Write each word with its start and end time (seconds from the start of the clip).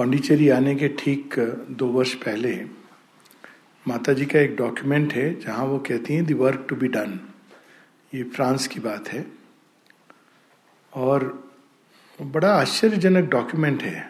पांडिचेरी 0.00 0.48
आने 0.50 0.74
के 0.74 0.88
ठीक 0.88 1.34
दो 1.70 1.86
वर्ष 1.86 2.12
पहले 2.14 2.52
माता 3.86 4.12
जी 4.12 4.26
का 4.26 4.38
एक 4.40 4.54
डॉक्यूमेंट 4.56 5.12
है, 5.12 5.40
जहाँ 5.40 5.64
वो 5.64 5.78
कहती 5.78 6.14
हैं 6.14 6.24
the 6.26 6.34
work 6.34 6.64
to 6.68 6.76
be 6.76 6.88
done 6.88 7.18
ये 8.14 8.22
फ्रांस 8.24 8.66
की 8.66 8.80
बात 8.80 9.08
है। 9.08 9.24
और 10.92 11.52
बड़ा 12.18 12.52
आश्चर्यजनक 12.52 13.28
डॉक्यूमेंट 13.30 13.82
है। 13.82 14.08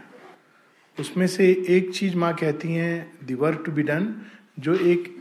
उसमें 0.98 1.26
से 1.26 1.50
एक 1.68 1.90
चीज़ 1.94 2.16
माँ 2.16 2.32
कहती 2.34 2.72
हैं 2.74 3.18
the 3.24 3.34
work 3.34 3.62
to 3.66 3.72
be 3.72 3.82
done 3.82 4.14
जो 4.58 4.74
एक 4.74 5.14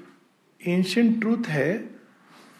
एंशियंट 0.62 1.20
ट्रूथ 1.22 1.48
है, 1.48 1.90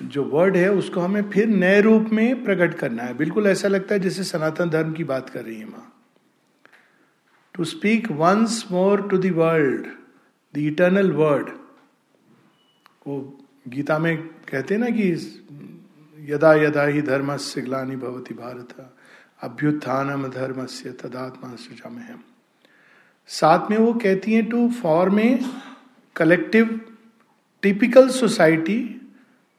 जो 0.04 0.24
वर्ड 0.24 0.58
है, 0.58 0.72
उसको 0.72 1.02
हमें 1.02 1.30
फिर 1.30 1.48
नए 1.48 1.82
रूप 1.82 2.10
में 2.14 2.44
प्रकट 2.44 2.74
करना 2.74 3.04
है। 3.04 3.14
बिल्कुल 3.14 3.48
ऐसा 3.48 3.68
लगता 3.68 3.96
है 3.96 4.00
जैसे 4.00 4.24
सनातन 4.24 4.70
धर्म 4.70 4.94
की 4.94 5.04
बात 5.04 5.30
कर 5.30 5.46
रही 5.46 5.60
है 5.60 5.66
माँ। 5.66 5.86
To 7.60 7.66
speak 7.66 8.12
once 8.12 8.66
more 8.72 9.02
to 9.02 9.18
world 9.18 9.88
the 10.54 10.58
eternal 10.58 11.12
word 11.12 11.50
वो 13.08 13.40
गीता 13.68 14.00
में 14.00 14.18
कहते 14.18 14.74
हैं 14.74 14.82
ना 14.82 14.90
कि 14.90 15.12
यदा 16.32 16.54
यदा 16.54 16.84
ही 16.84 17.02
धर्म 17.02 17.38
से 17.38 17.62
ग्लानी 17.62 17.96
भवती 17.96 18.34
भारत, 18.34 18.92
अभ्युत्थानम 19.42 20.28
धर्म 20.28 20.66
से 20.66 20.92
तदात्मा 20.92 21.56
सुजाम 21.56 22.00
साथ 23.28 23.72
में 23.72 23.78
वो 23.78 23.94
कहती 23.94 24.34
हैं 24.34 24.50
to 24.50 24.70
form 24.82 25.20
a 25.20 25.40
collective 26.16 26.80
typical 27.62 28.10
society 28.10 29.02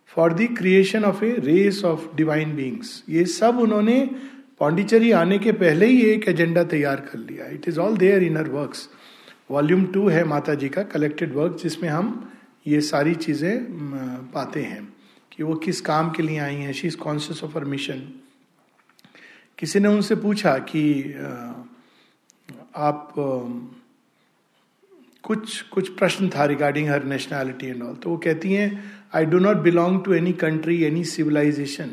for 0.06 0.32
the 0.32 0.48
creation 0.58 1.04
of 1.04 1.24
a 1.24 1.34
race 1.38 1.84
of 1.84 2.16
divine 2.16 2.56
beings 2.56 3.04
ये 3.08 3.24
सब 3.24 3.58
उन्होंने 3.58 4.10
पांडिचेरी 4.60 5.10
आने 5.12 5.38
के 5.38 5.52
पहले 5.60 5.86
ही 5.86 6.00
एक 6.10 6.28
एजेंडा 6.28 6.64
तैयार 6.70 7.00
कर 7.00 7.18
लिया। 7.18 7.46
It 7.54 7.68
is 7.68 7.78
all 7.80 7.96
there 7.96 8.22
in 8.22 8.36
works 8.48 8.88
volume 9.50 9.84
two 9.92 10.08
है 10.08 10.24
माता 10.24 10.54
जी 10.54 10.68
का 10.68 10.82
कलेक्टेड 10.92 11.34
वर्क 11.34 11.56
जिसमें 11.62 11.88
हम 11.88 12.08
ये 12.66 12.80
सारी 12.80 13.14
चीज़ें 13.16 13.66
पाते 14.32 14.62
हैं 14.62 14.82
कि 15.32 15.42
वो 15.42 15.54
किस 15.64 15.80
काम 15.80 16.10
के 16.10 16.22
लिए 16.22 16.38
आई 16.38 16.56
हैं। 16.56 16.72
She 16.72 16.88
is 16.88 16.96
conscious 16.96 17.42
of 17.44 17.56
her 17.58 17.64
mission 17.64 18.02
किसी 19.58 19.80
ने 19.80 19.88
उनसे 19.88 20.14
पूछा 20.16 20.56
कि 20.68 20.82
आप 22.76 23.12
कुछ 25.24 25.60
कुछ 25.70 25.88
प्रश्न 25.98 26.28
था 26.28 26.44
regarding 26.44 26.88
her 26.88 27.04
nationality 27.04 27.66
and 27.66 27.82
all 27.82 27.94
तो 27.94 28.10
वो 28.10 28.16
कहती 28.24 28.52
हैं 28.52 28.68
I 29.14 29.24
do 29.26 29.38
not 29.38 29.56
belong 29.62 30.02
to 30.04 30.14
any 30.14 30.32
country 30.42 30.82
any 30.84 31.04
civilisation 31.04 31.90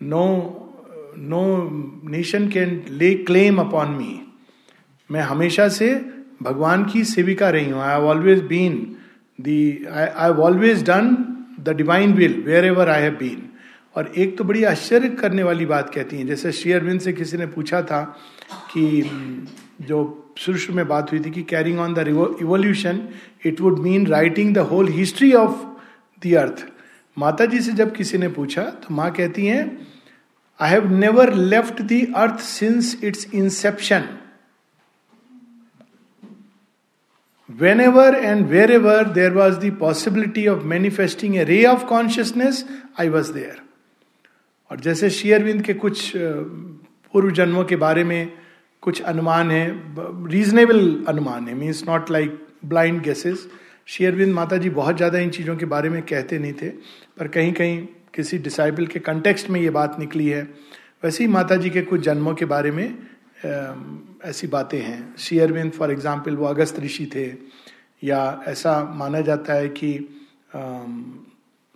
no 0.00 0.24
no 1.18 1.42
nation 2.10 2.48
can 2.48 2.82
lay 2.90 3.14
claim 3.24 3.58
upon 3.60 3.90
me 3.90 4.20
मैं 5.10 5.20
हमेशा 5.22 5.68
से 5.68 5.94
भगवान 6.42 6.84
की 6.84 7.04
सेविका 7.04 7.48
रही 7.50 7.70
हूँ। 7.70 7.80
I 7.82 7.92
have 7.92 8.06
always 8.08 8.42
been 8.46 8.74
the 9.38 9.86
I 9.92 10.06
have 10.18 10.40
always 10.42 10.82
done 10.90 11.16
the 11.60 11.76
divine 11.76 12.12
will 12.14 12.42
wherever 12.64 12.88
I 12.88 13.02
have 13.02 13.12
been 13.20 13.42
और 13.96 14.12
एक 14.18 14.36
तो 14.38 14.44
बड़ी 14.44 14.64
आश्चर्य 14.64 15.08
करने 15.20 15.42
वाली 15.42 15.66
बात 15.66 15.94
कहती 15.94 16.16
हैं। 16.16 16.26
जैसे 16.26 16.52
श्री 16.52 16.72
अरविंद 16.72 17.00
से 17.00 17.12
किसी 17.12 17.36
ने 17.36 17.46
पूछा 17.46 17.82
था 17.82 18.02
कि 18.72 19.02
जो 19.80 19.98
शुरू 20.38 20.74
में 20.74 20.86
बात 20.88 21.12
हुई 21.12 21.20
थी 21.20 21.30
कि 21.30 21.42
carrying 21.42 21.78
on 21.78 21.94
the 21.94 22.06
evolution 22.42 23.00
it 23.46 23.60
would 23.60 23.78
mean 23.78 24.06
writing 24.06 24.54
the 24.54 24.58
whole 24.70 24.88
history 24.92 25.32
of 25.32 25.64
the 26.22 26.34
earth 26.34 26.64
Mata 27.16 27.44
ji 27.46 27.60
से 27.60 27.72
जब 27.72 27.94
किसी 27.94 28.18
ने 28.18 28.28
पूछा 28.28 28.62
तो 28.62 28.94
माँ 28.94 29.10
कहती 29.12 29.46
हैं 29.46 29.64
I 30.60 30.70
have 30.70 30.90
never 30.94 31.32
left 31.34 31.82
the 31.82 32.12
earth 32.16 32.40
since 32.40 32.98
its 33.04 33.26
inception 33.34 34.08
whenever 37.80 38.14
and 38.14 38.46
wherever 38.70 39.08
there 39.08 39.32
was 39.32 39.58
the 39.58 39.76
possibility 39.80 40.46
of 40.48 40.62
manifesting 40.64 41.36
a 41.36 41.44
ray 41.44 41.64
of 41.64 41.84
consciousness 41.84 42.64
I 43.00 43.08
was 43.08 43.32
there 43.32 43.62
और 44.70 44.80
जैसे 44.80 45.10
शेयरविंद 45.10 45.62
के 45.62 45.74
कुछ 45.74 46.12
पूर्व 46.16 47.30
जन्मों 47.30 47.64
के 47.64 47.76
बारे 47.76 48.04
में 48.04 48.32
कुछ 48.82 49.02
अनुमान 49.02 49.50
है 49.50 49.66
रीजनेबल 50.30 51.04
अनुमान 51.08 51.48
है 51.48 51.54
means 51.54 51.84
not 51.88 52.10
like 52.10 52.46
blind 52.64 53.02
guesses 53.02 53.48
Sri Aurobindo 53.86 54.34
Mata 54.34 54.56
ji 54.56 54.70
बहुत 54.70 54.96
ज़्यादा 54.96 55.18
इन 55.18 55.30
चीज़ों 55.30 55.56
के 55.56 55.66
बारे 55.66 55.88
में 55.88 56.02
कहते 56.02 56.38
नहीं 56.38 56.52
थे, 56.52 56.68
पर 57.18 57.28
कहीं 57.28 57.52
कहीं 57.52 57.86
किसी 58.14 58.38
डिसाइबल 58.40 58.86
के 58.86 58.98
कंटेक्स्ट 59.00 59.50
में 59.50 59.60
ये 59.60 59.70
बात 59.72 59.98
निकली 59.98 60.28
है, 60.28 60.42
वैसे 61.04 61.24
ही 61.24 61.30
माता 61.30 61.56
जी 61.56 61.70
के 61.70 61.82
कुछ 61.82 62.00
जन्मों 62.02 62.34
के 62.34 62.44
बारे 62.46 62.70
में 62.70 62.86
ऐसी 64.24 64.46
बातें 64.48 64.80
हैं। 64.80 65.14
शेयरविंद 65.18 65.72
फॉर 65.72 65.90
एग्ज़ाम्पल 65.92 66.36
वो 66.36 66.46
अगस्त 66.46 66.78
ऋषि 66.80 67.06
थे, 67.14 67.26
या 68.02 68.42
ऐसा 68.48 68.82
माना 68.94 69.20
जाता 69.22 69.54
है 69.54 69.68
कि 69.70 69.92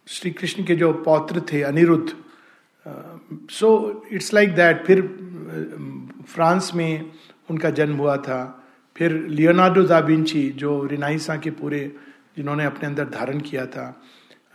श्री 0.07 0.31
कृष्ण 0.31 0.65
के 0.65 0.75
जो 0.77 0.93
पौत्र 1.05 1.41
थे, 1.53 1.63
Aniruddha 1.63 2.09
so 3.51 3.69
it's 4.13 4.33
like 4.35 4.55
that 4.55 4.85
फिर 4.87 5.03
फ्रांस 6.29 6.71
में 6.75 7.11
उनका 7.51 7.71
जन्म 7.71 7.97
हुआ 7.97 8.17
था। 8.19 8.41
फिर 8.97 9.13
लियोनार्डो 9.29 9.83
दाबिंची 9.85 10.49
जो 10.59 10.85
रिनाइसा 10.87 11.37
के 11.37 11.51
पूरे, 11.53 11.81
जिन्होंने 12.37 12.65
अपने 12.65 12.87
अंदर 12.87 13.09
धारण 13.11 13.41
किया 13.41 13.67
था 13.67 13.87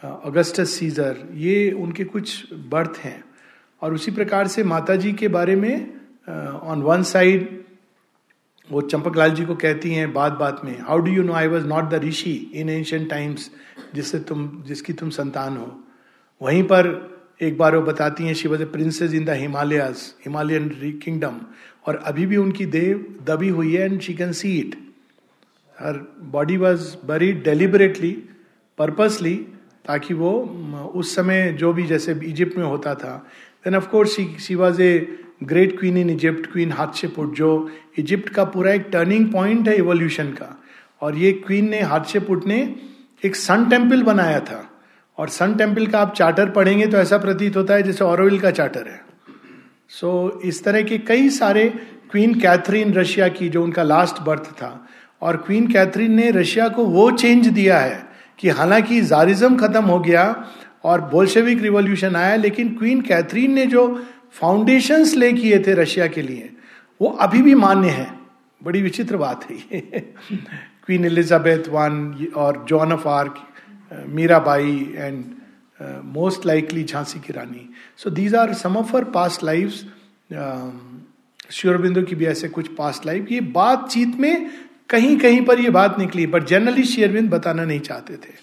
अगस्टस 0.03 0.69
सीजर 0.69 1.17
ये 1.33 1.71
उनके 1.71 2.03
कुछ 2.03 2.53
बर्थ 2.53 2.97
हैं। 2.97 3.23
और 3.81 3.93
उसी 3.93 4.11
प्रकार 4.11 4.47
से 4.47 4.63
माता 4.63 4.95
जी 4.95 5.13
के 5.13 5.27
बारे 5.27 5.55
में 5.55 5.99
ऑन 6.63 6.81
वन 6.81 7.03
साइड 7.03 7.63
वो 8.71 8.81
चंपक 8.81 9.17
लाल 9.17 9.31
जी 9.31 9.45
को 9.45 9.55
कहती 9.55 9.93
हैं 9.93 10.11
बात 10.13 10.33
बात 10.33 10.61
में 10.65 10.79
how 10.79 10.97
do 10.97 11.11
you 11.11 11.23
know 11.23 11.33
I 11.33 11.47
was 11.47 11.65
not 11.67 11.89
the 11.89 11.93
rishi 12.03 12.33
in 12.53 12.69
ancient 12.69 13.09
times 13.09 13.49
जिससे 13.95 14.19
तुम, 14.19 14.63
जिसकी 14.67 14.93
तुम 14.93 15.09
संतान 15.09 15.57
हो? 15.57 15.83
वहीं 16.41 16.63
पर 16.63 17.13
एक 17.41 17.57
बार 17.57 17.75
वो 17.75 17.81
बताती 17.81 18.25
हैं 18.25 18.33
she 18.33 18.47
was 18.47 18.61
a 18.61 18.65
princess 18.65 19.13
in 19.13 19.25
the 19.25 19.29
Himalayas 19.29 20.13
Himalayan 20.25 20.69
kingdom 21.03 21.39
और 21.87 21.95
अभी 21.95 22.25
भी 22.25 22.37
उनकी 22.37 22.65
देव 22.65 23.05
दबी 23.23 23.49
हुई 23.49 23.75
है 23.75 23.85
and 23.85 23.99
she 24.01 24.13
can 24.13 24.31
see 24.31 24.57
it 24.59 24.75
her 25.79 25.97
body 26.21 26.57
was 26.57 26.95
buried 27.05 27.31
deliberately 27.31 28.11
purposely 28.77 29.35
ताकि 29.85 30.13
वो 30.13 30.31
उस 30.95 31.15
समय 31.15 31.51
जो 31.59 31.73
भी 31.73 31.83
जैसे 31.83 32.19
इजिप्ट 32.25 32.57
में 32.57 32.65
होता 32.65 32.95
था 32.95 33.15
then 33.65 33.75
of course 33.75 34.15
she 34.41 34.55
was 34.55 34.81
a 34.81 35.17
great 35.43 35.79
queen 35.79 35.97
in 35.97 36.09
Egypt 36.09 36.51
queen 36.51 36.71
Hatshepsut 36.71 37.33
जो 37.35 37.49
इजिप्ट 37.99 38.29
का 38.29 38.43
पूरा 38.43 38.73
एक 38.73 38.87
टर्निंग 38.91 39.31
पॉइंट 39.33 39.67
है 39.67 39.75
इवोल्यूशन 39.75 40.31
का। 40.31 40.59
और 41.01 41.15
ये 41.15 41.31
क्वीन 41.31 41.69
ने 41.69 41.81
हादशेपुट 41.81 42.45
ने 42.47 42.59
एक 43.25 43.35
सन 43.35 43.69
टेंपल 43.69 44.03
बनाया 44.03 44.39
था। 44.39 44.69
और 45.17 45.29
सन 45.29 45.55
टेंपल 45.55 45.87
का 45.87 45.99
आप 45.99 46.13
चार्टर 46.15 46.49
पढ़ेंगे 46.49 46.85
तो 46.87 46.97
ऐसा 46.97 47.17
प्रतीत 47.17 47.57
होता 47.57 47.73
है 47.73 47.83
जैसे 47.83 48.03
ऑरोविल 48.03 48.39
का 48.39 48.51
चार्टर 48.51 48.87
है। 48.87 49.01
सो 49.89 50.39
so, 50.39 50.45
इस 50.45 50.63
तरह 50.63 50.81
के 50.81 50.97
कई 50.97 51.29
सारे 51.29 51.67
क्वीन 52.11 52.33
कैथरीन 52.39 52.93
रशिया 52.93 53.27
की 53.27 53.49
जो 53.49 53.63
उनका 53.63 53.83
लास्ट 53.83 54.21
बर्थ 54.21 54.49
था 54.51 54.87
और 55.21 55.37
क्वीन 55.37 55.67
कैथरीन 55.67 56.11
ने 56.11 56.29
रशिया 56.31 56.67
को 56.69 56.85
वो 56.85 57.09
चेंज 57.11 57.47
दिया 57.47 57.79
है। 57.79 58.12
कि 58.39 58.49
हालाँकि 58.49 59.01
जारिज्म 59.01 59.57
खत्म 59.57 59.83
हो 59.83 59.99
गया 59.99 60.47
और 60.83 61.01
बोल्शेविक 61.01 61.61
रिवॉल्यूशन 61.61 62.15
आया, 62.15 62.35
लेकिन 62.35 62.75
क्वीन 62.75 63.01
कैथरीन 63.01 63.53
ने 63.53 63.65
जो 63.65 64.05
फाउंडेशंस 64.31 65.15
ले 65.15 65.33
किए 65.33 65.59
थे 65.59 65.73
रशिया 65.73 66.07
के 66.07 66.21
लिए, 66.21 66.53
वो 67.01 67.07
अभी 67.09 67.41
भी 67.41 67.55
मान्य 67.55 67.89
है। 67.89 68.19
बड़ी 68.63 68.81
विचित्र 68.81 69.17
बात 69.17 69.49
है 69.49 69.55
ये। 69.55 70.13
क्वीन 70.85 71.05
एलिजाबेथ 71.05 71.69
वन 71.69 72.27
और 72.35 72.65
Joan 72.67 72.93
of 72.93 73.07
Arc, 73.07 73.35
Mirabai 74.07 74.93
and 74.95 75.25
most 76.05 76.45
likely 76.45 76.83
Jhansi 76.83 77.19
की 77.19 77.33
रानी। 77.33 77.69
So 77.97 78.09
these 78.09 78.35
are 78.35 78.53
some 78.53 78.77
of 78.77 78.95
her 78.95 79.03
past 79.03 79.43
life 79.43 79.73
Sri Aurobindo 81.49 82.01
की 82.01 82.15
भी 82.15 82.25
ऐसे 82.25 82.49
कुछ 82.49 82.67
पास्ट 82.67 83.05
लाइफ 83.05 83.31
ये 83.31 83.41
बातचीत 83.41 84.15
में 84.19 84.49
कहीं 84.89 85.17
कहीं 85.17 85.45
पर 85.45 85.59
यह 85.59 85.71
बात 85.71 85.99
निकली 85.99 86.27
बट 86.27 86.43
जनरली 86.43 86.83
शेयरविंद 86.83 87.29
बताना 87.29 87.65
नहीं 87.65 87.79
चाहते 87.79 88.13
थे। 88.13 88.33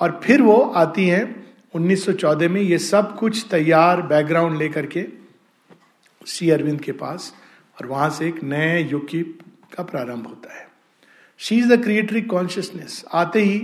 और 0.00 0.20
फिर 0.24 0.42
वो 0.42 0.56
आती 0.56 1.08
हैं 1.08 1.46
1914 1.74 2.48
में 2.48 2.60
ये 2.60 2.78
सब 2.78 3.16
कुछ 3.16 3.46
तैयार 3.50 4.02
बैकग्राउंड 4.02 4.58
लेकर 4.58 4.86
के 4.86 5.06
शी 6.26 6.50
अरविंद 6.50 6.80
के 6.80 6.92
पास, 6.92 7.34
और 7.80 7.86
वहाँ 7.86 8.10
से 8.10 8.28
एक 8.28 8.42
नए 8.44 8.82
युग 8.84 9.08
की 9.08 9.22
का 9.76 9.82
प्रारंभ 9.82 10.26
होता 10.26 10.54
है। 10.54 10.68
She 11.38 11.56
is 11.56 11.72
the 11.72 11.82
creatrix 11.82 12.22
consciousness 12.22 13.04
आते 13.12 13.42
ही 13.42 13.58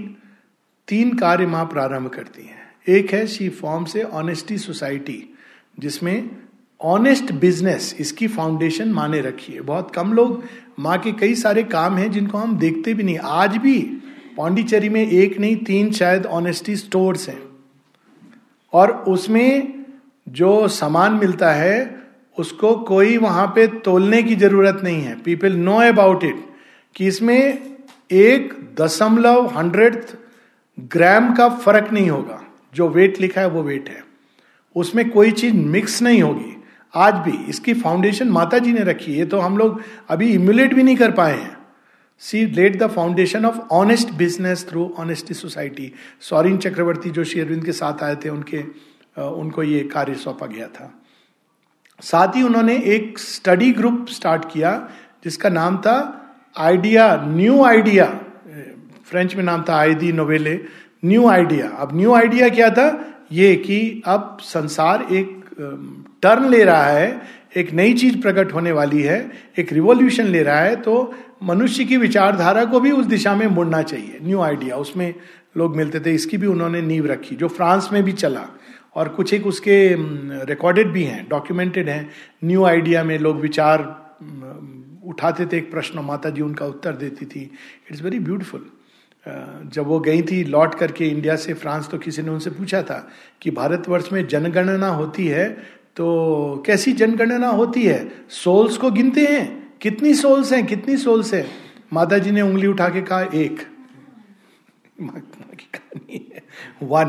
तीन 0.88 1.16
कार्य 1.16 1.46
माँ 1.46 1.64
प्रारंभ 1.64 2.08
करती 2.08 2.42
हैं। 2.42 2.72
एक 2.88 3.12
है 3.12 3.26
शी 3.26 3.48
फॉर्म 3.48 3.84
से 3.84 4.02
ऑनेस्टी 4.02 4.58
सोसाइटी 4.58 5.34
जिसमें 5.78 6.30
ऑनेस्ट 6.80 7.32
बिज़नेस 7.32 7.94
इसकी 8.00 8.28
फाउंडेशन 8.28 8.88
माने 8.88 9.20
रखी 9.20 9.52
है। 9.52 9.60
बहुत 9.60 9.94
कम 9.94 10.12
लोग 10.12 10.44
माँ 10.78 10.98
के 10.98 11.12
कई 11.12 11.34
सारे 11.34 11.62
काम 11.62 11.96
हैं 11.96 12.10
जिनको 12.10 12.38
हम 12.38 12.58
देखते 12.58 12.94
भी 12.94 13.02
नहीं। 13.02 13.18
आज 13.18 13.56
भी 13.56 13.78
पांडिचेरी 14.36 14.88
में 14.88 15.10
एक 15.10 15.40
नहीं, 15.40 15.56
तीन 15.56 15.92
शायद 15.92 16.26
ऑनेस्टी 16.26 16.76
स्टोर्स 16.76 17.28
हैं। 17.28 17.42
और 18.72 18.90
उसमें 18.90 19.84
जो 20.28 20.68
सामान 20.68 21.12
मिलता 21.12 21.52
है, 21.52 22.00
उसको 22.38 22.74
कोई 22.74 23.16
वहाँ 23.16 23.46
पे 23.46 23.66
तोलने 23.66 24.22
की 24.22 24.36
ज़रूरत 24.36 24.80
नहीं 24.84 25.02
है। 25.02 25.22
पीपल 25.22 25.52
नो 25.52 25.76
अबाउट 25.76 26.24
इट 26.24 26.44
कि 26.96 27.06
इसमें 27.06 27.62
एक 28.12 28.68
दशमलव 28.80 29.46
हंड्रेड 29.46 30.04
ग्राम 30.80 31.34
का 31.34 31.48
फ़र्क 31.48 31.92
नहीं 31.92 32.10
होगा। 32.10 32.42
जो 32.74 32.88
वेट 32.88 33.20
लिखा 33.20 33.40
है 33.40 33.48
वो 33.48 33.62
वेट 33.62 33.88
है। 33.88 34.04
उसमें 34.76 35.10
कोई 35.10 35.30
चीज़ 35.30 35.54
मिक्स 35.54 36.02
नहीं 36.02 36.22
होगी। 36.22 36.59
आज 36.94 37.14
भी 37.24 37.36
इसकी 37.48 37.74
फाउंडेशन 37.74 38.28
माता 38.28 38.58
जी 38.58 38.72
ने 38.72 38.82
रखी 38.82 39.14
है 39.14 39.26
तो 39.26 39.38
हम 39.40 39.58
लोग 39.58 39.80
अभी 40.08 40.32
इम्यूलेट 40.34 40.74
भी 40.74 40.82
नहीं 40.82 40.96
कर 40.96 41.10
पाए 41.12 41.36
हैं। 41.38 41.56
She 42.22 42.44
let 42.46 42.78
the 42.78 42.86
foundation 42.90 43.44
of 43.46 43.58
honest 43.72 44.12
business 44.14 44.66
through 44.68 44.88
honesty 44.98 45.34
society 45.34 45.92
Saurin 46.20 46.56
Chakravarti 46.58 47.10
जो 47.10 47.24
श्री 47.24 47.40
अरविंद 47.40 47.64
के 47.64 47.72
साथ 47.72 48.02
आए 48.02 48.16
थे, 48.16 48.28
उनके 48.28 48.64
उनको 49.16 49.62
ये 49.62 49.80
कार्य 49.92 50.14
सौंपा 50.14 50.46
गया 50.46 50.66
था। 50.68 50.92
साथ 52.00 52.36
ही 52.36 52.42
उन्होंने 52.42 52.76
एक 52.86 53.18
स्टडी 53.18 53.70
ग्रुप 53.72 54.06
स्टार्ट 54.10 54.44
किया, 54.52 54.72
जिसका 55.24 55.48
नाम 55.48 55.76
था 55.76 55.96
आइडिया 56.56 57.14
न्यू 57.26 57.62
आइडिया 57.64 58.06
फ्रेंच 59.04 59.34
में 59.36 59.42
नाम 59.44 59.64
था 59.68 59.76
आईदी 59.76 60.12
नोवेले 60.12 60.60
न्यू 61.04 61.28
आइडिया 61.28 61.68
अब 61.78 61.96
न्यू 61.96 62.12
आइडिया 62.14 62.48
क्या 62.48 62.70
था? 62.70 62.88
ये 63.32 63.54
कि 63.56 64.02
अब 64.06 64.38
संसार 64.42 65.06
एक 65.12 65.99
टर्न 66.22 66.48
ले 66.48 66.62
रहा 66.64 66.84
है, 66.84 67.20
एक 67.56 67.72
नई 67.72 67.94
चीज़ 67.94 68.20
प्रकट 68.22 68.52
होने 68.54 68.72
वाली 68.72 69.02
है, 69.02 69.30
एक 69.58 69.72
रिवोल्यूशन 69.72 70.24
ले 70.26 70.42
रहा 70.42 70.60
है 70.60 70.76
तो 70.76 71.14
मनुष्य 71.42 71.84
की 71.84 71.96
विचारधारा 71.96 72.64
को 72.64 72.80
भी 72.80 72.90
उस 72.92 73.06
दिशा 73.06 73.34
में 73.34 73.46
मुड़ना 73.48 73.82
चाहिए। 73.82 74.18
न्यू 74.22 74.40
आइडिया 74.40 74.76
उसमें 74.76 75.14
लोग 75.56 75.76
मिलते 75.76 76.00
थे, 76.00 76.14
इसकी 76.14 76.36
भी 76.36 76.46
उन्होंने 76.46 76.82
नींव 76.82 77.06
रखी, 77.06 77.36
जो 77.36 77.48
फ्रांस 77.48 77.88
में 77.92 78.02
भी 78.02 78.12
चला। 78.14 78.46
और 78.96 79.08
कुछ 79.08 79.32
एक 79.34 79.46
उसके 79.46 79.94
रिकॉर्डेड 80.46 80.88
भी 80.92 81.02
हैं 81.04 81.26
डॉक्यूमेंटेड 81.30 81.88
हैं। 81.88 82.10
न्यू 82.44 82.64
आइडिया 82.64 83.04
में 83.04 83.18
लोग 83.18 83.40
विचार 83.40 83.78
उठाते 85.04 85.46
थे, 85.46 85.56
एक 85.56 85.70
प्रश्न 85.70 85.98
माता 86.00 86.30
जी 86.30 86.42
उनका 86.42 86.66
उत्तर 86.66 86.92
देती 86.94 87.26
थी। 87.26 87.50
इट्स 87.90 88.02
वेरी 88.02 88.18
ब्यूटिफुल 88.20 88.70
जब 89.66 89.86
वो 89.86 89.98
गई 90.00 90.22
थी 90.22 90.42
लौट 90.44 90.74
करके 90.74 91.08
इंडिया 91.08 91.36
से, 91.36 91.54
फ्रांस 91.54 91.88
तो 91.88 91.98
किसी 91.98 92.22
ने 92.22 92.30
उनसे 92.30 92.50
पूछा 92.50 92.82
था 92.82 93.06
कि 93.42 93.50
भारतवर्ष 93.50 94.08
में 94.12 94.26
जनगणना 94.26 94.88
होती 94.90 95.26
है 95.26 95.56
तो 95.96 96.62
कैसी 96.66 96.92
जनगणना 96.92 97.48
होती 97.48 97.82
है? 97.82 98.12
सोल्स 98.30 98.76
को 98.76 98.90
गिनते 98.90 99.26
हैं। 99.26 99.72
कितनी 99.80 100.14
सोल्स 100.14 100.52
हैं? 100.52 100.66
कितनी 100.66 100.96
सोल्स 100.96 101.34
हैं? 101.34 101.46
माता 101.92 102.18
जी 102.18 102.30
ने 102.30 102.42
उंगली 102.42 102.66
उठा 102.66 102.88
के 102.88 103.02
कहा, 103.02 103.20
एक। 103.20 103.66
वन 106.82 107.08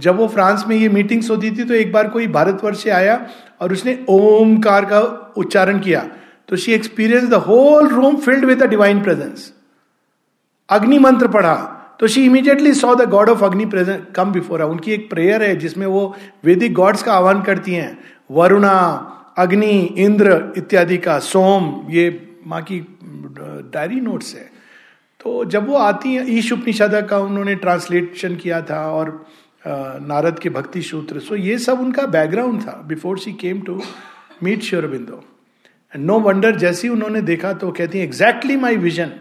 जब 0.00 0.16
वो 0.16 0.26
फ्रांस 0.28 0.64
में 0.68 0.76
ये 0.76 0.88
मीटिंग्स 0.88 1.30
होती 1.30 1.50
थी 1.50 1.64
तो 1.64 1.74
एक 1.74 1.92
बार 1.92 2.08
कोई 2.08 2.26
भारतवर्ष 2.26 2.82
से 2.82 2.90
आया 2.90 3.26
और 3.60 3.72
उसने 3.72 3.98
ओमकार 4.08 4.84
का 4.84 5.00
उच्चारण 5.36 5.80
किया। 5.80 6.00
तो 6.48 6.56
she 6.56 6.72
experience 6.72 7.28
the 7.28 7.34
whole 7.34 7.88
room 7.88 8.16
filled 8.16 8.44
with 8.44 8.62
the 8.62 8.66
divine 8.66 9.02
presence 9.02 9.52
Agni 10.68 10.98
मंत्र 10.98 11.28
पढ़ा। 11.28 11.74
तो 12.00 12.06
she 12.06 12.24
immediately 12.24 12.72
saw 12.74 12.94
the 12.94 13.08
god 13.10 13.28
of 13.28 13.44
Agni 13.44 13.64
present 13.66 14.04
come 14.16 14.32
before 14.32 14.62
उनकी 14.62 14.92
एक 14.92 15.08
प्रेयर 15.10 15.42
है, 15.42 15.54
जिसमें 15.56 15.86
वो 15.86 16.14
वैदिक 16.44 16.74
गॉड्स 16.74 17.02
का 17.02 17.12
आह्वान 17.14 17.42
करती 17.42 17.74
हैं। 17.74 17.98
वरुणा, 18.30 18.74
अग्नि, 19.38 19.72
इंद्र 19.98 20.52
इत्यादि 20.56 20.96
का, 20.98 21.18
सोम, 21.18 21.86
ये 21.90 22.38
माँ 22.46 22.62
की 22.62 22.80
डायरी 23.74 24.00
नोट्स 24.00 24.34
है। 24.34 24.50
तो 25.20 25.44
जब 25.44 25.68
वो 25.68 25.76
आती 25.76 26.14
हैं, 26.14 26.24
ईश 26.28 26.52
उपनिषद 26.52 27.06
का 27.10 27.18
उन्होंने 27.18 27.54
ट्रांसलेशन 27.56 28.36
किया 28.36 28.60
था 28.62 28.80
और 28.90 29.10
नारद 29.64 30.38
के 30.38 30.50
भक्ति 30.50 30.82
सूत्र 30.82 31.20
सो 31.20 31.36
ये 31.36 31.58
सब 31.58 31.80
उनका 31.80 32.06
बैकग्राउंड 32.06 32.60
था 32.62 32.72
before 32.88 33.18
she 33.18 33.32
came 33.32 33.60
to 33.60 33.80
meet 34.42 34.62
Sri Aurobindo 34.62 35.22
and 35.94 36.04
no 36.04 36.18
wonder 36.20 36.56
जैसी 36.56 36.88
उन्होंने 36.88 37.22
देखा 37.22 37.52
तो 37.52 37.70
कहती 37.70 37.98
हैं 37.98 38.04
एग्जैक्टली 38.04 38.56
माई 38.56 38.76
विजन 38.76 39.12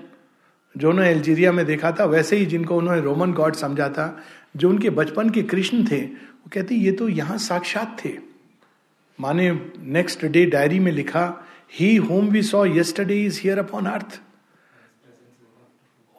जो 0.78 0.90
उन्होंने 0.90 1.12
अल्जीरिया 1.12 1.52
में 1.52 1.66
देखा 1.66 1.92
था, 1.92 2.06
वैसे 2.06 2.38
ही 2.38 2.46
जिनको 2.46 2.78
उन्होंने 2.78 3.02
रोमन 3.02 3.34
गॉड 3.34 3.56
समझा 3.56 3.90
था, 3.90 4.24
जो 4.58 4.70
उनके 4.70 4.90
बचपन 4.90 5.30
के 5.30 5.44
कृष्ण 5.44 5.86
थे, 5.92 6.02
वो 6.02 6.50
कहते 6.54 6.76
ये 6.76 6.92
तो 6.92 7.10
यहाँ 7.10 7.38
साक्षात 7.38 7.98
थे। 8.06 8.14
माने 9.20 9.52
नेक्स्ट 9.80 10.26
डे 10.26 10.46
डायरी 10.46 10.80
में 10.80 10.92
लिखा 10.92 11.46
he 11.74 11.96
whom 11.96 12.28
we 12.28 12.42
saw 12.44 12.66
yesterday 12.66 13.22
is 13.26 13.40
here 13.44 13.60
upon 13.60 13.86
earth 13.86 14.20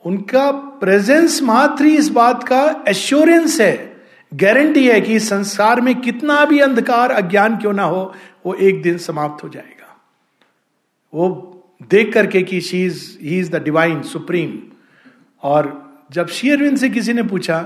उनका 0.04 0.50
प्रेजेंस 0.80 1.42
मात्र 1.42 1.86
इस 1.86 2.08
बात 2.08 2.44
का 2.44 2.84
एश्योरेंस 2.88 3.60
है 3.60 3.76
गारंटी 4.34 4.86
है 4.88 5.00
कि 5.00 5.18
संसार 5.20 5.80
में 5.80 5.94
कितना 6.00 6.44
भी 6.44 6.60
अंधकार, 6.60 7.10
अज्ञान 7.10 7.56
क्यों 7.56 7.72
ना 7.72 7.82
हो, 7.82 8.12
वो 8.46 8.54
एक 8.54 8.82
दिन 8.82 8.98
समाप्त 8.98 9.44
हो 9.44 9.48
जाएगा। 9.48 9.96
वो 11.14 11.54
देख 11.80 12.12
करके 12.14 12.42
कि 12.42 12.60
she 12.60 12.84
is 12.84 13.02
he 13.22 13.38
is 13.38 13.50
the 13.50 13.62
divine 13.62 14.02
supreme 14.02 14.58
और 15.42 15.70
जब 16.12 16.28
शेयरविंद 16.28 16.76
से 16.76 16.88
किसी 16.90 17.12
ने 17.12 17.22
पूछा 17.22 17.60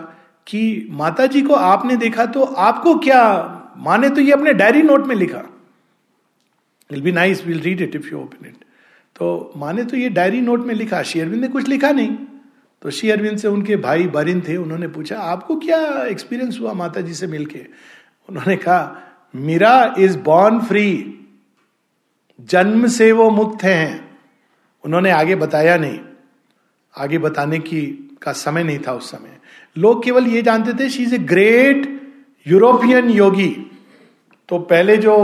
कि 0.46 0.88
माता 0.90 1.26
जी 1.26 1.42
को 1.42 1.54
आपने 1.54 1.96
देखा 1.96 2.26
तो 2.26 2.42
आपको 2.42 2.98
क्या 2.98 3.22
माने 3.76 4.10
तो 4.10 4.20
ये 4.20 4.32
अपने 4.32 4.52
डायरी 4.54 4.82
नोट 4.82 5.06
में 5.06 5.14
लिखा। 5.16 5.42
Will 6.90 7.02
be 7.02 7.12
nice 7.12 7.46
will 7.46 7.60
read 7.60 7.80
it 7.80 7.94
if 7.96 8.08
you 8.08 8.18
open 8.18 8.46
it 8.46 8.64
तो 9.16 9.52
माने 9.56 9.84
तो 9.84 9.96
ये 9.96 10.08
डायरी 10.08 10.40
नोट 10.40 10.66
में 10.66 10.74
लिखा 10.74 11.02
शेयरविंद 11.02 11.42
ने 11.42 11.48
कुछ 11.48 11.68
लिखा 11.68 11.90
नहीं। 11.90 12.16
तो 12.82 12.90
श्री 12.90 13.10
अरविंद 13.10 13.38
से 13.38 13.48
उनके 13.48 13.76
भाई 13.76 14.06
बरिन 14.06 14.40
थे, 14.40 14.56
उन्होंने 14.56 14.88
पूछा, 14.88 15.18
आपको 15.18 15.56
क्या 15.56 15.78
एक्सपीरियंस 16.04 16.58
हुआ 16.60 16.72
माता 16.72 17.00
जी 17.00 17.14
से 17.14 17.26
मिलके? 17.26 17.58
उन्होंने 18.28 18.56
कहा 18.56 19.02
मीरा 19.34 19.94
इज़ 19.98 20.18
बॉर्न 20.18 20.58
फ्री 20.60 20.88
जन्म 22.50 22.86
से 22.86 23.10
वो 23.12 23.30
मुक्त 23.30 23.64
हैं। 23.64 24.18
उन्होंने 24.84 25.10
आगे 25.10 25.34
बताया 25.34 25.76
नहीं। 25.76 25.98
आगे 26.94 27.18
बताने 27.18 27.58
की, 27.58 27.82
का 28.22 28.32
समय 28.32 28.64
नहीं 28.64 28.78
था 28.78 28.92
उस 28.92 29.10
समय। 29.10 29.38
लोग 29.76 30.04
केवल 30.04 30.26
ये 30.26 30.42
जानते 30.42 30.72
थे 30.74 30.88
she 30.90 31.02
is 31.02 31.14
a 31.14 31.18
great 31.18 32.00
European 32.46 33.10
yogi 33.10 33.48
तो 34.48 34.58
पहले 34.58 34.96
जो 34.96 35.14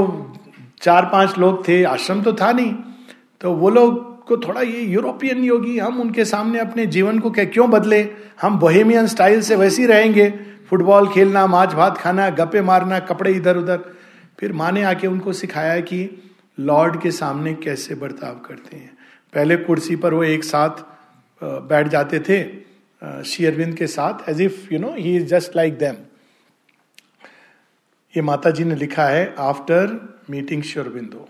चार 0.82 1.04
पाँच 1.04 1.38
लोग 1.38 1.66
थे, 1.68 1.82
आश्रम 1.84 2.22
तो 2.22 2.32
था 2.32 2.52
नहीं। 2.52 2.74
तो 3.40 3.52
वो 3.52 3.70
लोग 3.70 4.26
को 4.26 4.36
थोड़ा 4.36 4.60
ये 4.60 4.80
यूरोपियन 4.82 5.44
योगी 5.44 5.78
हम 5.78 6.00
उनके 6.00 6.24
सामने 6.24 6.58
अपने 6.58 6.86
जीवन 6.86 7.18
को 7.18 7.30
क्या, 7.30 7.44
क्यों 7.44 7.70
बदले? 7.70 8.00
हम 8.42 8.58
बोहेमियन 8.58 9.06
स्टाइल 9.06 9.40
से 9.42 9.56
वैसे 9.56 9.82
ही 9.82 9.88
रहेंगे। 9.88 10.28
फुटबॉल 10.70 11.08
खेलना 11.08 11.46
माछ 11.46 11.72
भात 11.72 11.98
खाना, 11.98 12.28
गप्पे 12.30 12.62
मारना, 12.62 12.98
कपड़े 12.98 13.32
इधर 13.32 13.56
उधर 13.56 13.84
फिर 14.38 14.52
माँ 14.52 14.72
ने 14.72 14.82
आके 14.82 15.06
उनको 15.06 15.32
सिखाया 15.32 15.80
कि 15.80 16.27
लॉर्ड 16.58 17.00
के 17.00 17.10
सामने 17.10 17.54
कैसे 17.54 17.94
बर्ताव 17.94 18.34
करते 18.46 18.76
हैं? 18.76 18.96
पहले 19.32 19.56
कुर्सी 19.56 19.96
पर 19.96 20.14
वो 20.14 20.22
एक 20.24 20.44
साथ 20.44 20.84
बैठ 21.42 21.88
जाते 21.88 22.20
थे 22.20 22.42
शेयरविंद 23.24 23.74
के 23.76 23.86
साथ 23.86 24.28
as 24.28 24.40
if 24.42 24.72
you 24.72 24.78
know 24.78 24.94
he 24.94 25.16
is 25.16 25.26
just 25.26 25.56
like 25.56 25.78
them 25.78 25.96
ये 28.14 28.22
माता 28.22 28.50
जी 28.50 28.64
ने 28.64 28.74
लिखा 28.74 29.04
है 29.04 29.34
after 29.38 29.98
meeting 30.30 30.62
Sri Aurobindo 30.62 31.28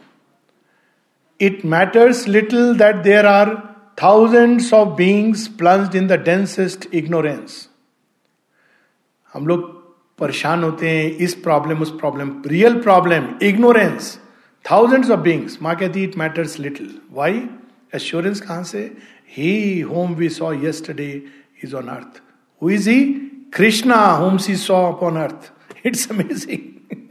it 1.41 1.65
matters 1.65 2.27
little 2.29 2.75
that 2.79 2.97
there 2.97 3.27
are 3.27 3.55
thousands 4.03 4.73
of 4.75 4.89
beings 4.97 5.47
plunged 5.59 5.95
in 5.95 6.07
the 6.07 6.13
densest 6.23 6.89
ignorance 6.95 7.67
हम 9.35 9.47
लोग 9.47 9.77
परेशान 10.19 10.63
होते 10.65 10.89
हैं, 10.91 11.11
इस 11.17 11.35
प्रॉब्लम 11.35 11.83
उस 11.83 11.91
problem 11.91 12.31
real 12.47 12.81
problem 12.83 13.29
ignorance 13.43 14.19
thousands 14.69 15.09
of 15.09 15.23
beings. 15.23 15.57
Makati, 15.59 16.05
it 16.09 16.17
matters 16.17 16.59
little. 16.59 16.89
Why? 17.09 17.49
Assurance 17.93 18.41
can 18.41 18.65
say, 18.65 18.93
He 19.25 19.81
whom 19.81 20.15
we 20.15 20.29
saw 20.29 20.51
yesterday 20.51 21.23
is 21.61 21.73
on 21.73 21.89
earth. 21.89 22.21
Who 22.61 22.69
is 22.69 22.85
he? 22.85 23.31
Krishna, 23.51 24.17
whom 24.17 24.39
she 24.39 24.57
saw 24.57 24.93
upon 24.95 25.17
earth. 25.17 25.51
It's 25.85 26.07
amazing. 26.11 26.63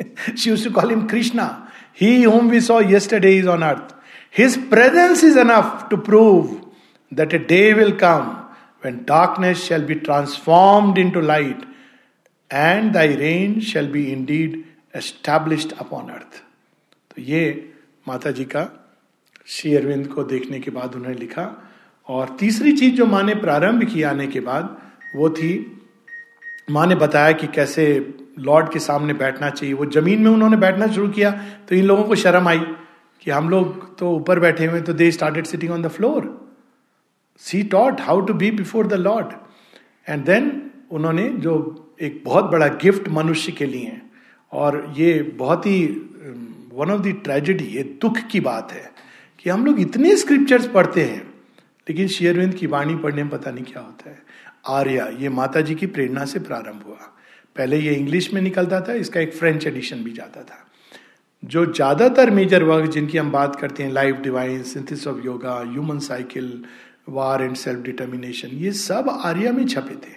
she 0.36 0.50
used 0.50 0.64
to 0.66 0.72
call 0.72 0.90
him 0.90 1.08
Krishna. 1.08 1.72
He 1.94 2.24
whom 2.24 2.50
we 2.50 2.60
saw 2.62 2.80
yesterday 2.80 3.38
is 3.38 3.48
on 3.48 3.64
earth. 3.64 3.94
His 4.30 4.58
presence 4.58 5.24
is 5.24 5.36
enough 5.36 5.90
to 5.90 5.98
prove 5.98 6.64
that 7.12 7.34
a 7.34 7.40
day 7.40 7.74
will 7.74 7.94
come 7.94 8.46
when 8.82 9.06
darkness 9.06 9.64
shall 9.64 9.82
be 9.82 9.96
transformed 9.96 10.98
into 10.98 11.22
light 11.22 11.64
and 12.52 12.94
thy 12.94 13.08
reign 13.08 13.60
shall 13.62 13.88
be 13.88 14.12
indeed 14.12 14.66
established 14.94 15.72
upon 15.74 16.12
earth. 16.12 16.44
तो 17.18 17.24
ये 17.24 17.74
माता 18.08 18.32
जी 18.32 18.44
का 18.46 18.62
श्री 19.46 19.74
अरविंद 19.76 20.08
को 20.08 20.24
देखने 20.24 20.60
के 20.60 20.72
बाद 20.72 20.96
उन्होंने 20.96 21.18
लिखा। 21.18 21.46
और 22.08 22.36
तीसरी 22.40 22.72
चीज़ 22.72 22.94
जो 22.96 23.06
माँ 23.06 23.24
ने 23.24 23.36
प्रारंभ 23.36 23.84
की 23.84 24.04
आने 24.04 24.28
के 24.28 24.40
बाद, 24.40 24.78
वो 25.16 25.30
थी, 25.30 25.82
माँ 26.72 26.86
ने 26.88 26.96
बताया 26.96 27.32
कि 27.32 27.48
कैसे 27.48 27.86
लॉर्ड 28.40 28.70
के 28.72 28.80
सामने 28.80 29.14
बैठना 29.14 29.50
चाहिए। 29.50 29.74
वो 29.74 29.86
ज़मीन 29.86 30.22
में 30.22 30.32
उन्होंने 30.32 30.58
बैठना 30.58 30.88
शुरू 30.88 31.08
किया 31.10 31.32
तो 31.70 31.76
इन 31.76 31.86
लोगों 31.86 32.04
को 32.04 32.16
शर्म 32.16 32.48
आई 32.48 32.60
कि 33.22 33.32
हम 33.32 33.50
लोग 33.50 33.98
तो 33.98 34.12
ऊपर 34.12 34.40
बैठे 34.40 34.66
हुए 34.66 34.82
तो 34.82 34.94
they 34.94 35.12
started 35.12 35.46
sitting 35.46 35.72
on 35.72 35.82
the 35.82 35.88
floor 35.88 36.34
she 37.38 37.64
taught 37.64 38.02
how 38.02 38.22
to 38.22 38.34
be 38.34 38.52
before 38.52 38.88
the 38.88 38.94
Lord 38.94 39.34
and 40.08 40.26
then 40.26 40.72
उन्होंने 40.92 41.30
जो 41.30 41.56
एक 42.02 42.22
बहुत 42.26 42.46
बड़ा 42.46 42.68
गिफ्ट 42.68 43.10
मनुष्य 43.10 43.52
के 43.52 43.66
लिए 43.66 44.02
और 44.52 44.94
ये 44.98 45.22
बहुत 45.38 45.66
ही 45.66 46.07
वन 46.78 46.92
ऑफ़ 46.92 47.02
द 47.02 47.16
ट्रेजिडी 47.24 47.66
ये 47.68 47.84
दुख 48.02 48.18
की 48.32 48.40
बात 48.42 48.72
है 48.72 48.92
कि 49.40 49.50
हम 49.50 49.66
लोग 49.66 49.80
इतने 49.80 50.16
स्क्रिप्चर्स 50.18 50.68
पढ़ते 50.68 51.04
हैं, 51.04 51.22
लेकिन 51.88 52.08
शेयरविंद 52.10 52.54
की 52.54 52.68
वाणी 52.68 52.96
पढ़ने 52.96 53.24
में 53.24 53.32
पता 53.32 53.52
नहीं 53.52 53.66
क्या 53.66 53.82
होता 53.82 54.10
है। 54.10 54.22
आर्या, 54.70 55.08
ये 55.20 55.30
माता 55.32 55.62
जी 55.62 55.76
की 55.76 55.86
प्रेरणा 55.88 56.26
से 56.26 56.40
प्रारंभ 56.40 56.84
हुआ। 56.88 57.14
पहले 57.56 57.78
ये 57.80 57.94
इंग्लिश 57.94 58.34
में 58.34 58.42
निकलता 58.42 58.80
था, 58.82 58.94
इसका 58.96 59.20
एक 59.20 59.34
फ्रेंच 59.34 59.68
एडिशन 59.68 60.04
भी 60.04 60.12
जाता 60.12 60.42
था। 60.42 60.64
जो 61.44 61.66
ज़्यादातर 61.66 62.30
मेजर 62.32 62.64
वर्क 62.64 62.90
जिनकी 62.92 63.18
हम 63.18 63.32
बात 63.32 63.56
करते 63.56 63.84
हैं 63.84 63.92
life 63.92 64.16
divine 64.16 64.62
synthesis 64.66 65.08
of 65.08 65.26
yoga 65.26 65.58
human 65.64 66.00
cycle 66.02 66.64
war 67.10 67.44
and 67.44 67.56
self 67.56 67.82
determination 67.82 68.56
ये 68.58 68.72
सब 68.74 69.10
आर्या 69.10 69.52
में 69.52 69.66
छपे 69.68 69.96
थे। 69.96 70.16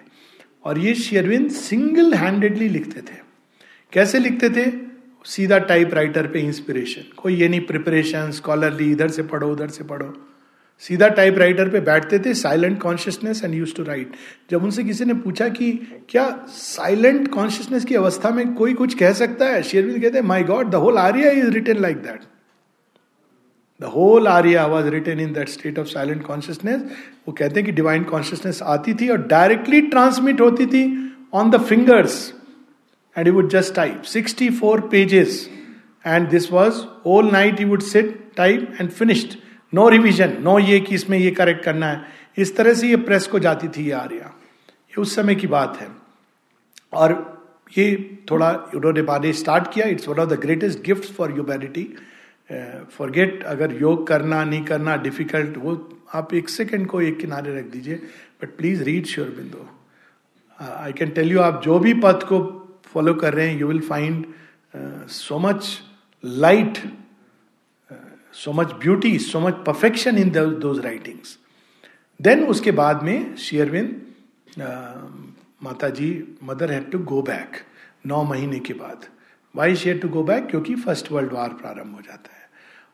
और 0.64 0.78
ये 0.78 0.94
शेयरविंद 0.96 1.50
सिंगल 1.52 2.14
हैंडेडली 2.14 2.68
लिखते 2.68 3.00
थे। 3.00 3.18
कैसे 3.92 4.18
लिखते 4.18 4.48
थे? 4.50 4.70
सीधा 5.24 5.58
टाइप 5.58 5.94
राइटर 5.94 6.26
पे 6.26 6.40
इंस्पिरेशन 6.40 7.02
कोई 7.16 7.34
ये 7.34 7.48
नहीं 7.48 7.60
प्रिपरेशन 7.60 8.30
स्कॉलरली 8.30 8.90
इधर 8.92 9.08
से 9.08 9.22
पढ़ो, 9.22 9.52
उधर 9.52 9.68
से 9.68 9.84
पढ़ो। 9.84 10.26
सीधा 10.78 11.08
टाइप 11.08 11.38
राइटर 11.38 11.68
पे 11.68 11.80
बैठते 11.80 12.18
थे 12.18 12.34
silent 12.34 12.80
consciousness 12.80 13.44
and 13.44 13.54
used 13.54 13.74
to 13.74 13.82
write 13.82 14.12
जब 14.50 14.64
उनसे 14.64 14.84
किसी 14.84 15.04
ने 15.04 15.14
पूछा 15.14 15.48
कि, 15.48 15.72
क्या 16.08 16.46
साइलेंट 16.48 17.28
कॉन्शियसनेस 17.28 17.84
की 17.84 17.94
अवस्था 17.94 18.30
में 18.30 18.54
कोई 18.54 18.74
कुछ 18.74 18.94
कह 18.94 19.12
सकता 19.12 19.46
है? 19.46 19.62
शेरविंद 19.62 20.02
कहते 20.02 20.18
हैं 20.18 20.24
my 20.24 20.42
God 20.42 20.70
the 20.70 20.74
whole 20.74 20.98
Arya 20.98 21.30
is 21.30 21.48
written 21.48 21.78
like 21.78 21.96
that 21.96 22.20
the 23.80 23.84
whole 23.84 24.28
Arya 24.28 24.66
was 24.66 24.86
written 24.86 25.20
in 25.20 25.32
that 25.32 25.48
state 25.48 25.78
of 25.78 25.86
silent 25.86 26.22
consciousness 26.22 26.82
वो 27.28 27.32
कहते 27.32 27.60
हैं 27.60 27.64
कि 27.66 27.72
डिवाइन 27.72 28.04
कॉन्शियसनेस 28.04 28.62
आती 28.62 28.94
थी 28.94 29.08
और 29.08 29.26
डायरेक्टली 29.26 29.80
ट्रांसमिट 29.82 30.40
होती 30.40 30.66
थी 30.66 31.12
on 31.32 31.50
the 31.50 31.60
fingers 31.60 32.34
you 33.18 33.32
would 33.32 33.48
just 33.50 33.74
type 33.74 34.02
sixty 34.02 34.50
four 34.50 34.80
pages 34.80 35.48
and 36.06 36.28
this 36.28 36.50
was 36.52 36.74
whole 37.06 37.30
night 37.30 37.60
you 37.60 37.68
would 37.68 37.82
sit 37.82 38.32
type 38.36 38.76
and 38.80 38.90
finished 38.90 39.38
no 39.74 39.88
revision 39.88 40.36
no 40.42 40.58
ये 40.58 40.80
कि 40.80 40.94
इसमें 40.94 41.18
ये 41.18 41.30
करेक्ट 41.30 41.64
करना 41.64 41.86
है। 41.86 42.18
इस 42.38 42.56
तरह 42.56 42.74
से 42.74 42.88
ये 42.88 42.96
प्रेस 42.96 43.26
को 43.26 43.38
जाती 43.38 43.68
थी 43.68 43.84
ये 43.84 43.92
आर्या। 43.92 44.18
ये 44.18 45.00
उस 45.00 45.14
समय 45.14 45.34
की 45.34 45.46
बात 45.46 45.76
है। 45.80 45.88
और 46.92 47.12
ये 47.78 48.18
थोड़ा 48.30 48.50
उन्होंने 48.74 49.02
बाद 49.02 49.30
स्टार्ट 49.32 49.72
किया। 49.74 49.86
It's 49.86 50.08
one 50.08 50.18
of 50.18 50.28
the 50.28 50.38
greatest 50.40 50.82
gift 50.84 51.12
for 51.12 51.32
humanity 51.32 51.84
forget 52.92 53.42
अगर 53.44 53.72
योग 53.80 54.06
करना, 54.06 54.44
नहीं 54.44 54.64
करना 54.64 54.96
डिफ़िकल्ट 54.96 55.56
वो 55.56 56.00
आप 56.14 56.34
एक 56.34 56.48
सेकेंड 56.48 56.86
को 56.86 57.00
एक 57.00 57.18
किनारे 57.18 57.58
रख 57.58 57.64
दीजिए। 57.64 57.94
बट 58.42 58.56
प्लीज़ 58.56 58.82
रीड 58.82 59.06
श्योर 59.06 59.28
बिंदु 59.28 59.66
आई 60.58 60.92
कैन 60.92 61.10
टेल 61.10 61.30
यू 61.32 61.40
आप 61.40 61.62
जो 61.64 61.78
भी 61.78 61.94
पथ 61.94 62.22
को 62.22 62.59
फॉलो 62.92 63.14
कर 63.14 63.34
रहे 63.34 63.48
हैं 63.48 63.58
you 63.60 63.66
will 63.68 63.80
find 63.80 64.24
so 65.10 65.38
much 65.38 65.78
light 66.24 66.78
so 68.34 68.52
much 68.52 68.72
beauty 68.82 69.18
so 69.18 69.40
much 69.40 69.54
perfection 69.66 70.18
in 70.18 70.30
those 70.30 70.84
writings 70.84 71.38
then 72.20 72.44
उसके 72.46 72.70
बाद 72.72 73.02
में 73.02 73.36
Sri Aurobindo 73.36 74.00
Mata 75.62 75.88
ji 75.88 76.10
mother 76.44 76.72
had 76.72 76.90
to 76.90 76.98
go 76.98 77.22
back 77.22 77.56
नौ 78.06 78.22
महीने 78.24 78.58
के 78.58 78.74
बाद। 78.74 79.04
Why 79.54 79.74
she had 79.76 79.98
to 79.98 80.08
go 80.08 80.22
back 80.22 80.46
क्योंकि 80.50 80.74
first 80.74 81.10
world 81.12 81.32
war 81.32 81.48
प्रारंभ 81.48 81.94
हो 81.94 82.00
जाता 82.00 82.34
है। 82.34 82.48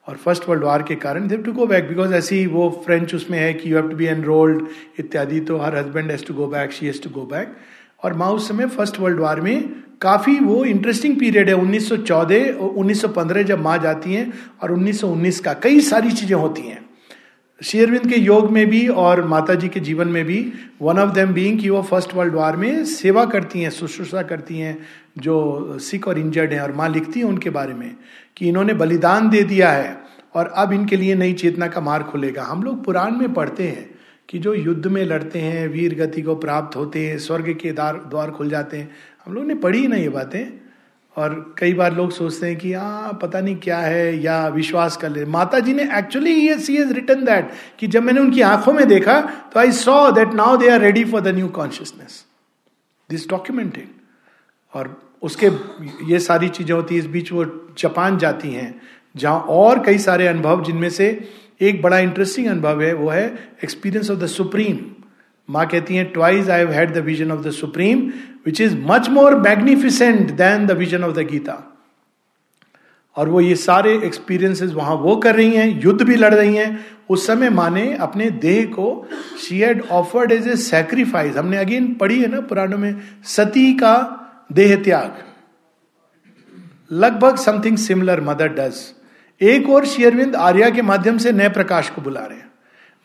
और 0.06 0.16
फ़र्स्ट 0.16 0.48
वर्ल्ड 0.48 0.64
वार 0.64 0.82
के 0.82 0.94
कारण 0.96 1.26
they've 1.28 1.42
to 1.42 1.52
go 1.52 1.66
back 1.66 1.88
because 1.88 2.14
ऐसी 2.14 2.44
वो 2.46 2.68
फ्रेंच 2.86 3.14
उसमें 3.14 3.38
है 3.38 3.52
कि 3.54 3.70
you 3.70 3.76
have 3.76 3.88
to 3.90 3.96
be 3.96 4.06
enrolled 4.06 4.66
इत्यादि 4.98 5.40
तो 5.48 5.56
her 5.58 5.76
husband 5.76 6.10
has 6.10 6.24
to 6.26 6.34
go 6.34 6.46
back 6.46 6.72
she 6.72 6.86
has 6.86 7.02
to 7.02 7.10
go 7.10 7.24
back 7.26 7.56
और 8.02 8.14
माँ 8.14 8.30
उस 8.30 8.48
समय 8.48 8.66
फ़र्स्ट 8.66 9.00
वर्ल्ड 9.00 9.20
वार 9.20 9.40
में 9.40 9.68
काफ़ी 10.00 10.38
वो 10.38 10.64
इंटरेस्टिंग 10.64 11.16
पीरियड 11.16 11.48
है 11.48 11.54
1914 11.54 12.58
और 12.60 12.74
1915 12.76 13.42
जब 13.42 13.60
माँ 13.60 13.78
जाती 13.78 14.14
हैं 14.14 14.32
और 14.62 14.72
1919 14.72 15.38
का 15.40 15.52
कई 15.52 15.80
सारी 15.80 16.10
चीज़ें 16.10 16.36
होती 16.36 16.62
हैं। 16.62 16.84
शेयरविंद 17.60 18.06
के 18.06 18.16
योग 18.16 18.50
में 18.50 18.66
भी 18.70 18.86
और 18.88 19.24
माता 19.28 19.54
जी 19.54 19.68
के 19.68 19.80
जीवन 19.80 20.08
में 20.08 20.24
भी 20.24 20.52
वन 20.82 20.98
ऑफ़ 20.98 21.10
देम 21.10 21.32
बीइंग 21.32 21.60
कि 21.60 21.70
वो 21.70 21.82
फ़र्स्ट 21.82 22.14
वर्ल्ड 22.14 22.34
वार 22.34 22.56
में 22.56 22.84
सेवा 22.84 23.24
करती 23.24 23.60
हैं, 23.60 23.70
शुश्रूषा 23.70 24.22
करती 24.22 24.58
हैं, 24.58 24.78
जो 25.18 25.78
सिख 25.78 26.08
और 26.08 26.18
इंजर्ड 26.18 26.52
हैं 26.52 26.60
और 26.60 26.72
माँ 26.72 26.88
लिखती 26.88 27.20
हैं 27.20 27.26
उनके 27.26 27.50
बारे 27.50 27.74
में 27.74 27.96
कि 28.36 28.48
इन्होंने 28.48 28.74
बलिदान 28.74 29.28
दे 29.30 29.42
दिया 29.42 29.70
है 29.70 29.96
और 30.34 30.46
अब 30.46 30.72
इनके 30.72 30.96
लिए 30.96 31.14
नई 31.14 31.32
चेतना 31.32 31.66
का 31.66 31.80
मार्ग 31.80 32.06
खुलेगा। 32.06 32.42
हम 32.42 32.62
लोग 32.62 32.84
पुराण 32.84 33.16
में 33.16 33.32
पढ़ते 33.34 33.68
हैं 33.68 33.95
कि 34.28 34.38
जो 34.38 34.54
युद्ध 34.54 34.87
में 34.87 35.04
लड़ते 35.04 35.38
हैं, 35.38 35.66
वीर 35.68 35.95
गति 35.95 36.23
को 36.23 36.35
प्राप्त 36.37 36.76
होते 36.76 37.06
हैं, 37.06 37.18
स्वर्ग 37.18 37.52
के 37.54 37.73
द्वार 37.73 37.97
द्वार 38.11 38.30
खुल 38.30 38.49
जाते 38.50 38.76
हैं, 38.76 38.90
हम 39.26 39.35
लोग 39.35 39.45
ने 39.45 39.54
पढ़ी 39.56 39.87
ना 39.87 39.97
ये 39.97 40.09
बातें। 40.11 40.47
और 41.16 41.54
कई 41.59 41.75
बार 41.75 41.95
लोग 41.95 42.11
सोचते 42.12 42.47
हैं 42.47 42.56
कि 42.56 42.73
हाँ 42.73 43.18
पता 43.23 43.40
नहीं 43.40 43.56
क्या 43.56 43.78
है, 43.78 44.23
या 44.23 44.47
विश्वास 44.49 44.97
कर 44.97 45.11
ले। 45.11 45.25
माता 45.26 45.59
जी 45.59 45.75
ने 45.75 45.83
एक्चुअली 45.99 46.33
ये 46.33 46.59
सी 46.59 46.76
इज़ 46.76 46.92
रिटर्न 46.92 47.25
दैट 47.25 47.50
कि 47.78 47.87
जब 47.87 48.02
मैंने 48.02 48.21
उनकी 48.21 48.40
आँखों 48.42 48.73
में 48.73 48.87
देखा 48.88 49.21
तो 49.52 49.61
I 49.61 49.73
saw 49.73 50.11
that 50.11 50.35
now 50.35 50.56
they 50.56 50.68
are 50.68 50.80
ready 50.80 51.04
for 51.04 51.21
the 51.21 51.35
new 51.35 51.49
consciousness 51.50 52.25
this 53.11 53.28
documented 53.28 53.88
और 54.75 54.95
उसके, 55.23 55.47
ये 56.06 56.18
सारी 56.18 56.49
चीज़ें 56.49 56.75
होती 56.75 56.95
है, 56.95 57.00
इस 57.00 57.06
बीच 57.06 57.33
वो 57.33 57.45
जापान 57.78 58.18
जाती 58.18 58.52
हैं, 58.52 58.75
जहाँ 59.16 59.40
और 59.40 59.83
कई 59.85 59.99
सारे 59.99 60.26
अनुभव, 60.26 60.64
जिनमें 60.64 60.90
से 60.90 61.09
एक 61.60 61.80
बड़ा 61.82 61.98
इंटरेस्टिंग 61.98 62.46
अनुभव 62.46 62.82
है, 62.82 62.92
वो 62.94 63.08
है 63.08 63.26
एक्सपीरियंस 63.64 64.10
ऑफ़ 64.10 64.18
द 64.18 64.26
सुप्रीम 64.26 64.78
माँ 65.48 65.66
कहती 65.66 65.96
हैं 65.96 66.10
twice 66.12 66.48
I 66.48 66.64
had 66.66 66.92
the 66.94 66.98
vision 67.04 67.30
of 67.32 67.40
the 67.40 67.50
supreme 67.52 68.00
which 68.46 68.60
is 68.60 68.76
much 68.86 69.08
more 69.08 69.34
magnificent 69.40 70.30
than 70.32 70.66
the 70.66 70.76
vision 70.78 71.04
of 71.04 71.14
the 71.14 71.26
Gita 71.26 71.62
और 73.16 73.28
वो 73.28 73.40
ये 73.40 73.54
सारे 73.56 73.94
एक्सपीरियंसेस 74.04 74.72
वहाँ 74.72 74.94
वो 74.94 75.14
कर 75.16 75.34
रही 75.36 75.54
हैं, 75.54 75.80
युद्ध 75.82 76.02
भी 76.02 76.16
लड़ 76.16 76.34
रही 76.34 76.56
हैं। 76.56 76.84
उस 77.10 77.26
समय 77.26 77.50
माँ 77.50 77.68
ने 77.70 77.92
अपने 77.96 78.28
देह 78.30 78.64
को 78.66 79.06
she 79.40 79.58
had 79.58 79.82
offered 79.90 80.32
as 80.32 80.48
a 80.48 80.56
sacrifice 80.56 81.36
हमने 81.36 81.56
अगेन 81.56 81.92
पढ़ी 81.94 82.20
है 82.20 82.28
ना 82.28 82.40
पुराणों 82.40 82.78
में, 82.78 83.00
सती 83.25 83.72
का 83.75 83.94
देह 84.52 84.76
त्याग। 84.76 85.22
लगभग 86.90 87.36
समथिंग 87.36 87.76
सिमिलर 87.78 88.20
मदर 88.20 88.48
डज 88.48 88.82
एक 89.40 89.68
और 89.70 89.84
शेयरविंद 89.86 90.36
आर्या 90.36 90.70
के 90.70 90.82
माध्यम 90.82 91.18
से 91.18 91.32
नए 91.32 91.48
प्रकाश 91.48 91.90
को 91.90 92.02
बुला 92.02 92.20
रहे 92.20 92.38
हैं। 92.38 92.50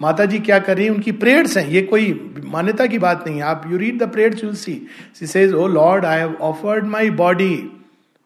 माता 0.02 0.26
जी 0.26 0.40
क्या 0.40 0.60
कर 0.60 0.78
रही 0.78 0.86
है? 0.86 0.92
उनकी 0.92 1.12
प्रेयर्स 1.12 1.58
हैं। 1.58 1.68
ये 1.68 1.82
कोई 1.82 2.34
मान्यता 2.46 2.86
की 2.86 3.00
बात 3.00 3.28
नहीं 3.28 3.38
है। 3.38 3.44
आप 3.44 3.64
you 3.68 3.78
read 3.78 4.04
the 4.04 4.12
prayers 4.12 4.44
you'll 4.44 4.56
see 4.56 4.88
she 5.20 5.28
says 5.28 5.54
O 5.54 5.68
Lord 5.68 6.06
I 6.06 6.20
have 6.20 6.36
offered 6.42 6.86
my 6.86 7.10
body 7.10 7.72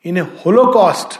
in 0.05 0.17
a 0.17 0.21
holocaust 0.45 1.19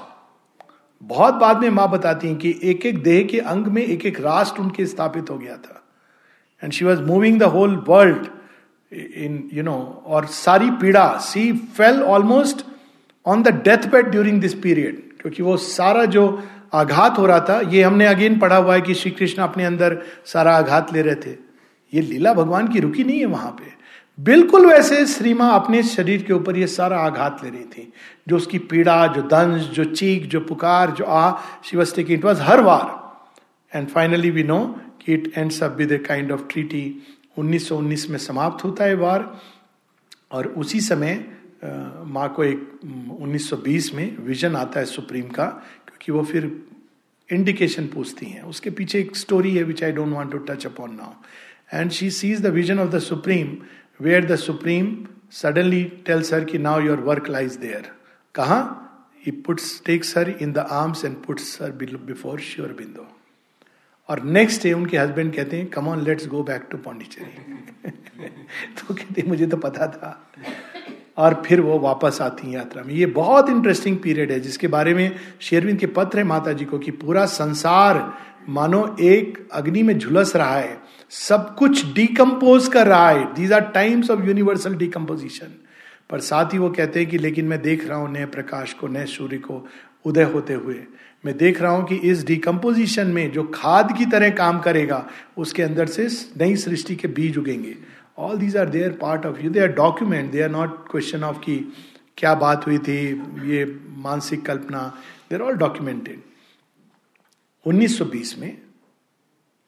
बहुत 1.03 1.33
बाद 1.33 1.61
में 1.61 1.69
माँ 1.69 1.89
बताती 1.91 2.27
हैं 2.27 2.37
कि 2.37 2.59
एक 2.63 2.85
एक 2.85 3.03
देह 3.03 3.23
के 3.23 3.39
अंग 3.39 3.67
में 3.67 3.81
एक 3.81 4.05
एक 4.05 4.19
राष्ट्र 4.19 4.61
उनके 4.61 4.85
स्थापित 4.85 5.29
हो 5.29 5.37
गया 5.37 5.57
था। 5.57 5.83
And 6.63 6.73
she 6.73 6.85
was 6.85 7.01
moving 7.01 7.39
the 7.39 7.43
whole 7.43 7.75
world 7.87 8.27
in 8.93 9.49
you 9.53 9.63
know 9.63 10.03
और 10.05 10.25
सारी 10.25 10.71
पीड़ा 10.71 11.07
she 11.17 11.51
fell 11.77 12.01
almost 12.03 12.65
on 13.25 13.43
the 13.43 13.47
death 13.63 13.87
bed 13.87 14.05
during 14.05 14.41
this 14.41 14.53
period 14.53 15.03
क्योंकि 15.21 15.43
वो 15.43 15.57
सारा 15.57 16.05
जो 16.05 16.43
आघात 16.75 17.17
हो 17.17 17.25
रहा 17.25 17.39
था, 17.39 17.60
ये 17.62 17.84
हमने 17.84 18.05
अगेन 18.05 18.38
पढ़ा 18.39 18.58
हुआ 18.58 18.74
है 18.74 18.82
कि 18.82 18.94
श्री 18.94 19.12
कृष्ण 19.12 19.41
अपने 19.41 19.65
अंदर 19.65 19.98
सारा 20.25 20.55
आघात 20.58 20.94
ले 20.94 21.01
रहे 21.01 21.15
थे। 21.15 21.36
ये 21.94 22.01
लीला 22.01 22.34
भगवान 22.34 22.67
की 22.67 22.79
रुकी 22.79 23.03
नहीं 23.03 23.20
है 23.20 23.25
वहाँ 23.25 23.51
पे। 23.51 23.74
बिल्कुल 24.20 24.65
वैसे 24.65 25.05
श्री 25.05 25.34
माँ 25.34 25.53
अपने 25.55 25.82
शरीर 25.84 26.24
के 26.24 26.34
ऊपर 26.34 26.58
ये 26.58 26.67
सारा 26.67 27.00
आघात 27.00 27.44
ले 27.44 27.50
रही 27.50 27.63
थी। 27.63 27.91
जो 28.27 28.36
उसकी 28.36 28.60
पीड़ा, 28.60 29.08
जो 29.08 29.22
दंश, 29.22 29.62
जो 29.62 29.84
चीख, 29.86 30.25
जो 30.25 30.39
पुकार, 30.39 30.91
जो 30.91 31.03
आ, 31.03 31.32
शिवस्ते 31.63 32.03
की 32.03 32.13
it 32.13 32.25
was 32.25 32.41
her 32.41 32.62
war. 32.62 33.77
And 33.77 33.88
finally 33.88 34.29
we 34.32 34.44
know 34.44 34.60
कि 35.01 35.13
it 35.13 35.32
ends 35.38 35.63
up 35.63 35.75
with 35.77 35.91
a 35.91 35.98
kind 35.98 36.32
of 36.32 36.41
treaty 36.51 36.84
1919 37.38 38.10
में 38.10 38.17
समाप्त 38.17 38.63
होता 38.63 38.84
है 38.84 38.96
वार। 38.96 39.39
और 40.32 40.48
उसी 40.48 40.79
समय 40.79 41.25
माँ 41.63 42.27
को 42.36 42.44
एक 42.44 42.79
1920 43.20 43.94
में 43.94 44.17
विजन 44.20 44.55
आता 44.55 44.79
है 44.79 44.86
सुप्रीम 44.86 45.27
का 45.29 45.46
कि 46.01 46.11
वो 46.11 46.23
फिर 46.23 46.51
इंडिकेशन 47.29 47.87
पूछती 47.87 48.25
हैं। 48.25 48.41
उसके 48.43 48.69
पीछे 48.69 48.99
एक 48.99 49.15
स्टोरी 49.15 49.55
है 49.55 49.63
which 49.63 49.83
I 49.83 49.91
don't 49.91 50.13
want 50.13 50.31
to 50.31 50.37
touch 50.49 50.65
upon 50.65 50.95
now 50.95 51.79
and 51.79 51.91
she 51.91 52.09
sees 52.11 52.41
the 52.41 52.53
vision 52.53 52.79
of 52.79 52.89
the 52.89 52.99
supreme 53.01 53.57
where 53.99 54.25
the 54.25 54.35
supreme 54.37 54.95
suddenly 55.33 55.83
tells 56.05 56.33
her 56.33 56.43
कि 56.45 56.57
now 56.59 56.81
your 56.81 56.99
work 57.01 57.29
lies 57.29 57.55
there 57.57 57.91
कहा? 58.35 58.61
Puts 59.45 59.81
takes 59.85 60.17
her 60.17 60.29
in 60.41 60.51
the 60.53 60.57
arms 60.57 61.03
and 61.05 61.15
puts 61.23 61.61
her 61.61 61.71
before 61.71 62.39
Sri 62.39 62.73
Aurobindo 62.73 63.07
और 64.09 64.21
next 64.23 64.63
day 64.63 64.73
उनके 64.73 64.97
husband 64.97 65.33
कहते 65.35 65.57
हैं 65.57 65.67
come 65.67 65.87
on 65.87 66.03
let's 66.03 66.27
go 66.27 66.43
back 66.43 66.67
to 66.71 66.77
Pondicherry 66.77 67.91
तो 68.77 68.93
कहते 68.93 69.23
मुझे 69.27 69.47
तो 69.47 69.57
पता 69.57 69.87
था. 69.87 70.11
और 71.17 71.41
फिर 71.45 71.62
वो 71.62 71.79
वापस 71.79 72.17
आती 72.22 72.48
हैं 72.48 72.53
यात्रा 72.53 72.84
में। 72.84 72.93
ये 72.93 73.05
बहुत 73.05 73.50
इंटरेस्टिंग 73.50 73.98
पीरियड 73.98 74.31
है, 74.31 74.39
जिसके 74.39 74.67
बारे 74.67 74.93
में 74.93 75.15
शेरविंद 75.39 75.79
के 75.79 75.86
पत्र 75.88 76.17
है 76.17 76.24
माता 76.24 76.53
जी 76.53 76.65
को 76.65 76.79
कि 76.79 76.91
पूरा 76.91 77.25
संसार 77.25 78.13
मानो 78.50 78.95
एक 79.00 79.48
अग्नि 79.53 79.84
में 79.84 79.98
झुलस 80.00 80.36
रहा 80.36 80.57
है। 80.57 80.77
सब 81.10 81.55
कुछ 81.55 81.86
डिकम्पोज 81.93 82.67
कर 82.67 82.88
रहा 82.88 83.10
है। 83.10 83.34
These 83.34 83.53
are 83.53 83.62
times 83.72 84.10
of 84.12 84.25
universal 84.25 84.75
decomposition 84.75 85.53
पर 86.10 86.19
साथ 86.19 86.53
ही 86.53 86.57
वो 86.57 86.69
कहते 86.69 87.00
हैं 87.00 87.10
कि 87.10 87.17
लेकिन 87.17 87.45
मैं 87.45 87.62
देख 87.62 87.88
रहा 87.88 87.98
हूँ 87.98 88.12
नए 88.12 88.25
प्रकाश 88.25 88.74
को, 88.74 88.88
नए 88.88 89.05
सूर्य 89.05 89.38
को 89.38 89.65
उदय 90.05 90.24
होते 90.24 90.53
हुए। 90.53 90.75
मैं 91.25 91.38
देख 91.38 91.62
रहा 91.62 91.72
हूँ 91.72 91.86
कि 91.88 91.95
इस 91.95 92.25
डिकम्पोजिशन 92.25 93.07
में 93.07 93.31
जो 93.31 93.43
खाद 93.53 93.98
की 93.98 94.05
तरह 94.05 94.29
काम 94.29 94.60
करेगा, 94.60 95.05
उसके 95.38 95.63
अंदर 95.63 95.86
से 95.86 96.07
नई 96.38 96.55
सृष्टि 96.55 96.95
के 96.95 97.07
बीज 97.07 97.38
उगेंगे। 97.38 97.75
All 98.17 98.38
these 98.38 98.57
are 98.57 98.69
their 98.69 98.98
part 99.01 99.25
of 99.25 99.39
you 99.39 99.50
they 99.50 99.60
are 99.60 99.67
document 99.67 100.31
they 100.31 100.41
are 100.41 100.50
not 100.50 100.91
question 100.91 101.24
of 101.24 101.38
की 101.38 101.74
क्या 102.17 102.36
बात 102.36 102.67
हुई 102.67 102.77
थी 102.77 103.10
ये 103.51 103.79
मानसिक 103.89 104.45
कल्पना 104.45 104.98
देर 105.29 105.41
ऑल 105.41 105.53
डॉक्यूमेंटेड 105.53 106.22
1920 107.67 108.38
में 108.38 108.62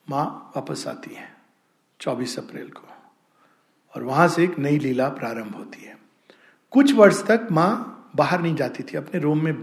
माँ 0.09 0.51
वापस 0.55 0.87
आती 0.87 1.15
है 1.15 1.37
24 1.99 2.39
अप्रैल 2.39 2.69
को। 2.69 2.87
और 3.95 4.03
वहाँ 4.03 4.27
से 4.27 4.43
एक 4.43 4.59
नई 4.59 4.79
लीला 4.79 5.09
प्रारंभ 5.09 5.55
होती 5.55 5.85
है। 5.85 5.97
कुछ 6.71 6.93
वर्ष 6.93 7.25
तक 7.25 7.47
माँ 7.51 8.09
बाहर 8.15 8.41
नहीं 8.41 8.55
जाती 8.55 8.83
थी, 8.83 8.97
अपने 8.97 9.19
रूम 9.19 9.43
में 9.43 9.53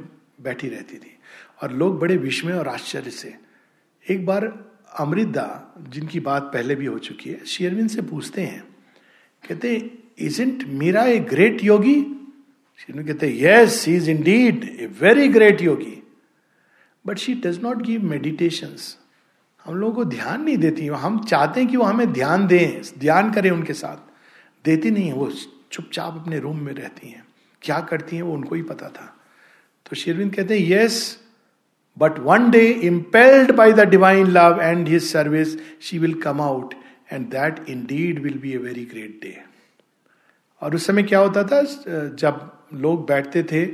बैठी 0.40 0.68
रहती 0.68 0.98
थी। 0.98 1.18
और 1.62 1.72
लोग 1.72 2.00
बड़े 2.00 2.16
विस्मय 2.16 2.52
और 2.52 2.68
आश्चर्य 2.68 3.10
से। 3.10 3.38
एक 4.10 4.26
बार 4.26 4.64
अमृता, 4.98 5.74
जिनकी 5.88 6.20
बात 6.20 6.42
पहले 6.42 6.74
भी 6.74 6.86
हो 6.86 6.98
चुकी 6.98 7.30
है 7.30 7.44
शेयरविन 7.44 7.88
से 7.88 8.02
पूछते 8.02 8.42
हैं 8.42 8.73
कहते 9.48 9.90
isn't 10.18 10.64
Mira 10.66 11.04
a 11.04 11.18
great 11.18 11.64
yogi 11.64 12.00
कहते 12.90 13.38
yes 13.40 13.88
is 13.88 14.10
indeed 14.22 14.64
a 14.80 14.86
very 15.00 15.28
great 15.28 15.62
yogi 15.62 16.02
but 17.06 17.18
she 17.18 17.34
does 17.34 17.62
not 17.62 17.82
give 17.82 18.04
meditation 18.04 18.76
हम 19.64 19.74
लोगों 19.74 19.94
को 19.94 20.04
ध्यान 20.04 20.42
नहीं 20.42 20.56
देती 20.56 20.86
हम 20.86 21.24
चाहते 21.24 21.60
हैं 21.60 21.68
कि 21.68 21.76
वो 21.76 21.84
हमें 21.84 22.12
ध्यान 22.12 22.46
दें, 22.46 22.82
ध्यान 22.98 23.32
करें 23.32 23.50
उनके 23.50 23.72
साथ। 23.72 23.96
देती 24.64 24.90
नहीं 24.90 25.06
है, 25.06 25.12
वो 25.12 25.32
चुपचाप 25.72 26.14
अपने 26.14 26.38
रूम 26.38 26.58
में 26.60 26.72
रहती 26.72 27.08
हैं। 27.08 27.24
क्या 27.62 27.80
करती 27.80 28.16
हैं, 28.16 28.22
वो 28.22 28.34
उनको 28.34 28.54
ही 28.54 28.62
पता 28.62 28.88
था। 28.88 29.16
तो 29.86 29.96
शेरविंद 29.96 30.34
कहते 30.34 30.58
हैं 30.58 30.70
yes 30.70 31.18
but 31.98 32.18
one 32.18 32.50
day 32.50 32.66
impelled 32.68 33.52
by 33.52 33.72
the 33.72 33.80
divine 33.80 34.26
love 34.26 34.60
and 34.62 34.88
his 34.88 35.02
service 35.02 35.56
she 35.82 35.98
will 35.98 36.14
come 36.14 36.40
out 36.40 36.74
and 37.12 37.26
that 37.26 37.64
in 37.68 37.84
deed 37.86 38.22
will 38.22 38.38
be 38.38 38.52
a 38.52 38.56
very 38.56 38.84
great 38.84 39.18
day 39.22 39.36
और 40.62 40.74
उस 40.74 40.86
समय 40.86 41.02
क्या 41.02 41.18
होता 41.18 41.42
था? 41.44 41.62
जब 41.62 42.50
लोग 42.74 43.06
बैठते 43.08 43.42
थे 43.42 43.66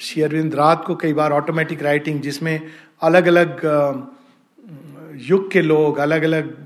शेयरविंद 0.00 0.54
रात 0.54 0.84
को 0.86 0.96
कई 0.96 1.12
बार 1.12 1.32
ऑटोमेटिक 1.32 1.82
राइटिंग 1.82 2.20
जिसमें 2.20 2.60
अलग 3.02 3.26
अलग 3.26 3.60
युग 5.28 5.50
के 5.50 5.62
लोग 5.62 5.98
अलग 5.98 6.22
अलग 6.22 6.56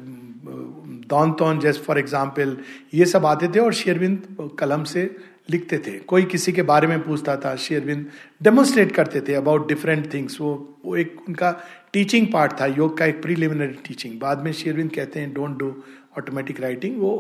दौन 1.08 1.32
तौन 1.32 1.58
जैसे 1.60 1.80
फॉर 1.80 1.98
एग्ज़ाम्पल 1.98 2.56
ये 2.94 3.06
सब 3.06 3.26
आते 3.26 3.48
थे 3.48 3.58
और 3.58 3.72
शेयरविंद 3.74 4.50
कलम 4.58 4.84
से 4.84 5.04
लिखते 5.50 5.78
थे। 5.78 5.98
कोई 5.98 6.24
किसी 6.24 6.52
के 6.52 6.62
बारे 6.62 6.86
में 6.86 7.02
पूछता 7.02 7.36
था 7.36 7.54
शेयरविंद 7.56 8.06
डेमोन्स्ट्रेट 8.42 8.92
करते 8.92 9.20
थे 9.20 9.34
अबाउट 9.34 9.68
डिफरेंट 9.68 10.12
थिंग्स 10.14 10.40
वो 10.40 10.52
वो 10.84 10.96
एक 10.96 11.16
उनका 11.28 11.50
टीचिंग 11.92 12.26
पार्ट 12.32 12.52
था, 12.60 12.66
योग 12.66 12.96
का 12.98 13.06
एक 13.06 13.22
प्रीलिमिनरी 13.22 13.74
टीचिंग 13.86 14.18
बाद 14.20 14.44
में 14.44 14.52
शेयरविंद 14.52 14.90
कहते 14.90 15.20
हैं 15.20 15.32
डोंट 15.34 15.58
डू 15.58 15.70
ऑटोमेटिक 16.18 16.60
राइटिंग 16.60 17.00
वो 17.00 17.12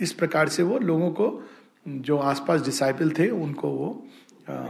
इस 0.00 0.12
प्रकार 0.12 0.48
से 0.48 0.62
वो 0.62 0.78
लोगों 0.78 1.10
को 1.10 1.28
जो 1.86 2.16
आसपास 2.18 2.64
डिसाइपल 2.64 3.10
थे 3.10 3.28
उनको 3.30 3.68
वो 3.70 3.88
आ, 4.50 4.66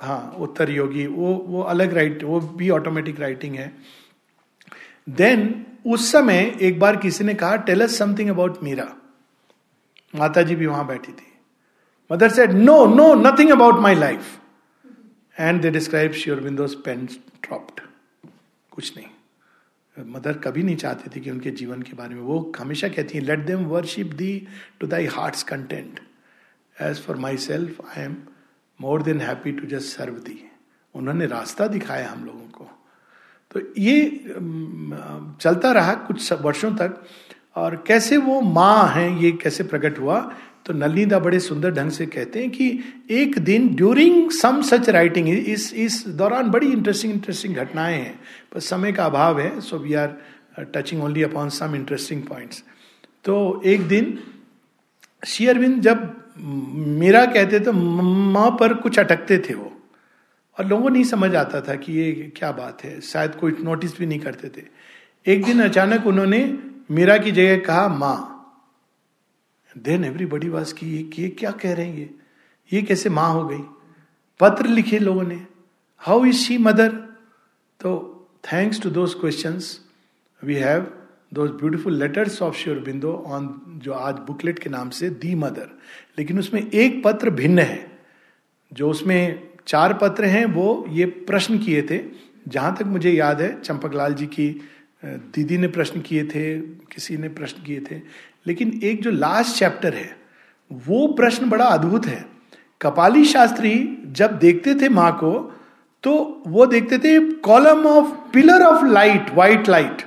हाँ 0.00 0.36
उत्तर 0.38 0.70
योगी 0.70 1.06
वो 1.06 1.34
वो 1.48 1.62
अलग 1.62 1.92
राइट 1.94 2.22
वो 2.24 2.40
भी 2.40 2.70
ऑटोमेटिक 2.70 3.20
राइटिंग 3.20 3.54
है। 3.54 3.72
देन 5.08 5.64
उस 5.86 6.10
समय 6.12 6.56
एक 6.60 6.78
बार 6.80 6.96
किसी 6.96 7.24
ने 7.24 7.34
कहा 7.34 7.56
tell 7.68 7.82
us 7.82 7.98
something 7.98 8.30
about 8.30 8.62
Mira 8.62 8.86
माता 10.14 10.42
जी 10.42 10.56
भी 10.56 10.66
वहाँ 10.66 10.86
बैठी 10.86 11.12
थी। 11.12 11.32
Mother 12.10 12.30
said 12.30 12.52
no 12.52 12.84
no 12.86 13.12
nothing 13.14 13.50
about 13.50 13.80
my 13.80 13.94
life 13.94 14.38
and 15.36 15.60
they 15.62 15.70
describe 15.70 16.12
Sri 16.14 16.40
Aurobindo's 16.40 16.76
pen 16.84 17.06
dropped 17.42 17.80
कुछ 18.72 18.96
नहीं। 18.96 19.06
मदर 19.96 20.38
कभी 20.38 20.62
नहीं 20.62 20.76
चाहती 20.76 21.10
थी 21.10 21.20
कि 21.20 21.30
उनके 21.30 21.50
जीवन 21.50 21.82
के 21.82 21.92
बारे 21.96 22.14
में। 22.14 22.22
वो 22.22 22.52
हमेशा 22.58 22.88
कहती 22.88 23.18
हैं 23.18 23.24
let 23.24 23.44
them 23.46 23.64
worship 23.66 24.06
thee 24.14 24.46
to 24.80 24.86
thy 24.86 25.06
heart's 25.06 25.42
content 25.42 26.00
as 26.76 27.02
for 27.02 27.16
myself 27.36 27.80
I 27.88 28.04
am 28.04 28.16
more 28.80 29.02
than 29.02 29.20
happy 29.20 29.52
to 29.52 29.66
just 29.66 29.96
serve 29.96 30.14
thee 30.20 30.40
उन्होंने 30.94 31.26
रास्ता 31.26 31.66
दिखाया 31.66 32.08
हम 32.10 32.24
लोगों 32.24 32.48
को। 32.48 32.70
तो 33.50 33.60
ये 33.78 34.24
चलता 35.40 35.72
रहा 35.72 35.94
कुछ 35.94 36.32
वर्षों 36.32 36.74
तक। 36.76 37.02
और 37.56 37.76
कैसे 37.86 38.16
वो 38.16 38.40
माँ 38.40 38.88
हैं, 38.88 39.16
ये 39.18 39.30
कैसे 39.32 39.64
प्रकट 39.64 39.98
हुआ? 39.98 40.18
तो 40.66 40.72
नलिदा 40.72 41.18
बड़े 41.18 41.38
सुंदर 41.40 41.70
ढंग 41.70 41.90
से 41.90 42.06
कहते 42.06 42.40
हैं 42.40 42.50
कि 42.50 42.68
एक 43.12 43.38
दिन 43.38 43.68
ड्यूरिंग 43.76 44.30
सम 44.30 44.60
सच 44.62 44.88
राइटिंग 44.88 45.28
इस 45.28 45.72
इस 45.74 46.02
दौरान 46.08 46.50
बड़ी 46.50 46.70
इंटरेस्टिंग 46.72 47.12
इंटरेस्टिंग 47.12 47.56
घटनाएँ 47.56 47.98
हैं। 47.98 48.18
पर 48.52 48.60
समय 48.60 48.92
का 48.92 49.04
अभाव 49.04 49.40
है 49.40 49.60
so 49.60 49.78
we 49.78 49.94
are 49.94 50.16
touching 50.74 51.02
only 51.04 51.22
upon 51.22 51.48
some 51.50 51.74
interesting 51.74 52.22
points 52.22 52.62
तो 53.24 53.62
एक 53.66 53.88
दिन 53.88 54.18
शेयरविंद 55.26 55.80
जब 55.82 56.10
मेरा 56.98 57.24
कहते 57.26 57.60
तो 57.60 57.72
माँ 57.72 58.50
पर 58.50 58.74
कुछ 58.74 58.98
अटकते 58.98 59.38
थे 59.38 59.54
वो। 59.54 59.72
और 60.58 60.66
लोगों 60.66 60.90
नहीं 60.90 61.04
समझ 61.04 61.34
आता 61.36 61.60
था 61.60 61.74
कि 61.74 61.92
ये 61.92 62.32
क्या 62.36 62.50
बात 62.52 62.84
है, 62.84 63.00
शायद 63.00 63.34
कोई 63.34 63.56
नोटिस 63.60 63.98
भी 63.98 64.06
नहीं 64.06 64.18
करते 64.20 64.48
थे। 64.48 64.62
एक 65.26 65.44
दिन 65.44 65.60
अचानक 65.62 66.06
उन्होंने 66.06 66.38
मीरा 66.90 67.16
की 67.18 67.30
जगह 67.32 67.58
कहा, 67.58 67.88
माँ 67.88 68.30
देन 69.78 70.04
एवरीबडी 70.04 70.48
वाज 70.48 70.72
की 70.72 70.86
ये 71.18 71.28
क्या 71.30 71.50
कह 71.50 71.74
रहे 71.74 71.86
हैं 71.86 71.96
ये? 71.98 72.10
ये 72.72 72.82
कैसे 72.82 73.10
माँ 73.10 73.32
हो 73.32 73.46
गई? 73.46 73.62
पत्र 74.40 74.66
लिखे 74.66 74.98
लोगों 74.98 75.22
ने 75.22 75.40
हाउ 76.02 76.24
इज़ 76.24 76.36
शी 76.36 76.58
मदर 76.58 76.92
तो 77.80 77.92
thanks 78.44 78.80
to 78.80 78.90
those 78.90 79.14
question 79.14 79.60
we 80.42 80.54
have 80.54 80.86
those 81.34 81.50
beautiful 81.50 81.94
letters 81.94 82.40
of 82.42 82.56
Sri 82.56 82.78
Aurobindo 82.78 83.12
on 83.26 83.48
जो 83.84 83.92
आज 83.92 84.18
बुकलेट 84.26 84.58
के 84.58 84.70
नाम 84.70 84.90
से 84.90 85.10
दी 85.10 85.34
मदर 85.34 85.70
लेकिन 86.18 86.38
उसमें 86.38 86.70
एक 86.70 87.02
पत्र 87.04 87.30
भिन्न 87.30 87.58
है। 87.58 87.94
जो 88.72 88.88
उसमें 88.90 89.48
चार 89.66 89.92
पत्र 89.94 90.24
हैं, 90.24 90.44
वो 90.44 90.86
ये 90.88 91.04
प्रश्न 91.06 91.58
किए 91.58 91.82
थे। 91.82 92.00
जहाँ 92.48 92.74
तक 92.76 92.86
मुझे 92.86 93.10
याद 93.10 93.40
है, 93.40 93.60
चंपकलाल 93.60 94.14
जी 94.14 94.26
की 94.26 94.48
दीदी 95.04 95.58
ने 95.58 95.68
प्रश्न 95.68 96.00
किए 96.00 96.24
थे, 96.24 96.60
किसी 96.60 97.16
ने 97.16 97.28
प्रश्न 97.28 97.62
किए 97.62 97.80
थे। 97.80 98.00
लेकिन 98.46 98.80
एक 98.84 99.02
जो 99.02 99.10
लास्ट 99.10 99.58
चैप्टर 99.58 99.94
है, 99.94 100.16
वो 100.70 101.06
प्रश्न 101.14 101.48
बड़ा 101.50 101.64
अद्भुत 101.66 102.06
है। 102.06 102.24
कपाली 102.80 103.24
शास्त्री 103.26 103.74
जब 104.12 104.38
देखते 104.38 104.74
थे 104.74 104.88
माँ 104.90 105.12
को 105.18 105.32
तो 106.04 106.42
वो 106.46 106.66
देखते 106.66 106.98
थे 106.98 107.18
column 107.42 107.86
of 107.86 108.10
pillar 108.32 108.62
of 108.62 108.84
light 108.86 109.30
white 109.34 109.68
light 109.68 110.02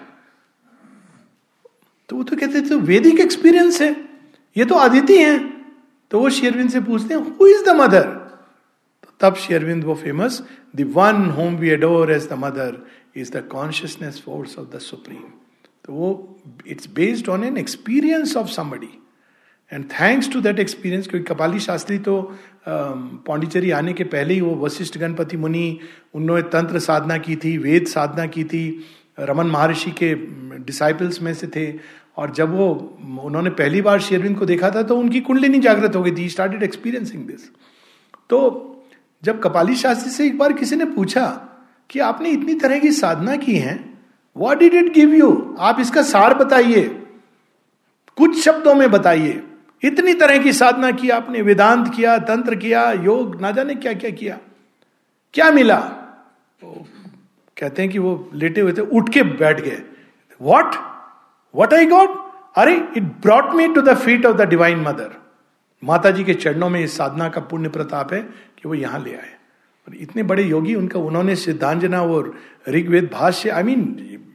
तो 2.09 2.15
वो 2.15 2.23
तो 2.23 2.35
कहते 2.35 2.61
थे 2.61 2.75
वैदिक 2.87 3.19
एक्सपीरियंस 3.19 3.81
है, 3.81 3.95
ये 4.55 4.65
तो 4.65 4.75
अदिति 4.77 5.17
हैं। 5.17 5.39
तो 6.11 6.19
वो 6.19 6.29
शेरविंद 6.29 6.69
से 6.69 6.79
पूछते 6.81 7.13
हैं 7.13 7.21
हु 7.39 7.47
इज़ 7.47 7.63
द 7.65 7.75
मदर 7.75 8.03
तो 8.03 9.09
तब 9.21 9.35
शेरविंद 9.37 9.83
वो 9.83 9.95
famous 9.95 10.41
the 10.75 10.91
one 10.95 11.25
whom 11.37 11.55
we 11.55 11.69
adore 11.69 12.11
as 12.11 12.27
the 12.29 12.33
mother 12.39 12.77
is 13.15 13.31
the 13.31 13.43
consciousness 13.51 14.21
force 14.25 14.57
of 14.59 14.67
the 14.75 14.79
supreme 14.81 15.23
तो 15.87 15.93
वो 15.93 16.39
it's 16.67 16.89
based 16.95 17.29
on 17.29 17.43
an 17.43 17.57
experience 17.57 18.35
of 18.37 18.47
somebody 18.47 18.89
and 19.71 19.85
thanks 19.91 20.31
to 20.33 20.41
that 20.41 20.59
experience 20.59 21.07
क्योंकि 21.07 21.33
कपाली 21.33 21.59
शास्त्री 21.59 21.97
तो 21.99 22.21
पांडिचेरी 22.67 23.71
आने 23.71 23.93
के 23.93 24.03
पहले 24.03 24.33
ही 24.33 24.41
वो 24.41 24.55
वशिष्ठ 24.55 24.97
गणपति 24.97 25.37
मुनि, 25.37 25.79
उन्होंने 26.13 26.41
तंत्र 26.43 26.79
साधना 26.79 27.17
की 27.17 27.35
थी, 27.35 27.57
वेद 27.57 27.87
साधना 27.87 28.25
की 28.25 28.43
थी, 28.43 28.83
रमन 29.19 29.47
महर्षि 29.47 29.91
के 29.91 30.13
डिसाइपल्स 30.59 31.21
में 31.21 31.33
से 31.33 31.47
थे। 31.47 31.71
और 32.17 32.31
जब 32.33 32.55
वो, 32.55 32.69
उन्होंने 33.23 33.49
पहली 33.49 33.81
बार 33.81 33.99
शेरविंद 34.01 34.37
को 34.37 34.45
देखा 34.45 34.69
था 34.71 34.81
तो 34.83 34.97
उनकी 34.97 35.19
कुंडली 35.21 35.47
नहीं 35.47 35.61
जागृत 35.61 35.95
हो 35.95 36.01
गई 36.03 36.11
थी। 36.11 36.29
स्टार्टेड 36.29 36.63
एक्सपीरियंसिंग 36.63 37.27
दिस 37.27 37.49
तो 38.29 38.39
जब 39.23 39.41
कपाली 39.41 39.75
शास्त्री 39.75 40.11
से 40.11 40.25
एक 40.27 40.37
बार 40.37 40.53
किसी 40.53 40.75
ने 40.75 40.85
पूछा 40.85 41.27
कि 41.89 41.99
आपने 41.99 42.29
इतनी 42.29 42.55
तरह 42.55 42.79
की 42.79 42.91
साधना 42.91 43.35
की 43.35 43.55
है 43.55 43.75
what 44.37 44.59
did 44.59 44.73
it 44.73 44.93
give 44.93 45.13
you 45.13 45.55
आप 45.59 45.79
इसका 45.79 46.01
सार 46.03 46.33
बताइए। 46.33 46.83
कुछ 48.17 48.39
शब्दों 48.43 48.73
में 48.75 48.89
बताइए। 48.91 49.43
इतनी 49.83 50.13
तरह 50.13 50.37
की 50.37 50.53
साधना 50.53 50.91
की 50.91 51.09
आपने, 51.09 51.41
वेदांत 51.41 51.93
किया, 51.95 52.17
तंत्र 52.17 52.55
किया, 52.55 52.91
योग, 52.91 53.39
ना 53.41 53.51
जाने 53.51 53.75
क्या 53.75 53.93
क्या। 53.93 54.09
किया 54.11 54.37
क्या 55.33 55.51
मिला 55.51 55.79
कहते 57.57 57.81
हैं 57.81 57.91
कि 57.91 57.99
वो 57.99 58.29
लेटे 58.33 58.61
हुए 58.61 58.73
थे, 58.73 58.81
उठ 58.81 59.09
के 59.09 59.23
बैठ 59.23 59.61
गए। 59.61 59.81
वॉट 60.41 60.75
वट 61.55 61.73
आई 61.73 61.85
गॉड 61.85 62.09
अरे 62.55 62.75
it 62.97 63.03
brought 63.21 63.53
me 63.53 63.67
to 63.67 63.81
the 63.81 63.97
feet 63.97 64.25
of 64.25 64.37
the 64.37 64.41
divine 64.41 64.79
mother 64.79 65.15
माता 65.83 66.11
जी 66.11 66.23
के 66.23 66.33
चरणों 66.33 66.69
में 66.69 66.79
इस 66.79 66.97
साधना 66.97 67.29
का 67.29 67.41
पुण्य 67.41 67.69
प्रताप 67.69 68.13
है 68.13 68.21
कि 68.21 68.67
वो 68.67 68.75
यहाँ 68.75 68.99
ले 68.99 69.13
आए। 69.13 69.33
और 69.87 69.95
इतने 69.95 70.23
बड़े 70.23 70.43
योगी 70.43 70.75
उनका, 70.75 70.99
उन्होंने 70.99 71.35
सिद्धांजना 71.35 72.01
और 72.01 72.33
ऋग्वेद 72.69 73.09
भाष्य 73.13 73.49
I 73.49 73.63
mean 73.63 73.81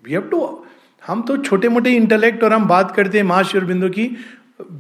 we 0.05 0.13
have 0.13 0.23
to 0.23 0.67
हम 1.07 1.23
तो 1.23 1.37
छोटे 1.37 1.69
मोटे 1.69 1.91
इंटेलेक्ट 1.91 2.45
और 2.45 2.53
हम 2.53 2.67
बात 2.69 2.95
करते 2.97 3.19
हैं 3.19 3.25
महाशिवर 3.25 3.65
बिंदु 3.65 3.89
की 3.89 4.11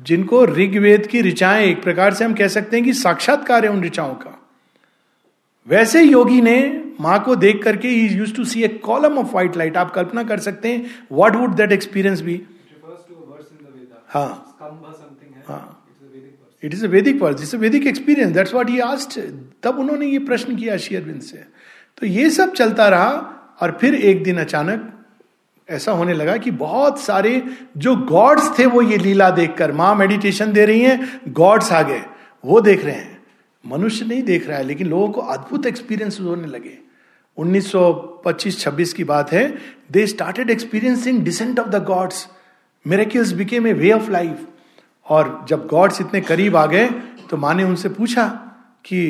जिनको 0.03 0.45
ऋग्वेद 0.47 1.07
की 1.07 1.21
ऋचाएँ 1.23 1.67
एक 1.67 1.83
प्रकार 1.83 2.15
से 2.15 2.25
हम 2.25 2.35
कह 2.35 2.49
सकते 2.49 2.77
हैं 2.77 2.85
कि 2.87 2.93
साक्षात्कार 2.93 3.65
है 3.65 3.71
उन 3.71 3.83
ऋचाओं 3.85 4.15
का। 4.15 4.39
वैसे 5.69 6.03
योगी 6.03 6.41
ने 6.41 6.57
माँ 7.01 7.23
को 7.25 7.35
देख 7.37 7.63
करके 7.65 7.89
ही 7.89 8.07
used 8.09 8.35
to 8.35 8.45
see 8.45 8.63
a 8.63 8.69
column 8.69 9.19
of 9.19 9.27
white 9.27 9.57
light 9.57 9.77
आप 9.77 9.91
कल्पना 9.91 10.23
कर 10.23 10.39
सकते 10.41 10.69
हैं 10.69 10.91
what 11.13 11.37
would 11.37 11.55
that 11.57 11.73
experience 11.73 12.21
be 12.21 12.41
हाँ। 14.09 14.57
हाँ। 15.49 15.79
It 16.63 16.75
is 16.75 16.85
a 16.87 16.89
Vedic 16.89 17.23
word 17.23 17.41
it's 17.41 17.55
a 17.55 17.59
Vedic 17.59 17.87
experience 17.87 18.33
that's 18.33 18.53
what 18.55 18.71
he 18.71 18.79
asked 18.81 19.19
तब 19.63 19.79
उन्होंने 19.79 20.07
ये 20.07 20.19
प्रश्न 20.19 20.57
किया 20.57 20.77
शेयरबिंद 20.77 21.21
से। 21.21 21.45
तो 21.99 22.07
ये 22.07 22.31
सब 22.31 22.53
चलता 22.55 22.89
रहा 22.89 23.11
और 23.61 23.77
फिर 23.81 23.95
एक 23.95 24.23
दिन 24.25 24.39
अचानक 24.41 24.89
ऐसा 25.73 25.93
होने 25.93 26.13
लगा 26.13 26.37
कि 26.37 26.51
बहुत 26.51 27.01
सारे 27.01 27.43
जो 27.77 27.95
गॉड्स 27.97 28.59
थे 28.59 28.67
वो 28.67 28.83
ये 28.83 28.97
लीला 28.99 29.31
देखकर, 29.31 29.73
माँ 29.73 29.95
मेडिटेशन 29.95 30.53
दे 30.53 30.65
रही 30.67 30.81
हैं 30.81 31.21
गॉड्स 31.29 31.73
आ 31.73 31.83
गए, 31.83 32.03
वो 32.45 32.61
देख 32.61 32.85
रहे 32.85 32.95
हैं। 32.95 33.21
मनुष्य 33.65 34.05
नहीं 34.05 34.23
देख 34.23 34.49
रहा 34.49 34.59
है, 34.59 34.65
लेकिन 34.65 34.87
लोगों 34.87 35.09
को 35.09 35.21
अद्भुत 35.21 35.67
एक्सपीरियंस 35.67 36.21
होने 36.21 36.49
लगे। 36.49 36.79
1925-26 37.39 38.93
की 38.93 39.05
बात 39.05 39.33
है 39.33 39.49
they 39.93 40.07
started 40.07 40.51
experiencing 40.51 41.23
descent 41.25 41.61
of 41.61 41.69
the 41.69 41.83
gods 41.85 42.27
miracles 42.87 43.33
became 43.33 43.67
a 43.67 43.73
way 43.73 43.93
of 43.93 44.11
life 44.11 44.47
और 45.07 45.45
जब 45.49 45.67
गॉड्स 45.67 46.01
इतने 46.01 46.21
करीब 46.21 46.57
आ 46.57 46.67
गए 46.67 46.89
तो 47.31 47.37
माँ 47.37 47.55
ने 47.55 47.65
उनसे 47.65 47.89
पूछा 47.89 48.27
कि 48.85 49.01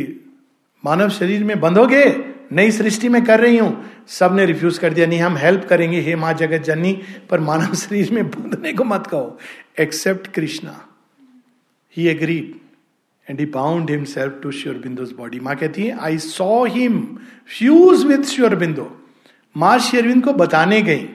मानव 0.85 1.09
शरीर 1.09 1.45
में 1.45 1.61
बंधोगे 1.61 2.32
नई 2.53 2.71
सृष्टि 2.71 3.09
में 3.09 3.25
कर 3.25 3.41
रही 3.41 3.59
हूँ। 3.59 3.91
सबने 4.09 4.47
रिफ्यूज 4.47 4.79
कर 4.79 4.93
दिया। 4.95 5.07
नहीं, 5.07 5.21
हम 5.21 5.37
हेल्प 5.37 5.67
करेंगे। 5.69 6.01
हे 6.01 6.17
माँ 6.17 6.33
जगत 6.35 6.63
जननी, 6.63 6.93
पर 7.31 7.41
मानव 7.41 7.75
शरीर 7.75 8.13
में 8.13 8.31
बंधने 8.31 8.73
को 8.73 8.85
मत 8.85 9.07
कहो। 9.07 9.39
Except 9.81 10.27
Krishna 10.27 10.81
he 11.97 12.09
agreed 12.09 12.55
and 13.27 13.41
he 13.41 13.47
bound 13.47 13.91
himself 13.91 14.41
to 14.43 14.51
Sri 14.51 14.79
Aurobindo 14.79 15.05
body 15.17 15.41
माँ 15.41 15.57
कहती 15.57 15.83
है 15.83 15.99
I 15.99 16.19
saw 16.19 16.65
him 16.67 17.01
fuse 17.59 18.05
with 18.05 18.25
sure 18.25 18.57
बिंदो 18.57 18.91
माँ 19.57 19.79
शेरविंद 19.79 20.25
को 20.25 20.33
बताने 20.33 20.81
गई 20.83 21.09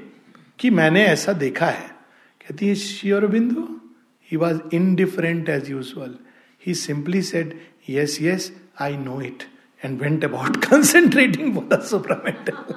कि 0.60 0.70
मैंने 0.70 1.06
ऐसा 1.06 1.34
देखा 1.34 1.66
है। 1.66 1.88
कहती 2.42 2.68
है 2.68 2.76
Sri 2.76 3.28
Aurobindo 3.28 3.68
he 4.32 4.38
was 4.38 4.60
indifferent 4.74 5.50
as 5.50 5.70
usual 5.72 6.16
he 6.66 6.74
simply 6.74 7.22
said 7.22 7.54
yes 7.90 8.18
yes 8.22 8.52
I 8.82 8.98
know 8.98 9.22
it 9.22 9.44
and 9.86 10.02
went 10.02 10.26
about 10.26 10.66
concentrating 10.66 11.54
for 11.56 11.78
the 11.78 11.82
supramental 11.82 12.76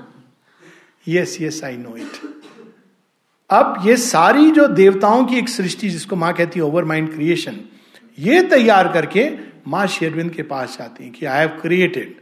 yes 1.09 1.37
yes 1.41 1.65
I 1.65 1.77
know 1.77 1.97
it 1.97 2.21
अब 3.51 3.83
ये 3.87 3.97
सारी 3.97 4.51
जो 4.51 4.67
देवताओं 4.69 5.25
की 5.27 5.37
एक 5.37 5.49
सृष्टि 5.49 5.89
जिसको 5.89 6.17
माँ 6.17 6.33
कहती 6.35 6.59
है 6.59 6.65
ओवर 6.65 6.85
माइंड 6.85 7.13
क्रिएशन 7.15 7.61
ये 8.19 8.43
तैयार 8.43 8.93
करके 8.93 9.31
माँ 9.67 9.87
शेरविंद 9.87 10.31
के 10.31 10.43
पास 10.43 10.79
जाती 10.79 11.05
है 11.05 11.11
कि 11.11 11.27
आई 11.27 11.39
हैव 11.39 11.49
क्रिएटेड 11.49 12.15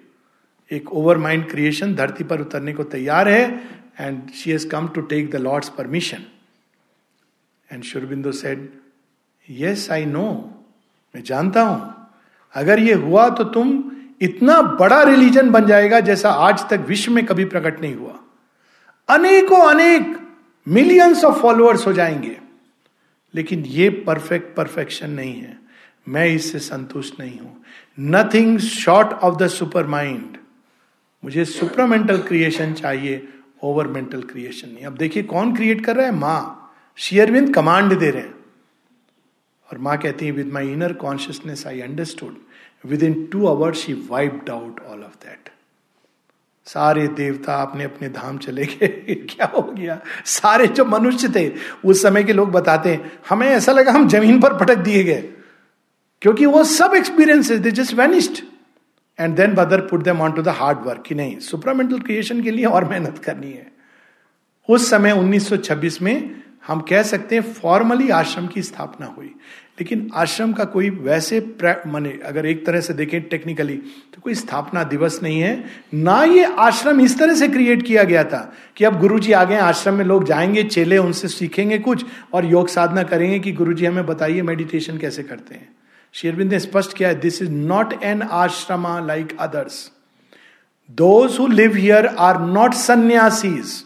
एक 0.73 0.93
ओवर 0.93 1.19
माइंड 1.19 1.51
क्रिएशन 1.51 1.95
धरती 1.95 2.25
पर 2.25 2.41
उतरने 2.41 2.73
को 2.73 2.85
तैयार 2.85 3.29
है 3.29 3.45
and 4.01 4.31
she 4.31 4.51
has 4.51 4.69
come 4.69 4.89
to 4.89 5.01
take 5.01 5.31
the 5.31 5.37
Lord's 5.37 5.69
permission 5.69 6.25
and 7.73 7.83
Sri Aurobindo 7.83 8.33
said 8.33 8.69
yes 9.51 9.91
I 9.91 10.05
know 10.05 10.25
मैं 11.15 11.23
जानता 11.23 11.63
हूँ। 11.63 12.09
अगर 12.55 12.81
ये 12.81 12.95
हुआ 12.95 13.29
तो 13.29 13.45
तुम 13.45 13.93
इतना 14.23 14.63
बड़ा 14.63 15.03
रिलीजन 15.03 15.51
बन 15.51 15.67
जाएगा 15.67 16.01
जैसा 16.01 16.31
आज 16.31 16.71
तक 16.71 16.85
विश्व 16.89 17.13
में 17.13 17.27
कभी 17.27 17.45
प्रकट 17.45 17.81
नहीं 17.81 17.95
हुआ। 17.95 18.19
अनेकों, 19.09 19.71
अनेक 19.71 20.17
मिलियंस 20.69 21.25
ऑफ़ 21.25 21.39
फॉलोअर्स 21.39 21.87
हो 21.87 21.93
जाएँगे। 21.93 22.41
लेकिन 23.35 23.65
ये 23.65 23.91
परफेक्ट 23.91 24.57
परफेक्शन 24.57 25.11
नहीं 25.11 25.41
है। 25.41 25.59
मैं 26.09 26.27
इससे 26.27 26.59
संतुष्ट 26.59 27.21
नहीं 27.21 27.41
हूँ। 27.41 27.63
Nothing 28.01 28.59
short 28.59 29.09
of 29.09 29.37
the 29.37 29.49
supermind 29.87 30.37
मुझे 31.25 31.45
सुपरमेंटल 31.45 32.19
क्रिएशन 32.19 32.73
चाहिए 32.73 33.29
ओवर 33.63 33.87
मेंटल 33.87 34.23
क्रिएशन 34.23 34.69
नहीं। 34.69 34.85
अब 34.85 34.97
देखिए 34.97 35.23
कौन 35.23 35.57
क्रिएट 35.57 35.85
कर 35.85 35.97
रहा 35.97 36.07
है? 36.07 36.15
माँ। 36.15 36.73
शेयरविंद 36.97 37.55
कमांड 37.55 37.99
दे 37.99 38.11
रहे 38.11 38.23
हैं। 38.23 38.35
और 39.73 39.79
माँ 39.79 39.99
कहती 39.99 40.27
है 40.27 40.33
with 40.33 40.47
my 40.47 40.73
inner 40.73 40.93
consciousness 40.93 41.67
I 41.67 41.81
understood 41.81 42.37
within 43.03 43.29
two 43.33 43.47
hours 43.47 43.79
she 43.79 43.93
wiped 43.93 44.51
out 44.51 44.81
all 44.81 44.99
of 44.99 45.27
that 45.27 45.49
सारे 46.67 47.09
देवता 47.09 47.63
अपने 47.63 47.85
अपने 47.85 48.09
धाम 48.09 48.39
चले 48.39 48.65
गए। 48.65 49.15
क्या 49.31 49.47
हो 49.47 49.63
गया? 49.63 50.01
सारे 50.25 50.67
जो 50.67 50.85
मनुष्य 50.85 51.29
थे, 51.29 51.53
उस 51.85 52.03
समय 52.03 52.25
के 52.25 52.33
लोग 52.33 52.51
बताते 52.51 52.91
हैं, 52.91 53.13
हमें 53.29 53.47
ऐसा 53.47 53.73
लगा 53.73 53.93
हम 53.93 54.09
ज़मीन 54.09 54.41
पर 54.41 54.59
पटक 54.59 54.77
दिए 54.77 55.05
गए। 55.05 55.33
क्योंकि 56.23 56.47
वो 56.47 56.65
सब 56.65 56.93
experiences 56.95 57.61
they 57.61 57.71
just 57.71 57.95
vanished 57.95 58.45
and 59.21 59.37
then 59.37 59.55
bother 59.55 59.81
put 59.81 60.03
them 60.03 60.21
on 60.21 60.33
to 60.33 60.43
the 60.43 60.49
hard 60.49 60.79
work 60.79 61.03
कि 61.07 61.15
नहीं 61.15 61.39
सुपरामेंटल 61.39 62.01
क्रिएशन 62.01 62.43
के 62.43 62.51
लिए 62.51 62.65
और 62.65 62.85
मेहनत 62.85 63.19
करनी 63.19 63.51
है। 63.51 63.73
उस 64.71 64.91
समय 64.91 65.13
1926 65.13 66.03
में 66.03 66.43
हम 66.67 66.81
कह 66.81 67.03
सकते 67.03 67.35
हैं 67.35 67.43
फॉर्मली 67.43 68.11
आश्रम 68.11 68.47
की 68.47 68.63
स्थापना 68.63 69.07
हुई। 69.07 69.35
लेकिन 69.79 70.11
आश्रम 70.15 70.53
का 70.53 70.65
कोई 70.65 70.89
वैसे 70.91 71.41
माने 71.63 72.19
अगर 72.27 72.47
एक 72.47 72.65
तरह 72.67 72.81
से 72.81 72.95
देखें 72.95 73.21
टेक्निकली 73.23 73.77
तो 74.15 74.21
कोई 74.23 74.35
स्थापना 74.35 74.83
दिवस 74.85 75.19
नहीं 75.23 75.41
है। 75.41 75.65
ना 75.95 76.23
ये 76.25 76.45
आश्रम 76.59 77.01
इस 77.01 77.19
तरह 77.19 77.35
से 77.35 77.49
क्रिएट 77.49 77.83
किया 77.83 78.05
गया 78.05 78.25
था 78.25 78.41
कि 78.77 78.85
अब 78.85 78.99
गुरु 79.01 79.19
जी 79.19 79.33
आ 79.33 79.45
गए, 79.45 79.57
आश्रम 79.57 79.95
में 79.95 80.05
लोग 80.05 80.25
जाएँगे, 80.25 80.63
चेले 80.65 80.99
उनसे 80.99 81.29
सीखेंगे 81.29 81.79
कुछ 81.79 82.05
और 82.35 82.45
योग 82.45 82.69
साधना 82.69 83.03
करेंगे 83.03 83.39
कि 83.39 83.53
गुरु 83.53 83.73
जी 83.73 83.87
हमें 83.87 84.07
बताइए 84.07 84.43
मेडिटेशन 84.43 84.99
कैसे 84.99 85.23
करते 85.23 85.55
हैं। 85.55 85.69
शेरबिंद 86.15 86.53
ने 86.53 86.59
स्पष्ट 86.61 86.97
किया 86.97 87.09
है 87.09 87.21
this 87.21 87.41
is 87.43 87.51
not 87.51 88.03
an 88.03 88.23
ashrama 88.23 88.99
like 89.01 89.37
others 89.41 89.91
those 90.99 91.39
who 91.39 91.47
live 91.47 91.77
here 91.77 92.07
are 92.07 92.41
not 92.43 92.75
sannyasis 92.75 93.83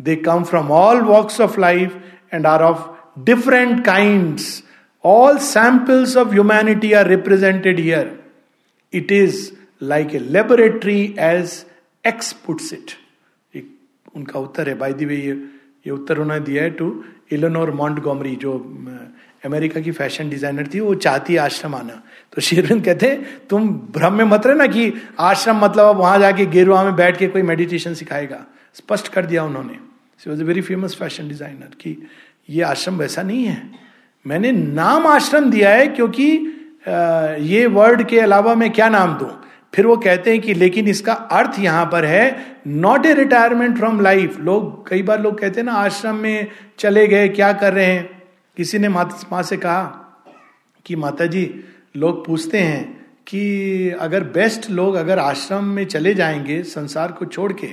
they 0.00 0.16
come 0.16 0.44
from 0.44 0.70
all 0.72 1.00
walks 1.02 1.40
of 1.40 1.60
life 1.60 2.00
and 2.32 2.46
are 2.46 2.62
of 2.62 2.92
different 3.16 3.84
kinds. 3.84 4.62
All 5.04 5.38
samples 5.38 6.16
of 6.16 6.32
humanity 6.32 6.94
are 6.94 7.08
represented 7.08 7.78
here. 7.78 8.18
It 8.92 9.10
is 9.10 9.52
like 9.80 10.14
a 10.14 10.20
laboratory 10.20 11.14
as 11.18 11.64
X 12.04 12.32
puts 12.32 12.72
it. 12.72 12.96
एक 13.54 13.66
उनका 14.16 14.40
उत्तर 14.40 14.68
है 14.68 14.74
by 14.78 14.92
the 14.92 15.02
way 15.10 15.16
ये 15.16 15.32
ये 15.86 15.90
उत्तर 15.92 16.18
उन्होंने 16.18 16.44
दिया 16.44 16.62
है 16.62 16.70
to 16.78 16.88
Eleanor 17.32 17.70
Montgomery 17.74 18.34
जो 18.42 18.52
America 19.44 19.80
की 19.80 19.92
फ़ैशन 19.92 20.28
डिज़ाइनर 20.30 20.66
थी, 20.74 20.80
वो 20.80 20.94
चाहती 20.94 21.36
आश्रम 21.36 21.74
आना 21.74 22.02
तो 22.32 22.40
शेरविंद 22.40 22.84
कहते 22.84 23.06
हैं, 23.06 23.26
तुम 23.50 23.68
भ्रम 23.92 24.14
में 24.18 24.24
मत 24.24 24.46
रहना 24.46 24.66
कि 24.66 24.92
आश्रम 25.20 25.64
मतलब 25.64 25.88
अब 25.88 25.96
वहाँ 25.96 26.18
जाके 26.18 26.46
गेरुआ 26.54 26.82
में 26.84 26.94
बैठ 26.96 27.18
के 27.18 27.26
कोई 27.28 27.42
मेडिटेशन 27.52 27.94
सिखाएगा 27.94 28.44
स्पष्ट 28.74 29.08
कर 29.12 29.26
दिया 29.26 29.44
उन्होंने 29.44 29.78
was 30.26 30.40
a 30.40 30.44
very 30.44 30.60
famous 30.60 30.96
fashion 30.98 31.28
designer 31.28 31.74
की 31.80 31.96
ये 32.48 32.62
आश्रम 32.62 32.96
वैसा 32.96 33.22
नहीं 33.22 33.44
है। 33.44 33.70
मैंने 34.26 34.52
नाम 34.52 35.06
आश्रम 35.06 35.50
दिया 35.50 35.70
है 35.70 35.86
क्योंकि 35.88 36.26
ये 37.44 37.66
वर्ड 37.66 38.06
के 38.08 38.20
अलावा 38.20 38.54
मैं 38.54 38.70
क्या 38.72 38.88
नाम 38.88 39.14
दूँ? 39.18 39.30
फिर 39.74 39.86
वो 39.86 39.96
कहते 39.96 40.30
हैं 40.30 40.40
कि 40.40 40.54
लेकिन 40.54 40.88
इसका 40.88 41.12
अर्थ 41.12 41.58
यहाँ 41.58 41.84
पर 41.86 42.04
है 42.04 42.56
not 42.66 43.06
a 43.06 43.14
retirement 43.14 43.76
from 43.76 44.00
life 44.00 44.38
लोग, 44.40 44.88
कई 44.88 45.02
बार 45.02 45.20
लोग 45.20 45.38
कहते 45.40 45.60
हैं 45.60 45.64
ना, 45.66 45.72
आश्रम 45.72 46.16
में 46.16 46.48
चले 46.78 47.06
गए, 47.06 47.28
क्या 47.28 47.52
कर 47.52 47.72
रहे 47.72 47.86
हैं? 47.86 48.22
किसी 48.56 48.78
ने 48.78 48.88
माँ 48.88 49.42
से 49.42 49.56
कहा 49.56 49.82
कि 50.86 50.96
माता 50.96 51.26
जी 51.26 51.64
लोग 51.96 52.24
पूछते 52.26 52.58
हैं 52.58 53.06
कि 53.26 53.90
अगर 54.00 54.24
बेस्ट 54.24 54.70
लोग 54.70 54.94
अगर 54.94 55.18
आश्रम 55.18 55.64
में 55.64 55.84
चले 55.86 56.14
जाएँगे, 56.14 56.62
संसार 56.62 57.12
को 57.12 57.24
छोड़ 57.24 57.52
के 57.52 57.66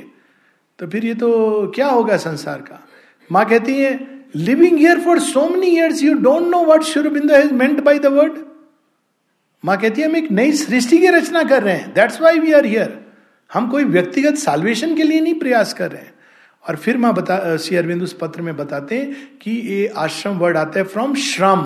तो 0.80 0.88
फिर 0.88 1.06
ये 1.06 1.14
तो 1.14 1.68
क्या 1.76 1.88
होगा 1.88 2.18
संसार 2.18 2.62
का? 2.62 2.80
माँ 3.32 3.46
कहती 3.46 3.80
है 3.80 4.11
living 4.36 4.78
here 4.78 5.00
for 5.02 5.20
so 5.20 5.48
many 5.50 5.68
years 5.68 6.04
you 6.04 6.14
don't 6.22 6.48
know 6.48 6.64
what 6.66 6.84
Sri Aurobindo 6.84 7.34
has 7.34 7.52
meant 7.54 7.84
by 7.84 8.00
the 8.00 8.06
word 8.06 8.34
माँ 9.64 9.78
कहती 9.78 10.02
है, 10.02 10.08
हम 10.08 10.16
एक 10.16 10.32
नई 10.32 10.52
सृष्टि 10.54 10.98
की 10.98 11.08
रचना 11.08 11.44
कर 11.44 11.64
रहे 11.64 11.76
हैं। 11.76 11.94
That's 11.94 12.22
why 12.22 12.40
we 12.40 12.52
are 12.54 12.66
here 12.66 13.00
हम 13.52 13.70
कोई 13.70 13.84
व्यक्तिगत 13.84 14.36
साल्वेशन 14.38 14.96
के 14.96 15.04
लिए 15.04 15.20
नहीं 15.20 15.34
प्रयास 15.40 15.74
कर 15.74 15.92
रहे 15.92 16.02
हैं। 16.02 16.14
और 16.66 16.76
फिर 16.76 16.98
माँ 16.98 17.14
बता 17.14 17.58
श्री 17.58 17.78
अरविंद 17.78 18.04
उस 18.04 18.14
पत्र 18.22 18.42
में 18.42 18.56
बताते 18.58 18.98
हैं 18.98 19.38
कि 19.42 19.52
ये 19.52 19.86
आश्रम 19.98 20.38
वर्ड 20.38 20.58
आता 20.58 20.80
है 20.80 20.86
फ्रॉम 20.86 21.16
श्रम 21.16 21.62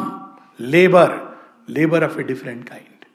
labour 0.60 1.14
labour 1.70 2.04
of 2.04 2.20
a 2.20 2.24
different 2.24 2.68
kind 2.70 3.06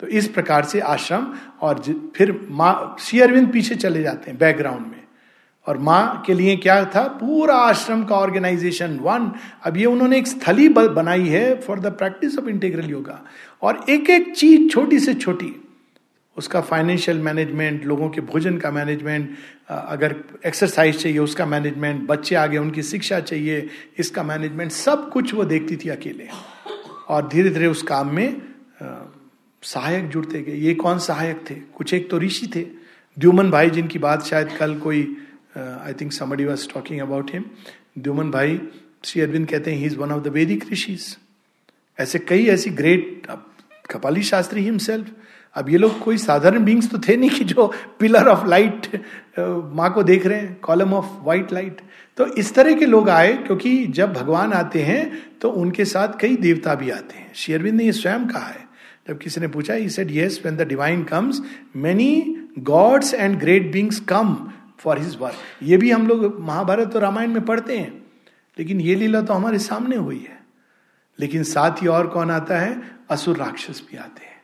तो 0.00 0.06
इस 0.08 0.28
प्रकार 0.28 0.64
से 0.64 0.80
आश्रम 0.80 1.26
और 1.60 1.82
फिर 2.16 2.38
माँ 2.50 2.96
श्री 3.00 3.20
अरविंद 3.20 3.52
पीछे 3.52 3.74
चले 3.74 4.02
जाते 4.02 4.30
हैं 4.30 4.38
बैकग्राउंड 4.38 4.86
में। 4.86 5.01
और 5.66 5.78
माँ 5.78 6.22
के 6.26 6.34
लिए 6.34 6.56
क्या 6.56 6.84
था? 6.84 7.02
पूरा 7.08 7.54
आश्रम 7.56 8.04
का 8.04 8.16
ऑर्गेनाइजेशन 8.16 8.98
वन 9.02 9.30
अब 9.64 9.76
ये 9.76 9.84
उन्होंने 9.84 10.18
एक 10.18 10.26
स्थली 10.26 10.68
बनाई 10.68 11.26
है 11.28 11.60
for 11.60 11.80
the 11.80 11.92
practice 11.92 12.38
of 12.38 12.48
integral 12.48 12.90
yoga 12.90 13.20
और 13.62 13.84
एक 13.90 14.10
एक 14.10 14.34
चीज़ 14.36 14.68
छोटी 14.68 14.98
से 14.98 15.14
छोटी। 15.14 15.54
उसका 16.36 16.60
फाइनेंशियल 16.60 17.18
मैनेजमेंट 17.18 17.84
लोगों 17.86 18.08
के 18.08 18.20
भोजन 18.20 18.56
का 18.58 18.70
मैनेजमेंट 18.70 19.36
अगर 19.68 20.14
एक्सरसाइज 20.46 21.02
चाहिए 21.02 21.18
उसका 21.18 21.46
मैनेजमेंट 21.46 22.06
बच्चे 22.08 22.34
आगे 22.34 22.58
उनकी 22.58 22.82
शिक्षा 22.82 23.20
चाहिए 23.20 23.68
इसका 23.98 24.22
मैनेजमेंट 24.22 24.70
सब 24.72 25.08
कुछ 25.10 25.34
वो 25.34 25.44
देखती 25.44 25.76
थी 25.76 25.88
अकेले। 25.88 26.28
और 27.08 27.28
धीरे 27.28 27.50
धीरे 27.50 27.66
उस 27.66 27.82
काम 27.82 28.14
में 28.14 28.42
सहायक 29.62 30.08
जुड़ते 30.08 30.42
गए। 30.42 30.54
ये 30.56 30.74
कौन 30.74 30.98
सहायक 30.98 31.44
थे? 31.50 31.54
कुछ 31.54 31.94
एक 31.94 32.10
तो 32.10 32.18
ऋषि 32.18 32.46
थे। 32.54 32.62
द्युमन 33.16 33.50
भाई 33.50 33.70
जिनकी 33.70 33.98
बात 33.98 34.22
शायद 34.22 34.48
कल 34.58 34.74
कोई 34.78 35.16
I 35.56 35.92
think 35.92 36.12
somebody 36.12 36.44
was 36.44 36.68
talking 36.74 37.00
about 37.00 37.30
him 37.32 37.44
Dyuman 37.98 38.30
भाई 38.30 38.60
श्री 39.04 39.22
अरविंद 39.22 39.48
कहते 39.48 39.70
हैं 39.70 39.78
he 39.78 39.84
is 39.84 39.96
one 39.96 40.12
of 40.12 40.22
the 40.22 40.28
Vedic 40.28 40.64
rishis 40.72 41.16
ऐसे 41.98 42.18
कई 42.18 42.46
ऐसी 42.46 42.70
ग्रेट 42.70 43.26
कपाली 43.90 44.22
शास्त्री 44.22 44.62
हिमसेल्फ 44.62 45.10
अब 45.54 45.68
ये 45.70 45.78
लोग 45.78 45.98
कोई 45.98 46.18
साधारण 46.18 46.64
बींग्स 46.64 46.90
तो 46.90 46.98
थे 46.98 47.16
नहीं 47.16 47.30
कि 47.30 47.44
जो 47.44 47.72
पिलर 48.00 48.28
ऑफ़ 48.28 48.46
लाइट 48.46 48.86
माँ 49.74 49.92
को 49.92 50.02
देख 50.02 50.26
रहे 50.26 50.38
हैं 50.38 50.54
कॉलम 50.60 50.94
ऑफ़ 50.94 51.06
वाइट 51.24 51.52
लाइट 51.52 51.80
तो 52.16 52.26
इस 52.26 52.54
तरह 52.54 52.74
के 52.74 52.86
लोग 52.86 53.08
आए, 53.08 53.32
क्योंकि 53.36 53.86
जब 53.86 54.12
भगवान 54.12 54.52
आते 54.52 54.82
हैं 54.82 55.22
तो 55.40 55.50
उनके 55.50 55.84
साथ 55.84 56.18
कई 56.20 56.36
देवता 56.36 56.74
भी 56.74 56.90
आते 56.90 57.18
हैं। 57.18 57.32
शेयरविंद 57.34 57.76
ने 57.76 57.84
ये 57.84 57.92
स्वयं 57.92 58.26
कहा 58.28 58.46
है। 58.46 58.64
जब 59.08 59.18
किसी 59.18 59.40
ने 59.40 59.48
पूछा 59.48 59.74
he 59.74 59.88
said 59.88 60.10
yes 60.10 60.40
when 60.44 60.56
the 60.56 60.68
divine 60.68 61.04
comes 61.04 61.40
many 61.76 62.36
gods 62.58 63.14
and 63.14 63.38
great 63.38 63.72
beings 63.72 64.00
come 64.00 64.36
for 64.82 64.98
his 64.98 65.16
work 65.20 65.34
ये 65.62 65.76
भी 65.76 65.90
हम 65.90 66.06
लोग 66.06 66.40
महाभारत 66.40 66.96
और 66.96 67.02
रामायण 67.02 67.30
में 67.30 67.44
पढ़ते 67.44 67.78
हैं। 67.78 68.06
लेकिन 68.58 68.80
ये 68.80 68.94
लीला 68.94 69.22
तो 69.22 69.34
हमारे 69.34 69.58
सामने 69.58 69.96
हुई 69.96 70.26
है। 70.30 70.40
लेकिन 71.20 71.42
साथ 71.42 71.82
ही 71.82 71.86
और 71.86 72.06
कौन 72.06 72.30
आता 72.30 72.58
है? 72.58 72.98
असुर 73.10 73.36
राक्षस 73.36 73.82
भी 73.90 73.96
आते 73.96 74.24
हैं। 74.24 74.42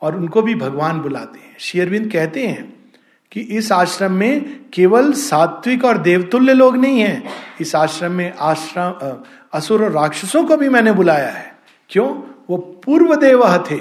और 0.00 0.16
उनको 0.16 0.42
भी 0.42 0.54
भगवान 0.54 1.00
बुलाते 1.00 1.38
हैं। 1.38 1.56
शेयरविंद 1.58 2.12
कहते 2.12 2.46
हैं 2.46 2.92
कि 3.30 3.40
इस 3.40 3.72
आश्रम 3.72 4.12
में 4.12 4.64
केवल 4.72 5.12
सात्विक 5.12 5.84
और 5.84 5.98
देवतुल्य 5.98 6.52
लोग 6.52 6.76
नहीं 6.76 7.00
हैं। 7.00 7.28
इस 7.60 7.76
आश्रम 7.76 8.12
में 8.12 8.32
आश्रम 8.32 9.22
असुर 9.52 9.84
और 9.84 9.90
राक्षसों 9.90 10.44
को 10.44 10.56
भी 10.56 10.68
मैंने 10.68 10.92
बुलाया 10.92 11.30
है। 11.30 11.58
क्यों? 11.88 12.22
वो 12.50 12.56
पूर्व 12.56 13.14
देव 13.14 13.64
थे, 13.70 13.80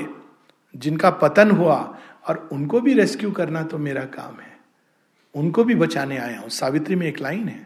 जिनका 0.75 1.09
पतन 1.09 1.51
हुआ, 1.51 1.97
और 2.27 2.49
उनको 2.51 2.81
भी 2.81 2.93
रेस्क्यू 2.93 3.31
करना 3.31 3.63
तो 3.63 3.77
मेरा 3.77 4.01
काम 4.01 4.39
है। 4.39 4.52
उनको 5.35 5.63
भी 5.63 5.75
बचाने 5.75 6.17
आया 6.17 6.39
हूँ। 6.39 6.49
सावित्री 6.49 6.95
में 6.95 7.07
एक 7.07 7.21
लाइन 7.21 7.47
है। 7.47 7.65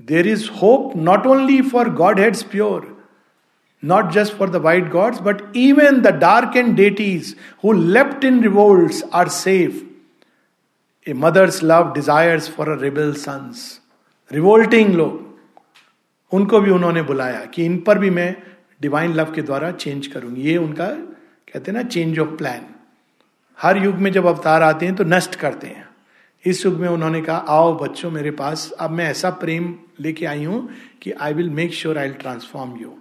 There 0.00 0.26
is 0.26 0.50
hope 0.50 0.92
not 0.96 1.26
only 1.26 1.62
for 1.62 1.88
godheads 2.20 2.42
pure 2.42 2.92
not 3.82 4.06
just 4.12 4.32
for 4.36 4.46
the 4.46 4.60
white 4.64 4.86
gods, 4.92 5.18
but 5.24 5.40
even 5.52 5.96
the 6.04 6.10
darkened 6.20 6.76
deities 6.76 7.32
who 7.62 7.72
leapt 7.72 8.22
in 8.24 8.38
revolts 8.40 9.02
are 9.12 9.26
safe. 9.28 9.82
A 11.06 11.14
mother's 11.14 11.58
love 11.62 11.90
desires 11.96 12.48
for 12.48 12.66
a 12.74 12.76
rebel 12.84 13.12
sons. 13.24 13.58
Revolting 14.30 14.94
लोग। 14.94 16.32
उनको 16.32 16.60
भी 16.60 16.70
उन्होंने 16.70 17.02
बुलाया 17.02 17.44
कि 17.44 17.64
इन 17.64 17.78
पर 17.80 17.98
भी 17.98 18.10
मैं 18.10 18.34
divine 18.82 19.12
love 19.12 19.32
के 19.32 19.42
द्वारा 19.42 19.70
चेंज 19.70 20.06
करूँगी। 20.06 20.42
ये 20.42 20.56
उनका 20.56 20.86
कहते 20.86 21.70
हैं 21.70 21.78
ना 21.78 21.88
चेंज 21.88 22.18
ऑफ़ 22.18 22.28
प्लान 22.28 22.66
हर 23.58 23.84
युग 23.84 23.94
में 23.94 24.12
जब 24.12 24.26
अवतार 24.26 24.62
आते 24.62 24.86
हैं 24.86 24.94
तो 24.96 25.04
नष्ट 25.04 25.34
करते 25.34 25.66
हैं। 25.66 25.83
इस 26.44 26.64
युग 26.66 26.74
में 26.74 26.88
उन्होंने 26.88 27.20
कहा, 27.22 27.36
आओ 27.38 27.78
बच्चों 27.78 28.10
मेरे 28.10 28.30
पास, 28.30 28.70
अब 28.70 28.90
मैं 28.90 29.08
ऐसा 29.10 29.30
प्रेम 29.30 29.74
लेके 30.00 30.26
आई 30.26 30.44
हूँ 30.44 30.68
कि 31.02 31.12
I 31.12 31.34
will 31.34 31.50
make 31.50 31.74
sure 31.74 31.98
I 31.98 32.08
will 32.08 32.16
transform 32.16 32.76
you 32.76 32.94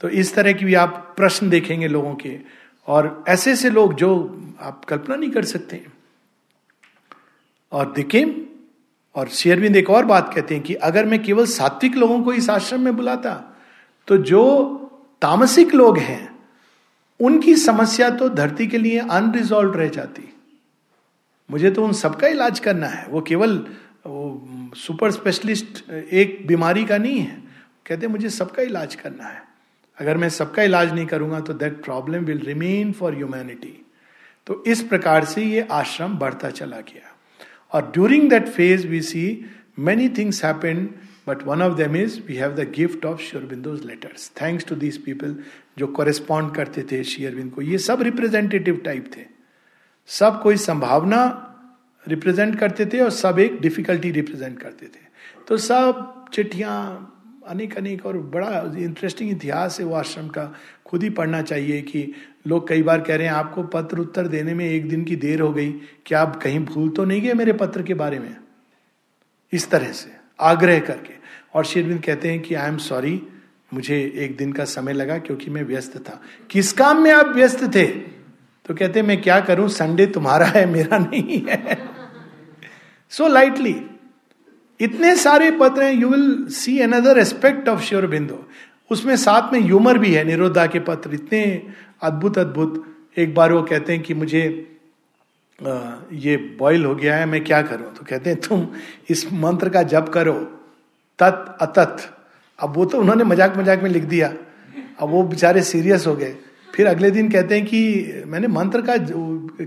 तो 0.00 0.08
इस 0.10 0.34
तरह 0.34 0.52
की 0.52 0.64
भी 0.64 0.74
आप 0.74 1.14
प्रश्न 1.16 1.48
देखेंगे 1.50 1.88
लोगों 1.88 2.14
के, 2.14 2.38
और 2.88 3.24
ऐसे 3.28 3.52
ऐसे 3.52 3.70
लोग 3.70 3.94
जो 3.94 4.10
आप 4.60 4.84
कल्पना 4.84 5.16
नहीं 5.16 5.30
कर 5.30 5.44
सकते 5.44 5.84
और 7.72 7.92
देखें 7.92 8.24
और 9.16 9.28
शेयरविंद 9.28 9.76
एक 9.76 9.90
और 9.90 10.04
बात 10.04 10.32
कहते 10.34 10.54
हैं 10.54 10.62
कि 10.64 10.74
अगर 10.74 11.06
मैं 11.06 11.22
केवल 11.22 11.46
सात्विक 11.46 11.96
लोगों 11.96 12.22
को 12.22 12.32
इस 12.32 12.50
आश्रम 12.50 12.80
में 12.80 12.96
बुलाता 12.96 13.34
तो 14.08 14.16
जो 14.24 14.44
तामसिक 15.22 15.74
लोग 15.74 15.98
हैं, 15.98 16.28
उनकी 17.20 17.54
समस्या 17.56 18.10
तो 18.10 18.28
धरती 18.28 18.66
के 18.66 18.78
लिए 18.78 18.98
अनरिजॉल्व 19.00 19.74
रह 19.74 19.88
जाती। 19.88 20.22
मुझे 21.48 21.70
तो 21.70 21.84
उन 21.84 21.92
सबका 21.94 22.28
इलाज 22.28 22.58
करना 22.60 22.86
है। 22.86 23.06
वो 23.08 23.20
केवल, 23.22 23.56
वो 24.06 24.72
सुपर 24.76 25.10
स्पेशलिस्ट, 25.10 25.90
एक 25.90 26.46
बीमारी 26.46 26.84
का 26.84 26.98
नहीं 26.98 27.18
है। 27.18 27.42
कहते 27.86 28.08
मुझे 28.08 28.30
सबका 28.30 28.62
इलाज 28.62 28.94
करना 28.94 29.24
है। 29.24 29.42
अगर 29.98 30.16
मैं 30.16 30.28
सबका 30.30 30.62
इलाज 30.62 30.92
नहीं 30.92 31.06
करूँगा 31.06 31.40
तो 31.40 31.52
that 31.54 31.82
problem 31.84 32.24
will 32.24 32.40
remain 32.46 32.92
for 32.92 33.14
humanity 33.14 33.74
तो 34.46 34.62
इस 34.66 34.82
प्रकार 34.82 35.24
से 35.24 35.44
ये 35.44 35.66
आश्रम 35.72 36.16
बढ़ता 36.18 36.50
चला 36.50 36.80
गया। 36.82 37.14
और 37.72 37.90
during 37.94 38.28
that 38.30 38.48
phase 38.48 38.86
we 38.86 39.00
see 39.02 39.24
many 39.78 40.08
things 40.08 40.44
happen 40.44 40.88
but 41.28 41.42
one 41.46 41.62
of 41.62 41.76
them 41.76 41.96
is 41.96 42.20
we 42.26 42.34
have 42.34 42.54
the 42.54 42.68
gift 42.76 43.04
of 43.06 43.20
Sri Aurobindo's 43.22 43.84
letters 43.86 44.30
thanks 44.42 44.66
to 44.66 44.74
these 44.76 45.02
people 45.04 45.36
जो 45.78 45.86
कॉरेस्पॉन्ड 45.88 46.54
करते 46.54 46.82
थे 46.92 47.02
शेयरबिंद 47.04 47.52
को, 47.52 47.62
ये 47.62 47.78
सब 47.78 48.02
रिप्रेजेंटेटिव 48.02 48.80
टाइप 48.84 49.10
थे। 49.16 49.37
सब 50.08 50.42
कोई 50.42 50.56
संभावना 50.56 51.44
रिप्रेजेंट 52.08 52.58
करते 52.58 52.86
थे 52.86 53.00
और 53.00 53.10
सब 53.10 53.38
एक 53.38 53.60
डिफिकल्टी 53.60 54.10
रिप्रेजेंट 54.10 54.58
करते 54.60 54.86
थे। 54.86 55.06
तो 55.48 55.56
सब 55.56 56.24
चिट्ठियाँ 56.32 57.14
अनेक 57.46 57.76
अनेक 57.76 58.06
और 58.06 58.18
बड़ा 58.18 58.74
इंटरेस्टिंग 58.78 59.30
इतिहास 59.30 59.80
है 59.80 59.86
वो 59.86 59.94
आश्रम 59.94 60.28
का। 60.28 60.54
खुद 60.86 61.02
ही 61.02 61.10
पढ़ना 61.10 61.42
चाहिए 61.42 61.82
कि 61.82 62.12
लोग 62.46 62.68
कई 62.68 62.82
बार 62.82 63.00
कह 63.00 63.16
रहे 63.16 63.26
हैं, 63.26 63.34
आपको 63.34 63.62
पत्र 63.62 63.98
उत्तर 63.98 64.26
देने 64.26 64.54
में 64.54 64.64
एक 64.70 64.88
दिन 64.88 65.04
की 65.04 65.16
देर 65.16 65.40
हो 65.40 65.52
गई, 65.52 65.72
क्या 66.06 66.20
आप 66.20 66.42
कहीं 66.42 66.60
भूल 66.64 66.88
तो 66.88 67.04
नहीं 67.04 67.22
गए 67.22 67.32
मेरे 67.32 67.52
पत्र 67.52 67.82
के 67.82 67.94
बारे 67.94 68.18
में? 68.18 68.36
इस 69.52 69.70
तरह 69.70 69.92
से, 69.92 70.10
आग्रह 70.40 70.80
करके। 70.80 71.14
और 71.54 71.64
शेरविंद 71.64 72.02
कहते 72.04 72.30
हैं 72.30 72.40
कि 72.40 72.54
आई 72.54 72.68
एम 72.68 72.76
सॉरी 72.76 73.22
मुझे 73.74 74.12
एक 74.16 74.36
दिन 74.36 74.52
का 74.52 74.64
समय 74.64 74.92
लगा 74.92 75.18
क्योंकि 75.18 75.50
मैं 75.50 75.62
व्यस्त 75.62 75.96
था। 75.98 76.22
किस 76.50 76.72
काम 76.72 77.02
में 77.02 77.12
आप 77.12 77.26
व्यस्त 77.26 77.74
थे? 77.74 78.17
तो 78.68 78.74
कहते 78.74 79.02
मैं 79.02 79.20
क्या 79.22 79.38
करूँ? 79.40 79.68
संडे 79.70 80.06
तुम्हारा 80.08 80.46
है, 80.46 80.64
मेरा 80.66 80.98
नहीं 80.98 81.40
है. 81.46 81.78
सो 83.12 83.28
लाइटली 83.28 83.74
इतने 84.80 85.14
सारे 85.16 85.50
पत्र 85.52 85.82
हैं 85.82 85.92
you 85.92 86.08
will 86.08 86.46
see 86.52 86.78
another 86.80 87.18
aspect 87.18 87.68
of 87.68 87.80
Sri 87.82 88.06
Aurobindo 88.06 88.34
उसमें 88.90 89.14
साथ 89.16 89.52
में 89.52 89.60
ह्यूमर 89.60 89.98
भी 89.98 90.12
है 90.14 90.24
निरोधा 90.24 90.66
के 90.66 90.80
पत्र, 90.80 91.14
इतने 91.14 91.40
अद्भुत 92.02 92.38
अद्भुत। 92.38 92.84
एक 93.18 93.34
बार 93.34 93.52
वो 93.52 93.62
कहते 93.62 93.92
हैं 93.92 94.02
कि 94.02 94.14
मुझे 94.14 94.42
ये 95.58 96.36
बॉयल 96.58 96.84
हो 96.84 96.94
गया 96.94 97.16
है, 97.16 97.26
मैं 97.26 97.42
क्या 97.44 97.60
करूँ? 97.62 97.92
तो 97.94 98.04
कहते 98.04 98.30
हैं, 98.30 98.40
तुम 98.40 98.66
इस 99.10 99.26
मंत्र 99.34 99.68
का 99.68 99.82
जप 99.84 100.08
करो, 100.14 100.34
तत् 101.18 101.62
अतत। 101.62 101.96
अब 102.58 102.76
वो 102.76 102.84
तो 102.84 102.98
उन्होंने 102.98 103.24
मज़ाक 103.24 103.56
मज़ाक 103.56 103.82
में 103.82 103.90
लिख 103.90 104.04
दिया। 104.04 104.32
अब 105.00 105.08
वो 105.08 105.22
बेचारे 105.24 105.62
सीरियस 105.62 106.06
हो 106.06 106.14
गए। 106.16 106.34
फिर 106.78 106.86
अगले 106.86 107.10
दिन 107.10 107.28
कहते 107.28 107.54
हैं 107.54 107.64
कि 107.66 108.22
मैंने 108.26 108.48
मंत्र 108.48 108.80
का 108.80 108.94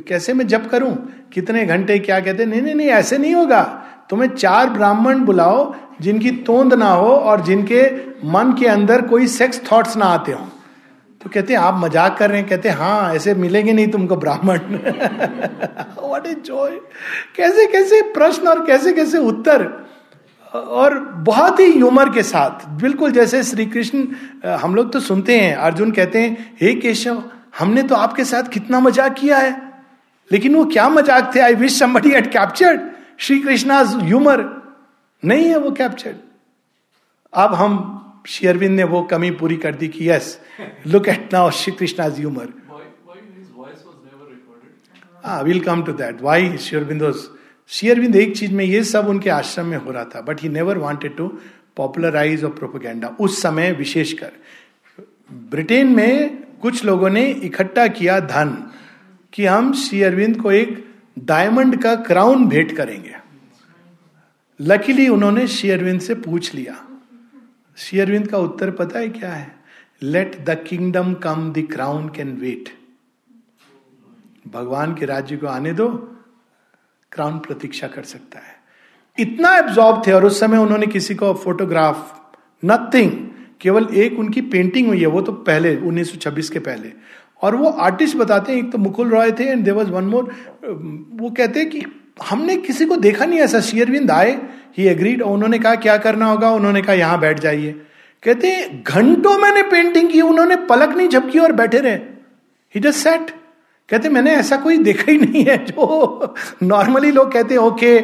कैसे 0.08 0.34
मैं 0.34 0.46
जप 0.48 0.68
करूँ? 0.72 0.92
कितने 1.34 1.66
घंटे 1.66 1.98
क्या 2.00 2.20
कहते 2.20 2.44
हैं? 2.44 2.50
नहीं 2.50 2.62
नहीं 2.62 2.76
नहीं, 2.76 2.88
ऐसे 2.90 3.18
नहीं 3.18 3.34
होगा। 3.36 3.62
तुम्हें 4.10 4.30
चार 4.30 4.70
ब्राह्मण 4.70 5.20
बुलाओ, 5.20 5.74
जिनकी 6.02 6.32
तोंद 6.48 6.74
ना 6.74 6.90
हो 6.90 7.08
और 7.08 7.42
जिनके 7.42 7.84
मन 8.28 8.56
के 8.60 8.68
अंदर 8.68 9.02
कोई 9.02 9.28
सेक्स 9.28 9.62
थॉट्स 9.72 9.98
ना 9.98 10.06
आते 10.06 10.32
हो। 10.32 10.48
तो 11.22 11.30
कहते 11.30 11.54
हैं, 11.54 11.60
आप 11.60 11.80
मज़ाक 11.80 12.18
कर 12.18 12.30
रहे 12.30 12.40
हैं। 12.40 12.48
कहते 12.50 12.70
हैं 12.70 12.76
हाँ 12.78 13.14
ऐसे 13.16 13.34
मिलेंगे 13.36 13.74
नहीं 13.74 13.88
तुमको 13.88 14.16
ब्राह्मण। 14.16 14.60
व्हाट 16.00 16.28
इज़ 16.28 16.40
जॉय 16.46 16.80
कैसे 17.36 17.66
कैसे 17.68 18.02
प्रश्न 18.14 18.48
और 18.48 18.66
कैसे 18.66 18.94
कैसे 18.94 19.18
उत्तर? 19.18 19.68
और 20.54 20.98
बहुत 21.26 21.60
ही 21.60 21.72
ह्यूमर 21.72 22.10
के 22.14 22.24
साथ। 22.24 22.68
बिल्कुल 22.82 23.12
जैसे 23.12 23.44
श्री 23.44 23.66
कृष्ण 23.66 24.08
हम 24.62 24.76
लोग 24.76 24.92
तो 24.94 25.00
सुनते 25.00 25.40
हैं 25.40 25.56
अर्जुन 25.58 25.92
कहते 25.92 26.22
हैं 26.22 26.56
हे 26.62 26.74
केशव 26.76 27.24
हमने 27.60 27.84
तो 27.84 27.96
आपके 27.96 28.26
साथ 28.26 28.50
कितना 28.54 28.80
मज़ाक 28.80 29.14
किया 29.14 29.38
है। 29.38 29.52
लेकिन 30.32 30.56
वो 30.56 30.66
क्या 30.66 30.88
मज़ाक 30.90 31.32
थे? 31.36 31.40
I 31.40 31.56
wish 31.56 31.80
somebody 31.80 32.12
had 32.16 32.32
captured 32.34 32.82
Sri 33.20 33.40
Krishna 33.40 33.80
humour 34.02 34.46
नहीं 35.24 35.48
है 35.48 35.58
वो 35.58 35.72
कैप्चर्ड 35.74 36.16
अब 37.34 37.54
हम 37.54 38.24
शेयरविंद 38.28 38.76
ने 38.76 38.84
वो 38.86 39.02
कमी 39.12 39.30
पूरी 39.34 39.58
कर 39.58 39.76
दी 39.76 39.88
कि 39.88 40.10
yes 40.10 40.38
look 40.88 41.08
at 41.10 41.34
now 41.34 41.52
Shri 41.52 41.74
Krishna 41.74 42.06
humour 42.16 42.48
will 45.46 45.60
come 45.64 45.84
to 45.84 45.92
that 45.94 46.22
Y 46.22 46.58
शेयरबिंदो 46.58 47.12
शेयरबिंद 47.72 48.16
एक 48.16 48.36
चीज़ 48.38 48.52
में 48.52 48.66
ये 48.66 48.84
सब 48.84 49.08
उनके 49.08 49.30
आश्रम 49.30 49.66
में 49.66 49.78
हो 49.78 49.92
रहा 49.92 50.04
था 50.06 50.22
but 50.22 50.42
he 50.42 50.50
never 50.50 50.78
wanted 50.78 51.16
to 51.16 51.28
popularize 51.78 52.44
और 52.44 52.50
प्रोपोगेंडा 52.50 53.08
उस 53.20 53.42
समय 53.42 53.72
विशेषकर, 53.72 54.32
ब्रिटेन 55.32 55.88
में 55.88 56.44
कुछ 56.62 56.86
लोगों 56.86 57.10
ने 57.10 57.28
इकट्ठा 57.28 57.88
किया 57.88 58.20
धन 58.20 58.72
कि 59.34 59.46
हम 59.46 59.74
श्री 59.74 60.02
अरविंद 60.02 60.42
को 60.42 60.52
एक 60.52 60.86
डायमंड 61.20 61.82
का 61.84 61.96
क्राउन 61.96 62.48
भेंट 62.48 62.76
करेंगे। 62.78 63.16
लकीली 64.62 65.08
उन्होंने 65.08 65.48
श्री 65.48 65.70
अरविंद 65.70 66.02
से 66.02 66.16
पूछ 66.16 66.54
लिया। 66.54 66.88
श्री 67.78 68.00
अरविंद 68.00 68.28
का 68.28 68.38
उत्तर 68.38 68.72
पता 68.72 69.00
है 69.00 69.10
क्या 69.10 69.34
है? 69.34 69.56
Let 70.02 70.40
the 70.46 70.64
kingdom 70.70 71.14
come 71.14 71.52
the 71.54 71.68
crown 71.72 72.10
can 72.10 72.38
wait 72.38 72.70
भगवान 74.54 74.96
के 74.96 75.06
राज्य 75.06 75.38
को 75.38 75.48
आने 75.48 75.72
दो 75.72 76.18
क्राउन 77.12 77.38
प्रतीक्षा 77.40 77.88
कर 77.88 78.04
सकता 78.04 78.40
है। 78.40 78.60
इतना 79.18 79.56
एब्जॉर्ब 79.56 80.02
थे 80.08 80.12
और 80.12 80.26
उस 80.26 80.40
समय 80.40 80.58
उन्होंने 80.58 80.88
किसी 80.88 81.16
को 81.16 81.34
फोटोग्राफ 81.34 82.20
नथिंग 82.64 83.12
केवल 83.62 83.88
एक 83.94 84.20
उनकी 84.20 84.42
पेंटिंग 84.42 84.88
हुई 84.88 85.00
है, 85.00 85.08
वो 85.08 85.22
तो 85.22 85.32
पहले 85.32 85.76
1926 85.78 86.50
के 86.50 86.60
पहले। 86.60 86.92
और 87.42 87.56
वो 87.56 87.70
आर्टिस्ट 87.70 88.18
बताते 88.18 88.52
हैं, 88.52 88.60
एक 88.60 88.72
तो 88.72 88.78
मुकुल 88.78 89.10
रॉय 89.10 89.32
थे 89.32 89.44
and 89.44 89.64
there 89.64 89.74
was 89.74 89.90
one 89.90 90.04
more 90.04 90.32
वो 91.22 91.30
कहते 91.30 91.60
हैं 91.60 91.70
कि 91.70 91.84
हमने 92.30 92.58
किसी 92.58 92.86
को 92.86 92.96
देखा 92.96 93.26
नहीं 93.26 93.40
ऐसा, 93.40 93.60
शेयरविंद 93.60 94.12
आए 94.12 94.32
ही 94.78 94.88
एग्रीड 94.88 95.22
उन्होंने 95.22 95.60
कहा, 95.60 95.76
क्या 95.76 95.98
करना 95.98 96.26
होगा? 96.26 96.52
उन्होंने 96.52 96.82
कहा, 96.82 96.94
यहाँ 96.94 97.20
बैठ 97.20 97.40
जाइए। 97.40 97.72
कहते 98.24 98.82
घंटों 98.88 99.38
मैंने 99.38 99.64
पेंटिंग 99.64 100.10
की, 100.10 100.22
उन्होंने 100.22 100.56
पलक 100.56 100.96
नहीं 100.98 101.10
झपकी 101.10 101.40
और 101.40 101.52
बैठे 101.52 101.78
रहे। 101.78 101.96
ही 102.76 102.80
जस्ट 102.80 103.00
सेट 103.00 103.32
कहते, 103.92 104.10
मैंने 104.10 104.32
ऐसा 104.32 104.58
कोई 104.58 104.78
देखा 104.78 105.12
ही 105.12 105.18
नहीं 105.18 105.44
है 105.46 105.58
जो 105.66 106.36
नॉर्मली 106.64 107.12
लोग 107.12 107.32
कहते 107.32 107.54
हैं 107.54 107.62
okay 107.62 107.98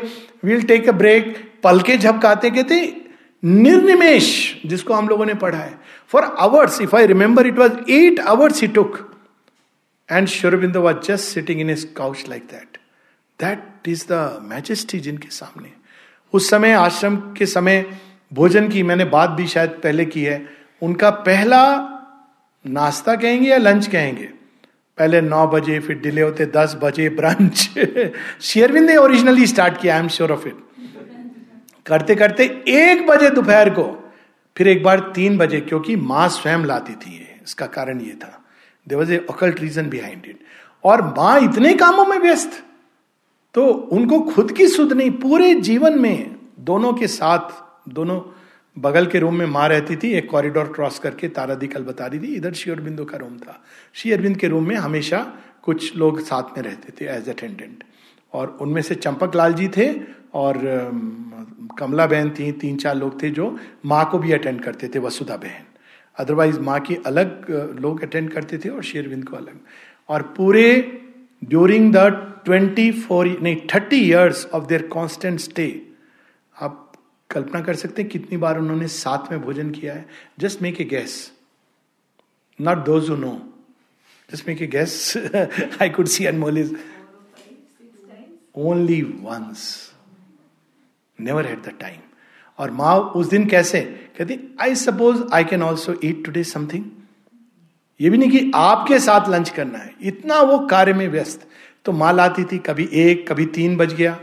we'll 0.44 0.62
take 0.64 0.90
a 0.90 0.92
break 0.92 1.36
पल 1.64 1.80
के 1.82 1.98
झपकाते, 1.98 2.50
कहते, 2.50 3.06
निर्निमेश, 3.44 4.62
जिसको 4.66 4.94
हम 4.94 5.08
लोगों 5.10 5.26
ने 5.26 5.34
पढ़ा 5.34 5.58
है। 5.58 5.80
For 6.08 6.24
hours 6.24 6.82
if 6.82 6.96
I 6.96 7.06
remember 7.06 7.48
it 7.48 7.58
was 7.58 7.92
eight 7.92 8.20
hours 8.20 8.62
he 8.62 8.68
took 8.68 8.98
and 10.12 10.28
Sri Aurobindo 10.28 10.82
was 10.82 10.98
just 10.98 11.26
sitting 11.26 11.62
in 11.62 11.70
is 11.70 11.86
couch 11.98 12.24
like 12.30 12.44
that 12.44 12.78
that 13.40 13.88
is 13.88 14.06
the 14.12 14.40
majesty 14.44 15.00
जिनके 15.00 15.30
सामने। 15.30 15.72
उस 16.34 16.50
समय, 16.50 16.74
आश्रम 16.74 17.16
के 17.16 17.46
समय, 17.46 17.86
भोजन 18.34 18.68
की 18.68 18.84
मैंने 18.84 19.06
बात 19.06 19.30
भी 19.30 19.48
शायद 19.48 19.70
पहले 19.84 20.06
की 20.06 20.24
है। 20.24 20.46
उनका 20.82 21.10
पहला 21.10 21.64
नाश्ता 22.66 23.16
कहेंगे 23.16 23.50
या 23.50 23.58
लंच 23.58 23.88
कहेंगे? 23.88 24.30
पहले 24.98 25.22
नौ 25.22 25.46
बजे, 25.48 25.80
फिर 25.80 25.98
डिले 26.00 26.22
होते 26.22 26.46
दस 26.48 26.78
बजे 26.82 27.10
ब्रंच 27.12 27.58
शेयरविंद 28.42 28.86
ने 28.90 28.96
ओरिजिनली 28.98 29.48
स्टार्ट 29.48 29.82
किया 29.82 29.96
I 29.96 30.02
am 30.02 30.08
sure 30.10 30.32
of 30.32 30.48
it 30.48 30.66
करते 31.86 32.16
करते 32.16 32.44
एक 32.70 33.06
बजे 33.08 33.30
दोपहर 33.30 33.70
को, 33.70 33.84
फिर 34.58 34.68
एक 34.68 34.84
बार 34.84 35.00
तीन 35.16 35.38
बजे, 35.38 35.60
क्योंकि 35.62 35.96
माँ 35.96 36.28
स्वयं 36.30 36.66
लाती 36.66 36.94
थी 36.96 37.14
ये, 37.14 37.40
इसका 37.44 37.66
कारण 37.68 38.02
ये 38.02 38.14
था। 38.24 38.44
There 38.88 38.98
was 38.98 39.14
a 39.14 39.26
occult 39.30 39.60
reason 39.62 39.90
behind 39.90 40.26
it 40.26 40.40
और 40.84 41.02
माँ 41.10 41.40
इतने 41.42 41.74
कामों 41.76 42.06
में 42.06 42.18
व्यस्त 42.20 42.64
तो 43.56 43.66
उनको 43.66 44.20
खुद 44.32 44.52
की 44.52 44.68
सुध 44.68 44.94
नहीं, 44.94 45.12
पूरे 45.14 45.54
जीवन 45.62 46.00
में 46.00 46.36
दोनों 46.62 46.94
के 46.94 47.08
साथ, 47.10 47.50
दोनों 47.90 48.20
बगल 48.78 49.06
के 49.06 49.20
रूम 49.20 49.36
में 49.36 49.46
माँ 49.48 49.68
रहती 49.70 49.96
थी, 49.96 50.12
एक 50.12 50.30
कॉरिडोर 50.30 50.72
क्रॉस 50.76 51.00
करके 51.00 51.28
तारादी 51.30 51.68
कल 51.68 51.84
बता 51.84 52.06
रही 52.06 52.20
थी 52.20 52.36
इधर 52.36 52.54
श्री 52.54 52.72
अरबिंदो 52.72 53.06
का 53.06 53.18
रूम 53.18 53.38
था। 53.38 53.62
श्री 53.96 54.12
अरविंद 54.12 54.38
के 54.38 54.48
रूम 54.48 54.68
में 54.68 54.76
हमेशा 54.76 55.20
कुछ 55.64 55.96
लोग 55.98 56.20
साथ 56.22 56.58
में 56.58 56.64
रहते 56.64 56.94
थे 57.00 57.10
एज 57.12 57.30
अटेंडेंट 57.30 57.84
और 58.34 58.58
उनमें 58.62 58.82
से 58.82 58.96
चंपक 58.96 59.36
लाल 59.36 59.54
जी 59.54 59.68
थे 59.68 59.90
और 60.34 60.60
कमला 61.80 62.06
बहन 62.08 62.30
थी, 62.30 62.52
तीन 62.52 62.78
चार 62.78 62.96
लोग 62.96 63.22
थे 63.24 63.30
जो 63.30 63.58
माँ 63.86 64.10
को 64.12 64.20
भी 64.20 64.32
अटेंड 64.32 64.62
करते 64.62 64.88
थे, 64.88 65.00
वसुधा 65.00 65.36
बहन। 65.38 65.66
अदरवाइज़ 66.18 66.60
माँ 66.60 66.80
की 66.80 66.96
अलग 67.06 67.78
लोग 67.82 68.02
अटेंड 68.04 68.32
करते 68.32 68.58
थे 68.58 68.70
और 68.70 68.84
शेरविंद 68.84 69.24
को 69.24 69.36
अलग। 69.38 69.60
और 70.10 70.22
पूरे 70.38 70.70
ड्यूरिंग 71.42 71.94
द 71.96 72.08
ट्वेंटी 72.46 72.92
फोर 72.92 73.28
नहीं 73.42 73.56
thirty 73.74 73.98
years 74.00 74.46
of 74.54 74.66
their 74.66 74.88
constant 74.88 75.40
stay 75.40 75.68
कल्पना 77.30 77.62
कर 77.62 77.76
सकते 77.76 78.02
हैं 78.02 78.12
कितनी 78.12 78.38
बार 78.38 78.60
उन्होंने 78.60 78.88
साथ 78.88 79.32
में 79.32 79.42
भोजन 79.42 79.70
किया 79.72 79.94
है। 79.94 80.06
Just 80.40 80.62
make 80.62 80.82
a 80.82 80.86
guess 80.86 81.32
not 82.60 82.86
those 82.86 83.10
no 83.10 83.34
just 84.30 84.48
make 84.48 84.62
a 84.62 84.68
guess 84.68 85.14
I 85.82 85.90
could 85.90 86.08
see 86.08 86.26
Anmol 86.26 86.58
is 86.58 86.74
only 88.56 89.02
once 89.02 89.94
never 91.20 91.46
had 91.46 91.64
the 91.64 91.74
time 91.80 92.00
और 92.58 92.72
माँ 92.72 92.96
उस 92.96 93.30
दिन 93.30 93.46
कैसे? 93.46 93.82
कहती 94.18 94.40
I 94.62 94.76
suppose 94.76 95.24
I 95.34 95.44
can 95.44 95.64
also 95.64 95.96
eat 96.04 96.24
today 96.26 96.44
something 96.44 96.86
ये 98.02 98.10
भी 98.10 98.18
नहीं 98.18 98.32
कि 98.32 98.52
आपके 98.56 99.00
साथ 99.00 99.30
लंच 99.30 99.50
करना 99.50 99.80
है। 99.80 99.94
इतना 100.02 100.42
वो 100.42 100.58
कार्य 100.68 100.94
में 100.94 101.08
व्यस्त। 101.08 101.48
तो 101.86 101.92
माँ 101.92 102.14
लाती 102.14 102.44
थी, 102.44 102.58
कभी 102.58 102.88
एक, 102.94 103.32
कभी 103.32 103.46
तीन 103.46 103.78
बज 103.78 103.94
गया। 103.94 104.20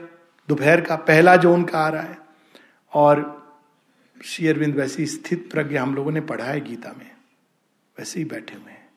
दोपहर 0.48 0.80
का 0.80 0.96
पहला 0.96 1.36
जो 1.36 1.54
उनका 1.54 1.78
आ 1.78 1.88
रहा 1.88 2.02
है। 2.02 2.18
और 2.94 3.22
श्री 4.24 4.48
अरविंद 4.48 4.74
वैसी 4.74 5.06
स्थित 5.06 5.48
प्रज्ञा 5.52 5.82
हम 5.82 5.94
लोगों 5.94 6.12
ने 6.12 6.20
पढ़ा 6.20 6.44
है 6.44 6.60
गीता 6.60 6.94
में 6.98 7.10
वैसे 7.96 8.18
ही 8.18 8.24
बैठे 8.24 8.54
हुए 8.54 8.72
हैं। 8.72 8.88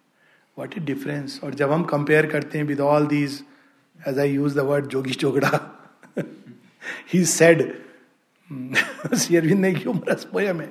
वॉट 0.57 0.77
इज़ 0.77 0.83
डिफरेंस 0.83 1.39
और 1.43 1.53
जब 1.53 1.71
हम 1.71 1.83
कंपेयर 1.83 2.25
करते 2.25 2.57
हैं 2.57 2.65
with 2.65 2.79
all 2.79 3.07
these 3.07 3.43
as 4.07 4.19
I 4.19 4.31
use 4.31 4.55
the 4.55 4.59
word 4.59 4.87
जोगी 4.87 5.13
चोगड़ा 5.13 5.59
ही 7.13 7.23
सेड 7.25 7.61
श्री 9.17 9.37
अरविंद 9.37 9.59
ने 9.59 9.69
ह्यूमरस 9.71 10.23
पोयम 10.23 10.61
है 10.61 10.69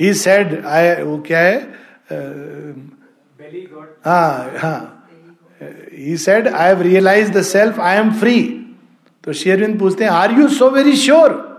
ही 0.00 0.12
सेड 0.14 0.64
आई 0.66 1.02
वो 1.02 1.18
क्या 1.26 1.38
है? 1.38 1.60
हाँ 4.04 4.58
हाँ। 4.58 5.08
He 5.92 6.16
said 6.16 6.48
I 6.48 6.68
have 6.68 6.82
realise 6.82 7.30
the 7.32 7.42
self 7.42 7.80
I 7.80 7.96
am 7.96 8.12
free 8.20 8.42
तो 9.24 9.32
शेरविंद 9.32 9.78
पूछते 9.80 10.04
हैं 10.04 10.10
are 10.10 10.32
you 10.32 10.48
so 10.48 10.70
very 10.70 10.96
sure 10.96 11.51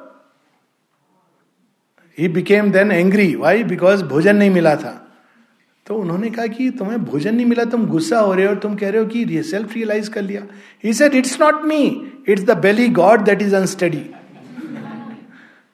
he 2.17 2.27
became 2.29 2.71
then 2.71 2.91
angry 2.91 3.33
Y 3.35 3.63
because 3.63 4.03
भोजन 4.05 4.35
नहीं 4.35 4.49
मिला 4.49 4.75
था 4.75 4.99
तो 5.85 5.95
उन्होंने 5.95 6.29
कहा 6.29 6.45
कि 6.47 6.69
तुम्हें 6.69 7.03
भोजन 7.05 7.35
नहीं 7.35 7.45
मिला, 7.45 7.63
तुम 7.65 7.85
गुस्सा 7.85 8.19
हो 8.19 8.33
रहे 8.33 8.45
हो 8.45 8.51
और 8.51 8.59
तुम 8.59 8.75
कह 8.75 8.89
रहे 8.89 9.01
हो 9.01 9.07
कि 9.07 9.43
सेल्फ 9.43 9.73
रियलाइज़ 9.73 10.09
कर 10.09 10.21
लिया। 10.21 10.41
He 10.83 10.93
said 10.93 11.15
it's 11.15 11.39
not 11.41 11.63
me 11.65 11.81
it's 12.29 12.43
the 12.43 12.57
belly 12.59 12.87
god 12.91 13.23
that 13.25 13.41
is 13.41 13.55
unsteady 13.55 14.03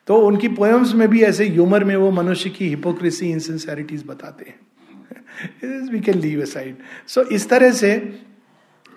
तो 0.08 0.16
उनकी 0.28 0.48
पोएम्स 0.50 0.94
में 0.94 1.08
भी 1.10 1.22
ऐसे 1.24 1.48
ह्यूमर 1.48 1.84
में 1.84 1.96
वो 1.96 2.10
मनुष्य 2.12 2.50
की 2.50 2.70
हिपोक्रेसी 2.70 3.30
इनसिंसेरिटीज 3.32 4.04
बताते 4.08 4.46
हैं। 4.46 5.92
We 5.92 6.00
can 6.00 6.20
leave 6.20 6.44
side 6.46 6.78
so 7.08 7.22
इस 7.30 7.48
तरह 7.50 7.72
से 7.74 7.92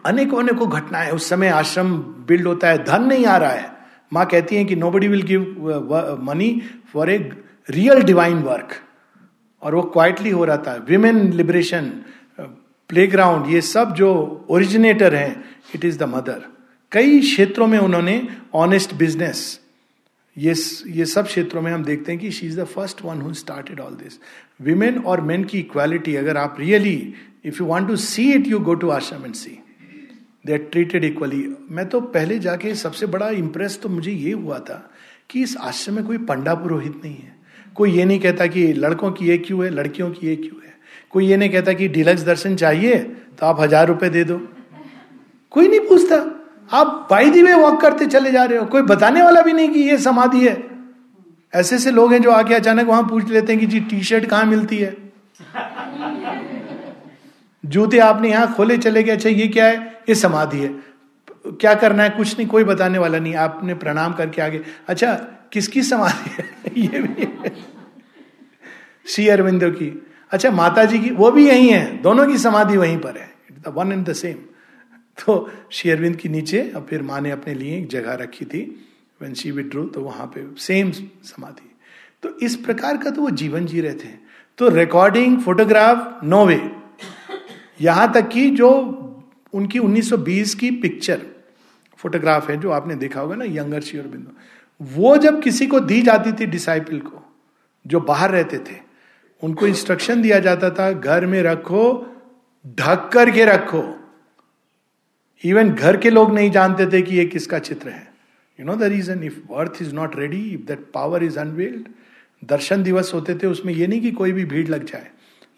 अनेकों 0.06 0.38
अनेकों 0.38 0.70
घटनाएँ, 0.70 1.10
उस 1.10 1.28
समय 1.28 1.48
आश्रम 1.50 1.92
बिल्ड 2.28 2.46
होता 2.46 2.68
है, 2.68 2.84
धन 2.84 3.02
नहीं 3.02 3.26
आ 3.26 3.36
रहा 3.36 3.50
है। 3.50 3.70
माँ 4.12 4.26
कहती 4.26 4.56
है 4.56 4.64
कि 4.64 4.76
nobody 4.90 5.08
will 5.08 5.22
give 5.22 5.42
money 6.22 6.62
for 6.92 7.10
a 7.10 7.18
real 7.70 8.02
divine 8.02 8.38
work 8.38 8.68
और 9.62 9.74
वो 9.74 9.82
क्वाइटली 9.82 10.30
हो 10.30 10.44
रहा 10.44 10.56
था। 10.56 10.74
विमेन 10.88 11.32
लिबरेशन 11.32 11.92
प्ले 12.88 13.06
ग्राउंड 13.06 13.54
ये 13.54 13.60
सब 13.60 13.94
जो 13.94 14.46
ओरिजिनेटर 14.50 15.14
हैं 15.14 15.44
इट 15.74 15.84
इज़ 15.84 15.98
द 15.98 16.02
मदर 16.02 16.42
कई 16.92 17.20
क्षेत्रों 17.20 17.66
में 17.66 17.78
उन्होंने 17.78 18.28
ऑनेस्ट 18.54 18.94
बिज़नेस 18.94 19.60
ये 20.38 20.54
ये 20.86 21.04
सब 21.04 21.26
क्षेत्रों 21.26 21.62
में 21.62 21.72
हम 21.72 21.84
देखते 21.84 22.12
हैं 22.12 22.20
कि 22.20 22.30
she 22.30 22.46
is 22.46 22.60
the 22.60 22.64
first 22.64 23.02
one 23.02 23.20
who 23.20 23.34
started 23.34 23.80
all 23.80 23.92
this 23.92 24.18
women 24.60 24.98
और 24.98 25.20
मेन 25.20 25.44
की 25.44 25.58
इक्वालिटी 25.58 26.16
अगर 26.16 26.36
आप 26.36 26.56
really 26.60 27.14
if 27.44 27.56
you 27.60 27.66
want 27.66 27.88
to 27.88 27.96
see 27.96 28.32
it 28.32 28.46
you 28.46 28.58
go 28.58 28.74
to 28.74 28.88
ashram 28.88 29.24
and 29.24 29.34
see 29.34 29.61
they 30.44 30.52
are 30.52 30.58
treated 30.72 31.04
equally 31.04 31.44
मैं 31.70 31.88
तो 31.88 32.00
पहले 32.00 32.38
जाके 32.38 32.74
सबसे 32.74 33.06
बड़ा 33.06 33.28
इंप्रेस 33.32 33.78
तो 33.82 33.88
मुझे 33.88 34.12
ये 34.12 34.32
हुआ 34.32 34.58
था 34.60 34.82
कि 35.30 35.42
इस 35.42 35.56
आश्रम 35.62 35.94
में 35.94 36.04
कोई 36.04 36.18
पंडा 36.20 36.54
पुरोहित 36.54 37.00
नहीं 37.04 37.14
है। 37.14 37.34
कोई 37.76 37.92
ये 37.92 38.04
नहीं 38.04 38.20
कहता 38.20 38.46
कि 38.46 38.72
लड़कों 38.74 39.10
की 39.12 39.26
ये 39.26 39.36
क्यों 39.38 39.64
है, 39.64 39.70
लड़कियों 39.70 40.10
की 40.10 40.26
ये 40.26 40.36
क्यों 40.36 40.60
है। 40.62 40.74
कोई 41.10 41.26
ये 41.26 41.36
नहीं 41.36 41.50
कहता 41.50 41.72
कि 41.72 41.88
डिलक्स 41.88 42.22
दर्शन 42.22 42.56
चाहिए 42.56 42.98
तो 43.38 43.46
आप 43.46 43.60
हज़ार 43.60 43.86
रुपए 43.88 44.08
दे 44.08 44.24
दो। 44.24 44.40
कोई 45.52 45.68
नहीं 45.68 45.80
पूछता। 45.80 46.16
आप 46.70 47.06
बाई 47.10 47.30
दी 47.30 47.42
वॉक 47.44 47.80
करते 47.80 48.06
चले 48.06 48.30
जा 48.32 48.44
रहे 48.44 48.58
हो। 48.58 48.64
कोई 48.66 48.82
बताने 48.84 49.22
वाला 49.22 49.40
भी 49.42 49.52
नहीं 49.52 49.68
कि 49.68 49.80
ये 49.80 49.98
समाधि 50.00 50.46
है। 50.46 50.56
ऐसे 51.52 51.76
ऐसे 51.76 51.90
लोग 51.90 52.12
हैं 52.12 52.20
जो 52.22 52.30
आके 52.32 52.54
अचानक 52.54 52.86
वहाँ 52.86 53.02
पूछ 53.02 53.30
लेते 53.30 53.52
हैं 53.52 53.60
कि 53.60 53.66
जी 53.66 53.80
टी 53.80 54.02
शर्ट 54.02 54.26
कहाँ 54.26 54.44
मिलती 54.46 54.78
है? 54.78 54.96
जूते 57.66 57.98
आपने 57.98 58.30
यहाँ 58.30 58.54
खोले 58.54 58.78
चले 58.78 59.02
गए। 59.02 59.12
अच्छा 59.12 59.28
ये 59.28 59.48
क्या 59.48 59.66
है? 59.66 60.02
ये 60.08 60.14
समाधि 60.14 60.58
है। 60.58 60.92
क्या 61.46 61.74
करना 61.74 62.02
है? 62.02 62.10
कुछ 62.10 62.38
नहीं, 62.38 62.48
कोई 62.48 62.64
बताने 62.64 62.98
वाला 62.98 63.18
नहीं। 63.18 63.34
आपने 63.34 63.74
प्रणाम 63.74 64.12
करके 64.12 64.42
आगे। 64.42 64.60
अच्छा 64.88 65.14
किसकी 65.52 65.82
समाधि 65.82 66.30
है? 66.30 66.44
ये 66.76 67.02
भी 67.02 67.50
श्री 69.06 69.28
अरविंदो 69.28 69.70
की। 69.70 70.06
अच्छा 70.30 70.50
माता 70.50 70.84
जी 70.84 70.98
की, 70.98 71.10
वो 71.10 71.30
भी 71.30 71.48
यही 71.48 71.68
है। 71.68 72.02
दोनों 72.02 72.26
की 72.26 72.38
समाधि 72.38 72.76
वहीं 72.76 72.98
पर 72.98 73.16
है। 73.16 73.32
The 73.52 73.64
one 73.68 73.92
and 73.92 74.06
the 74.06 74.12
same 74.12 74.34
तो 75.26 75.52
श्री 75.70 75.90
अरविंद 75.90 76.16
की 76.16 76.28
नीचे, 76.28 76.72
और 76.76 76.86
फिर 76.90 77.02
माँ 77.02 77.20
ने 77.20 77.30
अपने 77.30 77.54
लिए 77.54 77.78
एक 77.78 77.88
जगह 77.88 78.12
रखी 78.12 78.44
थी। 78.44 78.88
वेन 79.22 79.34
शी 79.34 79.50
विड्रू 79.50 79.84
तो 79.84 80.00
वहाँ 80.00 80.26
पे 80.26 80.60
सेम 80.60 80.90
समाधि। 81.24 81.76
तो 82.22 82.38
इस 82.38 82.56
प्रकार 82.56 82.96
का 82.96 83.10
तो 83.10 83.22
वो 83.22 83.30
जीवन 83.30 83.66
जी 83.66 83.80
रहे 83.80 83.94
थे। 83.94 84.08
तो 84.58 84.68
रिकॉर्डिंग 84.68 85.40
फोटोग्राफ 85.40 86.20
नो 86.24 86.46
वे 86.46 86.81
यहाँ 87.82 88.12
तक 88.12 88.28
कि 88.28 88.50
जो 88.50 88.70
उनकी 89.52 89.78
1920 89.78 90.54
की 90.54 90.70
पिक्चर, 90.70 91.20
फोटोग्राफ 91.96 92.50
है, 92.50 92.56
जो 92.56 92.70
आपने 92.70 92.94
देखा 92.94 93.20
होगा 93.20 93.34
ना, 93.34 93.44
यंगर 93.44 93.80
श्योर 93.80 94.06
बिंदु 94.06 94.30
वो 94.94 95.16
जब 95.16 95.42
किसी 95.42 95.66
को 95.66 95.80
दी 95.80 96.02
जाती 96.02 96.32
थी 96.32 96.46
डिसाइपल 96.46 96.98
को, 96.98 97.22
जो 97.86 98.00
बाहर 98.00 98.30
रहते 98.30 98.58
थे, 98.58 98.76
उनको 99.42 99.66
इंस्ट्रक्शन 99.66 100.22
दिया 100.22 100.38
जाता 100.38 100.70
था, 100.70 100.92
घर 100.92 101.26
में 101.26 101.42
रखो, 101.42 102.06
ढक 102.66 103.10
करके 103.12 103.44
रखो। 103.44 103.82
इवन 105.44 105.70
घर 105.70 105.96
के 105.96 106.10
लोग 106.10 106.34
नहीं 106.34 106.50
जानते 106.50 106.86
थे 106.86 107.02
कि 107.02 107.16
ये 107.16 107.24
किसका 107.24 107.58
चित्र 107.58 107.88
है। 107.88 108.12
You 108.60 108.66
know 108.66 108.76
the 108.76 108.82
reason 108.82 109.22
if 109.22 109.52
earth 109.54 109.82
is 109.82 109.94
not 109.94 110.16
ready 110.16 110.42
if 110.50 110.60
that 110.60 110.86
power 110.94 111.24
is 111.24 111.38
unveiled 111.38 111.88
darshan 112.44 112.82
दिवस 112.82 113.14
होते 113.14 113.34
थे, 113.34 113.46
उसमें 113.46 113.74
ये 113.74 113.86
नहीं 113.86 114.00
कि 114.00 114.10
कोई 114.10 114.32
भी 114.32 114.44
भीड़ 114.44 114.68
लग 114.68 114.84
जाए। 114.84 115.10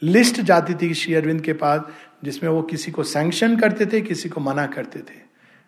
लिस्ट 0.02 0.40
जाती 0.40 0.74
थी 0.74 0.94
श्री 0.94 1.14
अरविंद 1.14 1.40
के 1.40 1.52
पास 1.52 1.80
जिसमें 2.24 2.50
वो 2.50 2.62
किसी 2.64 2.90
को 2.90 3.02
सैंक्शन 3.04 3.56
करते 3.58 3.86
थे, 3.86 4.00
किसी 4.00 4.28
को 4.28 4.40
मना 4.40 4.66
करते 4.68 4.98
थे। 5.00 5.22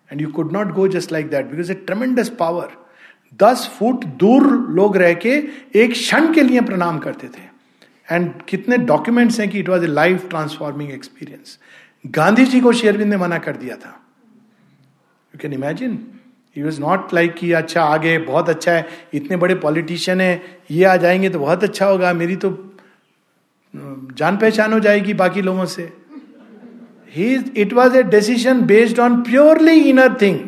And 0.09 0.21
you 0.21 0.27
could 0.31 0.51
not 0.53 0.71
go 0.73 0.87
just 0.87 1.11
like 1.11 1.29
that 1.29 1.45
because 1.45 1.71
a 1.71 1.75
tremendous 1.87 2.29
power 2.39 2.71
दस 3.39 3.67
फुट 3.77 4.05
दूर 4.19 4.47
लोग 4.71 4.97
रह 4.97 5.13
के 5.15 5.31
एक 5.75 5.91
क्षण 5.91 6.33
के 6.33 6.43
लिए 6.43 6.61
प्रणाम 6.61 6.99
करते 6.99 7.27
थे। 7.27 7.45
एंड 8.07 8.31
कितने 8.41 8.77
डॉक्यूमेंट्स 8.85 9.39
हैं 9.39 9.49
कि 9.49 9.59
it 9.59 9.69
was 9.69 9.83
A 9.83 9.87
life 9.87 10.29
transforming 10.29 10.91
experience 10.91 11.57
Gandhi 12.05 12.45
ji 12.45 12.61
को 12.61 12.71
शेरविंद 12.73 13.09
ने 13.09 13.17
मना 13.17 13.37
कर 13.39 13.57
दिया 13.57 13.75
था। 13.75 13.89
You 15.33 15.39
can 15.41 15.53
imagine 15.53 15.99
he 16.55 16.63
was 16.63 16.79
not 16.81 17.13
like 17.13 17.33
कि 17.33 17.51
अच्छा 17.53 17.83
आगे 17.83 18.17
बहुत 18.19 18.49
अच्छा 18.49 18.71
है, 18.71 18.87
इतने 19.13 19.37
बड़े 19.37 19.55
पॉलिटिशियन 19.57 20.21
है, 20.21 20.41
ये 20.71 20.83
आ 20.85 20.95
जाएँगे 20.95 21.29
तो 21.29 21.39
बहुत 21.39 21.63
अच्छा 21.63 21.85
होगा, 21.85 22.13
मेरी 22.13 22.35
तो 22.35 22.49
जान 23.73 24.37
पहचान 24.37 24.73
हो 24.73 24.79
जाएगी 24.79 25.13
बाकी 25.13 25.41
लोगों 25.41 25.65
से। 25.67 25.91
He 27.11 27.33
it 27.61 27.73
was 27.73 27.97
a 27.97 28.03
decision 28.03 28.61
based 28.65 28.99
on 28.99 29.21
purely 29.23 29.79
inner 29.89 30.17
thing 30.21 30.39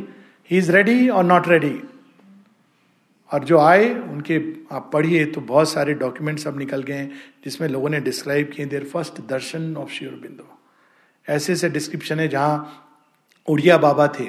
he 0.51 0.57
is 0.57 0.71
ready 0.71 1.07
और 1.09 1.23
नॉट 1.23 1.47
रेडी 1.47 1.79
और 3.31 3.43
जो 3.43 3.57
आए, 3.59 3.89
उनके, 3.93 4.37
आप 4.71 4.89
पढ़िए 4.93 5.25
तो 5.25 5.41
बहुत 5.41 5.69
सारे 5.69 5.93
डॉक्यूमेंट्स 5.93 6.47
अब 6.47 6.57
निकल 6.59 6.83
गए 6.83 7.05
जिसमें 7.45 7.67
लोगों 7.69 7.89
ने 7.89 7.99
डिस्क्राइब 7.99 8.51
किए 8.55 8.65
there 8.65 8.83
first 8.83 9.19
darshan 9.29 9.75
of 9.77 9.89
Sri 9.89 10.13
Aurobindo 10.13 10.43
ऐसे 11.27 11.53
ऐसे 11.53 11.69
डिस्क्रिप्शन 11.69 12.19
है 12.19 12.27
जहाँ 12.27 12.85
उड़िया 13.47 13.77
बाबा 13.77 14.07
थे। 14.19 14.27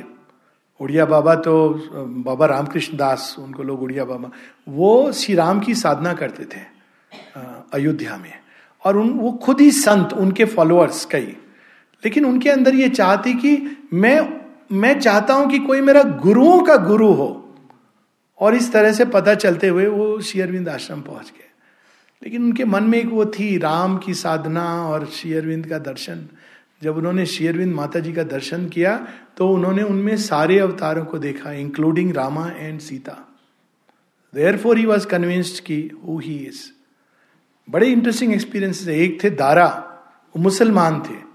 उड़िया 0.80 1.04
बाबा 1.06 1.34
तो 1.34 1.52
बाबा 2.24 2.46
रामकृष्ण 2.46 2.96
दास, 2.96 3.36
उनको 3.38 3.62
लोग 3.62 3.82
उड़िया 3.82 4.04
बाबा, 4.04 4.30
वो 4.68 5.12
श्री 5.12 5.34
राम 5.34 5.60
की 5.60 5.74
साधना 5.74 6.12
करते 6.14 6.44
थे 6.44 6.60
अयोध्या 7.72 8.16
में। 8.16 8.32
और 8.84 8.96
उन, 8.96 9.10
वो 9.10 9.32
खुद 9.32 9.60
ही 9.60 9.70
संत, 9.70 10.12
उनके 10.12 10.44
फॉलोअर्स 10.44 11.04
कई। 11.04 11.36
लेकिन 12.04 12.24
उनके 12.24 12.50
अंदर 12.50 12.74
ये 12.74 12.88
चाहती 12.88 13.34
कि 13.34 13.56
मैं 13.92 14.40
मैं 14.72 14.98
चाहता 15.00 15.34
हूँ 15.34 15.50
कि 15.50 15.58
कोई 15.58 15.80
मेरा 15.80 16.02
गुरुओं 16.02 16.60
का 16.62 16.76
गुरु 16.76 17.12
हो। 17.12 17.36
और 18.40 18.54
इस 18.54 18.72
तरह 18.72 18.92
से 18.92 19.04
पता 19.04 19.34
चलते 19.34 19.68
हुए 19.68 19.86
वो 19.86 20.20
शेयरविंद 20.20 20.68
आश्रम 20.68 21.00
पहुँच 21.00 21.30
गए। 21.30 21.48
लेकिन 22.22 22.44
उनके 22.44 22.64
मन 22.64 22.82
में 22.82 22.98
एक 22.98 23.06
वो 23.06 23.24
थी, 23.26 23.56
राम 23.58 23.96
की 23.98 24.14
साधना 24.14 24.64
और 24.88 25.06
शेयरविंद 25.06 25.66
का 25.66 25.78
दर्शन। 25.78 26.26
जब 26.82 26.96
उन्होंने 26.96 27.26
शेयरविंद 27.26 27.74
माता 27.74 28.00
जी 28.00 28.12
का 28.12 28.22
दर्शन 28.22 28.68
किया 28.68 28.96
तो 29.36 29.48
उन्होंने 29.48 29.82
उनमें 29.82 30.16
सारे 30.16 30.58
अवतारों 30.58 31.04
को 31.04 31.18
देखा 31.18 31.52
including 31.52 32.12
Rama 32.12 32.48
and 32.48 32.80
Sita. 32.80 33.16
Therefore 34.56 34.78
he 34.78 34.86
was 34.86 35.06
convinced 35.06 35.64
की 35.64 35.80
हु 36.06 36.18
ही 36.18 36.34
इज़ 36.36 36.60
बड़े 37.68 37.86
इंटरेस्टिंग 37.86 38.32
एक्सपीरियंस 38.32 38.86
एक 38.88 39.22
थे 39.24 39.30
दारा, 39.30 39.66
वो 40.34 40.42
मुसलमान 40.42 41.00
थे। 41.00 41.29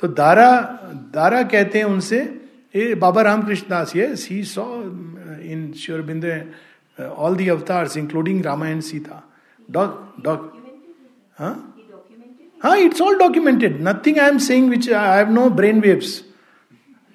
तो 0.00 0.08
दारा 0.08 0.50
दारा 1.14 1.42
कहते 1.42 1.78
हैं 1.78 1.84
उनसे, 1.84 2.18
ए, 2.74 2.94
बाबा 2.94 3.22
रामकृष्ण 3.22 3.68
दास 3.70 3.96
ये 3.96 4.06
he 4.20 4.42
saw 4.44 4.64
in 5.44 5.72
Sri 5.78 6.02
Aurobindo 6.02 6.28
all 6.98 7.36
the 7.36 7.48
avatars 7.48 7.96
including 7.96 8.44
Ramayan 8.44 8.80
Sita 8.80 9.22
doc 9.70 10.14
doc 10.24 10.52
हाँ 11.38 11.54
हाँ 12.62 12.76
it's 12.76 13.00
all 13.00 13.18
documented 13.18 13.78
nothing 13.88 14.18
I 14.18 14.28
am 14.28 14.38
saying 14.38 14.70
which 14.70 14.90
I 14.92 15.18
have 15.18 15.30
no 15.30 15.48
brain 15.50 15.80
waves 15.80 16.22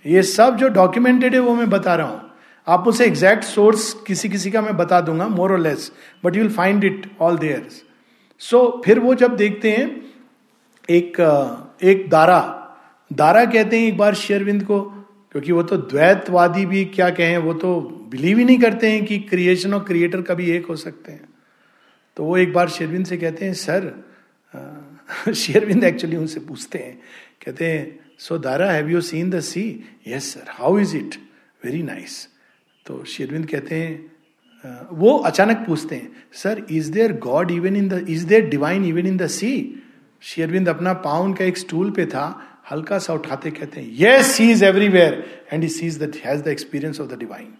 ये 0.05 0.23
सब 0.23 0.55
जो 0.57 0.67
डॉक्यूमेंटेड 0.67 1.33
है, 1.33 1.39
वो 1.39 1.55
मैं 1.55 1.69
बता 1.69 1.95
रहा 1.95 2.07
हूँ। 2.07 2.21
आप 2.67 2.87
उसे 2.87 3.05
एग्जैक्ट 3.05 3.43
सोर्स 3.43 3.93
किसी 4.07 4.29
किसी 4.29 4.51
का 4.51 4.61
मैं 4.61 4.75
बता 4.77 5.01
दूँगा 5.01 5.27
मोर 5.27 5.51
और 5.51 5.59
less 5.59 5.91
but 6.25 6.35
you 6.35 6.43
will 6.43 6.51
find 6.51 6.83
it 6.83 7.09
all 7.21 7.37
there 7.37 7.67
so 8.39 8.81
फिर 8.85 8.99
वो 8.99 9.15
जब 9.15 9.35
देखते 9.35 9.71
हैं, 9.71 10.01
एक 10.89 11.19
एक 11.83 12.09
दारा 12.09 12.54
दारा 13.11 13.45
कहते 13.45 13.79
हैं 13.79 13.87
एक 13.87 13.97
बार 13.97 14.13
शेरविंद 14.15 14.63
को, 14.63 14.81
क्योंकि 15.31 15.51
वो 15.51 15.63
तो 15.63 15.77
द्वैतवादी 15.77 16.65
भी 16.65 16.85
क्या 16.85 17.09
कहें, 17.09 17.37
वो 17.37 17.53
तो 17.53 17.79
बिलीव 18.11 18.37
ही 18.37 18.45
नहीं 18.45 18.59
करते 18.59 18.91
हैं 18.91 19.05
कि 19.05 19.19
क्रिएशन 19.19 19.73
और 19.73 19.83
क्रिएटर 19.83 20.21
कभी 20.21 20.49
एक 20.51 20.65
हो 20.65 20.75
सकते 20.75 21.11
हैं। 21.11 21.29
तो 22.17 22.23
वो 22.23 22.37
एक 22.37 22.53
बार 22.53 22.69
शेरविंद 22.69 23.05
से 23.05 23.17
कहते 23.17 23.45
हैं, 23.45 23.53
सर 23.53 23.93
शेरविंद 25.33 25.83
एक्चुअली 25.83 26.15
उनसे 26.15 26.39
पूछते 26.39 26.79
हैं, 26.79 26.97
कहते 27.45 27.65
हैं 27.65 27.99
so 28.19 28.37
Dara 28.37 28.71
have 28.71 28.89
you 28.89 29.01
seen 29.01 29.29
the 29.29 29.39
sea 29.39 29.63
yes 30.07 30.33
sir 30.33 30.45
how 30.49 30.77
is 30.79 30.95
it 30.97 31.15
very 31.65 31.81
nice 31.83 32.27
तो 32.85 33.03
शेरविंद 33.03 33.45
कहते 33.49 33.75
हैं 33.75 34.11
वो 34.91 35.17
अचानक 35.17 35.57
पूछते 35.67 35.95
हैं 35.95 36.11
sir 36.33 36.65
is 36.71 36.91
there 36.91 37.13
god 37.19 37.51
even 37.51 37.75
in 37.75 37.87
the 37.89 38.05
is 38.09 38.25
there 38.27 38.49
divine 38.49 38.85
even 38.85 39.07
in 39.07 39.17
the 39.17 39.27
sea 39.27 39.51
Shri Arvind 40.21 40.69
अपना 40.69 40.93
पाउन 41.05 41.33
का 41.33 41.45
एक 41.45 41.57
स्टूल 41.57 41.91
पे 41.91 42.05
था 42.05 42.25
हल्का 42.71 42.99
सा 42.99 43.13
उठाते 43.13 43.51
कहते 43.51 43.81
हैं 43.81 43.95
yes 43.99 44.37
he 44.39 44.51
is 44.51 44.63
everywhere 44.65 45.23
and 45.53 45.63
he 45.63 45.69
sees 45.69 45.95
that 45.95 46.15
has 46.25 46.41
the 46.43 46.47
experience 46.47 46.99
of 47.01 47.09
the 47.09 47.19
divine 47.19 47.53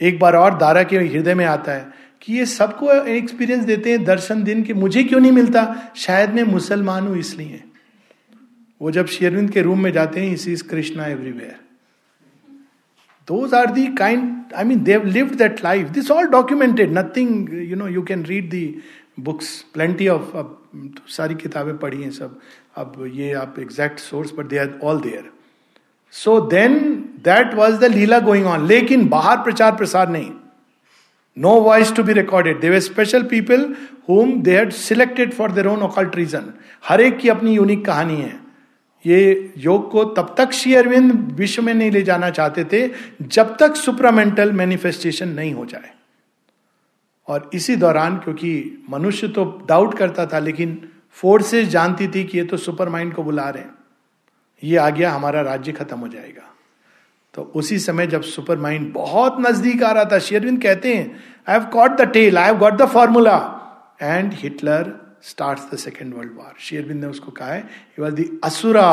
एक 0.00 0.18
बार 0.18 0.36
और 0.36 0.56
दारा 0.58 0.82
के 0.82 0.98
हृदय 0.98 1.34
में 1.34 1.44
आता 1.44 1.72
है 1.72 1.90
कि 2.22 2.32
ये 2.32 2.46
सबको 2.46 2.92
एक्सपीरियंस 3.08 3.64
देते 3.64 3.90
हैं 3.90 4.04
दर्शन 4.04 4.42
दिन 4.44 4.62
के, 4.62 4.74
मुझे 4.74 5.02
क्यों 5.04 5.20
नहीं 5.20 5.32
मिलता? 5.32 5.92
शायद 5.96 6.34
मैं 6.34 6.42
मुसलमान 6.42 7.06
हूँ 7.06 7.16
इसलिए। 7.18 7.62
वो 8.80 8.90
जब 8.90 9.06
शेरविंद 9.06 9.50
के 9.50 9.62
रूम 9.62 9.82
में 9.82 9.90
जाते 9.92 10.20
हैं 10.20 10.32
इसी 10.34 10.52
is 10.52 10.62
Krishna 10.68 11.06
everywhere 11.06 11.56
those 13.28 13.54
are 13.54 13.70
the 13.72 13.86
kind 13.94 14.52
I 14.54 14.64
mean 14.64 14.82
they 14.84 15.04
lived 15.06 15.34
that 15.34 15.64
life 15.64 15.88
this 15.88 16.10
all 16.10 16.26
documented 16.28 16.98
nothing 16.98 17.48
you 17.70 17.76
know 17.76 17.88
you 17.88 18.02
can 18.02 18.24
read 18.24 18.48
the 18.50 18.64
books 19.20 19.60
plenty 19.74 20.08
of 20.08 20.36
सारी 21.08 21.34
किताबें 21.34 21.76
पढ़ी 21.78 22.02
हैं 22.02 22.10
सब। 22.10 22.38
अब 22.76 23.04
ये 23.14 23.32
आप 23.34 23.58
exact 23.58 23.98
source 24.00 24.32
but 24.38 24.46
they 24.48 24.58
are 24.58 24.78
all 24.82 25.00
there 25.00 25.30
so 26.14 26.40
then 26.50 26.78
that 27.24 27.54
was 27.54 27.76
the 27.80 27.90
leela 27.92 28.18
going 28.20 28.46
on 28.46 28.66
लेकिन 28.66 29.08
बाहर 29.08 29.36
प्रचार 29.42 29.76
प्रसार 29.76 30.08
नहीं 30.08 30.30
no 31.36 31.50
voice 31.60 31.92
to 31.96 32.02
be 32.02 32.12
recorded 32.12 32.60
they 32.60 32.80
special 32.80 33.22
people 33.22 33.74
whom 34.08 34.40
they 34.42 34.56
had 34.56 34.72
selected 34.72 35.32
for 35.34 35.52
their 35.52 35.66
own 35.66 35.82
occult 35.82 36.16
reason 36.16 36.52
हर 36.88 37.00
एक 37.00 37.18
की 37.18 37.28
अपनी 37.28 37.54
unique 37.54 37.84
कहानी 37.84 38.16
है। 38.16 38.40
ये 39.04 39.52
योग 39.58 39.90
को 39.90 40.04
तब 40.14 40.34
तक 40.38 40.52
श्री 40.52 40.74
अरविंद 40.74 41.12
विश्व 41.36 41.62
में 41.62 41.72
नहीं 41.74 41.90
ले 41.90 42.02
जाना 42.02 42.28
चाहते 42.30 42.64
थे, 42.64 42.90
जब 43.22 43.56
तक 43.56 43.76
सुप्रामेंटल 43.76 44.52
मैनिफेस्टेशन 44.52 45.28
नहीं 45.28 45.52
हो 45.54 45.64
जाए। 45.66 45.90
और 47.28 47.50
इसी 47.54 47.76
दौरान, 47.76 48.16
क्योंकि 48.18 48.84
मनुष्य 48.90 49.28
तो 49.28 49.44
डाउट 49.68 49.96
करता 49.98 50.26
था, 50.26 50.38
लेकिन 50.38 50.78
फोर्सेस 51.16 51.68
जानती 51.68 52.08
थी 52.08 52.24
कि 52.24 52.38
ये 52.38 52.44
तो 52.44 52.56
सुपर 52.56 52.88
माइंड 52.88 53.14
को 53.14 53.22
बुला 53.22 53.48
रहे 53.50 53.62
हैं। 53.62 53.74
ये 54.62 54.76
आ 54.76 54.88
गया 54.90 55.10
हमारा 55.12 55.40
राज्य 55.40 55.72
खत्म 55.72 55.98
हो 55.98 56.08
जाएगा। 56.08 56.48
तो 57.34 57.42
उसी 57.54 57.78
समय 57.78 58.06
जब 58.06 58.22
सुपर 58.22 58.58
माइंड 58.58 58.92
बहुत 58.92 59.36
नज़दीक 59.40 59.82
आ 59.82 59.90
रहा 59.92 60.04
था 60.04 60.18
शेरविंद 60.18 60.62
कहते 60.62 60.94
हैं 60.94 61.04
I 61.48 61.58
have 61.58 61.68
got 61.72 61.90
the 61.90 62.10
tail 62.12 62.38
I 62.38 62.46
have 62.46 62.58
got 62.58 62.74
the 62.74 62.86
formula 62.86 63.36
and 64.02 64.32
Hitler 64.32 64.92
start 65.22 65.74
the 65.74 65.76
second 65.76 66.14
world 66.14 66.32
war 66.36 66.54
शेरविंद 66.60 67.00
ने 67.00 67.06
उसको 67.06 67.32
कहा 67.32 67.48
है 67.48 67.68
was 67.98 68.14
the 68.14 68.40
asura 68.44 68.88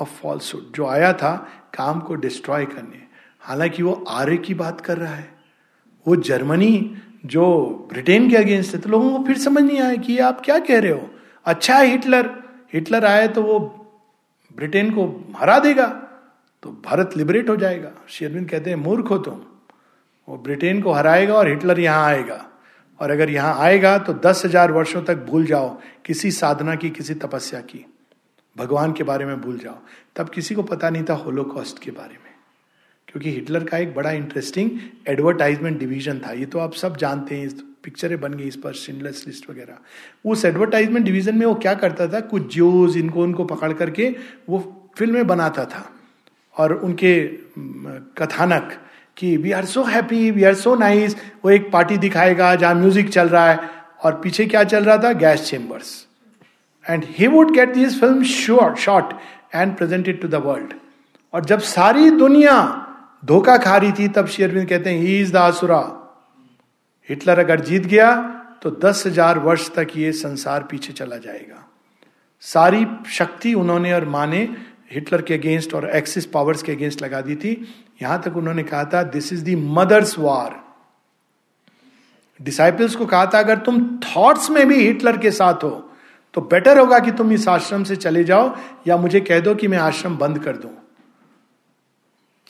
of 0.00 0.08
falsehood 0.08 0.72
जो 0.74 0.86
आया 0.86 1.12
था 1.12 1.32
काम 1.74 2.00
को 2.00 2.14
डिस्ट्रॉय 2.14 2.64
करने। 2.64 3.02
हालाँकि 3.40 3.82
वो 3.82 3.92
आर्य 4.08 4.36
की 4.36 4.54
बात 4.54 4.80
कर 4.80 4.98
रहा 4.98 5.14
है। 5.14 5.28
वो 6.06 6.16
जर्मनी, 6.16 6.96
जो 7.26 7.88
ब्रिटेन 7.92 8.28
के 8.30 8.36
अगेंस्ट 8.36 8.74
है 8.74 8.80
तो 8.80 8.88
लोगों 8.88 9.18
को 9.18 9.24
फिर 9.24 9.38
समझ 9.38 9.62
नहीं 9.62 9.80
आया 9.80 9.96
कि 9.96 10.18
आप 10.18 10.40
क्या 10.44 10.58
कह 10.58 10.80
रहे 10.80 10.92
हो। 10.92 11.10
अच्छा 11.46 11.76
है 11.76 11.86
हिटलर। 11.86 12.30
हिटलर 12.74 13.04
आए 13.04 13.28
तो 13.28 13.42
वो 13.42 13.58
ब्रिटेन 14.56 14.90
को 14.90 15.06
हरा 15.36 15.58
देगा 15.58 15.86
तो 16.62 16.70
भारत 16.84 17.16
लिबरेट 17.16 17.48
हो 17.48 17.56
जाएगा। 17.56 17.90
शेरविंद 18.08 18.48
कहते 18.50 18.70
हैं, 18.70 18.76
मूर्ख 18.76 19.10
हो 19.10 19.18
तुम। 19.18 19.40
वो 20.28 20.36
ब्रिटेन 20.38 20.82
को 20.82 20.92
हराएगा 20.92 21.34
और 21.34 21.48
हिटलर 21.48 21.80
यहाँ 21.80 22.06
आएगा। 22.06 22.46
और 23.00 23.10
अगर 23.10 23.30
यहाँ 23.30 23.54
आएगा 23.58 23.96
तो 23.98 24.12
दस 24.14 24.42
हज़ार 24.44 24.72
वर्षों 24.72 25.02
तक 25.02 25.24
भूल 25.26 25.46
जाओ। 25.46 25.68
किसी 26.04 26.30
साधना 26.30 26.74
की, 26.74 26.90
किसी 26.90 27.14
तपस्या 27.16 27.60
की। 27.62 27.84
भगवान 28.56 28.92
के 28.92 29.04
बारे 29.04 29.24
में 29.24 29.40
भूल 29.40 29.58
जाओ। 29.58 29.78
तब 30.16 30.28
किसी 30.28 30.54
को 30.54 30.62
पता 30.62 30.90
नहीं 30.90 31.04
था 31.04 31.14
होलोकॉस्ट 31.14 31.78
के 31.78 31.90
बारे 31.90 32.14
में। 32.14 32.32
क्योंकि 33.08 33.30
हिटलर 33.30 33.64
का 33.64 33.78
एक 33.78 33.94
बड़ा 33.94 34.10
इंटरेस्टिंग 34.12 34.70
एडवर्टाइजमेंट 35.08 35.78
डिवीज़न 35.78 36.18
था। 36.18 36.32
ये 36.32 36.46
तो 36.46 36.58
आप 36.58 36.74
सब 36.74 36.96
जानते 36.96 37.36
हैं। 37.36 37.48
पिक्चरें 37.84 38.20
बन 38.20 38.34
गई 38.34 38.44
इस 38.44 38.56
पर 38.56 38.72
शिंडलर्स 38.74 39.26
लिस्ट 39.26 39.48
वगैरह। 39.50 40.30
उस 40.30 40.44
एडवर्टाइजमेंट 40.44 41.04
डिवीज़न 41.06 41.38
में 41.38 41.46
वो 41.46 41.54
क्या 41.54 41.74
करता 41.74 42.06
था? 42.06 42.20
कुछ 42.20 42.52
ज्यूज, 42.54 42.96
इनको 42.96 43.22
उनको 43.22 43.44
पकड़ 43.44 43.72
करके 43.72 44.14
वो 44.48 44.58
फ़िल्में 44.98 45.26
बनाता 45.26 45.64
था। 45.64 45.90
और 46.56 46.72
उनके 46.74 47.14
कथानक 48.18 48.72
कि 49.16 49.36
we 49.36 49.52
are 49.52 49.64
so 49.64 49.82
happy 49.84 50.30
we 50.30 50.44
are 50.44 50.54
so 50.54 50.74
nice 50.74 51.16
वो 51.44 51.50
एक 51.50 51.70
पार्टी 51.72 51.96
दिखाएगा 51.98 52.54
जहाँ 52.54 52.74
म्यूज़िक 52.74 53.08
चल 53.08 53.28
रहा 53.28 53.50
है। 53.50 53.58
और 54.04 54.20
पीछे 54.22 54.46
क्या 54.46 54.64
चल 54.64 54.84
रहा 54.84 54.96
था? 54.98 55.12
Gas 55.12 55.48
chambers 55.50 56.06
and 56.86 57.04
he 57.08 57.26
would 57.26 57.50
get 57.54 57.74
this 57.74 58.00
film 58.00 58.24
sure 58.24 58.74
short 58.76 59.14
and 59.54 59.76
presented 59.76 60.20
to 60.22 60.28
the 60.28 60.34
world 60.44 60.72
और 61.34 61.44
जब 61.44 61.60
सारी 61.60 62.10
दुनिया 62.10 62.86
धोखा 63.24 63.56
खा 63.56 63.76
रही 63.76 63.92
थी, 63.92 64.08
तब 64.08 64.26
शेरविंद 64.26 64.68
कहते 64.68 64.90
हैं 64.90 65.00
he 65.00 65.20
is 65.20 65.32
the 65.32 65.36
asura 65.36 65.80
Hitler 67.10 67.38
अगर 67.38 67.60
जीत 67.62 67.86
गया 67.86 68.14
तो 68.62 68.70
दस 68.82 69.02
हज़ार 69.06 69.38
वर्ष 69.40 69.68
तक 69.74 69.88
ये 69.96 70.12
संसार 70.14 70.62
पीछे 70.62 70.92
चला 70.92 71.16
जाएगा। 71.18 71.66
सारी 72.42 72.86
शक्ति 73.10 73.54
उन्होंने 73.56 73.92
और 73.92 74.04
माँ 74.06 74.26
ने 74.26 74.42
हिटलर 74.92 75.22
के 75.22 75.34
अगेंस्ट 75.34 75.74
और 75.74 75.88
एक्सिस 75.90 76.26
पावर्स 76.28 76.62
के 76.62 76.72
अगेंस्ट 76.72 77.02
लगा 77.02 77.20
दी 77.20 77.34
थी। 77.36 77.52
यहाँ 78.02 78.20
तक 78.22 78.36
उन्होंने 78.36 78.62
कहा 78.64 78.84
था 78.84 79.02
this 79.10 79.32
is 79.32 79.44
the 79.44 79.56
Mother's 79.56 80.18
war 80.18 80.58
disciples 82.40 82.94
को 82.96 83.06
कहा 83.06 83.26
था, 83.26 83.38
अगर 83.38 83.58
तुम 83.58 83.80
थॉट्स 84.06 84.50
में 84.50 84.66
भी 84.68 84.76
हिटलर 84.76 85.16
के 85.18 85.30
साथ 85.32 85.64
हो 85.64 85.70
तो 86.34 86.40
बेटर 86.42 86.78
होगा 86.78 86.98
कि 86.98 87.10
तुम 87.12 87.32
इस 87.32 87.46
आश्रम 87.48 87.84
से 87.84 87.96
चले 87.96 88.22
जाओ, 88.24 88.54
या 88.86 88.96
मुझे 88.96 89.20
कह 89.20 89.40
दो 89.40 89.54
कि 89.54 89.68
मैं 89.68 89.78
आश्रम 89.80 90.16
बंद 90.16 90.38
कर 90.38 90.56
दूँ. 90.56 90.70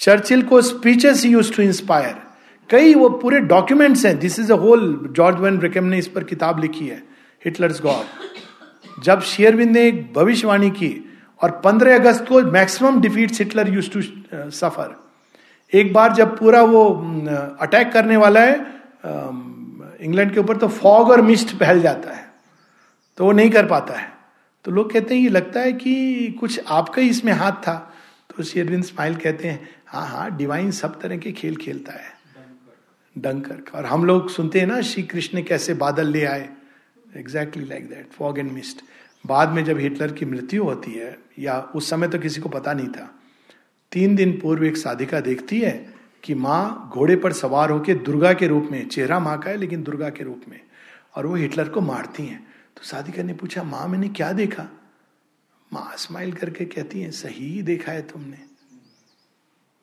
चर्चिल 0.00 0.42
को 0.42 0.61
स्पीचेस 0.62 1.24
यूज़ 1.24 1.52
टू 1.54 1.62
इंस्पायर 1.62 2.14
कई 2.71 2.95
वो 2.95 3.09
पूरे 3.09 3.41
डॉक्यूमेंट्स 3.41 4.07
हैं। 4.07 4.18
This 4.18 4.39
is 4.39 4.53
a 4.53 4.57
whole 4.57 5.09
George 5.12 5.39
Van 5.39 5.59
Vrekhem 5.59 5.85
ने 5.85 5.99
इस 5.99 6.09
पर 6.09 6.25
किताब 6.25 6.61
लिखी 6.61 6.87
है 6.87 7.03
हिटलर्स 7.45 7.83
गॉड 7.83 9.03
जब 9.03 9.21
शेयरविंद 9.21 9.71
ने 9.71 9.89
एक 9.89 10.12
भविष्यवाणी 10.12 10.71
की 10.71 11.18
और 11.43 11.62
15 11.64 11.95
अगस्त 11.95 12.27
को 12.29 12.41
maximum 12.41 13.01
defeat 13.01 13.33
Hitler 13.33 13.68
use 13.68 13.91
to 13.91 14.03
suffer 14.51 15.11
एक 15.75 15.93
बार 15.93 16.12
जब 16.12 16.39
पूरा 16.39 16.62
वो 16.62 16.85
अटैक 17.61 17.87
uh, 17.87 17.93
करने 17.93 18.16
वाला 18.16 18.41
है 18.41 18.81
इंग्लैंड 20.01 20.35
के 20.35 20.41
ऊपर 20.41 20.57
तो 20.57 20.68
फॉग 20.68 21.11
और 21.11 21.21
मिस्ट 21.21 21.49
फैल 21.49 21.81
जाता 21.81 22.12
है। 22.12 22.33
तो 23.16 23.25
वो 23.25 23.33
नहीं 23.33 23.51
कर 23.51 23.66
पाता 23.66 23.95
है। 23.95 24.12
तो 24.64 24.71
लोग 24.71 24.93
कहते 24.93 25.14
हैं 25.14 25.23
ये 25.23 25.29
लगता 25.29 25.61
है 25.61 25.73
कि 25.73 26.37
कुछ 26.41 26.61
आपका 26.68 27.03
ही 27.03 27.09
इसमें 27.09 27.33
हाथ 27.33 27.53
था। 27.53 27.95
तो 28.37 28.43
शेरविंद 28.43 28.85
स्माइल 28.85 29.16
कहते 29.16 29.49
हैं 29.49 29.68
हाँ 29.87 30.07
हाँ 30.07 30.37
डिवाइन 30.37 30.71
सब 30.71 31.01
तरह 31.01 31.16
के 31.16 31.33
खेल 31.33 31.57
खेलता 31.57 31.93
है। 31.93 32.20
डंकर 33.16 33.62
और 33.74 33.86
हम 33.86 34.04
लोग 34.04 34.28
सुनते 34.30 34.61
हैं 34.61 34.66
ना, 34.66 34.80
श्री 34.80 35.02
कृष्ण 35.02 35.42
कैसे 35.42 35.74
बादल 35.74 36.08
ले 36.08 36.24
आए। 36.24 36.48
Exactly 37.16 37.64
like 37.64 37.88
that 37.88 38.11
fog 38.12 38.38
and 38.38 38.52
mist 38.52 38.82
बाद 39.26 39.48
में 39.48 39.64
जब 39.64 39.78
हिटलर 39.78 40.12
की 40.12 40.24
मृत्यु 40.24 40.64
होती 40.64 40.92
है, 40.92 41.18
या 41.38 41.61
उस 41.74 41.90
समय 41.90 42.08
तो 42.08 42.18
किसी 42.18 42.40
को 42.40 42.48
पता 42.48 42.72
नहीं 42.72 42.88
था, 42.88 43.14
तीन 43.92 44.16
दिन 44.16 44.38
पूर्व 44.40 44.64
एक 44.64 44.76
साधिका 44.76 45.20
देखती 45.20 45.61
है 45.61 45.94
कि 46.24 46.34
माँ 46.34 46.90
घोड़े 46.92 47.16
पर 47.16 47.32
सवार 47.32 47.70
होकर 47.70 47.94
दुर्गा 47.94 48.32
के 48.32 48.46
रूप 48.46 48.68
में, 48.70 48.88
चेहरा 48.88 49.18
माँ 49.18 49.38
का 49.38 49.50
है, 49.50 49.56
लेकिन 49.56 49.82
दुर्गा 49.82 50.11
के 50.11 50.24
रूप 50.24 50.42
में, 50.48 50.61
और 51.16 51.26
वो 51.26 51.34
हिटलर 51.34 51.68
को 51.68 51.80
मारती 51.80 52.26
हैं। 52.26 52.46
तो 52.76 52.82
साधिका 52.82 53.22
ने 53.22 53.34
पूछा, 53.34 53.62
माँ, 53.62 53.88
मैंने 53.88 54.08
क्या 54.08 54.32
देखा? 54.32 54.68
माँ 55.72 55.92
स्माइल 55.96 56.32
करके 56.32 56.64
कहती 56.64 57.00
है, 57.00 57.11
सही 57.11 57.62
देखा 57.62 57.92
है 57.92 58.02
तुमने। 58.02 58.36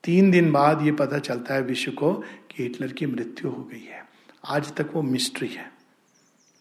तीन 0.03 0.32
दिन 0.32 0.51
बाद 0.51 0.82
ये 0.82 0.91
पता 0.91 1.19
चलता 1.19 1.53
है 1.53 1.61
विश्व 1.61 1.91
को 1.91 2.13
कि 2.13 2.47
हिटलर 2.58 2.91
की 2.91 3.05
मृत्यु 3.05 3.49
हो 3.49 3.64
गई 3.64 3.84
है। 3.84 4.05
आज 4.45 4.72
तक 4.76 4.89
वो 4.93 5.01
मिस्ट्री 5.01 5.47
है। 5.47 5.72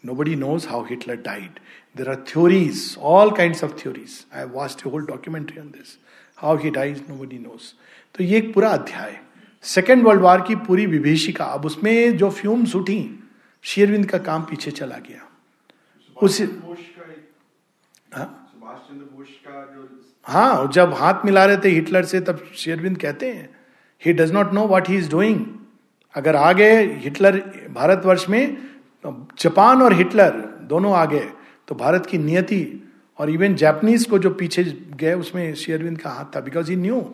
Nobody 0.15 0.35
knows 0.37 0.69
how 0.69 0.85
Hitler 0.85 1.17
died 1.17 1.59
there 1.97 2.09
are 2.11 2.17
theories 2.29 2.97
all 2.99 3.31
kind 3.31 3.57
of 3.65 3.73
theories 3.83 4.25
I 4.35 4.45
watch 4.45 4.83
whole 4.87 5.07
documentary 5.07 5.61
on 5.61 5.67
this 5.67 5.99
how 6.37 6.57
he 6.57 6.71
dies 6.71 7.03
nobody 7.17 7.39
knows 7.39 7.73
तो 8.15 8.25
ये 8.25 8.39
एक 8.39 8.55
पूरा 8.55 8.69
अध्याय 8.69 9.21
सेकेंड 9.63 10.05
वर्ल्ड 10.05 10.23
वार 10.23 10.41
की 10.41 10.57
पूरी 10.57 10.87
विभीषिका 10.87 11.45
अब 11.45 11.67
उसमें 11.67 12.17
जो 12.17 12.31
फ्यूम्स 12.31 12.75
उठी 12.77 12.99
शेरविंद 13.63 14.07
का 14.07 14.19
काम 14.19 14.43
पीछे 14.43 14.71
चला 14.71 14.99
गया। 14.99 15.29
उस 16.23 16.41
हाँ? 18.15 18.43
हाँ 20.25 20.71
जब 20.73 20.93
हाथ 20.95 21.25
मिला 21.25 21.45
रहे 21.45 21.57
थे 21.57 21.69
हिटलर 21.69 22.05
से 22.05 22.21
तब 22.21 22.51
शेरविंद 22.57 22.99
कहते 22.99 23.33
हैं 23.33 23.49
he 24.03 24.13
does 24.13 24.33
not 24.33 24.53
know 24.53 24.67
what 24.67 24.89
he 24.89 24.97
is 24.97 25.11
doing 25.11 25.47
अगर 26.17 26.37
आ 26.37 26.53
गए 26.53 26.83
हिटलर 27.03 27.37
भारतवर्ष 27.71 28.29
में 28.29 28.57
जापान 29.05 29.83
और 29.83 29.93
हिटलर 29.93 30.31
दोनों 30.69 30.95
आ 30.95 31.05
गए 31.05 31.27
तो 31.69 31.75
भारत 31.75 32.07
की 32.07 32.19
नियति 32.19 32.63
और 33.19 33.31
इवन 33.31 33.55
जापानीज 33.55 34.05
को 34.05 34.19
जो 34.19 34.31
पीछे 34.31 34.65
गए, 35.01 35.13
उसमें 35.15 35.55
शेयरविंद 35.55 35.99
का 35.99 36.11
हाथ 36.11 36.37
था। 36.37 36.41
Because 36.41 36.71
he 36.71 36.77
new 36.77 37.05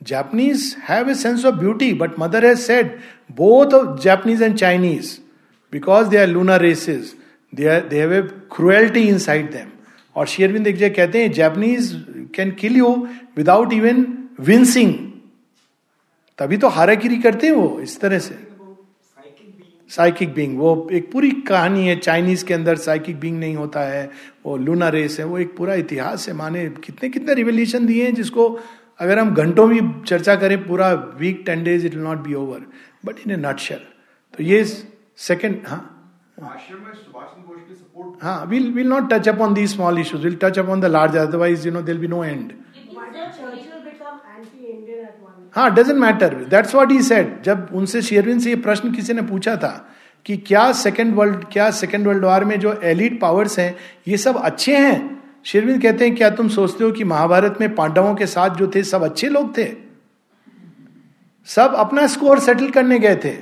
Japanese 0.00 0.76
have 0.88 1.10
a 1.10 1.14
sense 1.14 1.44
of 1.44 1.54
beauty 1.54 1.92
but 1.94 2.18
mother 2.18 2.46
has 2.46 2.60
said 2.60 2.98
both 3.36 3.74
of 3.74 4.00
Japanese 4.02 4.42
and 4.42 4.56
Chinese 4.56 5.16
because 5.72 6.08
they 6.08 6.16
are 6.18 6.26
lunar 6.28 6.60
races 6.60 7.14
they 7.52 7.68
have 7.68 8.12
a 8.12 8.22
cruelty 8.56 9.02
in 9.08 9.18
side 9.18 9.50
them 9.52 9.68
और 10.16 10.26
शेयरविंद 10.26 10.66
एक 10.66 10.76
जगह 10.76 10.94
कहते 10.94 11.22
हैं 11.22 11.32
Japanese 11.32 11.92
can 12.36 12.50
kill 12.60 12.76
you 12.76 12.94
without 13.36 13.72
even 13.72 14.06
wincing 14.40 14.94
तभी 16.38 16.56
तो 16.56 16.68
हारागिरी 16.68 17.18
करते 17.18 17.46
हैं 17.46 17.54
वो 17.54 17.78
इस 17.80 18.00
तरह 18.00 18.18
से। 18.18 18.34
साइकिक 19.90 20.32
बींग 20.34 20.58
वो 20.58 20.68
एक 20.92 21.10
पूरी 21.12 21.30
कहानी 21.48 21.86
है 21.88 21.96
चाइनीज़ 21.96 22.44
के 22.44 22.54
अंदर 22.54 22.76
साइकिक 22.76 23.18
बींग 23.20 23.38
नहीं 23.38 23.56
होता 23.56 23.80
है 23.80 24.04
वो 24.46 24.56
लूना 24.56 24.88
रेस 24.88 25.18
है 25.20 25.24
वो 25.24 25.38
एक 25.38 25.56
पूरा 25.56 25.74
इतिहास 25.74 26.28
है 26.28 26.34
माने 26.34 26.68
कितने 26.84 27.08
कितने 27.08 27.34
रिवोल्यूशन 27.34 27.86
दिए 27.86 28.04
हैं 28.04 28.14
जिसको 28.14 28.48
अगर 29.00 29.18
हम 29.18 29.34
घंटों 29.34 29.68
भी 29.70 29.80
चर्चा 30.06 30.36
करें 30.36 30.56
पूरा 30.66 30.92
week 31.18 31.42
ten 31.46 31.64
days 31.64 31.86
it 31.86 31.94
will 31.94 32.04
not 32.04 32.18
be 32.18 32.34
over 32.34 32.64
but 33.04 33.18
in 33.26 33.32
A 33.32 33.36
nut 33.38 33.58
shell 33.58 33.84
तो 34.34 34.42
ये 34.44 34.64
सेकेंड 34.64 35.60
हाँ। 35.66 35.80
हाँ 38.22 38.44
will 38.46 38.72
will 38.72 38.88
not 38.88 39.12
touch 39.12 39.28
upon 39.28 39.54
the 39.54 39.66
small 39.66 39.98
issues 40.00 40.22
will 40.24 40.38
touch 40.42 40.58
upon 40.58 40.80
the 40.80 40.94
large 40.96 41.16
otherwise 41.18 41.66
you 41.68 41.72
know 41.72 41.82
there'll 41.82 41.98
be 41.98 42.08
no 42.08 42.24
end 42.24 42.52
हाँ 45.52 45.74
doesn't 45.74 45.98
matter 45.98 46.34
that's 46.34 46.74
what 46.74 46.92
he 46.92 47.02
set 47.02 47.42
जब 47.42 47.68
उनसे 47.72 48.02
शेयरविन 48.02 48.38
से 48.38 48.50
ये 48.50 48.56
प्रश्न 48.56 48.92
किसी 48.92 49.12
ने 49.12 49.22
पूछा 49.22 49.56
था 49.56 49.88
कि 50.24 50.36
क्या 50.36 50.72
सेकेंड 50.72 51.14
वर्ल्ड 51.14 51.44
क्या 51.52 51.70
सेकेंड 51.70 52.06
वर्ल्ड 52.06 52.24
वॉर 52.24 52.44
में 52.44 52.60
जो 52.60 52.80
एलिट 52.84 53.20
पावर्स 53.20 53.58
हैं, 53.58 53.76
ये 54.08 54.16
सब 54.16 54.36
अच्छे 54.36 54.76
हैं? 54.76 55.22
शेरविंद 55.44 55.82
कहते 55.82 56.06
हैं, 56.06 56.14
क्या 56.14 56.30
तुम 56.30 56.48
सोचते 56.48 56.84
हो 56.84 56.90
कि 56.90 57.04
महाभारत 57.04 57.58
में 57.60 57.74
पांडवों 57.74 58.14
के 58.14 58.26
साथ 58.26 58.50
जो 58.50 58.72
थे, 58.74 58.82
सब 58.82 59.02
अच्छे 59.02 59.28
लोग 59.28 59.58
थे? 59.58 59.72
सब 61.46 61.74
अपना 61.74 62.06
स्कोर 62.06 62.38
सेटल 62.38 62.68
करने 62.68 62.98
गए 62.98 63.16
थे। 63.16 63.34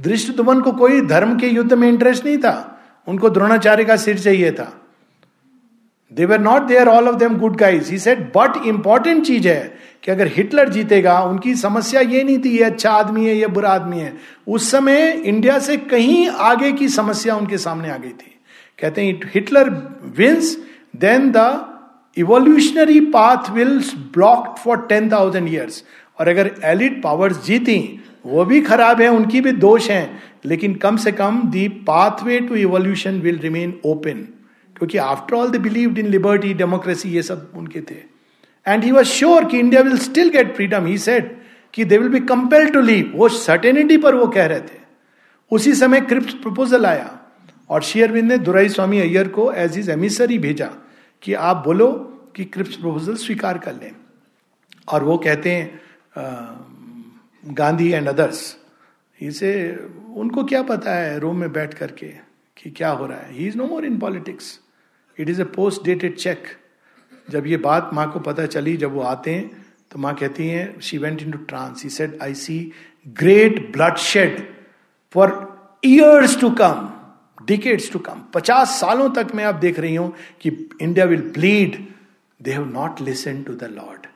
दृष्ट 0.00 0.36
तुमन 0.36 0.60
को 0.60 0.72
कोई 0.72 1.06
धर्म 1.06 1.38
के 1.38 1.46
युद्ध 1.46 1.72
में 1.72 1.88
इंटरेस्ट 1.88 2.24
नहीं 2.24 2.38
था। 2.38 2.80
उनको 3.08 3.30
द्रोणाचार्य 3.30 3.84
का 3.84 3.96
सिर 3.96 4.18
चाहिए 4.18 4.52
था। 4.52 4.80
They 6.12 6.24
were 6.24 6.40
not 6.40 6.62
there 6.62 6.88
all 6.88 7.08
of 7.08 7.16
them 7.16 7.38
good 7.38 7.56
guys 7.56 7.90
he 7.90 7.98
said 7.98 8.18
but 8.18 8.66
important 8.66 9.26
चीज़ 9.26 9.48
है 9.48 9.79
कि 10.04 10.10
अगर 10.10 10.26
हिटलर 10.26 10.68
जीतेगा, 10.68 11.20
उनकी 11.20 11.54
समस्या 11.54 12.00
ये 12.00 12.22
नहीं 12.24 12.38
थी, 12.38 12.50
ये 12.50 12.62
अच्छा 12.64 12.90
आदमी 12.90 13.26
है, 13.26 13.36
ये 13.36 13.46
बुरा 13.46 13.70
आदमी 13.70 13.98
है। 13.98 14.12
उस 14.48 14.70
समय 14.70 15.10
इंडिया 15.24 15.58
से 15.58 15.76
कहीं 15.76 16.28
आगे 16.28 16.72
की 16.72 16.88
समस्या 16.88 17.36
उनके 17.36 17.58
सामने 17.58 17.90
आ 17.90 17.96
गई 17.96 18.08
थी। 18.10 18.36
कहते 18.78 19.04
हैं, 19.04 19.20
Hitler 19.34 19.70
wins 20.16 20.56
then 20.96 21.30
the 21.36 21.66
evolutionary 22.16 23.00
path 23.10 23.50
will 23.50 23.78
blocked 24.14 24.58
for 24.58 24.86
ten 24.88 25.10
thousand 25.12 25.48
years 25.48 25.84
और 26.18 26.28
अगर 26.28 26.50
एलिट 26.64 27.02
पावर्स 27.02 27.44
जीती, 27.44 27.78
वो 28.26 28.44
भी 28.44 28.60
खराब 28.60 29.00
है, 29.00 29.08
उनकी 29.08 29.40
भी 29.40 29.52
दोष 29.52 29.90
हैं, 29.90 30.22
लेकिन 30.44 30.74
कम 30.74 30.96
से 30.96 31.12
कम 31.12 31.42
the 31.50 31.68
pathway 31.86 32.40
to 32.40 32.54
evolution 32.56 33.20
will 33.20 33.38
remain 33.38 33.80
open 33.84 34.26
क्योंकि 34.76 34.98
after 34.98 35.36
all 35.36 35.50
they 35.50 35.58
believe 35.58 35.98
in 35.98 36.06
liberty 36.06 36.52
democracy 36.54 37.08
ये 37.08 37.22
सब 37.22 37.52
उनके 37.56 37.80
थे। 37.80 38.09
एंड 38.66 38.84
ही 38.84 38.90
वॉज़ 38.90 39.06
श्योर 39.08 39.44
कि 39.44 39.58
India 39.58 39.80
will 39.82 39.98
still 39.98 40.28
get 40.28 40.54
freedom 40.56 40.86
he 40.86 40.98
said 40.98 41.36
कि 41.74 41.84
they 41.84 41.98
will 41.98 42.08
be 42.08 42.20
compel 42.26 42.68
to 42.70 42.80
leave 42.80 43.12
वो 43.14 43.28
certainty 43.28 43.96
पर 43.96 44.14
वो 44.14 44.26
कह 44.26 44.46
रहे 44.46 44.60
थे। 44.60 44.78
उसी 45.52 45.72
समय 45.74 46.00
क्रिप्ट 46.00 46.30
प्रपोजल 46.42 46.86
आया 46.86 47.18
और 47.70 47.82
शेयरविंद 47.82 48.28
ने 48.28 48.38
दुराई 48.38 48.68
स्वामी 48.68 49.00
अय्यर 49.00 49.28
को 49.28 49.50
एज 49.52 49.78
इज़ 49.78 49.90
एमिसरी 49.90 50.38
भेजा 50.38 50.70
कि 51.22 51.34
आप 51.34 51.62
बोलो 51.64 51.90
कि 52.36 52.44
क्रिप्स 52.44 52.76
प्रपोजल 52.76 53.14
स्वीकार 53.16 53.58
कर 53.58 53.74
लें। 53.74 53.92
और 54.88 55.04
वो 55.04 55.16
कहते 55.18 55.50
हैं 55.50 55.80
गांधी 57.44 57.90
एंड 57.92 58.08
अदर्स 58.08 58.56
इसे 59.20 59.52
उनको 60.16 60.44
क्या 60.44 60.62
पता 60.62 60.94
है 60.94 61.18
रोम 61.18 61.36
में 61.36 61.52
बैठ 61.52 61.74
करके 61.74 62.06
कि 62.56 62.70
क्या 62.70 62.90
हो 62.90 63.06
रहा 63.06 63.18
है। 63.18 63.34
He 63.34 63.46
is 63.46 63.56
no 63.58 63.66
more 63.66 63.84
in 63.84 63.98
politics 63.98 64.58
it 65.18 65.28
is 65.30 65.40
a 65.42 65.44
post 65.54 65.84
dated 65.84 66.16
cheque 66.16 66.42
जब 67.30 67.46
ये 67.46 67.56
बात 67.56 67.90
माँ 67.92 68.10
को 68.12 68.20
पता 68.20 68.46
चली, 68.46 68.76
जब 68.76 68.92
वो 68.92 69.00
आते 69.00 69.34
हैं 69.34 69.66
तो 69.90 69.98
माँ 69.98 70.14
कहती 70.14 70.48
हैं 70.48 70.80
she 70.80 70.98
went 70.98 71.22
in 71.22 71.30
to 71.30 71.38
trance 71.38 71.82
he 71.84 71.90
said 71.90 72.18
I 72.22 72.34
see 72.34 72.72
great 73.08 73.72
blood 73.72 73.96
shed 73.96 74.54
for 75.12 75.34
years 75.84 76.40
to 76.40 76.50
come 76.50 76.90
decades 77.46 77.92
to 77.92 77.98
come 77.98 78.22
पचास 78.34 78.80
सालों 78.80 79.10
तक 79.10 79.34
मैं 79.34 79.44
आप 79.44 79.54
देख 79.54 79.78
रही 79.78 79.94
हूँ 79.94 80.14
कि 80.40 80.68
India 80.82 81.04
will 81.04 81.22
bleed 81.22 81.86
they 82.42 82.52
have 82.52 82.66
not 82.72 83.00
listen 83.00 83.42
to 83.42 83.54
the 83.54 83.64
Lord 83.64 84.06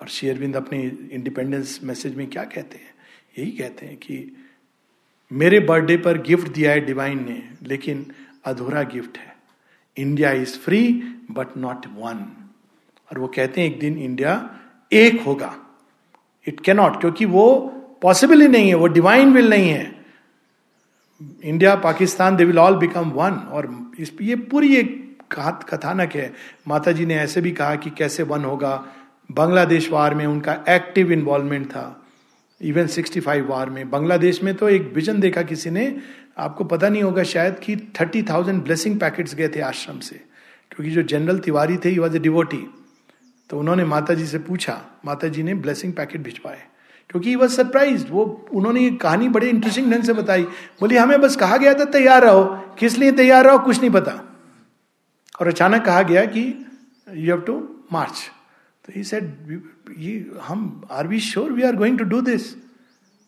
और 0.00 0.08
शेयरविंद 0.08 0.56
अपने 0.56 0.82
इंडिपेंडेंस 1.12 1.80
मैसेज 1.82 2.14
में 2.14 2.26
क्या 2.26 2.44
कहते 2.44 2.76
हैं? 2.76 2.94
यही 3.38 3.50
कहते 3.50 3.86
हैं 3.86 3.96
कि, 3.96 4.36
मेरे 5.32 5.60
बर्थडे 5.60 5.96
पर 5.96 6.18
गिफ्ट 6.22 6.48
दिया 6.48 6.70
है 6.70 6.80
डिवाइन 6.80 7.24
ने, 7.24 7.42
लेकिन 7.62 8.06
अधूरा 8.44 8.82
गिफ्ट 8.82 9.18
है. 9.18 9.36
India 9.96 10.30
is 10.32 10.58
free 10.58 11.02
but 11.30 11.56
not 11.56 11.86
one 11.86 12.24
और 13.10 13.18
वो 13.18 13.26
कहते 13.26 13.60
हैं, 13.60 13.68
एक 13.68 13.78
दिन 13.80 13.98
इंडिया 13.98 14.50
एक 14.92 15.20
होगा। 15.22 15.54
इट 16.46 16.60
कैनॉट 16.60 17.00
क्योंकि 17.00 17.24
वो 17.24 17.46
पॉसिबल 18.02 18.40
ही 18.40 18.48
नहीं 18.48 18.68
है, 18.68 18.74
वो 18.74 18.86
डिवाइन 18.86 19.32
विल 19.32 19.50
नहीं 19.50 19.68
है। 19.68 20.04
India, 21.44 21.74
Pakistan 21.76 22.36
they 22.36 22.44
will 22.44 22.58
all 22.58 22.76
become 22.76 23.10
one 23.10 23.32
और 23.32 23.92
इस, 23.98 24.12
ये 24.20 24.36
पूरी 24.36 24.76
एक 24.76 25.02
कथानक 25.70 26.14
है। 26.14 26.32
माता 26.68 26.92
जी 26.92 27.06
ने 27.06 27.14
ऐसे 27.14 27.40
भी 27.40 27.50
कहा 27.50 27.74
कि 27.74 27.90
कैसे 27.90 28.22
वन 28.22 28.44
होगा। 28.44 28.86
बांग्लादेश 29.32 29.90
वार 29.90 30.14
में 30.14 30.26
उनका 30.26 30.64
एक्टिव 30.68 31.12
इन्वॉल्वमेंट 31.12 31.66
था। 31.66 32.04
इवन 32.60 32.86
65 32.86 33.40
वार 33.40 33.70
में। 33.70 33.90
बांग्लादेश 33.90 34.42
में 34.42 34.54
तो 34.54 34.68
एक 34.68 34.92
विजन 34.94 35.20
देखा 35.20 35.42
किसी 35.42 35.70
ने। 35.70 35.96
आपको 36.38 36.64
पता 36.64 36.88
नहीं 36.88 37.02
होगा, 37.02 37.22
शायद 37.22 37.58
कि 37.58 37.76
थर्टी 37.76 38.22
थाउज़ेंड 38.22 38.62
ब्लेसिंग 38.62 38.98
पैकेट्स 39.00 39.34
गए 39.34 39.48
थे 39.48 39.60
आश्रम 39.60 39.98
से। 39.98 40.20
क्योंकि 40.70 40.90
जो 40.90 41.02
जनरल 41.02 41.38
तिवारी 41.38 41.76
थे 41.76 41.98
वॉज़ 41.98 42.16
ए 42.16 42.18
डिवोटी 42.18 42.74
तो 43.50 43.58
उन्होंने 43.58 43.84
माता 43.84 44.14
जी 44.14 44.26
से 44.26 44.38
पूछा 44.38 44.80
माता 45.04 45.28
जी 45.28 45.42
ने 45.42 45.54
ब्लेसिंग 45.54 45.92
पैकेट 45.92 46.20
भिजवाए। 46.20 46.62
क्योंकि 47.10 47.34
वह 47.36 47.46
सरप्राइज़ 47.46 48.06
वो, 48.06 48.48
उन्होंने 48.52 48.80
ये 48.80 48.90
कहानी 48.90 49.28
बड़े 49.28 49.48
इंटरेस्टिंग 49.48 49.92
ढंग 49.92 50.02
से 50.02 50.12
बताई। 50.12 50.42
बोली, 50.44 50.96
हमें 50.96 51.20
बस 51.20 51.36
कहा 51.36 51.56
गया 51.56 51.74
था, 51.74 51.84
तैयार 51.84 52.24
रहो। 52.24 52.44
किस 52.78 52.98
लिए 52.98 53.12
तैयार 53.12 53.44
रहो, 53.44 53.58
कुछ 53.58 53.80
नहीं 53.80 53.90
पता। 53.90 54.12
और 55.40 55.48
अचानक 55.48 55.84
कहा 55.84 56.02
गया 56.02 56.24
कि 56.24 56.66
यू 57.14 57.34
हैव 57.34 57.40
टू 57.40 57.76
मार्च 57.92 58.30
तो 58.84 58.92
ही 58.96 59.04
सेड 59.04 59.24
ये, 59.98 60.30
हम 60.42 60.88
are 60.90 61.06
we 61.06 61.20
sure 61.20 61.52
we 61.52 61.62
are 61.62 61.76
going 61.76 61.98
to 61.98 62.04
do 62.04 62.20
this 62.20 62.54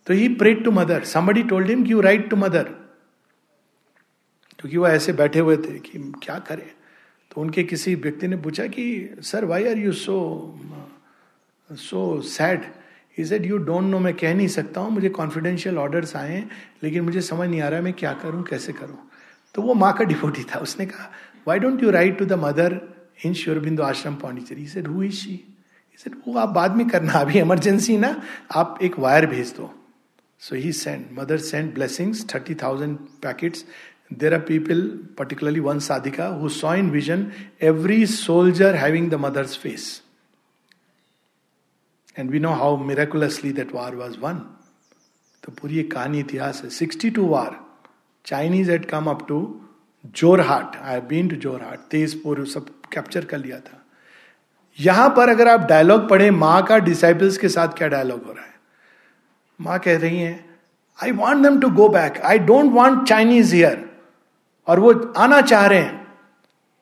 तो 0.06 0.14
he 0.14 0.28
prayed 0.28 0.64
to 0.64 0.70
Mother 0.70 1.04
somebody 1.04 1.42
told 1.42 1.66
him 1.66 1.84
कि 1.84 1.92
यू 1.92 2.00
राइट 2.00 2.30
टू 2.30 2.36
मदर 2.36 2.62
क्योंकि 4.58 4.76
वो 4.76 4.88
ऐसे 4.88 5.12
बैठे 5.12 5.40
हुए 5.40 5.56
थे 5.56 5.78
कि, 5.78 6.12
क्या 6.22 6.38
करें? 6.38 6.70
तो 7.36 7.42
उनके 7.42 7.62
किसी 7.64 7.94
व्यक्ति 7.94 8.28
ने 8.28 8.36
पूछा 8.36 8.66
कि, 8.66 9.16
sir 9.22 9.44
why 9.44 9.68
are 9.68 9.78
you 9.78 9.92
so 9.92 10.14
so 11.70 12.20
sad 12.24 12.62
he 13.18 13.24
said 13.24 13.46
you 13.46 13.56
don't 13.58 13.84
know 13.84 13.98
मैं 13.98 14.12
कह 14.14 14.34
नहीं 14.34 14.48
सकता 14.48 14.80
हूँ, 14.80 14.90
मुझे 14.90 15.08
कॉन्फिडेंशियल 15.08 15.78
ऑर्डर्स 15.78 16.14
आए 16.16 16.32
हैं, 16.32 16.50
लेकिन 16.82 17.04
मुझे 17.04 17.20
समझ 17.20 17.48
नहीं 17.48 17.60
आ 17.60 17.68
रहा 17.68 17.78
है 17.78 17.84
मैं 17.84 17.92
क्या 17.92 18.12
करूँ, 18.22 18.42
कैसे 18.42 18.72
करूँ? 18.72 18.98
तो 19.54 19.62
वो 19.62 19.74
माँ 19.74 19.92
का 19.92 20.04
डिपोटी 20.04 20.44
था, 20.44 20.58
उसने 20.58 20.86
कहा 20.86 21.10
why 21.48 21.58
don't 21.58 21.82
you 21.82 21.90
write 21.90 22.18
to 22.18 22.24
the 22.24 22.32
Mother 22.40 22.80
in 23.26 23.34
Sri Aurobindo 23.34 23.82
आश्रम 23.82 24.14
Pondicherry 24.22 24.66
said 24.66 24.86
who 24.86 25.02
is 25.02 25.14
she 25.14 25.40
said 25.98 26.16
वो 26.26 26.38
आप 26.38 26.48
बाद 26.48 26.76
में 26.76 26.88
करना, 26.88 27.12
अभी 27.12 27.38
इमरजेंसी 27.40 27.96
ना, 27.98 28.20
आप 28.52 28.78
एक 28.82 28.98
वायर 28.98 29.26
भेज 29.26 29.54
दो. 29.56 29.72
So 30.40 30.54
he 30.54 30.72
send 30.72 31.04
Mother 31.12 31.38
send 31.38 31.72
blessings 31.74 32.24
thirty 32.34 32.54
thousand 32.54 32.96
packets 33.22 33.64
there 34.10 34.34
are 34.34 34.40
people, 34.40 34.82
particularly 35.16 35.60
one 35.60 35.78
sadhika, 35.80 36.38
who 36.40 36.48
saw 36.48 36.72
in 36.72 36.90
vision 36.90 37.32
every 37.60 38.06
soldier 38.06 38.74
having 38.76 39.08
the 39.10 39.18
mother's 39.18 39.56
face. 39.56 40.02
And 42.18 42.30
we 42.30 42.38
know 42.40 42.50
how 42.58 42.76
miraculously 42.84 43.50
that 43.52 43.72
war 43.74 43.94
was 43.94 44.16
won 44.18 44.34
तो 45.42 45.52
पूरी 45.52 45.78
एक 45.78 45.90
कहानी 45.92 46.20
इतिहास 46.20 46.60
है। 46.64 46.68
Sixty 46.70 47.10
two 47.10 47.26
war 47.28 47.56
Chinese 48.26 48.70
had 48.72 48.84
come 48.90 49.10
up 49.10 49.26
to 49.28 49.40
Jorhat 50.40 50.76
I 50.82 51.00
been 51.08 51.28
to 51.28 51.36
Jorhat 51.36 51.80
Tezpur 51.90 52.44
सब 52.46 52.68
capture 52.92 53.24
कर 53.24 53.38
लिया 53.38 53.58
था। 53.60 53.82
यहाँ 54.78 55.08
पर 55.16 55.28
अगर 55.28 55.48
आप 55.48 55.66
डायलॉग 55.68 56.08
पढ़े 56.10 56.30
माँ 56.30 56.62
का 56.66 56.78
डिसाइपल्स 56.78 57.38
के 57.38 57.48
साथ 57.48 57.76
क्या 57.78 57.88
डायलॉग 57.88 58.24
हो 58.26 58.32
रहा 58.32 58.44
है? 58.44 58.54
माँ 59.60 59.78
कह 59.78 59.98
रही 59.98 60.18
है 60.18 60.44
I 60.98 61.12
want 61.12 61.42
them 61.42 61.60
to 61.60 61.70
go 61.70 61.88
back 61.88 62.18
I 62.24 62.38
don't 62.38 62.72
want 62.72 63.06
Chinese 63.08 63.54
here 63.54 63.85
और 64.66 64.80
वो 64.80 64.92
आना 65.16 65.40
चाह 65.40 65.66
रहे 65.66 65.78
हैं। 65.78 66.06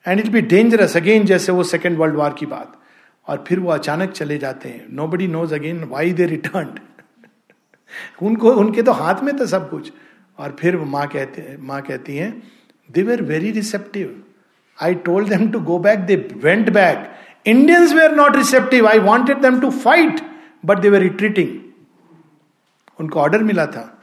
And 0.09 0.21
it 0.21 0.29
be 0.29 0.41
dangerous 0.41 0.97
again 0.97 1.25
जैसे 1.25 1.53
वो 1.53 1.63
सेकेंड 1.65 1.99
वर्ल्ड 1.99 2.17
वॉर 2.17 2.35
की 2.39 2.47
बात। 2.47 2.81
और 3.29 3.45
फिर 3.49 3.61
वो 3.61 3.71
अचानक 3.71 4.11
चले 4.11 4.39
जाते 4.39 4.69
हैं। 4.69 4.87
Nobody 5.09 5.27
knows 5.29 5.55
again 5.55 5.85
why 5.85 6.13
they 6.13 6.27
return 6.27 6.75
उनको, 8.23 8.51
उनके 8.51 8.83
तो 8.83 8.93
हाथ 8.93 9.23
में 9.23 9.41
था 9.41 9.47
सब 9.47 9.71
कुछ। 9.71 9.93
और 10.39 10.57
फिर 10.61 10.77
माँ 10.77 11.07
कहते, 11.09 11.57
माँ 11.61 11.81
कहती 11.83 12.17
हैं 12.17 12.43
they 12.91 13.03
were 13.03 13.23
very 13.23 13.51
receptive 13.51 14.23
I 14.79 14.95
told 14.95 15.29
them 15.29 15.49
to 15.51 15.61
go 15.61 15.79
back 15.79 15.99
they 15.99 16.17
went 16.37 16.71
back 16.71 17.11
Indians 17.47 17.93
we 17.93 18.05
are 18.05 18.15
not 18.17 18.37
receptive 18.37 18.89
I 18.89 18.99
wanted 18.99 19.39
them 19.39 19.61
to 19.61 19.71
fight 19.71 20.21
but 20.65 20.79
they 20.79 20.89
were 20.89 20.99
retreating 20.99 21.59
उनको 23.01 23.21
ऑर्डर 23.21 23.43
मिला 23.43 23.67
था। 23.67 24.03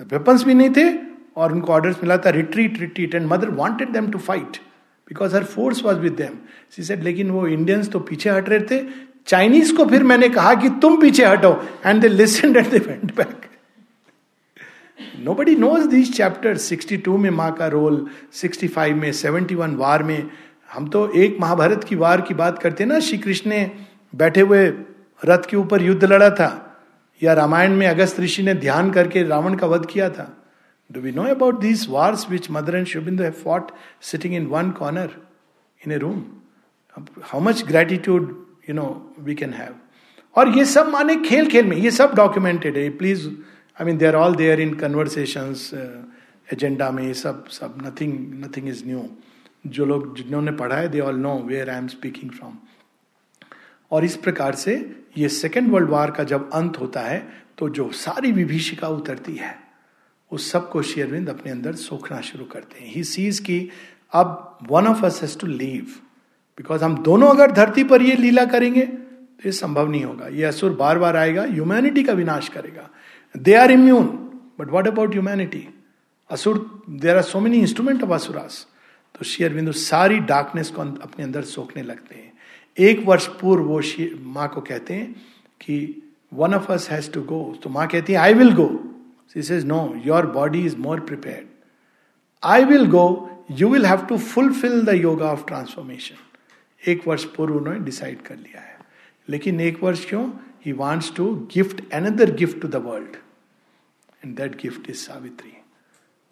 वेपन्स 0.00 0.44
भी 0.44 0.54
नहीं 0.54 0.70
थे 0.70 1.03
और 1.36 1.52
उनको 1.52 1.72
ऑर्डर 1.72 1.90
मिला 2.02 2.16
था 2.16 2.30
retreat 2.30 2.78
retreat 2.80 3.14
and 3.14 3.26
Mother 3.26 3.50
wanted 3.52 3.90
them 3.90 4.10
to 4.10 4.18
fight 4.18 4.56
because 5.08 5.34
her 5.36 5.44
force 5.44 5.84
was 5.84 5.98
with 5.98 6.12
them 6.12 6.36
she 6.70 6.82
said 6.82 7.02
लेकिन 7.02 7.30
वो 7.30 7.46
इंडियंस 7.46 7.88
तो 7.88 7.98
पीछे 8.00 8.30
हट 8.30 8.48
रहे 8.48 8.60
थे। 8.60 8.82
चाइनीज़ 9.26 9.74
को 9.76 9.84
फिर 9.84 10.02
मैंने 10.02 10.28
कहा 10.28 10.54
कि 10.54 10.68
तुम 10.82 11.00
पीछे 11.00 11.24
हटो 11.24 11.52
and 11.86 12.00
they 12.02 12.08
listen 12.08 12.56
and 12.56 12.70
they 12.70 12.78
went 12.78 13.14
back 13.16 13.40
nobody 15.34 15.54
knows 15.56 15.86
this 15.88 16.12
chapter 16.16 16.56
62 16.56 17.16
में 17.18 17.30
माँ 17.30 17.52
का 17.52 17.66
रोल 17.66 18.06
65 18.32 18.92
में 18.92 19.10
71 19.12 19.74
वार 19.76 20.02
में। 20.02 20.30
हम 20.72 20.88
तो 20.88 21.08
एक 21.12 21.36
महाभारत 21.40 21.84
की 21.84 21.96
वार 21.96 22.20
की 22.20 22.34
बात 22.34 22.58
करते 22.58 22.84
ना 22.84 22.98
श्री 22.98 23.18
कृष्ण 23.18 23.50
ने 23.50 23.70
बैठे 24.14 24.40
हुए 24.40 24.66
रथ 25.24 25.48
के 25.50 25.56
ऊपर 25.56 25.82
युद्ध 25.82 26.04
लड़ा 26.04 26.30
था। 26.30 26.50
या 27.22 27.32
रामायण 27.32 27.72
में 27.72 27.86
अगस्त 27.86 28.20
ऋषि 28.20 28.42
ने 28.42 28.54
ध्यान 28.54 28.90
करके 28.90 29.22
रावण 29.22 29.54
का 29.54 29.66
वध 29.66 29.86
किया 29.86 30.10
था। 30.10 30.43
Do 30.90 31.00
we 31.00 31.12
know 31.12 31.26
about 31.30 31.60
these 31.60 31.88
wars 31.88 32.28
which 32.28 32.50
Mother 32.50 32.76
and 32.76 32.86
Shubindu 32.86 33.24
have 33.24 33.36
fought 33.36 33.72
sitting 34.00 34.34
in 34.34 34.50
one 34.50 34.72
corner 34.72 35.10
in 35.80 35.92
a 35.92 35.98
room? 35.98 36.42
How 37.22 37.40
much 37.40 37.64
gratitude, 37.66 38.36
you 38.66 38.74
know, 38.74 39.02
we 39.22 39.34
can 39.34 39.52
have. 39.52 39.74
और 40.36 40.48
ये 40.56 40.64
सब 40.64 40.88
माने 40.90 41.14
खेल 41.24 41.48
खेल 41.50 41.66
में 41.66 41.76
ये 41.76 41.90
सब 41.90 42.14
डॉक्यूमेंटेड 42.16 42.76
है 42.76 42.88
please 42.98 43.26
I 43.80 43.84
mean 43.86 43.98
they 43.98 44.06
are 44.06 44.14
all 44.16 44.34
there 44.36 44.60
in 44.60 44.74
conversations 44.74 45.70
Agenda 46.52 46.90
में 46.90 47.02
ये 47.02 47.12
सब 47.14 47.44
सब 47.50 47.76
नथिंग 47.84 48.44
नथिंग 48.44 48.68
इज़ 48.68 48.84
न्यू 48.86 49.04
जो 49.76 49.84
लोग 49.86 50.16
जिन्होंने 50.16 50.52
पढ़ा 50.62 50.76
है 50.76 50.88
they 50.88 51.00
all 51.00 51.18
know 51.26 51.36
where 51.50 51.70
I 51.70 51.78
am 51.78 51.86
speaking 51.88 52.30
from 52.30 52.56
और 53.90 54.04
इस 54.04 54.16
प्रकार 54.26 54.54
से 54.64 54.74
ये 55.18 55.28
सेकेंड 55.28 55.70
वर्ल्ड 55.72 55.90
वार 55.90 56.10
का 56.10 56.24
जब 56.34 56.50
अंत 56.54 56.80
होता 56.80 57.00
है 57.00 57.26
तो 57.58 57.68
जो 57.78 57.90
सारी 58.02 58.32
विभीषिका 58.32 58.88
उतरती 58.88 59.36
है 59.36 59.54
उस 60.34 60.50
सबको 60.50 60.82
शेयरविंद 60.84 61.28
अपने 61.30 61.52
अंदर 61.52 61.74
सोखना 61.76 62.20
शुरू 62.22 62.44
करते 62.44 62.80
हैं। 62.80 62.92
ही 62.92 63.04
सीज 63.04 63.38
की 63.40 63.68
अब 64.12 64.58
one 64.70 64.86
of 64.86 65.04
us 65.06 65.20
has 65.22 65.38
to 65.38 65.46
leave 65.46 65.94
because 66.58 66.84
हम 66.84 66.96
दोनों 67.02 67.28
अगर 67.28 67.52
धरती 67.52 67.84
पर 67.84 68.02
ये 68.02 68.14
लीला 68.16 68.44
करेंगे 68.46 68.82
तो 68.82 69.46
ये 69.46 69.52
संभव 69.52 69.90
नहीं 69.90 70.04
होगा। 70.04 70.28
ये 70.28 70.44
असुर 70.44 70.72
बार 70.72 70.98
बार 70.98 71.16
आएगा 71.16 71.42
ह्यूमैनिटी 71.44 72.02
का 72.02 72.12
विनाश 72.12 72.48
करेगा। 72.48 72.88
They 73.34 73.54
are 73.54 73.70
immune 73.70 74.06
but 74.58 74.70
what 74.70 74.86
about 74.88 75.12
humanity 75.12 75.66
asura 76.30 76.58
there 76.90 77.16
are 77.16 77.22
so 77.22 77.40
many 77.40 77.58
instrument 77.58 78.02
of 78.02 78.10
asuras 78.10 78.66
तो 79.14 79.24
शेयर 79.24 79.72
सारी 79.72 80.18
डार्कनेस 80.28 80.70
को 80.70 80.82
अपने 80.82 81.24
अंदर 81.24 81.42
सोखने 81.42 81.82
लगते 81.82 82.14
हैं। 82.14 82.32
एक 82.78 83.04
वर्ष 83.06 83.26
पूर्व 83.40 83.64
वो 83.64 83.80
माँ 84.32 84.48
को 84.48 84.60
कहते 84.60 84.94
हैं 84.94 85.12
कि 85.60 85.76
one 86.32 86.54
of 86.54 86.72
us 86.72 86.88
has 86.90 87.10
to 87.10 87.22
go 87.22 87.42
तो 87.62 87.70
माँ 87.70 87.86
कहती 87.88 88.12
है 88.12 88.18
I 88.18 88.34
will 88.34 88.52
go 88.52 88.66
She 89.34 89.42
says, 89.42 89.64
No, 89.64 89.94
your 89.94 90.22
body 90.22 90.64
is 90.66 90.76
more 90.76 91.00
prepared. 91.00 91.48
I 92.42 92.64
will 92.64 92.86
go, 92.86 93.30
you 93.48 93.68
will 93.68 93.84
have 93.84 94.06
to 94.08 94.18
fulfill 94.18 94.84
the 94.84 94.96
yoga 94.98 95.26
of 95.26 95.44
transformation. 95.46 96.16
एक 96.82 97.06
वर्ष 97.08 97.24
पूर्व 97.36 97.56
उन्होंने 97.56 97.80
डिसाइड 97.80 98.20
कर 98.22 98.36
लिया 98.36 98.60
है। 98.60 98.78
लेकिन 99.28 99.60
एक 99.60 99.82
वर्ष 99.82 100.04
क्यों? 100.08 100.28
He 100.66 100.72
wants 100.72 101.12
to 101.16 101.34
gift 101.54 101.82
another 101.94 102.34
gift 102.36 102.60
to 102.62 102.68
the 102.68 102.76
world 102.84 103.16
and 104.24 104.36
that 104.36 104.56
gift 104.62 104.90
is 104.90 104.96
Savitri 104.96 105.52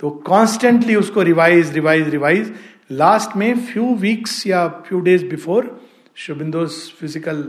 तो 0.01 0.11
कॉन्स्टेंटली 0.27 0.95
उसको 0.97 1.23
रिवाइज 1.23 1.73
रिवाइज 1.73 2.09
रिवाइज 2.09 2.53
लास्ट 2.91 3.37
में 3.37 3.59
फ्यू 3.67 3.95
वीक्स 3.95 4.47
या 4.47 4.67
few 4.89 5.01
days 5.01 5.25
before 5.25 5.71
शुभिंदोज 6.17 6.71
physical 7.01 7.45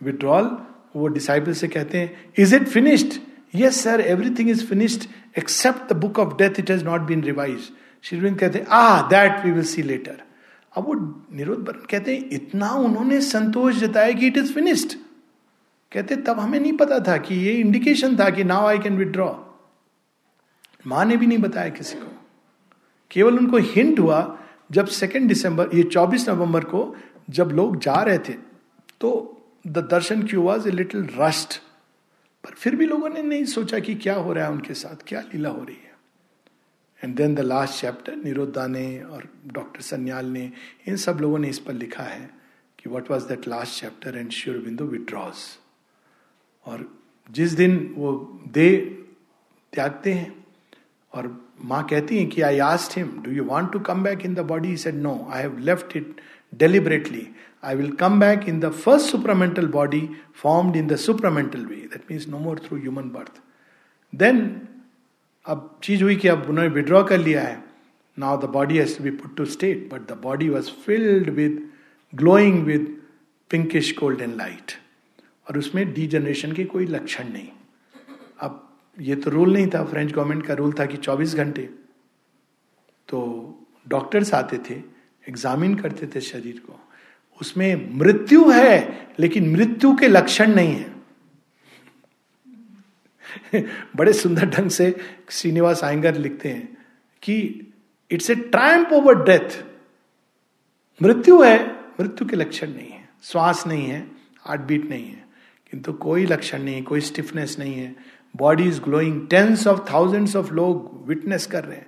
withdrawal 0.00 0.56
वो 0.96 1.06
डिसाइबल 1.08 1.52
से 1.52 1.68
कहते 1.68 1.98
हैं 1.98 2.32
is 2.38 2.54
it 2.56 2.68
finished 2.68 3.18
yes 3.54 3.82
sir 3.84 4.00
everything 4.00 4.50
is 4.50 4.64
finished 4.66 5.08
except 5.38 5.92
the 5.92 5.96
book 5.96 6.18
of 6.18 6.36
death 6.36 6.60
it 6.60 6.70
has 6.70 6.84
not 6.84 7.00
been 7.08 7.22
revise 7.24 7.70
श्रीविंद 8.04 8.38
कहते 8.38 8.58
हैं 8.58 8.66
ah 8.66 9.08
that 9.08 9.44
we 9.44 9.50
will 9.50 9.64
see 9.64 9.82
later 9.82 10.22
अब 10.76 10.84
वो 10.84 10.94
निरुद्ध 11.32 11.72
कहते 11.90 12.14
हैं, 12.16 12.28
इतना 12.30 12.70
उन्होंने 12.70 13.20
संतोष 13.20 13.74
जताया 13.74 14.12
कि 14.12 14.26
इट 14.26 14.36
इज़ 14.36 14.52
फिनिश्ड 14.52 14.94
कहते, 15.92 16.16
तब 16.16 16.38
हमें 16.40 16.58
नहीं 16.60 16.72
पता 16.76 16.98
था 16.98 17.16
कि 17.16 17.34
ये 17.34 17.52
इंडिकेशन 17.52 18.16
था 18.16 18.28
कि 18.30 18.44
नाउ 18.44 18.66
आई 18.66 18.78
कैन 18.78 18.96
विड्रॉ 18.96 19.32
माँ 20.86 21.04
ने 21.04 21.16
भी 21.16 21.26
नहीं 21.26 21.38
बताया 21.38 21.68
किसी 21.68 21.98
को। 21.98 22.12
केवल 23.10 23.38
उनको 23.38 23.56
हिंट 23.56 24.00
हुआ, 24.00 24.38
जब 24.72 24.86
सेकेंड 24.86 25.28
दिसंबर 25.28 25.70
ये 25.74 25.82
24 25.84 26.28
नवंबर 26.28 26.64
को 26.64 26.94
जब 27.30 27.50
लोग 27.52 27.78
जा 27.80 27.94
रहे 28.02 28.18
थे 28.18 28.32
तो 29.00 29.10
the 29.66 29.78
darshan 29.90 30.22
queue 30.22 30.42
was 30.42 30.68
a 30.68 30.70
little 30.70 31.08
rust 31.18 31.60
पर 32.46 32.54
फिर 32.54 32.76
भी 32.76 32.86
लोगों 32.86 33.08
ने 33.08 33.22
नहीं 33.22 33.44
सोचा 33.44 33.78
कि 33.78 33.94
क्या 33.94 34.14
हो 34.14 34.32
रहा 34.32 34.44
है 34.44 34.50
उनके 34.50 34.74
साथ, 34.74 34.96
क्या 35.06 35.20
लीला 35.20 35.48
हो 35.48 35.64
रही 35.64 35.76
है। 35.76 35.94
And 37.04 37.16
then 37.16 37.34
the 37.34 37.40
last 37.40 37.80
chapter 37.80 38.16
Nirodha 38.16 38.66
ने 38.66 39.02
और 39.02 39.28
डॉक्टर 39.46 39.80
सन्याल 39.80 40.26
ने, 40.26 40.52
इन 40.88 40.96
सब 40.96 41.18
लोगों 41.20 41.38
ने 41.38 41.48
इस 41.48 41.58
पर 41.58 41.72
लिखा 41.72 42.02
है 42.02 42.30
कि 42.78 42.90
what 42.90 43.10
was 43.10 43.28
that 43.28 43.48
last 43.48 43.80
chapter 43.80 44.18
and 44.18 44.30
Sri 44.30 44.58
Aurobindo 44.58 44.84
withdraws 44.84 45.34
और 46.66 46.98
जिस 47.30 47.52
दिन 47.52 47.94
वो 47.96 48.40
दे 48.48 48.76
त्यागते 49.72 50.12
हैं 50.12 50.46
और 51.12 51.48
माँ 51.64 51.86
कहती 51.86 52.18
हैं 52.18 52.28
कि 52.28 52.42
I 52.42 52.58
asked 52.58 52.96
him 52.98 53.22
do 53.22 53.30
you 53.30 53.44
want 53.44 53.72
to 53.72 53.80
come 53.80 54.02
back 54.02 54.22
in 54.22 54.34
the 54.34 54.38
body 54.38 54.76
said 54.76 54.94
no 54.94 55.28
I 55.30 55.42
have 55.42 55.58
left 55.58 55.96
it 55.96 56.16
deliberately 56.54 57.28
I 57.66 57.74
will 57.76 57.90
come 58.00 58.18
back 58.20 58.48
in 58.48 58.58
the 58.60 58.70
first 58.72 59.10
supramental 59.10 59.66
body 59.68 60.08
formed 60.34 60.76
in 60.76 60.86
the 60.86 60.96
supramental 60.96 61.64
way 61.66 61.76
that 61.76 62.02
means 62.10 62.28
no 62.28 62.38
more 62.38 62.58
through 62.58 62.78
human 62.78 63.08
birth 63.10 63.40
then 64.12 64.38
अब 65.46 65.78
चीज़ 65.82 66.02
हुई 66.02 66.16
कि 66.16 66.28
अब 66.28 66.46
उन्होंने 66.48 66.70
withdraw 66.70 67.02
कर 67.04 67.18
लिया 67.18 67.42
है। 67.42 67.62
Now 68.18 68.40
the 68.42 68.50
body 68.50 68.78
has 68.78 69.02
be 69.02 69.10
put 69.10 69.36
to 69.36 69.44
state 69.44 69.88
but 69.92 70.06
the 70.12 70.18
body 70.22 70.48
was 70.48 70.70
filled 70.84 71.30
with 71.30 71.68
glowing 72.12 72.62
with 72.64 72.86
pinkish 73.50 73.94
golden 73.98 74.36
light 74.36 74.72
और 75.48 75.58
उसमें 75.58 75.92
डीजनरेशन 75.92 76.52
के 76.52 76.64
कोई 76.64 76.86
लक्षण 76.86 77.28
नहीं। 77.32 77.48
अब 78.40 78.62
ये 79.00 79.16
तो 79.16 79.30
रूल 79.30 79.52
नहीं 79.52 79.66
था 79.66 79.84
फ्रेंच 79.84 80.12
गवर्नमेंट 80.12 80.46
का 80.46 80.54
रूल 80.54 80.72
था 80.72 80.86
कि 80.86 80.96
24 80.96 81.34
घंटे। 81.34 81.68
तो 83.08 83.18
डॉक्टर्स 83.88 84.34
आते 84.34 84.58
थे 84.70 84.74
एग्जामिन 85.28 85.74
करते 85.74 86.06
थे 86.06 86.20
शरीर 86.20 86.62
को। 86.66 86.80
उसमें 87.40 87.94
मृत्यु 87.94 88.50
है, 88.50 89.08
लेकिन 89.18 89.52
मृत्यु 89.52 89.96
के 89.96 90.08
लक्षण 90.08 90.54
नहीं 90.54 90.76
है। 90.76 90.96
बड़े 93.96 94.12
सुंदर 94.12 94.46
ढंग 94.46 94.70
से 94.70 94.96
श्रीनिवास 95.30 95.84
आयंगर 95.84 96.14
लिखते 96.14 96.48
हैं 96.48 96.76
कि 97.22 97.66
it's 98.10 98.30
a 98.30 98.34
triumph 98.34 98.92
over 98.92 99.24
death 99.24 99.64
मृत्यु 101.02 101.42
है, 101.42 101.70
मृत्यु 101.72 102.28
के 102.28 102.36
लक्षण 102.36 102.70
नहीं 102.70 102.90
है। 102.90 103.08
श्वास 103.22 103.66
नहीं 103.66 103.86
है 103.86 104.10
हार्ट 104.40 104.60
बीट 104.60 104.90
नहीं 104.90 105.08
है। 105.08 105.26
किंतु 105.70 105.92
कोई 105.92 106.26
लक्षण 106.26 106.62
नहीं 106.62 106.74
है, 106.74 106.82
कोई 106.82 107.00
स्टिफनेस 107.00 107.56
नहीं 107.58 107.74
है। 107.74 107.96
Body 108.36 108.64
is 108.64 108.80
glowing 108.80 109.28
tens 109.28 109.66
of 109.66 109.92
thousands 109.92 110.36
of 110.36 110.52
लोग 110.52 111.08
विटनेस 111.08 111.46
कर 111.46 111.64
रहे 111.64 111.76
हैं। 111.76 111.86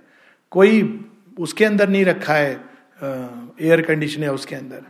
कोई 0.51 1.05
उसके 1.39 1.65
अंदर 1.65 1.89
नहीं 1.89 2.05
रखा 2.05 2.35
है 2.35 2.65
एयर 3.61 3.83
कंडीशन 3.83 4.23
है 4.23 4.33
उसके 4.33 4.55
अंदर। 4.55 4.85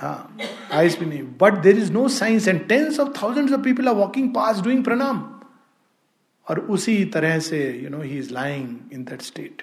हाँ 0.00 0.36
आइस 0.72 0.98
भी 0.98 1.06
नहीं। 1.06 1.22
But 1.40 1.58
there 1.62 1.78
is 1.78 1.92
no 1.92 2.06
science 2.08 2.48
and 2.48 2.66
tens 2.68 3.00
of 3.00 3.08
thousands 3.22 3.52
of 3.52 3.60
people 3.62 3.88
are 3.88 3.94
walking 3.94 4.34
past 4.34 4.60
doing 4.60 4.84
प्रणाम 4.84 5.24
और 6.46 6.58
उसी 6.76 7.04
तरह 7.14 7.38
से 7.38 7.58
you 7.82 7.90
know 7.90 8.02
he 8.02 8.18
is 8.18 8.32
lying 8.34 8.92
in 8.92 9.04
that 9.04 9.22
state 9.22 9.62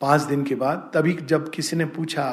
पाँच 0.00 0.22
दिन 0.22 0.42
के 0.44 0.54
बाद, 0.54 0.90
तभी 0.94 1.12
जब 1.28 1.50
किसी 1.50 1.76
ने 1.76 1.84
पूछा, 1.86 2.24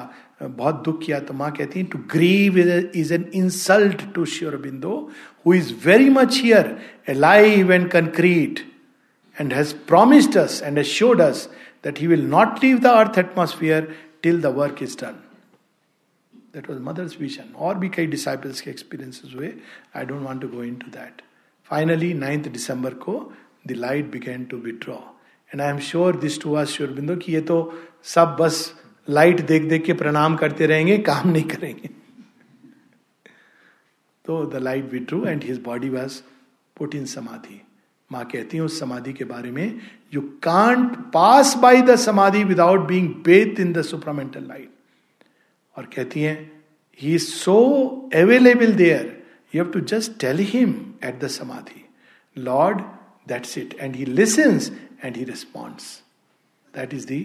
बहुत 0.42 0.82
दुख 0.86 1.02
किया 1.04 1.20
तो 1.20 1.34
माँ 1.34 1.52
कहती 1.52 1.80
है 1.80 1.86
to 1.86 2.00
grieve 2.12 2.58
is 2.60 3.14
an 3.14 3.26
insult 3.36 4.02
to 4.14 4.26
Sri 4.34 4.56
Aurobindo 4.58 4.96
who 5.46 5.54
is 5.54 5.74
very 5.86 6.10
much 6.10 6.40
here 6.44 6.78
alive 7.14 7.72
and 7.72 7.90
concrete 7.92 8.60
and 9.38 9.54
has 9.54 9.74
promised 9.88 10.38
us 10.38 10.62
and 10.64 10.78
assured 10.78 11.22
us 11.22 11.50
that 11.84 12.00
he 12.00 12.08
will 12.08 12.26
not 12.30 12.64
leave 12.64 12.80
the 12.80 12.96
earth 13.02 13.20
atmosphere 13.20 13.94
till 14.24 14.42
the 14.42 14.56
work 14.58 14.84
is 14.84 14.98
done 14.98 15.20
that 16.54 16.70
was 16.70 16.80
mother's 16.82 17.20
vision 17.22 17.54
और 17.56 17.78
भी 17.78 17.90
कई 17.90 18.06
disciples 18.08 18.62
के 18.62 18.70
experiences 18.72 19.34
हुए. 19.36 19.54
I 19.96 20.06
don't 20.06 20.22
want 20.24 20.42
to 20.42 20.48
go 20.48 20.64
into 20.76 20.92
that 20.92 21.22
finally 21.70 22.14
ninth 22.14 22.48
दिसंबर 22.50 22.94
को 23.06 23.32
the 23.68 23.72
light 23.72 24.12
began 24.12 24.44
to 24.46 24.58
withdraw 24.58 24.96
and 25.52 25.62
I 25.62 25.70
am 25.70 25.80
sure 25.82 26.18
this 26.20 26.42
to 26.42 26.56
आज 26.56 26.68
श्योर 26.68 26.90
बिंदो, 26.92 27.16
कि 27.16 27.34
ये 27.34 27.42
तो 27.42 27.82
सब 28.06 28.36
बस 28.40 28.74
लाइट 29.08 29.42
देख 29.48 29.64
देख 29.70 29.86
के 29.86 29.94
प्रणाम 29.94 30.36
करते 30.36 30.66
रहेंगे, 30.66 30.98
काम 31.00 31.30
नहीं 31.30 31.44
करेंगे। 31.44 31.90
तो 34.26 34.46
the 34.46 34.62
light 34.64 34.92
withdrew 34.92 35.26
and 35.26 35.44
his 35.44 35.62
body 35.64 35.90
was 35.90 36.22
put 36.78 36.96
in 36.96 37.06
samadhi. 37.06 37.62
माँ 38.10 38.24
कहती 38.26 38.58
है, 38.58 38.64
उस 38.64 38.80
समाधि 38.80 39.14
के 39.14 39.26
बारे 39.26 39.52
में 39.52 39.80
you 40.14 40.22
can't 40.44 40.96
pass 41.14 41.56
by 41.62 41.82
the 41.82 41.96
samadhi 41.98 42.44
without 42.44 42.88
being 42.88 43.10
bathed 43.26 43.60
in 43.60 43.74
the 43.74 43.82
supramental 43.84 44.48
light 44.48 44.70
और 45.78 45.86
कहती 45.86 46.22
हैं 46.22 46.64
he 47.00 47.16
is 47.16 47.26
so 47.26 47.56
available 48.16 48.74
there 48.74 49.24
you 49.56 49.64
have 49.64 49.72
to 49.72 49.80
just 49.80 50.20
tell 50.20 50.40
him 50.40 50.94
at 51.04 51.20
the 51.20 51.28
samadhi 51.28 51.86
lord 52.38 52.82
that's 53.28 53.58
it 53.58 53.74
and 53.80 53.96
he 53.96 54.06
listens 54.06 54.72
and 55.04 55.18
he 55.18 55.24
responds 55.24 56.04
that 56.76 56.94
is 56.94 57.08
the 57.08 57.20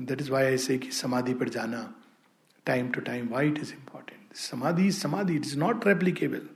that 0.00 0.20
is 0.20 0.30
why 0.30 0.44
I 0.44 0.58
say 0.58 0.78
कि 0.78 0.90
समाधि 0.90 1.34
पर 1.34 1.48
जाना 1.48 1.94
time 2.66 2.88
to 2.88 3.00
time 3.00 3.28
why 3.28 3.48
it 3.48 3.58
is 3.58 3.72
important 3.72 4.36
samadhi 4.36 4.90
samadhi 4.90 5.36
it 5.36 5.46
is 5.46 5.58
not 5.58 5.86
replicable 5.86 6.48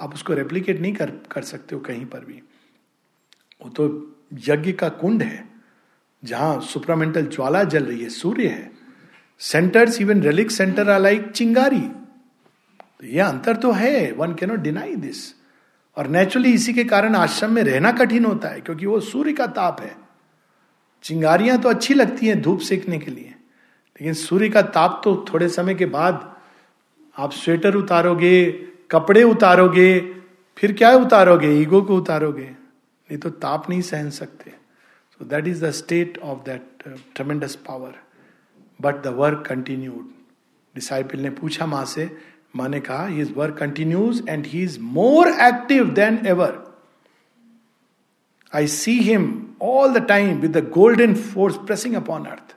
आप 0.00 0.14
उसको 0.14 0.32
replicate 0.32 0.80
नहीं 0.80 0.94
कर 0.94 1.10
कर 1.30 1.42
सकते 1.42 1.74
हो 1.74 1.80
कहीं 1.80 2.06
पर 2.06 2.24
भी। 2.24 2.42
वो 3.62 3.70
तो 3.70 3.84
यज्ञ 4.48 4.72
का 4.72 4.88
कुंड 4.88 5.22
है, 5.22 5.48
जहाँ 6.24 6.60
सुपरामेंटल 6.60 7.26
ज्वाला 7.26 7.64
जल 7.64 7.84
रही 7.84 8.02
है, 8.02 8.08
सूर्य 8.08 8.48
है। 8.48 8.83
Centres 9.40 10.00
even 10.00 10.22
relic 10.22 10.50
centre 10.50 10.90
are 10.90 11.00
like 11.00 11.30
चिंगारी 11.30 11.80
तो 11.80 13.06
ये 13.06 13.20
अंतर 13.20 13.56
तो 13.56 13.72
है 13.72 14.10
वन 14.12 14.34
कैनॉट 14.34 14.60
डिनाई 14.60 14.94
दिस 14.96 15.22
और 15.96 16.06
नेचुरली 16.08 16.52
इसी 16.52 16.72
के 16.74 16.84
कारण 16.84 17.14
आश्रम 17.16 17.52
में 17.52 17.62
रहना 17.62 17.92
कठिन 17.92 18.24
होता 18.24 18.48
है, 18.48 18.60
क्योंकि 18.60 18.86
वो 18.86 19.00
सूर्य 19.02 19.32
का 19.32 19.46
ताप 19.48 19.80
है। 19.80 19.96
चिंगारियाँ 21.04 21.58
तो 21.58 21.68
अच्छी 21.68 21.94
लगती 21.94 22.26
हैं 22.26 22.40
धूप 22.42 22.60
सेकने 22.60 22.98
के 22.98 23.10
लिए, 23.10 23.24
लेकिन 23.24 24.14
सूर्य 24.14 24.48
का 24.48 24.62
ताप 24.62 25.00
तो 25.04 25.14
थोड़े 25.28 25.48
समय 25.48 25.74
के 25.74 25.86
बाद 25.86 26.32
आप 27.16 27.32
स्वेटर 27.32 27.74
उतारोगे, 27.74 28.52
कपड़े 28.90 29.22
उतारोगे, 29.22 30.00
फिर 30.58 30.72
क्या 30.72 30.92
उतारोगे? 30.92 31.52
ईगो 31.52 31.82
को 31.82 31.96
उतारोगे। 31.96 32.44
नहीं 32.44 33.18
तो 33.18 33.30
ताप 33.30 33.68
नहीं 33.70 33.80
सहन 33.82 34.10
सकते। 34.12 34.50
So 34.50 35.24
that 35.24 35.46
is 35.48 35.64
the 35.64 35.70
state 35.72 36.18
of 36.18 36.38
that 36.44 36.88
tremendous 37.14 37.54
power 37.66 37.94
but 38.80 39.02
the 39.02 39.06
work 39.06 39.46
continued 39.46 40.10
disciple 40.74 41.18
ने 41.18 41.30
पूछा 41.30 41.66
माँ 41.66 41.84
से, 41.84 42.18
माँ 42.56 42.68
ने 42.68 42.80
कहा 42.80 43.06
his 43.06 43.34
work 43.36 43.56
continues 43.58 44.24
and 44.28 44.46
he 44.46 44.62
is 44.62 44.80
more 44.80 45.28
active 45.28 45.90
than 45.90 46.26
ever 46.26 46.74
I 48.54 48.66
see 48.66 48.98
him 48.98 49.46
all 49.62 49.92
the 49.92 50.06
time 50.06 50.38
with 50.38 50.56
the 50.56 50.68
golden 50.68 51.14
force 51.14 51.56
pressing 51.56 51.94
upon 51.94 52.24
earth 52.24 52.56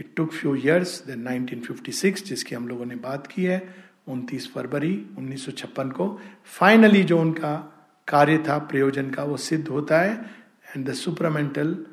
it 0.00 0.12
took 0.16 0.32
few 0.32 0.54
years 0.54 1.06
then 1.06 1.46
1956 1.48 2.24
जिसकी 2.24 2.54
हम 2.54 2.68
लोगों 2.68 2.86
ने 2.86 2.96
बात 2.96 3.26
की 3.26 3.44
है 3.44 3.88
29 4.10 4.48
फरवरी 4.48 5.06
1956 5.20 5.92
को 5.92 6.20
फाइनली 6.44 7.02
जो 7.04 7.20
उनका 7.20 7.74
कार्य 8.08 8.38
था, 8.38 8.58
प्रयोजन 8.58 9.10
का, 9.10 9.24
वो 9.24 9.36
सिद्ध 9.36 9.68
होता 9.68 10.00
है 10.00 10.30
and 10.76 10.88
the 10.88 10.92
supramental 10.92 11.86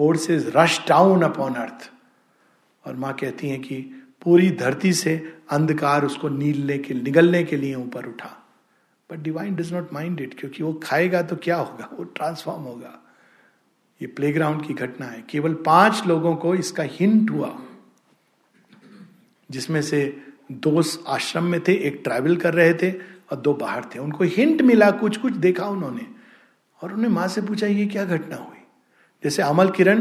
forces 0.00 0.52
rush 0.56 0.78
down 0.88 1.22
upon 1.22 1.54
earth 1.54 1.90
और 2.84 2.96
माँ 2.96 3.12
कहती 3.12 3.48
हैं 3.48 3.60
कि 3.60 3.74
पूरी 4.22 4.50
धरती 4.50 4.92
से 4.92 5.32
अंधकार 5.50 6.04
उसको 6.04 6.28
नीलने 6.28 6.78
के, 6.78 6.94
निगलने 6.94 7.42
के 7.44 7.56
लिए 7.56 7.74
ऊपर 7.74 8.06
उठा। 8.06 8.30
But 9.10 9.18
divine 9.18 9.54
does 9.54 9.72
not 9.72 9.92
mind 9.92 10.20
it 10.20 10.38
क्योंकि 10.40 10.62
वो 10.62 10.72
खाएगा 10.82 11.22
तो 11.22 11.36
क्या 11.36 11.56
होगा? 11.56 11.88
वो 11.92 12.04
ट्रांसफॉर्म 12.04 12.62
होगा। 12.62 12.98
ये 14.00 14.06
प्लेग्राउंड 14.06 14.66
की 14.66 14.74
घटना 14.74 15.06
है। 15.06 15.22
केवल 15.30 15.54
पाँच 15.54 16.02
लोगों 16.06 16.34
को 16.36 16.54
इसका 16.54 16.82
हिंट 16.82 17.30
हुआ, 17.30 17.58
जिसमें 19.50 19.82
से 19.82 20.22
दो 20.52 20.82
आश्रम 21.06 21.44
में 21.44 21.60
थे, 21.60 21.72
एक 21.72 22.00
ट्रैवल 22.04 22.36
कर 22.36 22.54
रहे 22.54 22.74
थे 22.74 22.90
और 22.92 23.36
दो 23.36 23.54
बाहर 23.54 23.84
थे। 23.84 23.98
उनको 23.98 24.24
हिंट 24.24 24.62
मिला 24.62 24.90
कुछ 24.90 25.16
कुछ 25.16 25.32
देखा 25.32 25.66
उन्होंने। 25.66 26.06
और 26.82 26.92
उन्हें 26.92 27.10
माँ 27.10 27.28
से 27.28 27.42
पूछा, 27.42 27.66
ये 27.66 27.86
क्या 27.86 28.04
घटना 28.04 28.36
हुई? 28.36 28.56
जैसे 29.24 29.42
अमल 29.42 29.68
किरण 29.68 30.00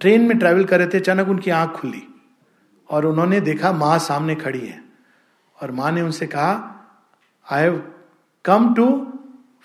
ट्रेन 0.00 0.26
में 0.28 0.38
ट्रैवल 0.38 0.64
कर 0.64 0.78
रहे 0.78 0.88
थे, 0.88 0.98
अचानक 0.98 1.28
उनकी 1.28 1.50
आँख 1.50 1.70
खुली 1.70 2.02
और 2.90 3.06
उन्होंने 3.06 3.40
देखा 3.40 3.72
माँ 3.72 3.98
सामने 3.98 4.34
खड़ी 4.34 4.60
है। 4.60 4.82
और 5.58 5.70
माँ 5.70 5.90
ने 5.92 6.02
उनसे 6.02 6.26
कहा 6.26 6.52
I 7.46 7.62
have 7.62 7.82
come 8.44 8.72
to 8.74 8.86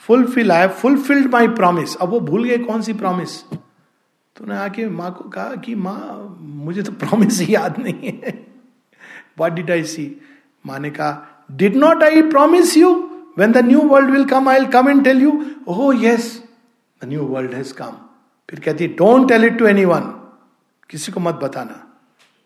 fulfil 0.07 0.51
I 0.51 0.59
have 0.59 0.69
fulfilled 0.71 1.32
my 1.32 1.47
promise 1.47 1.95
अब 1.95 2.09
वो 2.09 2.19
भूल 2.19 2.43
गए 2.43 2.57
कौन 2.57 2.82
सी 2.82 2.93
प्रॉमिस 2.93 3.41
तो 3.51 4.43
उन्हें 4.43 4.57
आके 4.59 4.88
माँ 4.88 5.11
को 5.13 5.30
कहा 5.30 5.55
कि, 5.55 5.75
माँ, 5.75 6.38
मुझे 6.39 6.84
तो 6.84 6.91
प्रॉमिस 6.91 7.39
ही 7.39 7.55
याद 7.55 7.80
नहीं 7.80 8.11
है। 8.23 8.32
वॉट 9.39 9.51
डिड 9.51 9.71
आई 9.71 9.84
सी 9.84 10.15
माँ 10.65 10.80
ने 10.80 10.89
कहा 10.89 11.45
did 11.51 11.75
not 11.75 12.03
I 12.03 12.21
promise 12.21 12.77
you 12.77 12.93
when 13.38 13.51
the 13.51 13.65
new 13.65 13.82
world 13.82 14.09
will 14.09 14.25
come 14.25 14.49
I 14.49 14.65
come 14.65 14.89
and 14.89 15.03
tell 15.03 15.21
you 15.21 15.32
oh 15.67 16.05
yes 16.05 16.32
the 17.01 17.07
new 17.07 17.23
world 17.25 17.53
has 17.53 17.73
come 17.73 17.97
फिर 18.50 18.60
कहती 18.60 18.88
don't 19.00 19.28
tell 19.30 19.45
it 19.45 19.58
to 19.60 19.68
any 19.68 19.86
किसी 20.89 21.12
को 21.12 21.20
मत 21.20 21.36
बताना। 21.36 21.86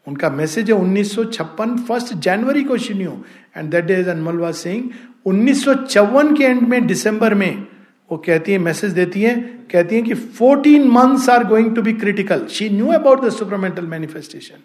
उनका 0.08 0.30
मैसेज 0.30 0.72
है 0.72 0.76
1956 0.76 1.78
फ़र्स्ट 1.88 2.14
जनवरी 2.16 2.64
को 2.64 2.78
she knew 2.78 3.12
and 3.58 3.70
that 3.72 3.86
day 3.86 4.00
is 4.00 4.10
Amal 4.10 4.38
was 4.38 4.56
saying 4.56 4.90
उन्नीस 5.26 5.64
के 5.68 6.44
एंड 6.44 6.62
में 6.62 6.86
दिसंबर 6.88 7.34
में, 7.34 7.68
वो 8.12 8.18
कहती 8.18 8.52
है 8.52 8.58
मैसेज 8.58 8.92
देती 8.92 9.22
है, 9.22 9.36
कहती 9.72 9.96
है 9.96 10.02
कि 10.02 10.16
14 10.40 10.86
months 10.92 11.30
are 11.30 11.44
going 11.48 11.76
to 11.76 11.82
be 11.82 11.94
critical 11.94 12.46
she 12.48 12.70
knew 12.70 12.88
about 12.94 13.24
the 13.26 13.30
supramental 13.30 13.88
manifestation 13.88 14.64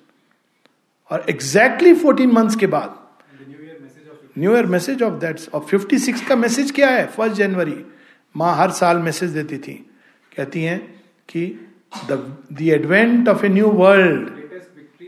और 1.11 1.25
एग्जैक्टली 1.31 1.95
फोर्टीन 1.95 2.29
14 2.29 2.35
मंथ्स 2.35 2.57
के 2.57 2.67
बाद 2.67 2.99
new 4.39 4.55
year 4.57 4.67
message 4.67 5.03
of 5.03 5.15
that 5.21 5.41
और 5.55 5.67
56 5.71 6.27
का 6.29 6.37
मैसेज 6.37 6.71
क्या 6.71 6.89
है? 6.91 7.07
फ़र्स्ट 7.07 7.37
जनवरी 7.37 7.85
माँ 8.35 8.55
हर 8.57 8.71
साल 8.73 8.99
मैसेज 8.99 9.31
देती 9.31 9.59
थी। 9.59 9.75
कहती 10.37 10.63
हैं 10.63 10.98
कि 11.30 11.46
the 12.10 12.58
advent 12.62 13.30
of 13.30 13.44
a 13.46 13.50
new 13.50 13.70
world 13.82 14.30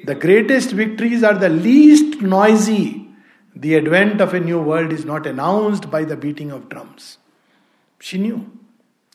the 0.07 0.17
greatest 0.21 0.73
victories 0.73 1.25
are 1.25 1.37
the 1.37 1.51
least 1.51 2.21
noisy 2.23 2.83
the 3.55 3.65
advent 3.79 4.21
of 4.21 4.35
a 4.35 4.39
new 4.39 4.59
world 4.63 4.93
is 4.93 5.05
not 5.07 5.27
announced 5.27 5.85
by 5.91 6.05
the 6.05 6.19
beating 6.19 6.51
of 6.53 6.67
drums 6.69 7.17
she 8.01 8.17
knew 8.17 8.41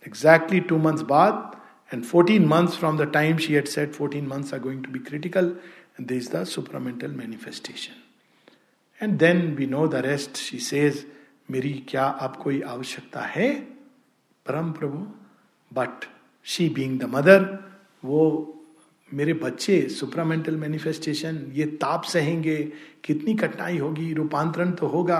exactly 0.07 0.61
two 0.69 0.79
months 0.79 1.03
बाद 1.11 1.51
and 1.91 2.05
fourteen 2.05 2.47
months 2.49 2.77
from 2.79 2.99
the 2.99 3.11
time 3.13 3.37
she 3.39 3.55
had 3.55 3.69
set 3.69 3.93
fourteen 3.93 4.27
months 4.27 4.55
are 4.55 4.61
going 4.61 4.85
to 4.85 4.91
be 4.93 4.99
critical 5.09 5.55
and 5.97 6.09
this 6.09 6.25
is 6.25 6.31
the 6.31 6.45
supramental 6.51 7.19
manifestation 7.25 7.99
and 9.01 9.17
then 9.19 9.39
we 9.57 9.67
know 9.67 9.87
the 9.89 9.97
rest 10.05 10.37
she 10.37 10.59
says 10.61 11.05
मेरी 11.51 11.73
क्या 11.89 12.05
अब 12.25 12.35
कोई 12.37 12.61
आवश्यकता 12.69 13.21
है 13.27 13.49
परम 14.47 14.71
प्रभु 14.73 14.99
but 15.71 16.05
she 16.46 16.68
being 16.70 17.00
the 17.00 17.10
mother 17.14 17.48
वो 18.04 18.52
मेरे 19.12 19.34
बच्चे 19.34 19.80
सुप्रामेंटल 19.90 20.56
मैनिफेस्टेशन 20.56 21.40
ये 21.54 21.66
ताप 21.82 22.04
सहेंगे, 22.04 22.56
कितनी 23.04 23.34
कठिनाई 23.34 23.78
होगी, 23.78 24.14
रूपांतरण 24.14 24.72
तो 24.72 24.88
होगा। 24.88 25.20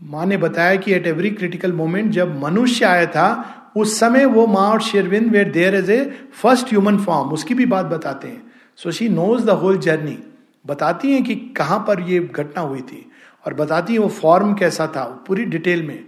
माँ 0.00 0.26
ने 0.26 0.36
बताया 0.36 0.76
कि 0.76 0.92
एट 0.92 1.06
एवरी 1.06 1.30
क्रिटिकल 1.30 1.72
मोमेंट 1.72 2.10
जब 2.12 2.38
मनुष्य 2.42 2.84
आया 2.84 3.06
था, 3.06 3.72
उस 3.76 3.98
समय 4.00 4.24
वो 4.24 4.46
माँ 4.46 4.68
और 4.70 4.80
Sri Aurobindo 4.82 5.30
were 5.32 5.50
there 5.52 5.74
as 5.74 5.90
a 5.90 6.04
first 6.42 6.68
human 6.68 6.98
form 6.98 7.30
उसकी 7.30 7.54
भी 7.54 7.66
बात 7.66 7.86
बताते 7.86 8.28
हैं। 8.28 8.42
So 8.78 8.90
she 8.92 9.08
knows 9.08 9.44
the 9.46 9.50
whole 9.56 9.78
journey 9.78 10.18
बताती 10.64 11.12
हैं 11.12 11.22
कि 11.24 11.34
कहाँ 11.56 11.78
पर 11.88 12.00
ये 12.00 12.20
घटना 12.20 12.60
हुई 12.60 12.80
थी, 12.82 13.04
और 13.44 13.54
बताती 13.54 13.92
हैं 13.92 14.00
वो 14.00 14.08
फॉर्म 14.10 14.54
कैसा 14.54 14.86
था, 14.86 15.04
पूरी 15.26 15.44
डिटेल 15.44 15.82
में। 15.82 16.04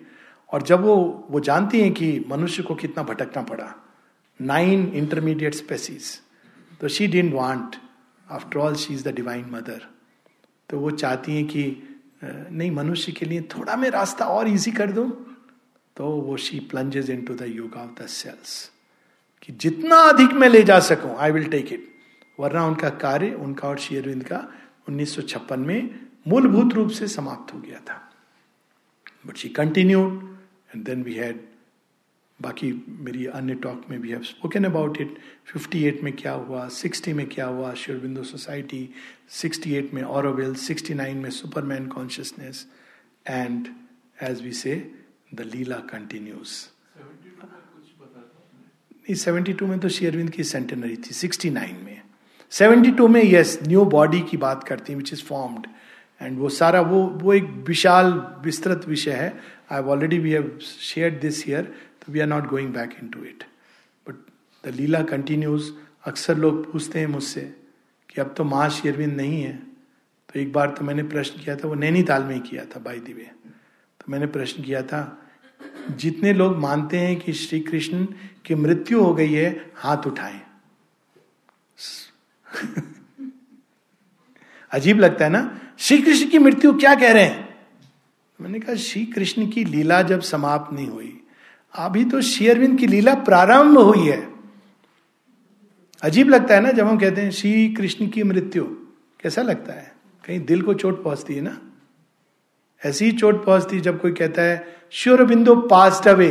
और 0.53 0.62
जब 0.62 0.84
वो 0.84 1.26
वो 1.30 1.41
जानती 1.41 1.80
हैं 1.80 1.93
कि 1.93 2.24
मनुष्य 2.30 2.62
को 2.62 2.74
कितना 2.74 3.03
भटकना 3.03 3.43
पड़ा। 3.43 3.74
नाइन 4.41 4.89
इंटरमीडिएट 4.95 5.55
स्पेसीज 5.55 6.18
तो 6.80 6.89
she 6.89 7.07
didn't 7.07 7.32
want 7.34 7.76
after 8.28 8.59
all 8.59 8.74
she 8.76 8.95
is 8.95 9.09
the 9.09 9.14
divine 9.14 9.45
mother 9.51 9.86
तो 10.68 10.78
वो 10.78 10.91
चाहती 10.93 11.36
हैं 11.36 11.47
कि 11.47 11.64
नहीं, 12.24 12.70
मनुष्य 12.70 13.12
के 13.12 13.26
लिए 13.26 13.41
थोड़ा 13.57 13.76
मैं 13.76 13.91
रास्ता 13.91 14.24
और 14.26 14.49
इजी 14.49 14.70
कर 14.72 14.93
दूँ। 14.93 15.11
तो 15.97 16.09
वो 16.09 16.36
she 16.36 16.59
plunges 16.70 17.11
into 17.22 17.34
the 17.34 17.47
yoga 17.49 17.80
of 17.82 18.03
the 18.03 18.07
cells 18.07 18.70
कि 19.43 19.53
जितना 19.53 19.97
अधिक 20.09 20.32
मैं 20.32 20.49
ले 20.49 20.62
जा 20.62 20.78
सकूँ 20.80 21.14
आई 21.16 21.30
विल 21.30 21.49
टेक 21.51 21.72
इट 21.72 21.89
वरना 22.41 22.64
उनका 22.66 22.89
कार्य, 22.89 23.32
उनका 23.34 23.68
और 23.68 23.78
शेरविंद 23.78 24.24
का 24.24 24.47
1956 24.91 25.57
में 25.59 26.09
मूलभूत 26.28 26.74
रूप 26.74 26.91
से 26.91 27.09
समाप्त 27.09 27.55
हो 27.55 27.61
गया 27.61 27.80
था। 27.80 28.01
But 29.26 29.36
she 29.36 29.49
continued 29.49 30.36
and 30.74 30.84
then 30.84 31.03
we 31.03 31.14
had 31.14 31.41
बाकी 32.43 32.84
मेरी 32.89 33.26
अन्य 33.26 33.55
टॉक 33.55 33.86
में 33.91 34.01
भी 34.01 34.11
हैव 34.11 34.22
स्पोकन 34.22 34.64
अबाउट 34.64 35.01
इट 35.01 35.18
58 35.57 36.03
में 36.03 36.12
क्या 36.12 36.32
हुआ? 36.32 36.68
60 36.68 37.09
में 37.09 37.26
क्या 37.26 37.47
हुआ? 37.47 37.74
शेरबिंदो 37.74 38.22
सोसाइटी 38.22 38.95
68 39.30 39.95
में 39.95 40.03
ऑरोवेल 40.03 40.55
69 40.55 41.14
में 41.14 41.30
superman 41.30 41.86
consciousness 41.86 42.66
and 43.28 43.66
as 44.22 44.43
we 44.43 44.53
say 44.53 44.95
the 45.34 45.41
lila 45.41 45.76
continues 45.76 46.70
seventy 49.14 49.53
two 49.53 49.66
में 49.66 49.78
तो 49.78 49.89
शेयरविंद 49.89 50.30
की 50.30 50.45
सेंटेनरी 50.45 50.97
थी 50.97 51.14
69 51.14 51.72
में. 51.84 52.03
72 52.53 53.09
में 53.09 53.22
यस 53.24 53.59
न्यू 53.62 53.84
बॉडी 53.84 54.20
की 54.20 54.36
बात 54.36 54.64
करती 54.64 54.93
हैं 54.93 54.99
विच 54.99 55.12
इज़ 55.12 55.22
फॉर्म्ड 55.22 55.66
एंड 56.22 56.39
वो 56.39 56.49
सारा, 56.49 56.80
वो 56.80 57.07
वो 57.07 57.34
एक 57.34 57.45
विशाल, 57.45 58.12
विस्तृत 58.45 58.84
विषय 58.89 59.11
है. 59.11 59.41
I 59.70 59.82
already 59.82 60.18
we 60.18 60.30
have 60.30 60.59
share 60.80 61.18
this 61.18 61.49
year 61.49 61.88
we 62.11 62.21
are 62.21 62.27
not 62.27 62.47
going 62.47 62.73
back 62.75 62.97
into 63.09 63.25
it 63.25 63.45
but 64.07 64.15
the 64.65 64.75
lila 64.75 65.03
continues 65.03 65.73
अक्सर 66.07 66.37
लोग 66.37 66.73
पूछते 66.73 66.99
हैं 66.99 67.07
मुझसे 67.07 67.41
कि 68.11 68.21
अब 68.21 68.35
तो 68.37 68.45
माँ 68.45 68.69
शेरविंद 68.71 69.17
नहीं 69.17 69.43
है 69.43 69.53
तो 70.35 70.41
एक 70.41 70.53
बार 70.53 70.71
तो 70.71 70.85
मैंने 70.85 71.03
प्रश्न 71.03 71.43
किया 71.43 71.57
था 71.57 71.69
वो 71.69 71.75
नैनीताल 71.75 72.23
में 72.23 72.41
किया 72.41 72.65
था 72.65 72.81
बाई 72.81 73.01
दिवे 73.01 73.31
तो 74.01 74.13
मैंने 74.13 74.27
प्रश्न 74.27 74.63
किया 74.63 74.83
था 74.83 75.01
जितने 75.97 76.33
लोग 76.33 76.57
मानते 76.57 76.99
हैं 76.99 77.17
कि 77.21 77.33
श्री 77.33 77.61
कृष्ण 77.61 78.05
की 78.45 78.55
मृत्यु 78.55 79.03
हो 79.03 79.15
गई 79.15 79.33
है 79.33 79.71
हाथ 79.77 80.07
उठाएँ 80.07 80.41
अजीब 84.73 84.99
लगता 85.01 85.25
है 85.25 85.31
ना 85.31 85.61
श्री 85.79 85.99
कृष्ण 86.03 86.29
की 86.31 86.39
मृत्यु 86.39 86.73
क्या 86.73 86.95
कह 86.95 87.13
रहे 87.13 87.25
हैं 87.25 87.49
मैंने 88.41 88.61
कहा 88.61 88.75
श्री 88.75 89.07
कृष्ण 89.07 89.47
की 89.51 89.65
लीला 89.65 90.03
जब 90.03 90.21
समाप्त 90.21 90.73
नहीं 90.73 90.89
हुई 90.89 91.18
अभी 91.75 92.05
तो 92.05 92.21
शेयरविंद 92.21 92.79
की 92.79 92.87
लीला 92.87 93.14
प्रारंभ 93.14 93.79
हुई 93.79 94.07
है। 94.07 94.29
अजीब 96.03 96.29
लगता 96.29 96.55
है 96.55 96.61
ना 96.61 96.71
जब 96.71 96.87
हम 96.87 96.99
कहते 96.99 97.21
हैं, 97.21 97.31
श्री 97.31 97.69
कृष्ण 97.75 98.09
की 98.09 98.23
मृत्यु। 98.23 98.64
कैसा 99.21 99.43
लगता 99.43 99.73
है? 99.73 99.93
कहीं 100.25 100.41
दिल 100.41 100.62
को 100.62 100.75
चोट 100.75 101.03
पहुँचती 101.05 101.35
है 101.35 101.41
ना? 101.41 101.59
ऐसी 102.83 103.05
ही 103.05 103.12
चोट 103.12 103.45
पहुँचती 103.45 103.81
जब 103.81 104.01
कोई 104.01 104.12
कहता 104.12 104.43
है 104.43 104.66
श्योर 104.93 105.25
बिंदु 105.25 105.55
पास्ट 105.71 106.09
अवे 106.09 106.31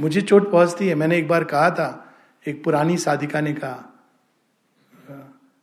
मुझे 0.00 0.20
चोट 0.20 0.50
पहुँचती 0.50 0.88
है। 0.88 0.94
मैंने 0.94 1.18
एक 1.18 1.28
बार 1.28 1.44
कहा 1.44 1.70
था, 1.70 2.14
एक 2.46 2.62
पुरानी 2.64 2.96
साधिका 2.96 3.40
ने 3.40 3.52
कहा, 3.52 3.92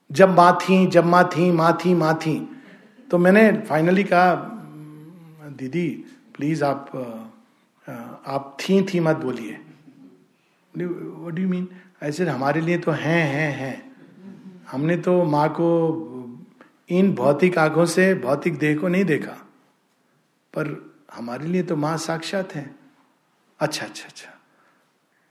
जब 0.10 0.36
माँ 0.36 0.58
थी, 0.62 0.86
जब 0.88 1.06
माँ 1.06 1.30
थी 1.38 1.52
माँ 1.52 1.78
थी 1.86 1.94
माँ 1.94 2.16
थी। 2.18 2.38
तो 3.12 3.18
मैंने 3.18 3.52
फाइनली 3.70 4.04
कहा, 4.04 4.34
दीदी 5.58 5.88
प्लीज़ 6.36 6.64
आप 6.64 6.90
आप 8.26 8.58
थी 8.62 8.82
थी 8.82 9.00
मत 9.00 9.16
बोलिए। 9.16 9.54
वट 10.74 11.40
यू 11.40 11.48
मीन 11.50 11.68
ऐसे 12.04 12.26
हमारे 12.30 12.62
लिए 12.62 12.78
तो 12.78 12.92
हैं 12.92 13.24
हैं 13.28 13.52
हैं। 13.54 13.96
हमने 14.72 14.98
तो 14.98 15.24
माँ 15.24 15.50
को 15.50 15.70
इन 16.90 17.14
भौतिक 17.16 17.58
आँखों 17.58 17.86
से, 17.86 18.16
भौतिक 18.16 18.58
देह 18.58 18.78
को 18.78 18.88
नहीं 18.88 19.06
देखा। 19.06 19.32
पर 20.54 20.94
हमारे 21.14 21.48
लिए 21.48 21.64
तो 21.64 21.76
माँ 21.76 21.98
साक्षात 21.98 22.56
है। 22.56 22.76
अच्छा 23.60 23.86
अच्छा 23.86 24.06
अच्छा। 24.06 24.30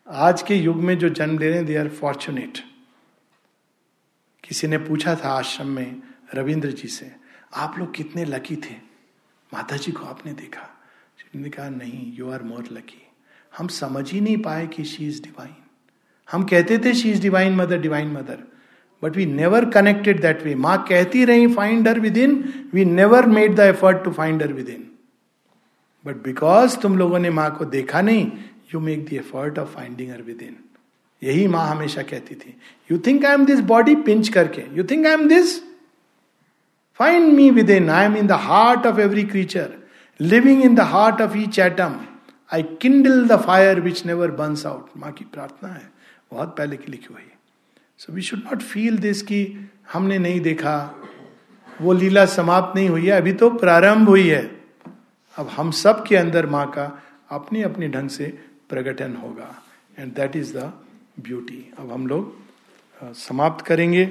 आज 0.08 0.42
के 0.42 0.54
युग 0.54 0.76
में 0.76 0.98
जो 0.98 1.08
जन्म 1.08 1.38
ले 1.38 1.48
रहे 1.48 1.56
हैं 1.56 1.66
दे 1.66 1.76
आर 1.76 1.88
फॉर्चुनेट 1.88 2.58
किसी 4.44 4.66
ने 4.66 4.78
पूछा 4.78 5.14
था 5.14 5.28
आश्रम 5.28 5.66
में 5.66 6.02
रविंद्र 6.34 6.70
जी 6.70 6.88
से, 6.88 7.12
आप 7.54 7.78
लोग 7.78 7.94
कितने 7.94 8.24
लकी 8.24 8.56
थे? 8.56 8.74
माता 9.54 9.76
जी 9.76 9.92
को 9.92 10.04
आपने 10.04 10.32
देखा। 10.32 10.71
ने 11.40 11.50
कहा, 11.50 11.68
नहीं 11.68 12.16
यू 12.16 12.30
आर 12.30 12.42
मोर 12.42 12.64
लकी 12.72 13.02
हम 13.58 13.66
समझ 13.66 14.10
ही 14.12 14.20
नहीं 14.20 14.36
पाए 14.36 14.66
कि 14.66 14.84
शी 14.84 15.06
इज़ 15.08 15.22
डिवाइन 15.22 15.54
हम 16.32 16.44
कहते 16.44 16.78
थे 16.78 16.94
she 16.94 17.10
is 17.10 17.22
divine 17.22 17.54
mother 17.56 17.80
divine 17.80 18.12
mother 18.12 18.38
but 19.02 19.16
we 19.16 19.26
never 19.26 19.64
connected 19.70 20.20
that 20.20 20.42
way 20.42 20.54
माँ 20.54 20.76
कहती 20.88 21.24
रही 21.24 21.54
find 21.54 21.88
her 21.88 22.00
within 22.16 22.42
we 22.74 22.84
never 22.84 23.26
made 23.26 23.56
the 23.56 23.60
effort 23.60 24.04
to 24.04 24.12
find 24.12 24.42
her 24.42 24.52
within 24.68 24.88
but 26.06 26.22
because 26.22 26.78
तुम 26.78 26.98
लोगों 26.98 27.18
ने 27.18 27.30
माँ 27.30 27.50
को 27.56 27.64
देखा 27.64 28.00
नहीं 28.00 28.30
you 28.74 28.80
make 28.80 29.04
the 29.08 29.12
effort 29.12 29.58
of 29.58 29.68
finding 29.68 30.10
her 30.10 30.22
within 30.42 30.56
यही 31.22 31.46
माँ 31.48 31.66
हमेशा 31.68 32.02
कहती 32.02 32.34
थी। 32.34 32.54
You 32.90 32.98
think 32.98 33.24
I 33.24 33.34
am 33.34 33.44
this 33.46 33.60
body 33.60 33.94
pinch 33.96 34.28
करके. 34.28 34.62
You 34.72 34.84
think 34.84 35.06
I 35.06 35.12
am 35.12 35.28
this 35.28 35.60
find 37.00 37.32
me 37.32 37.50
within 37.70 37.90
I 37.90 38.04
am 38.04 38.16
in 38.16 38.26
the 38.26 38.32
heart 38.32 38.86
of 38.86 39.00
every 39.00 39.22
creature 39.24 39.81
living 40.20 40.62
in 40.64 40.74
the 40.74 40.80
heart 40.80 41.20
of 41.20 41.36
each 41.36 41.58
atom 41.58 41.94
I 42.50 42.62
kindle 42.82 43.26
the 43.28 43.40
fire 43.42 43.80
which 43.80 44.04
never 44.06 44.30
burns 44.30 44.64
out 44.66 44.90
माँ 44.96 45.12
की 45.12 45.24
प्रार्थना 45.24 45.68
है। 45.68 45.90
बहुत 46.32 46.54
पहले 46.58 46.76
की 46.76 46.90
लिखी 46.92 47.12
हुई। 47.12 47.22
So 47.98 48.12
we 48.12 48.22
should 48.22 48.40
not 48.40 48.62
feel 48.62 48.98
this 48.98 49.22
कि 49.22 49.68
हमने 49.92 50.18
नहीं 50.18 50.40
देखा। 50.40 50.74
वो 51.66 51.92
लीला 51.92 52.24
समाप्त 52.26 52.76
नहीं 52.76 52.88
हुई 52.88 53.06
है, 53.06 53.12
अभी 53.12 53.32
तो 53.32 53.50
प्रारंभ 53.50 54.08
हुई 54.08 54.28
है। 54.28 54.42
अब 55.38 55.48
हम 55.48 55.70
सब 55.70 56.04
के 56.06 56.16
अंदर 56.16 56.46
माँ 56.46 56.66
का 56.70 56.84
अपने 57.30 57.62
अपने 57.62 57.88
ढंग 57.88 58.08
से 58.10 58.26
प्रकटन 58.68 59.16
होगा। 59.22 59.54
And 59.98 60.12
that 60.14 60.36
is 60.36 60.56
the 60.58 60.72
beauty 61.20 61.64
अब 61.78 61.92
हम 61.92 62.06
लोग 62.06 63.14
समाप्त 63.16 63.64
करेंगे। 63.66 64.10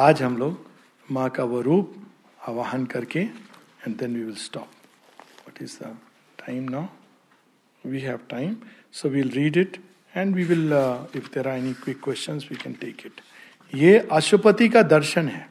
आज 0.00 0.22
हम 0.22 0.36
लोग 0.36 0.66
माँ 1.08 1.28
का 1.30 1.44
वो 1.44 1.60
रूप 1.60 1.94
आवाहन 2.48 2.84
करके 2.86 3.20
and 3.20 3.96
then 3.96 4.14
we 4.14 4.22
will 4.24 4.36
stop 4.36 4.70
what 5.62 5.68
is 5.70 5.78
the 5.82 5.96
time 6.38 6.68
now 6.70 7.88
we 7.90 8.00
have 8.00 8.18
time 8.30 8.56
so 8.92 9.08
we'll 9.08 9.30
read 9.30 9.56
it 9.56 9.76
and 10.14 10.34
we 10.34 10.44
will 10.44 10.72
if 11.16 11.28
there 11.34 11.48
are 11.48 11.58
any 11.58 11.72
quick 11.74 12.00
question 12.04 12.38
we 12.50 12.56
can 12.56 12.72
take 12.80 13.06
it 13.06 13.20
ये 13.72 13.98
अशुपति 14.12 14.68
का 14.68 14.82
दर्शन 14.82 15.28
है 15.28 15.46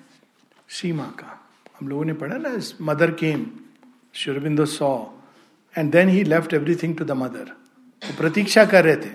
श्री 0.70 0.92
माँ 0.94 1.10
का। 1.20 1.38
हम 1.80 1.88
लोगों 1.88 2.06
ने 2.06 2.14
पढ़ा 2.14 2.38
ना 2.38 2.50
mother 2.82 3.12
came, 3.12 3.46
Sri Aurobindo 4.16 4.66
saw 4.66 4.92
and 5.76 5.92
then 5.92 6.10
he 6.10 6.24
left 6.24 6.54
everything 6.54 6.96
to 6.98 7.06
the 7.06 7.12
mother 7.12 7.52
वो 8.02 8.16
प्रतीक्षा 8.18 8.66
कर 8.66 8.84
रहे 8.86 8.96
थे, 8.96 9.10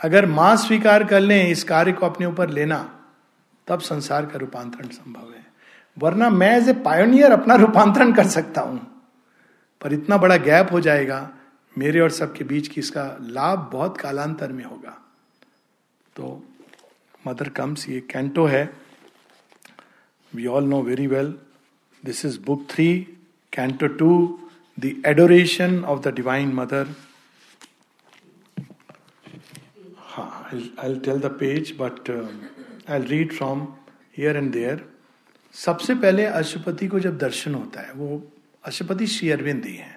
अगर 0.00 0.26
माँ 0.28 0.56
स्वीकार 0.56 1.04
कर 1.04 1.20
लें 1.20 1.48
इस 1.48 1.64
कार्य 1.64 1.92
को 1.92 2.06
अपने 2.06 2.26
ऊपर 2.26 2.50
लेना, 2.50 2.78
तब 3.66 3.80
संसार 3.80 4.26
का 4.26 4.38
रूपांतरण 4.38 4.88
संभव 4.88 5.32
है। 5.32 5.44
वरना 5.96 6.30
मैं 6.30 6.56
एज 6.56 6.68
ए 6.68 6.72
पायोनियर 6.84 7.32
अपना 7.32 7.54
रूपांतरण 7.56 8.12
कर 8.12 8.26
सकता 8.28 8.60
हूँ। 8.60 8.80
पर 9.82 9.92
इतना 9.92 10.16
बड़ा 10.16 10.36
गैप 10.38 10.72
हो 10.72 10.80
जाएगा, 10.80 11.30
मेरे 11.76 12.00
और 12.00 12.10
सबके 12.10 12.44
बीच 12.44 12.68
की 12.68 12.80
इसका 12.80 13.04
लाभ 13.20 13.68
बहुत 13.72 13.98
कालांतर 13.98 14.52
में 14.52 14.64
होगा। 14.64 14.98
तो 16.16 16.42
मदर 17.26 17.48
कम्स, 17.48 17.88
ये 17.88 18.00
कैंटो 18.10 18.44
है। 18.46 18.64
We 20.32 20.46
all 20.46 20.64
know 20.64 20.82
very 20.82 21.06
well 21.06 21.34
this 22.04 22.24
is 22.24 22.38
book 22.46 22.66
three 22.70 22.86
canto 23.52 23.86
two 23.86 24.38
the 24.78 24.92
adoration 25.06 25.82
of 25.84 26.00
the 26.00 26.14
divine 26.14 26.52
mother 26.54 26.94
हाँ 29.98 30.48
I 30.52 30.94
tell 31.04 31.20
the 31.20 31.26
page 31.40 31.76
but 31.80 32.10
I 32.90 33.02
read 33.02 33.32
from 33.32 33.66
here 34.16 34.36
and 34.36 34.52
there 34.52 34.84
सबसे 35.54 35.94
पहले 35.94 36.24
अशुपति 36.26 36.86
को 36.88 37.00
जब 37.00 37.18
दर्शन 37.18 37.54
होता 37.54 37.80
है, 37.80 37.92
वो 37.92 38.31
अशुपति 38.64 39.06
श्री 39.06 39.30
अरविंद 39.30 39.64
ही 39.64 39.74
है। 39.76 39.96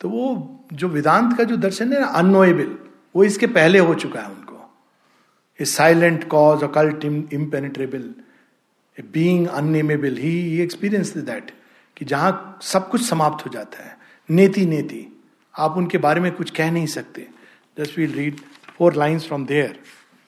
तो 0.00 0.08
वो 0.08 0.66
जो 0.72 0.88
वेदांत 0.88 1.36
का 1.38 1.44
जो 1.44 1.56
दर्शन 1.56 1.92
है 1.92 2.00
ना 2.00 2.06
अनोएबल 2.18 2.76
वो 3.14 3.24
इसके 3.24 3.46
पहले 3.48 3.78
हो 3.78 3.94
चुका 3.94 4.20
है 4.20 4.28
उनको। 4.28 4.60
A 5.58 5.64
silent 5.64 6.28
cause 6.28 6.64
occult 6.64 7.04
impenetrable 7.04 8.14
a 8.96 9.02
being 9.12 9.46
unnameable 9.48 10.16
he 10.16 10.60
experience 10.62 11.16
that 11.18 11.50
कि 11.96 12.04
जहाँ 12.04 12.58
सब 12.62 12.88
कुछ 12.90 13.08
समाप्त 13.08 13.44
हो 13.46 13.50
जाता 13.52 13.84
है। 13.84 13.96
नेति 14.28 14.64
नेति, 14.66 15.06
आप 15.54 15.76
उनके 15.76 15.98
बारे 15.98 16.20
में 16.20 16.30
कुछ 16.32 16.50
कह 16.50 16.70
नहीं 16.70 16.86
सकते। 16.86 17.26
Just 17.76 17.98
we'll 17.98 18.12
read 18.12 18.40
four 18.78 18.94
lines 18.94 19.26
from 19.26 19.44
there 19.46 19.70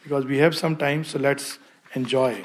because 0.04 0.26
we 0.26 0.36
have 0.36 0.50
some 0.52 0.74
time 0.74 1.02
so 1.02 1.18
let's 1.18 1.58
enjoy 1.90 2.36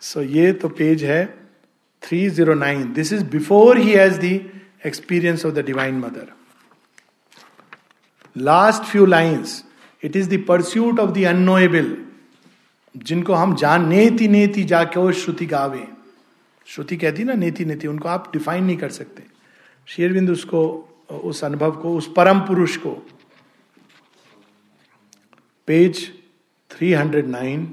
so 0.00 0.22
ये 0.22 0.52
तो 0.52 0.68
पेज 0.70 1.04
है। 1.04 1.22
309 2.10 2.84
this 2.86 3.12
is 3.12 3.24
before 3.24 3.78
he 3.78 3.92
has 3.92 4.20
the 4.20 4.24
experience 4.86 5.46
of 5.46 5.54
the 5.54 5.58
divine 5.58 5.94
mother 5.94 6.32
last 8.36 8.82
few 8.82 9.06
lines 9.06 9.64
it 10.04 10.16
is 10.16 10.36
the 10.36 10.44
pursuit 10.48 11.00
of 11.00 11.10
the 11.10 11.24
unknowable 11.24 12.04
जिनको 12.96 13.34
हम 13.34 13.54
जान 13.54 13.88
नेति 13.88 14.28
नेति 14.28 14.64
जाके 14.64 15.00
वो 15.00 15.12
श्रुति 15.12 15.46
गावे। 15.46 15.88
श्रुति 16.66 16.96
कहती 16.96 17.24
ना 17.24 17.32
नेति 17.32 17.64
नेति 17.64 17.86
उनको 17.86 18.08
आप 18.08 18.32
डिफाइन 18.32 18.64
नहीं 18.64 18.76
कर 18.76 18.90
सकते। 18.90 19.22
शेरविंद 19.86 20.30
उसको 20.30 20.88
उस 21.24 21.44
अनुभव 21.44 21.70
को 21.70 21.96
उस 21.96 22.12
परम 22.16 22.40
पुरुष 22.40 22.76
को। 22.76 23.06
Page 25.66 26.12
309 26.70 27.66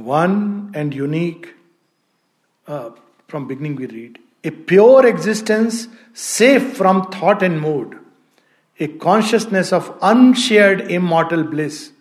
one 0.00 0.72
and 0.74 0.94
unique, 0.94 1.46
uh, 2.66 3.05
From 3.28 3.48
beginning 3.48 3.76
we 3.76 3.86
read. 3.86 4.18
A 4.44 4.50
pure 4.50 5.06
existence 5.06 5.88
safe 6.12 6.76
from 6.76 7.10
thought 7.10 7.42
and 7.42 7.60
mood, 7.60 7.98
a 8.78 8.86
consciousness 8.86 9.72
of 9.72 9.96
unshared 10.00 10.82
immortal 10.90 11.42
bliss. 11.42 11.92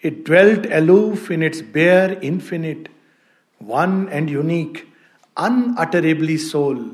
It 0.00 0.24
dwelt 0.24 0.66
aloof 0.70 1.30
in 1.30 1.42
its 1.42 1.60
bare 1.60 2.16
infinite, 2.22 2.88
one 3.58 4.08
and 4.10 4.30
unique, 4.30 4.86
unutterably 5.36 6.36
soul, 6.36 6.92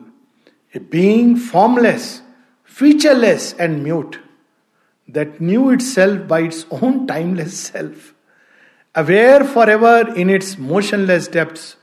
a 0.74 0.80
being 0.80 1.36
formless, 1.36 2.22
featureless, 2.64 3.52
and 3.52 3.84
mute, 3.84 4.18
that 5.06 5.40
knew 5.40 5.68
itself 5.70 6.26
by 6.26 6.40
its 6.40 6.64
own 6.70 7.06
timeless 7.06 7.58
self, 7.60 8.14
aware 8.94 9.44
forever 9.44 10.14
in 10.16 10.30
its 10.30 10.56
motionless 10.56 11.28
depths, 11.28 11.76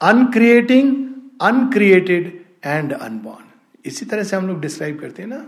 uncreating 0.00 1.05
uncreated 1.40 2.44
and 2.64 2.92
unborn 2.92 3.44
इसी 3.84 4.06
तरह 4.06 4.22
से 4.22 4.36
हम 4.36 4.46
लोग 4.48 4.60
describe 4.60 5.00
करते 5.00 5.22
हैं 5.22 5.28
ना? 5.28 5.46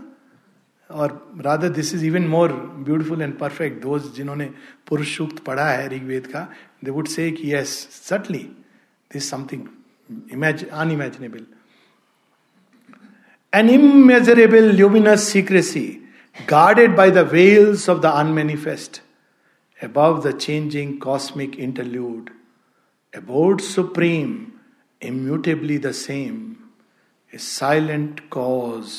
और 0.89 1.33
rather 1.41 1.69
this 1.69 1.93
is 1.93 2.05
even 2.05 2.27
more 2.27 2.51
beautiful 2.85 3.21
and 3.21 3.37
perfect 3.39 3.81
those 3.81 4.13
जिन्होंने 4.15 4.45
पुरुष 4.87 5.17
सूक्त 5.17 5.43
पढ़ा 5.43 5.69
है 5.69 5.87
ऋग्वेद 5.89 6.27
का 6.27 6.47
they 6.83 6.91
would 6.91 7.07
say 7.07 7.35
yes 7.43 7.77
subtly 8.09 8.43
this 9.11 9.29
something 9.29 9.67
unimaginable 10.71 11.45
an 13.53 13.69
immeasurable 13.69 14.71
luminous 14.71 15.23
secrecy 15.23 15.85
guarded 16.49 16.95
by 16.97 17.09
the 17.11 17.29
veils 17.33 17.89
of 17.89 17.99
the 17.99 18.05
unmanifest 18.05 19.01
above 19.79 20.23
the 20.23 20.33
changing 20.33 20.99
cosmic 20.99 21.57
interlude, 21.57 22.31
abode 23.13 23.61
supreme, 23.61 24.48
immutably 25.05 25.85
the 25.85 25.93
same, 25.93 26.39
a 27.35 27.39
silent 27.39 28.13
cause, 28.37 28.91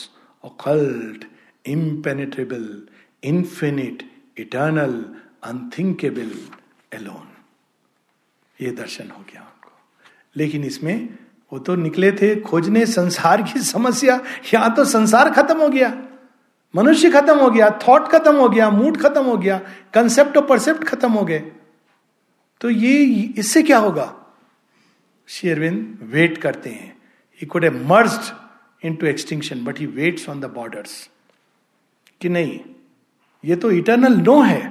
occult, 0.44 1.24
impenetrable, 1.68 2.68
infinite, 3.26 4.02
eternal, 4.40 4.94
unthinkable, 5.50 6.36
alone. 6.94 7.30
ये 8.60 8.70
दर्शन 8.70 9.10
हो 9.10 9.24
गया 9.32 9.40
उनको। 9.40 9.72
लेकिन 10.36 10.64
इसमें 10.64 11.18
वो 11.52 11.58
तो 11.58 11.74
निकले 11.74 12.12
थे 12.12 12.40
खोजने 12.40 12.86
संसार 12.86 13.42
की 13.42 13.60
समस्या। 13.60 14.24
यहाँ 14.54 14.74
तो 14.74 14.84
संसार 14.84 15.30
खत्म 15.30 15.58
हो 15.58 15.68
गया। 15.68 16.02
मनुष्य 16.76 17.10
खत्म 17.10 17.38
हो 17.38 17.50
गया 17.50 17.78
थॉट 17.88 18.08
खत्म 18.08 18.36
हो 18.36 18.48
गया 18.48 18.70
मूड 18.70 18.96
खत्म 18.96 19.24
हो 19.24 19.36
गया 19.36 19.58
कंसेप्ट 19.94 20.36
और 20.36 20.46
परसेप्ट 20.46 20.84
खत्म 20.84 21.12
हो 21.12 21.24
गए। 21.24 21.52
तो 22.60 22.70
ये 22.70 23.04
इससे 23.38 23.62
क्या 23.62 23.78
होगा? 23.78 24.16
शेयरविंद 25.36 25.98
वेट 26.12 26.38
करते 26.38 26.70
हैं 26.70 26.92
he 27.40 27.46
could 27.46 27.64
a 27.64 27.70
merge 27.70 28.32
into 28.94 29.06
extinction 29.06 29.64
but 29.64 29.78
he 29.78 29.86
waits 29.98 30.28
on 30.28 30.40
the 30.40 30.50
borders 30.54 31.08
कि 32.20 32.28
नहीं, 32.28 32.58
ये 33.44 33.56
तो 33.56 33.70
इटर्नल 33.70 34.16
नो 34.20 34.40
है 34.42 34.62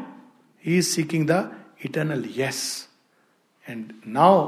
he 0.66 0.78
is 0.78 0.88
seeking 0.88 1.28
the 1.28 1.44
eternal 1.86 2.24
yes 2.38 2.64
and 3.70 3.92
now 4.08 4.42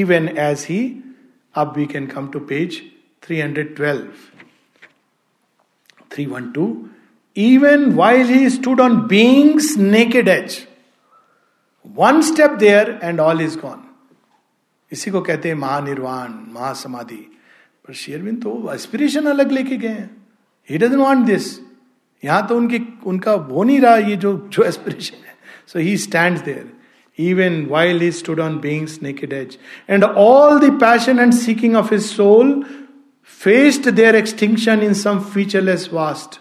even 0.00 0.28
as 0.28 0.66
he 0.68 0.82
अब 1.54 1.76
we 1.76 1.86
can 1.86 2.06
come 2.06 2.28
to 2.28 2.40
page 2.52 2.82
312 3.28 4.02
312 6.16 6.66
even 7.36 7.96
while 7.96 8.26
he 8.26 8.48
stood 8.48 8.80
on 8.80 9.06
being's 9.08 9.76
naked 9.76 10.28
edge. 10.28 10.66
One 11.82 12.22
step 12.22 12.58
there 12.58 12.98
and 13.02 13.20
all 13.20 13.40
is 13.40 13.56
gone. 13.56 13.85
इसी 14.92 15.10
को 15.10 15.20
कहते 15.20 15.48
हैं 15.48 15.56
महानिर्वाण, 15.56 16.32
महासमाधि। 16.52 17.26
पर 17.84 17.94
शेयरविन 17.94 18.36
तो 18.36 18.72
aspiration 18.74 19.26
अलग 19.26 19.52
लेके 19.52 19.76
गए 19.76 19.88
हैं। 19.88 20.10
ही 20.70 20.78
डजन 20.78 20.96
वॉन्ट 20.96 21.26
दिस 21.26 21.58
यहाँ 22.22 22.46
तो 22.46 22.56
उनके, 22.56 22.80
उनका 23.06 23.34
वो 23.34 23.64
नहीं 23.64 23.80
रहा 23.80 23.96
ये 23.96 24.16
जो 24.16 24.36
जो 24.52 24.62
एस्पिरेशन 24.64 25.26
है। 25.26 25.34
So 25.66 25.78
he 25.78 25.96
stand 25.96 26.38
there 26.44 26.72
even 27.18 27.64
while 27.66 28.00
he 28.00 28.10
stood 28.12 28.40
on 28.40 28.58
being's 28.60 28.98
naked 29.02 29.32
edge 29.32 29.58
and 29.90 30.04
all 30.04 30.58
the 30.60 30.72
passion 30.80 31.18
and 31.18 31.32
seeking 31.34 31.76
of 31.76 31.92
his 31.94 32.16
soul 32.16 32.62
faced 33.40 33.88
their 33.90 34.16
extinction 34.16 34.82
in 34.82 34.94
some 34.94 35.20
futureless 35.32 35.88
vast 35.92 36.40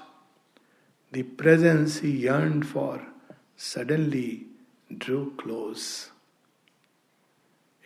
the 1.13 1.23
presence 1.37 1.99
he 2.03 2.17
yearned 2.25 2.61
for 2.73 2.99
suddenly 3.65 4.29
drew 4.93 5.23
close 5.39 5.77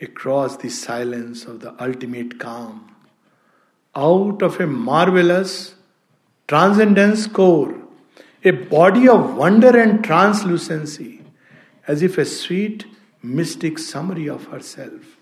Across 0.01 0.57
the 0.57 0.69
silence 0.69 1.45
of 1.45 1.59
the 1.59 1.75
ultimate 1.83 2.39
calm, 2.39 2.95
out 3.95 4.41
of 4.41 4.59
a 4.59 4.67
marvelous 4.67 5.75
transcendence 6.47 7.27
core, 7.27 7.75
a 8.43 8.51
body 8.51 9.09
of 9.09 9.35
wonder 9.35 9.77
and 9.77 10.03
translucency, 10.03 11.21
as 11.85 12.01
if 12.01 12.17
a 12.17 12.25
sweet 12.25 12.85
mystic 13.21 13.77
summary 13.77 14.29
of 14.29 14.45
herself, 14.45 15.17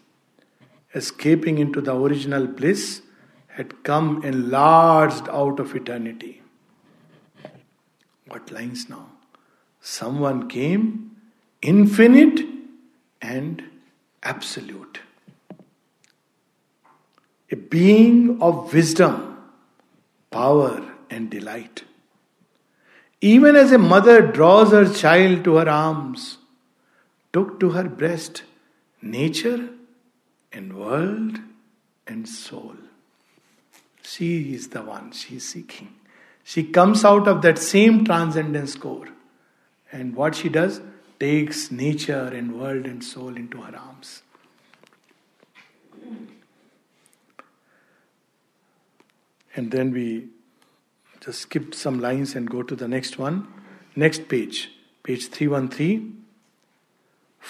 escaping 0.93 1.57
into 1.57 1.81
the 1.81 1.95
original 1.95 2.45
bliss, 2.45 3.01
had 3.47 3.83
come 3.83 4.23
enlarged 4.23 5.27
out 5.29 5.59
of 5.59 5.75
eternity. 5.75 6.43
What 8.27 8.51
lines 8.51 8.87
now? 8.87 9.07
Someone 9.81 10.47
came, 10.47 11.15
infinite 11.61 12.45
and 13.21 13.63
absolute. 14.23 14.99
A 17.51 17.55
being 17.55 18.41
of 18.41 18.73
wisdom, 18.73 19.37
power, 20.31 20.83
and 21.09 21.29
delight. 21.29 21.83
Even 23.21 23.55
as 23.55 23.71
a 23.71 23.77
mother 23.77 24.21
draws 24.21 24.71
her 24.71 24.93
child 24.93 25.43
to 25.45 25.55
her 25.55 25.69
arms, 25.69 26.37
took 27.33 27.59
to 27.59 27.69
her 27.71 27.83
breast 27.83 28.43
nature 29.01 29.69
and 30.51 30.77
world 30.77 31.39
and 32.05 32.27
soul. 32.27 32.75
She 34.03 34.53
is 34.53 34.69
the 34.69 34.81
one 34.81 35.11
she 35.11 35.37
is 35.37 35.47
seeking. 35.47 35.93
She 36.43 36.63
comes 36.63 37.03
out 37.03 37.27
of 37.27 37.41
that 37.41 37.57
same 37.57 38.05
transcendence 38.05 38.75
core. 38.75 39.09
And 39.91 40.15
what 40.15 40.35
she 40.35 40.49
does, 40.49 40.81
takes 41.20 41.70
nature 41.70 42.26
and 42.34 42.58
world 42.60 42.86
and 42.86 43.02
soul 43.04 43.36
into 43.36 43.60
her 43.62 43.76
arms. 43.76 44.22
And 49.52 49.70
then 49.70 49.92
we 49.92 50.28
just 51.20 51.42
skip 51.42 51.74
some 51.74 52.00
lines 52.00 52.34
and 52.34 52.50
go 52.50 52.62
to 52.62 52.74
the 52.74 52.88
next 52.88 53.18
one. 53.18 53.46
Next 53.96 54.28
page, 54.28 54.68
page 55.04 55.30
three 55.34 55.46
one 55.46 55.66
three 55.68 55.88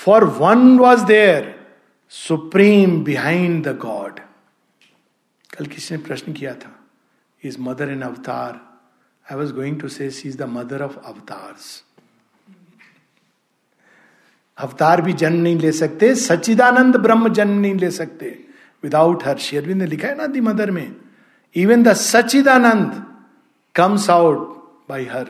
four 0.05 0.25
one 0.39 0.79
was 0.79 1.01
there 1.09 1.55
supreme 2.12 3.03
behind 3.05 3.64
the 3.66 3.77
god 3.79 4.20
कल 5.57 5.66
किसी 5.75 5.95
ने 5.95 6.03
प्रश्न 6.03 6.33
किया 6.33 6.55
था 6.62 6.73
is 7.45 7.57
mother 7.61 7.91
in 7.93 8.03
अवतार 8.03 8.61
आई 9.27 9.37
was 9.39 9.53
going 9.55 9.81
to 9.81 9.89
say 9.89 10.11
she 10.11 10.29
is 10.29 10.37
the 10.37 10.49
mother 10.57 10.83
of 10.83 10.97
avatars 11.05 11.68
अवतार 14.58 15.01
भी 15.01 15.14
जन्म 15.14 15.41
नहीं 15.41 15.58
ले 15.60 15.72
सकते, 15.72 16.14
सच्चिदानंद 16.16 16.95
ब्रह्म 16.97 17.30
जन्म 17.30 17.60
नहीं 17.60 17.76
ले 17.76 17.91
सकते। 17.91 18.38
विदाउट 18.84 19.26
हर 19.26 19.38
शेरविंद 19.38 19.82
ने 19.82 19.86
लिखा 19.88 20.08
है 20.08 20.16
ना 20.18 20.26
दी 20.28 20.41
मदर 20.41 20.72
में 20.72 20.95
even 21.55 21.84
the 21.84 21.93
Sachchidananda 21.93 23.03
comes 23.76 24.10
out 24.10 24.55
by 24.89 25.05
her 25.05 25.24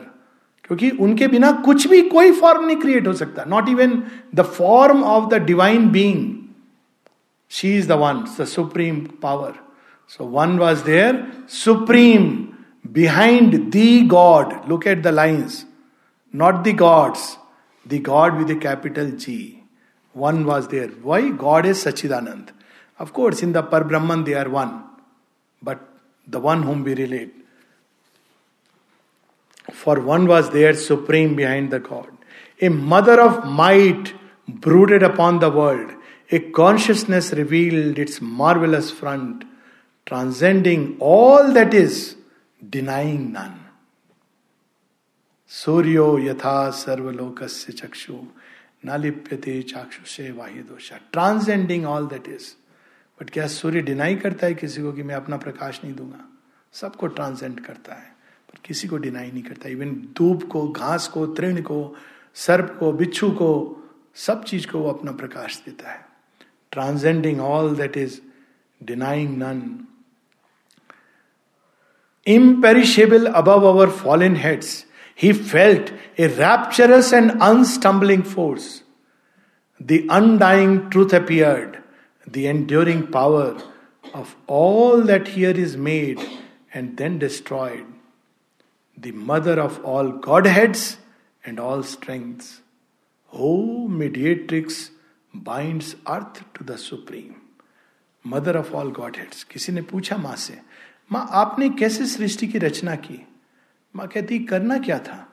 क्योंकि 0.64 0.90
उनके 0.90 1.26
बिना 1.28 1.50
कुछ 1.64 1.86
भी, 1.88 2.00
कोई 2.02 2.32
फॉर्म 2.32 2.64
नहीं 2.66 2.76
क्रिएट 2.76 3.06
हो 3.06 3.12
सकता। 3.12 3.44
Not 3.48 3.68
even 3.68 4.02
the 4.34 4.42
form 4.42 5.02
of 5.04 5.28
the 5.30 5.42
divine 5.44 5.88
being 5.90 6.18
she 7.50 7.76
is 7.78 7.88
the 7.88 7.92
one 8.00 8.24
the 8.38 8.44
supreme 8.46 9.00
power 9.22 9.54
so 10.10 10.24
one 10.24 10.58
was 10.58 10.84
there 10.84 11.24
supreme 11.48 12.28
behind 12.92 13.56
the 13.70 14.00
god 14.08 14.52
look 14.68 14.86
at 14.86 15.02
the 15.02 15.08
lines 15.14 15.64
not 16.34 16.62
the 16.64 16.76
gods 16.76 17.36
the 17.88 17.98
God 17.98 18.36
with 18.36 18.50
a 18.50 18.56
capital 18.56 19.10
G. 19.10 19.62
One 20.12 20.44
was 20.44 20.68
there. 20.68 20.88
Why? 20.88 21.30
God 21.30 21.66
is 21.66 21.84
Sachidanand. 21.84 22.50
Of 22.98 23.12
course, 23.12 23.42
in 23.42 23.52
the 23.52 23.62
Par 23.62 23.84
Brahman 23.84 24.24
they 24.24 24.34
are 24.34 24.48
one, 24.48 24.84
but 25.62 25.80
the 26.26 26.40
one 26.40 26.62
whom 26.62 26.84
we 26.84 26.94
relate. 26.94 27.34
For 29.72 30.00
one 30.00 30.26
was 30.26 30.50
there 30.50 30.74
supreme 30.74 31.36
behind 31.36 31.70
the 31.70 31.78
God. 31.78 32.08
A 32.60 32.68
mother 32.68 33.20
of 33.20 33.44
might 33.46 34.14
brooded 34.48 35.02
upon 35.02 35.38
the 35.38 35.50
world. 35.50 35.92
A 36.30 36.40
consciousness 36.40 37.32
revealed 37.32 37.98
its 37.98 38.20
marvelous 38.20 38.90
front, 38.90 39.44
transcending 40.04 40.96
all 40.98 41.52
that 41.52 41.72
is, 41.72 42.16
denying 42.68 43.32
none. 43.32 43.57
सूर्यो 45.50 46.18
यथा 46.18 46.70
सर्वलोक 46.70 47.44
से 47.44 47.72
चक्षु। 47.72 48.20
नालिप्यते 48.84 49.62
चाक्षु 49.62 50.06
से 50.06 50.30
वाह्य 50.30 50.54
दोषा। 50.54 50.96
Transcending 51.12 51.86
all 51.86 52.06
that 52.06 52.28
is 52.28 52.54
but 53.20 53.30
क्या 53.30 53.46
सूर्य 53.46 53.80
deny 53.80 54.16
करता 54.16 54.46
है 54.46 54.54
किसी 54.54 54.82
को 54.82 54.92
कि 54.92 55.02
मैं 55.02 55.14
अपना 55.14 55.36
प्रकाश 55.36 55.80
नहीं 55.84 55.94
दूँगा? 55.94 56.38
सबको 56.72 57.06
ट्रांसजेंड 57.06 57.60
करता 57.60 57.94
है। 57.94 58.16
पर 58.48 58.58
किसी 58.64 58.88
को 58.88 58.96
डिनाई 58.96 59.30
नहीं 59.30 59.42
करता। 59.42 59.68
इवन 59.68 59.94
धूप 59.94 60.42
को, 60.42 60.68
घास 60.68 61.08
को, 61.08 61.26
तृण 61.26 61.62
को, 61.62 61.96
सर्प 62.34 62.76
को, 62.80 62.92
बिच्छू 62.92 63.30
को, 63.30 63.82
सब 64.14 64.44
चीज़ 64.44 64.66
को 64.66 64.78
वो 64.78 64.90
अपना 64.90 65.12
प्रकाश 65.12 65.62
देता 65.66 65.90
है। 65.90 66.08
Transcending 66.70 67.40
all 67.40 67.76
that 67.76 67.96
is 67.96 68.20
denying 68.82 69.42
none 69.42 69.86
imperishable 72.26 73.26
above 73.26 73.66
our 73.66 73.90
fallen 73.90 74.36
heads 74.36 74.87
He 75.18 75.32
felt 75.32 75.90
a 76.16 76.28
rapturous 76.28 77.12
and 77.12 77.32
unstumbling 77.40 78.22
force. 78.22 78.82
The 79.80 80.06
undying 80.08 80.90
truth 80.90 81.12
appeared, 81.12 81.82
the 82.26 82.46
enduring 82.46 83.08
power 83.08 83.60
of 84.14 84.36
all 84.46 85.02
that 85.02 85.28
here 85.28 85.56
is 85.64 85.76
made 85.76 86.20
and 86.72 86.96
then 86.96 87.18
destroyed, 87.18 87.84
the 88.96 89.12
mother 89.12 89.60
of 89.60 89.84
all 89.84 90.12
Godheads 90.28 90.98
and 91.44 91.58
all 91.58 91.82
strengths. 91.82 92.60
O 93.32 93.88
mediatrix 93.88 94.90
binds 95.34 95.96
earth 96.06 96.44
to 96.54 96.64
the 96.64 96.78
supreme. 96.78 97.34
Mother 98.26 98.56
of 98.56 98.72
all 98.74 98.90
godheads 98.92 99.16
heads 99.16 99.44
किसी 99.44 99.72
ने 99.72 99.82
पूछा 99.90 100.16
माँ 100.16 100.36
से 100.36 100.58
माँ 101.12 101.26
आपने 101.42 101.68
कैसे 101.80 102.06
सृष्टि 102.06 102.46
की 102.46 102.58
रचना 102.58 102.94
की 102.94 103.27
माँ 103.98 104.06
कहती, 104.08 104.38
करना 104.38 104.78
क्या 104.78 104.98
था? 104.98 105.26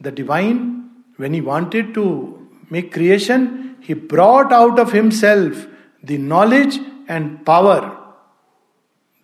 The 0.00 0.14
divine 0.14 0.58
when 1.20 1.34
he 1.34 1.40
wanted 1.40 1.94
to 1.94 2.04
make 2.72 2.92
creation 2.92 3.48
he 3.88 3.94
brought 3.94 4.52
out 4.52 4.80
of 4.80 4.94
himself 4.94 5.66
the 6.04 6.18
knowledge 6.20 6.80
and 7.10 7.38
power 7.46 7.80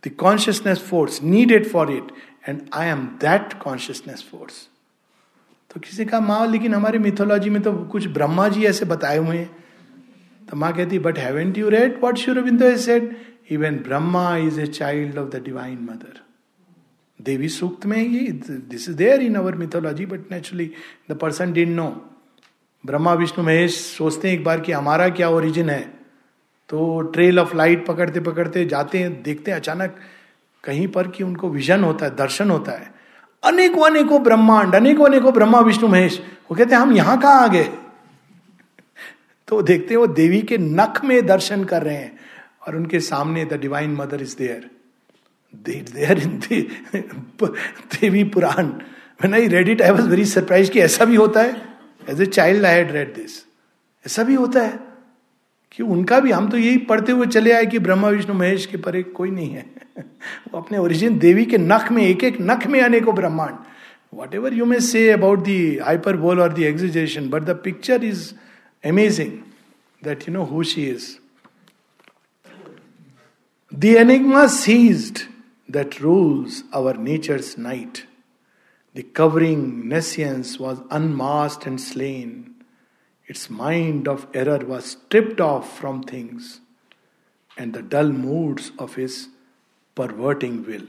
the 0.06 0.10
consciousness 0.18 0.80
force 0.80 1.22
needed 1.22 1.66
for 1.66 1.92
it 1.92 2.12
and 2.48 2.60
I 2.74 2.88
am 2.88 3.04
that 3.20 3.52
consciousness 3.62 4.26
force 4.30 4.66
तो 5.70 5.80
किसी 5.80 6.04
का 6.04 6.20
माँ, 6.20 6.46
लेकिन 6.46 6.74
हमारी 6.74 6.98
मिथोलॉजी 6.98 7.50
में 7.50 7.62
तो 7.62 7.72
कुछ 7.92 8.06
ब्रह्मा 8.08 8.48
जी 8.48 8.64
ऐसे 8.64 8.84
बताए 8.84 9.16
हुए 9.18 9.36
हैं। 9.36 9.50
तो 10.48 10.56
माँ 10.56 10.72
कहती 10.72 10.98
but 10.98 11.18
haven't 11.18 11.58
you 11.58 11.68
read 11.68 11.98
what 12.02 12.18
sure 12.18 12.76
said 12.76 13.16
even 13.50 13.76
Brahma 13.78 14.36
is 14.36 14.60
a 14.60 14.66
child 14.66 15.18
of 15.18 15.28
the 15.30 15.42
divine 15.44 15.78
mother 15.82 16.20
Devi 17.22 17.48
Sukta 17.48 17.86
में 17.86 18.08
ये 18.08 18.32
this 18.50 18.88
is 18.88 18.96
there 18.96 19.20
in 19.20 19.34
our 19.34 19.54
mythology 19.54 20.06
but 20.06 20.32
naturally 20.32 20.72
the 21.10 21.12
person 21.12 21.52
didn't 21.52 21.72
know 21.72 22.10
Brahma, 22.86 23.14
Vishnu, 23.14 23.44
Mahesh 23.44 23.80
सोचते 23.80 24.28
हैं 24.28 24.38
एक 24.38 24.44
बार 24.44 24.60
कि 24.60 24.72
हमारा 24.72 25.08
क्या 25.08 25.28
origin 25.28 25.70
है? 25.70 25.94
तो 26.68 27.00
ट्रेल 27.00 27.38
ऑफ़ 27.38 27.56
लाइट 27.56 27.86
पकड़ते 27.86 28.20
पकड़ते 28.20 28.64
जाते 28.64 28.98
हैं, 28.98 29.22
देखते 29.22 29.50
हैं, 29.50 29.58
अचानक 29.58 29.96
कहीं 30.64 30.88
पर 30.88 31.08
कि 31.08 31.24
उनको 31.24 31.48
विजन 31.48 31.84
होता 31.84 32.06
है, 32.06 32.16
दर्शन 32.16 32.50
होता 32.50 32.72
है। 32.72 32.94
अनेकों 33.44 33.90
अनेकों 33.90 34.22
ब्रह्मांड, 34.22 34.74
अनेकों 34.74 35.06
अनेकों 35.06 35.32
ब्रह्मा, 35.32 35.60
विष्णु, 35.60 35.88
महेश, 35.88 36.22
वो 36.50 36.56
कहते 36.56 36.74
हैं, 36.74 36.82
हम 36.82 36.92
यहाँ 36.92 37.20
कहा 37.20 37.30
आ 37.30 37.46
गए? 37.46 37.64
तो 39.48 39.62
देखते 39.62 39.94
हैं 39.94 39.98
वो 39.98 40.06
देवी 40.06 40.42
के 40.42 40.58
नख 40.58 41.04
में 41.04 41.26
दर्शन 41.26 41.64
कर 41.64 41.82
रहे 41.82 41.96
हैं 41.96 42.18
और 42.66 42.76
उनके 42.76 43.00
सामने 43.00 43.44
the 43.44 43.52
divine 43.52 43.90
mother 43.90 44.22
is 44.22 44.36
there 44.36 44.75
there 45.64 46.18
in 46.22 46.38
the 46.40 46.58
Devi 47.94 48.24
Purana. 48.24 48.70
when 49.20 49.34
I 49.34 49.46
read 49.48 49.68
it 49.68 49.80
I 49.80 49.90
was 49.90 50.06
very 50.06 50.24
surprised 50.24 50.70
कि 50.70 50.80
ऐसा 50.80 51.04
भी 51.04 51.16
होता 51.16 51.42
है। 51.42 51.62
As 52.10 52.20
a 52.20 52.26
child 52.26 52.64
I 52.64 52.74
had 52.74 52.90
read 52.92 53.14
this 53.14 53.44
ऐसा 54.04 54.22
भी 54.22 54.34
होता 54.34 54.62
है 54.62 54.78
कि 55.72 55.82
उनका 55.82 56.18
भी, 56.20 56.30
हम 56.30 56.48
तो 56.50 56.56
यही 56.58 56.76
पढ़ते 56.90 57.12
हुए 57.12 57.26
चले 57.26 57.52
आए 57.52 57.66
कि 57.66 57.78
ब्रह्मा, 57.78 58.08
विष्णु, 58.08 58.34
महेश 58.34 58.66
के 58.66 58.76
परे 58.76 59.02
कोई 59.02 59.30
नहीं 59.30 59.50
है। 59.50 59.64
वो 59.98 60.58
अपने 60.58 60.78
ओरिजिन 60.78 61.18
देवी 61.18 61.44
के 61.44 61.58
नख 61.58 61.90
में 61.92 62.02
एक 62.02 62.24
एक 62.24 62.36
नख 62.40 62.66
में 62.66 62.80
अनेकों 62.80 63.14
ब्रह्मांड। 63.14 63.56
What 64.14 64.34
ever 64.34 64.54
you 64.54 64.64
may 64.64 64.80
say 64.80 65.10
about 65.10 65.38
the 65.44 65.76
hyper 65.84 66.16
बोल 66.16 66.40
और 66.40 66.52
the 66.52 66.64
एग्जिजेशन 66.64 67.28
but 67.30 67.42
the 67.42 67.50
picture 67.64 68.04
is 68.04 68.32
amazing 68.84 69.32
that 70.02 70.28
you 70.28 70.34
know 70.34 70.42
who 70.44 70.62
she 70.62 70.82
is 70.86 71.06
enigma 73.96 74.46
seized 74.46 75.18
that 75.68 76.00
rules 76.00 76.62
our 76.72 76.94
nature's 76.94 77.58
night. 77.58 78.06
The 78.94 79.02
covering 79.02 79.88
nescience 79.88 80.58
was 80.58 80.80
unmasked 80.90 81.66
and 81.66 81.80
slain. 81.80 82.54
Its 83.26 83.50
mind 83.50 84.06
of 84.06 84.26
error 84.32 84.64
was 84.64 84.92
stripped 84.92 85.40
off 85.40 85.76
from 85.76 86.02
things, 86.02 86.60
and 87.56 87.74
the 87.74 87.82
dull 87.82 88.08
moods 88.08 88.70
of 88.78 88.94
his 88.94 89.28
perverting 89.94 90.64
will. 90.64 90.86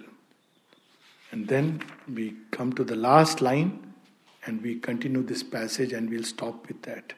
And 1.31 1.47
then 1.47 1.81
we 2.13 2.35
come 2.51 2.73
to 2.73 2.83
the 2.83 2.95
last 2.95 3.41
line 3.41 3.93
and 4.45 4.61
we 4.61 4.75
continue 4.79 5.23
this 5.23 5.43
passage 5.43 5.91
and 5.91 6.09
we'll 6.09 6.23
stop 6.23 6.67
with 6.67 6.83
that. 6.83 7.13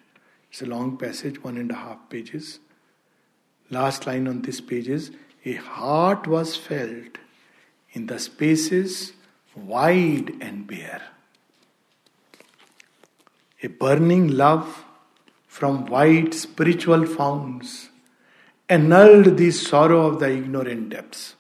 It's 0.49 0.61
a 0.61 0.65
long 0.65 0.98
passage, 0.98 1.44
one 1.44 1.57
and 1.57 1.69
a 1.69 1.76
half 1.76 2.10
pages. 2.10 2.60
Last 3.69 4.07
line 4.07 4.27
on 4.27 4.41
this 4.41 4.61
page 4.61 4.90
is 4.90 5.11
A 5.45 5.53
heart 5.53 6.26
was 6.26 6.56
felt 6.56 7.19
in 7.92 8.06
the 8.06 8.18
spaces 8.18 9.12
wide 9.55 10.32
and 10.40 10.66
bare. 10.66 11.02
A 13.62 13.68
burning 13.68 14.28
love 14.28 14.84
from 15.46 15.86
wide 15.86 16.34
spiritual 16.34 17.06
founts 17.06 17.88
annulled 18.68 19.36
the 19.36 19.51
sorrow 19.51 20.06
of 20.06 20.20
the 20.20 20.30
ignorant 20.30 20.90
depths. 20.90 21.36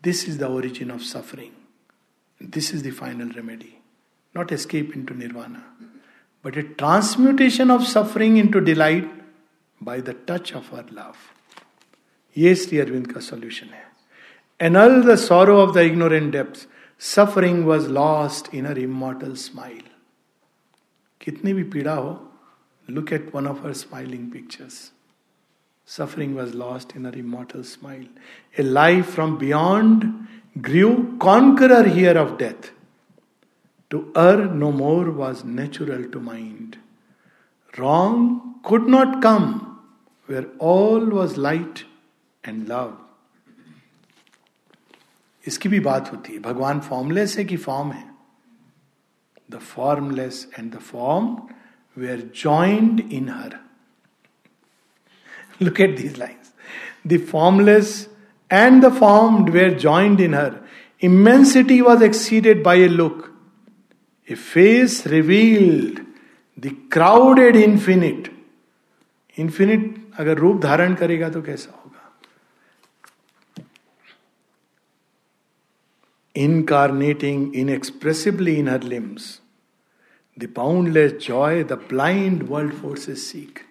This 0.00 0.24
is 0.24 0.38
the 0.38 0.48
origin 0.48 0.90
of 0.90 1.02
suffering. 1.02 1.52
This 2.40 2.72
is 2.72 2.82
the 2.82 2.90
final 2.90 3.28
remedy. 3.28 3.78
Not 4.34 4.50
escape 4.52 4.94
into 4.94 5.14
nirvana, 5.14 5.62
but 6.42 6.56
a 6.56 6.62
transmutation 6.62 7.70
of 7.70 7.86
suffering 7.86 8.36
into 8.36 8.60
delight 8.60 9.10
by 9.80 10.00
the 10.00 10.14
touch 10.14 10.52
of 10.54 10.72
our 10.72 10.84
love. 10.90 11.16
ये 12.36 12.54
श्री 12.54 12.78
अरविंद 12.78 13.12
का 13.12 13.20
solution 13.20 13.66
है 13.66 13.84
Annul 14.60 15.02
the 15.02 15.16
sorrow 15.16 15.60
of 15.60 15.74
the 15.74 15.84
ignorant 15.84 16.32
depths. 16.32 16.66
Suffering 16.98 17.64
was 17.66 17.88
lost 17.88 18.52
in 18.54 18.64
her 18.64 18.78
immortal 18.78 19.36
smile. 19.36 19.86
कितनी 21.20 21.54
भी 21.54 21.64
पीड़ा 21.70 21.94
हो 21.94 22.18
look 22.88 23.12
at 23.12 23.32
one 23.32 23.46
of 23.46 23.60
her 23.60 23.74
smiling 23.74 24.30
pictures. 24.30 24.92
Suffering 25.84 26.34
was 26.34 26.54
lost 26.54 26.94
in 26.96 27.04
her 27.04 27.12
immortal 27.12 27.64
smile. 27.64 28.06
A 28.58 28.62
life 28.62 29.06
from 29.06 29.38
beyond 29.38 30.06
grew 30.60 31.16
conqueror 31.18 31.84
here 31.88 32.16
of 32.18 32.38
death. 32.38 32.72
To 33.92 33.98
er 34.16 34.38
no 34.60 34.70
more 34.72 35.08
was 35.16 35.40
natural 35.44 36.04
to 36.12 36.20
mind 36.20 36.76
wrong 37.78 38.40
could 38.68 38.88
not 38.90 39.22
come 39.22 39.42
where 40.28 40.46
all 40.62 41.10
was 41.10 41.36
light 41.38 41.78
and 42.48 42.68
love 42.68 42.92
इसकी 45.47 45.69
भी 45.69 45.79
बात 45.79 46.11
होती 46.13 46.33
है। 46.33 46.39
भगवान 46.39 46.79
formless 46.79 47.37
है 47.37 47.45
कि 47.45 47.57
form 47.57 47.91
है? 47.91 48.03
The 49.51 49.57
formless 49.57 50.47
and 50.59 50.71
the 50.73 50.77
form 50.77 51.37
were 52.11 52.21
joined 52.35 52.99
in 53.11 53.29
her 53.29 53.55
look 55.61 55.81
at 55.81 55.97
these 55.97 56.17
lines 56.19 56.53
the 57.07 57.19
formless 57.31 58.09
and 58.51 58.83
the 58.85 58.93
formed 58.93 59.49
were 59.49 59.77
joined 59.79 60.21
in 60.21 60.33
her 60.33 60.59
immensity 61.01 61.81
was 61.81 62.03
exceeded 62.03 62.63
by 62.63 62.81
a 62.81 62.87
look 62.87 63.23
a 64.29 64.35
face 64.35 65.03
revealed 65.07 65.99
the 66.59 66.75
crowded 66.91 67.55
infinite 67.55 68.31
infinite 69.37 69.95
अगर 70.17 70.37
रूप 70.37 70.61
धारण 70.61 70.93
करेगा 70.95 71.29
तो 71.29 71.41
कैसा 71.41 71.71
होगा? 71.75 71.86
Incarnating 76.37 77.53
inexpressibly 77.53 78.59
in 78.59 78.67
her 78.67 78.79
limbs. 78.79 79.41
The 80.37 80.47
boundless 80.47 81.13
joy 81.23 81.63
the 81.63 81.77
blind 81.77 82.47
world 82.49 82.73
forces 82.73 83.29
seek. 83.29 83.63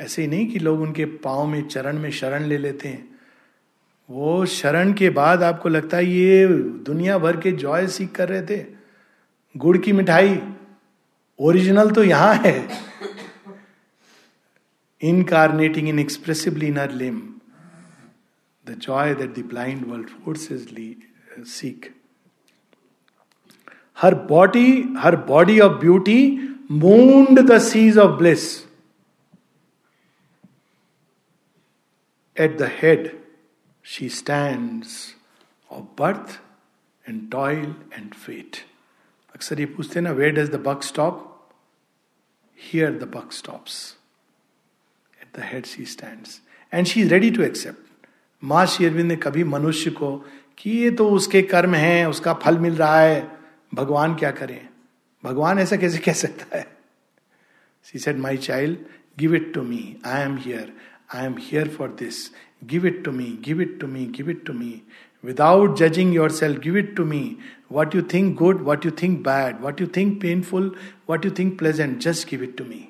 ऐसे 0.00 0.26
नहीं 0.26 0.46
कि 0.46 0.58
लोग 0.58 0.80
उनके 0.80 1.04
पाँव 1.04 1.46
में, 1.46 1.62
चरण 1.68 1.98
में 1.98 2.10
शरण 2.10 2.44
ले 2.44 2.58
लेते 2.58 2.88
हैं 2.88 3.18
वो 4.10 4.44
शरण 4.46 4.92
के 4.92 5.10
बाद 5.10 5.42
आपको 5.42 5.68
लगता 5.68 5.96
है 5.96 6.06
ये 6.06 6.46
दुनिया 6.88 7.18
भर 7.18 7.36
के 7.40 7.52
जॉय 7.52 7.86
सीख 7.86 8.12
कर 8.12 8.28
रहे 8.28 8.42
थे 8.42 8.64
गुड़ 9.56 9.76
की 9.78 9.92
मिठाई 9.92 10.38
ओरिजिनल 11.38 11.90
तो 11.90 12.04
यहाँ 12.04 12.34
है 12.34 12.68
incarnating 15.02 15.88
in 15.88 15.98
expressively 15.98 16.66
in 16.66 16.76
her 16.76 16.92
limb 16.92 17.20
the 18.66 18.78
joy 18.78 19.14
that 19.14 19.34
the 19.34 19.44
blind 19.48 19.84
world 19.86 20.08
forces 20.24 20.66
seek. 21.43 21.93
Her 23.93 24.15
body, 24.15 24.93
her 24.97 25.15
body 25.15 25.61
of 25.61 25.79
beauty 25.79 26.39
mooned 26.67 27.47
the 27.47 27.59
seas 27.59 27.97
of 27.97 28.17
bliss. 28.17 28.65
At 32.35 32.57
the 32.57 32.67
head, 32.67 33.15
she 33.85 34.09
stands 34.09 35.15
of 35.69 35.95
birth 35.95 36.39
and 37.05 37.29
toil 37.29 37.75
and 37.91 38.15
fate. 38.15 38.63
अक्सर 39.35 39.59
ये 39.59 39.65
पूछते 39.65 40.01
ना 40.01 40.11
where 40.11 40.33
does 40.33 40.49
the 40.49 40.55
buck 40.65 40.83
stop 40.83 41.29
here 42.59 42.91
the 42.97 43.03
buck 43.15 43.31
stops 43.33 43.75
at 45.21 45.37
the 45.37 45.43
head 45.51 45.65
she 45.65 45.85
stands 45.93 46.39
and 46.73 46.85
she 46.87 47.01
is 47.01 47.13
ready 47.13 47.31
to 47.37 47.43
accept 47.43 48.07
Maa 48.43 48.65
Sri 48.65 48.85
Aurobindo 48.85 49.07
ने 49.07 49.15
कभी 49.23 49.43
मनुष्य 49.43 49.91
को 49.91 50.09
कि 50.58 50.70
ये 50.70 50.90
तो 50.90 51.08
उसके 51.10 51.42
कर्म 51.42 51.74
हैं, 51.74 52.06
उसका 52.06 52.34
फल 52.34 52.58
मिल 52.58 52.76
रहा 52.76 53.00
है, 53.00 53.38
भगवान 53.74 54.14
क्या 54.14 54.30
करें? 54.30 54.68
भगवान 55.24 55.58
ऐसा 55.58 55.76
कैसे 55.76 55.98
कह 55.98 56.12
सकता 56.12 56.56
है? 56.56 56.66
She 57.82 57.98
said 57.98 58.18
my 58.18 58.36
child 58.36 58.78
give 59.18 59.34
it 59.34 59.54
to 59.54 59.62
me 59.62 59.96
I 60.06 60.22
am 60.22 60.36
here 60.36 60.72
I 61.14 61.26
am 61.26 61.34
here 61.38 61.68
for 61.68 61.88
this 61.88 62.30
give 62.64 62.86
it 62.86 63.04
to 63.04 63.10
me 63.10 63.38
give 63.44 63.60
it 63.60 63.80
to 63.80 63.86
me 63.86 64.06
give 64.06 64.30
it 64.30 64.44
to 64.46 64.52
me 64.52 64.82
without 65.24 65.76
judging 65.78 66.14
yourself 66.30 66.60
give 66.60 66.76
it 66.76 66.96
to 66.96 67.04
me 67.04 67.36
what 67.72 67.94
you 67.94 68.02
think 68.02 68.36
good 68.36 68.62
what 68.62 68.86
you 68.86 68.92
think 69.02 69.18
bad 69.20 69.60
what 69.60 69.80
you 69.80 69.86
think 69.86 70.20
painful 70.22 70.74
what 71.10 71.24
you 71.24 71.30
think 71.30 71.58
pleasant 71.58 71.98
just 71.98 72.28
give 72.30 72.42
it 72.42 72.56
to 72.56 72.64
me 72.64 72.88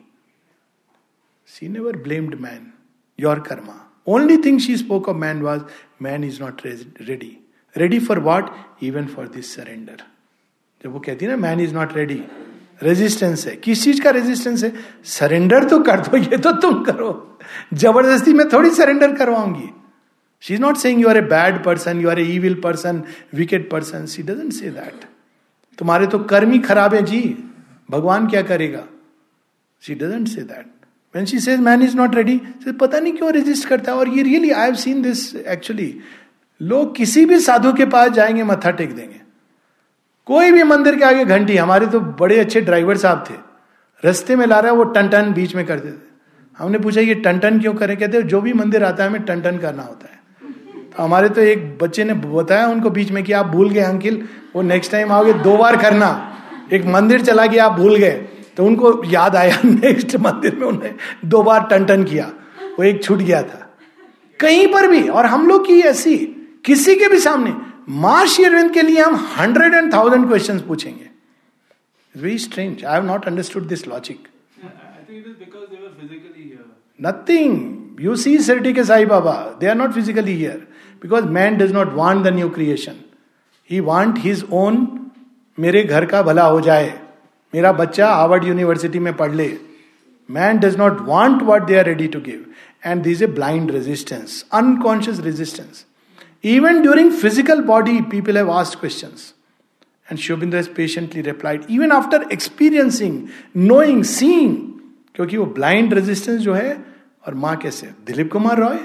she 1.47 1.69
never 1.69 1.97
blamed 1.97 2.35
man 2.35 2.73
your 3.21 3.41
karma 3.41 3.85
only 4.07 4.37
thing 4.37 4.61
she 4.61 4.77
spoke 4.77 5.09
of 5.09 5.17
man 5.17 5.43
was 5.43 5.63
man 6.03 6.25
is 6.25 6.43
not 6.43 6.63
ready 7.01 7.37
ready 7.77 7.99
for 8.01 8.19
what 8.19 8.51
even 8.83 9.07
for 9.07 9.29
this 9.29 9.55
surrender 9.55 10.03
जब 10.81 10.93
वो 10.93 10.99
कहती 11.01 11.25
है 11.25 11.31
ना 11.31 11.37
man 11.37 11.61
is 11.61 11.75
not 11.75 11.97
ready 11.97 12.23
resistance 12.83 13.47
है। 13.47 13.55
किस 13.57 13.83
चीज़ 13.85 14.01
का 14.03 14.11
resistance 14.11 14.63
है? 14.65 14.73
Surrender 15.05 15.65
तो 15.69 15.79
कर 15.83 16.01
दो, 16.01 16.17
ये 16.17 16.37
तो 16.39 16.53
तुम 16.53 16.83
करो। 16.85 17.39
ज़बरदस्ती 17.75 18.33
में 18.33 18.49
थोड़ी 18.49 18.71
surrender 18.71 19.15
करवाऊँगी। 19.17 19.69
She 20.43 20.55
is 20.55 20.61
not 20.61 20.77
saying 20.77 21.01
you 21.01 21.09
are 21.09 21.17
a 21.17 21.21
bad 21.29 21.63
person 21.65 22.01
you 22.01 22.09
are 22.11 22.21
a 22.21 22.25
evil 22.35 22.55
person 22.61 23.03
wicked 23.35 23.71
person 23.71 24.07
she 24.07 24.23
doesn't 24.23 24.53
say 24.53 24.71
that 24.71 25.05
तुम्हारे 25.79 26.07
तो 26.07 26.19
कर्म 26.19 26.53
ही 26.53 26.59
खराब 26.59 26.95
है, 26.95 27.03
जी। 27.03 27.21
भगवान 27.91 28.27
क्या 28.29 28.43
करेगा? 28.43 28.85
She 29.83 29.95
doesn't 29.95 30.29
say 30.29 30.43
that 30.43 30.67
when 31.15 31.27
she 31.27 31.39
says, 31.41 31.61
man 31.61 31.83
is 31.85 31.95
not 31.99 32.15
ready 32.17 32.39
पता 32.81 32.99
नहीं 33.01 33.13
क्यों 33.13 33.33
रेजिस्ट 33.33 33.69
करता 33.69 33.93
है? 33.93 33.99
और 33.99 34.09
ये 34.09 34.23
really 34.23 34.51
I 34.51 34.65
have 34.65 34.75
seen 34.75 35.01
this 35.03 35.35
actually 35.37 35.87
लोग 36.63 36.97
किसी 36.97 37.27
भी 37.27 37.39
साधु 37.41 37.73
के 37.73 37.85
पास 37.85 38.11
जाएँगे, 38.11 38.43
मत्था 38.43 38.71
टेक 38.71 38.97
देंगे। 38.97 39.21
कोई 40.27 40.53
भी 40.53 40.63
मंदिर 40.63 40.97
के 40.97 41.05
आगे 41.05 41.25
घंटी, 41.25 41.57
हमारे 41.57 41.87
तो 41.87 42.01
बड़े 42.01 42.39
अच्छे 42.39 42.61
ड्राइवर 42.61 42.97
साहब 42.97 43.25
थे। 43.31 43.35
रस्ते 44.09 44.37
में 44.37 44.47
ला 44.47 44.61
रहा 44.61 44.71
है 44.73 44.79
वो 44.79 44.85
टन 44.85 45.09
टन 45.09 45.33
बीच 45.33 45.55
में 45.55 45.67
करते 45.67 45.89
थे। 45.89 46.09
हमने 46.59 46.79
पूछा, 46.79 47.01
ये 47.01 47.15
टन 47.15 47.39
टन 47.39 47.61
क्यों 47.61 47.75
करें? 47.75 47.97
कहते 47.97 48.23
जो 48.23 48.41
भी 48.41 48.53
मंदिर 48.53 48.85
आता 48.85 49.05
है, 49.05 49.11
हमें 49.11 49.23
टन 49.23 49.41
टन 49.41 49.59
करना 49.59 49.83
होता 49.83 50.09
है। 50.13 50.19
तो 50.91 51.03
हमारे 51.03 51.29
तो 51.29 51.41
एक 51.41 51.79
बच्चे 51.83 52.05
ने 52.05 52.15
बताया 52.15 52.69
उनको 52.69 52.91
बीच 52.91 53.11
में 53.11 53.25
कि 53.25 53.33
आप 53.33 53.47
भूल 53.47 53.71
गए, 53.71 53.81
अंकिल। 53.81 54.29
वो 54.57 54.63
नेक्स्ट 54.63 54.93
टाइम 54.93 55.13
आओगे, 55.13 55.33
दो 55.33 55.57
बार 55.57 55.77
करना। 55.77 56.35
एक 56.73 56.87
मंदिर 56.87 57.21
चला 57.21 57.47
गया 57.47 57.67
आप 57.67 57.73
भूल 57.73 57.97
गए। 57.97 58.29
तो 58.57 58.65
उनको 58.65 59.03
याद 59.05 59.37
आया 59.37 59.57
नेक्स्ट 59.65 60.17
मंदिर 60.17 60.57
में 60.57 60.67
उन्हें 60.67 60.95
दो 61.25 61.43
बार 61.43 61.67
टन 61.71 61.85
टन 61.85 62.05
किया। 62.05 62.33
वो 62.79 62.85
एक 62.85 63.05
छूट 63.05 63.19
गया 63.19 63.43
था। 63.43 63.77
कहीं 64.41 64.73
पर 64.73 64.87
भी, 64.87 65.09
और 65.09 65.27
हम 65.27 65.49
लोग 65.49 65.67
की 65.67 65.81
ऐसी 65.81 66.35
किसी 66.69 66.95
के 66.97 67.09
भी 67.09 67.19
सामने। 67.21 67.55
माँ 68.01 68.25
शेरविंद 68.29 68.73
के 68.73 68.83
लिए 68.83 69.03
हम 69.03 69.15
हंड्रेड 69.37 69.75
एंड 69.75 69.93
थाउज़ेंड 69.93 70.27
क्वेश्चन 70.27 70.59
पूछेंगे। 70.69 71.07
Very 72.15 72.39
strange 72.39 72.85
I 72.85 72.95
have 72.95 73.05
not 73.07 73.27
understood 73.27 73.67
this 73.69 73.87
logic 73.89 74.29
nothing 77.01 78.01
you 78.01 78.15
see 78.17 78.37
city 78.41 78.73
के 78.73 78.85
Sai 78.85 79.07
Baba 79.07 79.33
they 79.61 79.67
are 79.67 79.75
not 79.77 79.93
physically 79.93 80.33
here 80.35 80.67
because 81.03 81.25
man 81.37 81.57
does 81.59 81.73
not 81.73 81.93
want 81.95 82.23
the 82.25 82.35
new 82.35 82.49
creation 82.51 82.95
he 83.71 83.81
want 83.83 84.19
his 84.19 84.45
own 84.53 84.87
मेरे 85.59 85.83
घर 85.85 86.05
का 86.07 86.23
भला 86.23 86.45
हो 86.45 86.61
जाए। 86.61 86.89
मेरा 87.55 87.73
बच्चा 87.75 88.09
Harvard 88.09 88.45
university 88.45 88.99
में 88.99 89.13
पढ़ 89.17 89.35
ले. 89.35 89.51
Man 90.29 90.59
does 90.59 90.77
not 90.79 91.01
want 91.03 91.43
what 91.43 91.67
they 91.67 91.79
are 91.79 91.85
ready 91.87 92.07
to 92.09 92.21
give 92.21 92.45
and 92.87 93.03
this 93.03 93.23
a 93.23 93.27
blind 93.39 93.71
resistance 93.71 94.45
unconscious 94.55 95.21
resistance 95.21 95.85
Even 96.45 96.83
during 96.83 97.11
physical 97.11 97.63
body, 97.63 98.01
people 98.03 98.35
have 98.35 98.49
asked 98.49 98.79
questions. 98.79 99.35
And 100.09 100.19
Shobindra 100.19 100.55
has 100.55 100.69
patiently 100.69 101.23
replied, 101.23 101.65
even 101.69 101.93
after 101.93 102.23
experiencing, 102.31 103.31
knowing, 103.55 104.05
seeing, 104.05 104.57
क्योंकि 105.15 105.37
वो 105.37 105.45
blind 105.55 105.95
resistance 105.95 106.41
जो 106.41 106.53
है 106.55 106.77
और 107.27 107.35
माँ 107.35 107.57
कैसे 107.63 107.87
Dilip 108.07 108.31
Kumar 108.33 108.59
Roy 108.59 108.77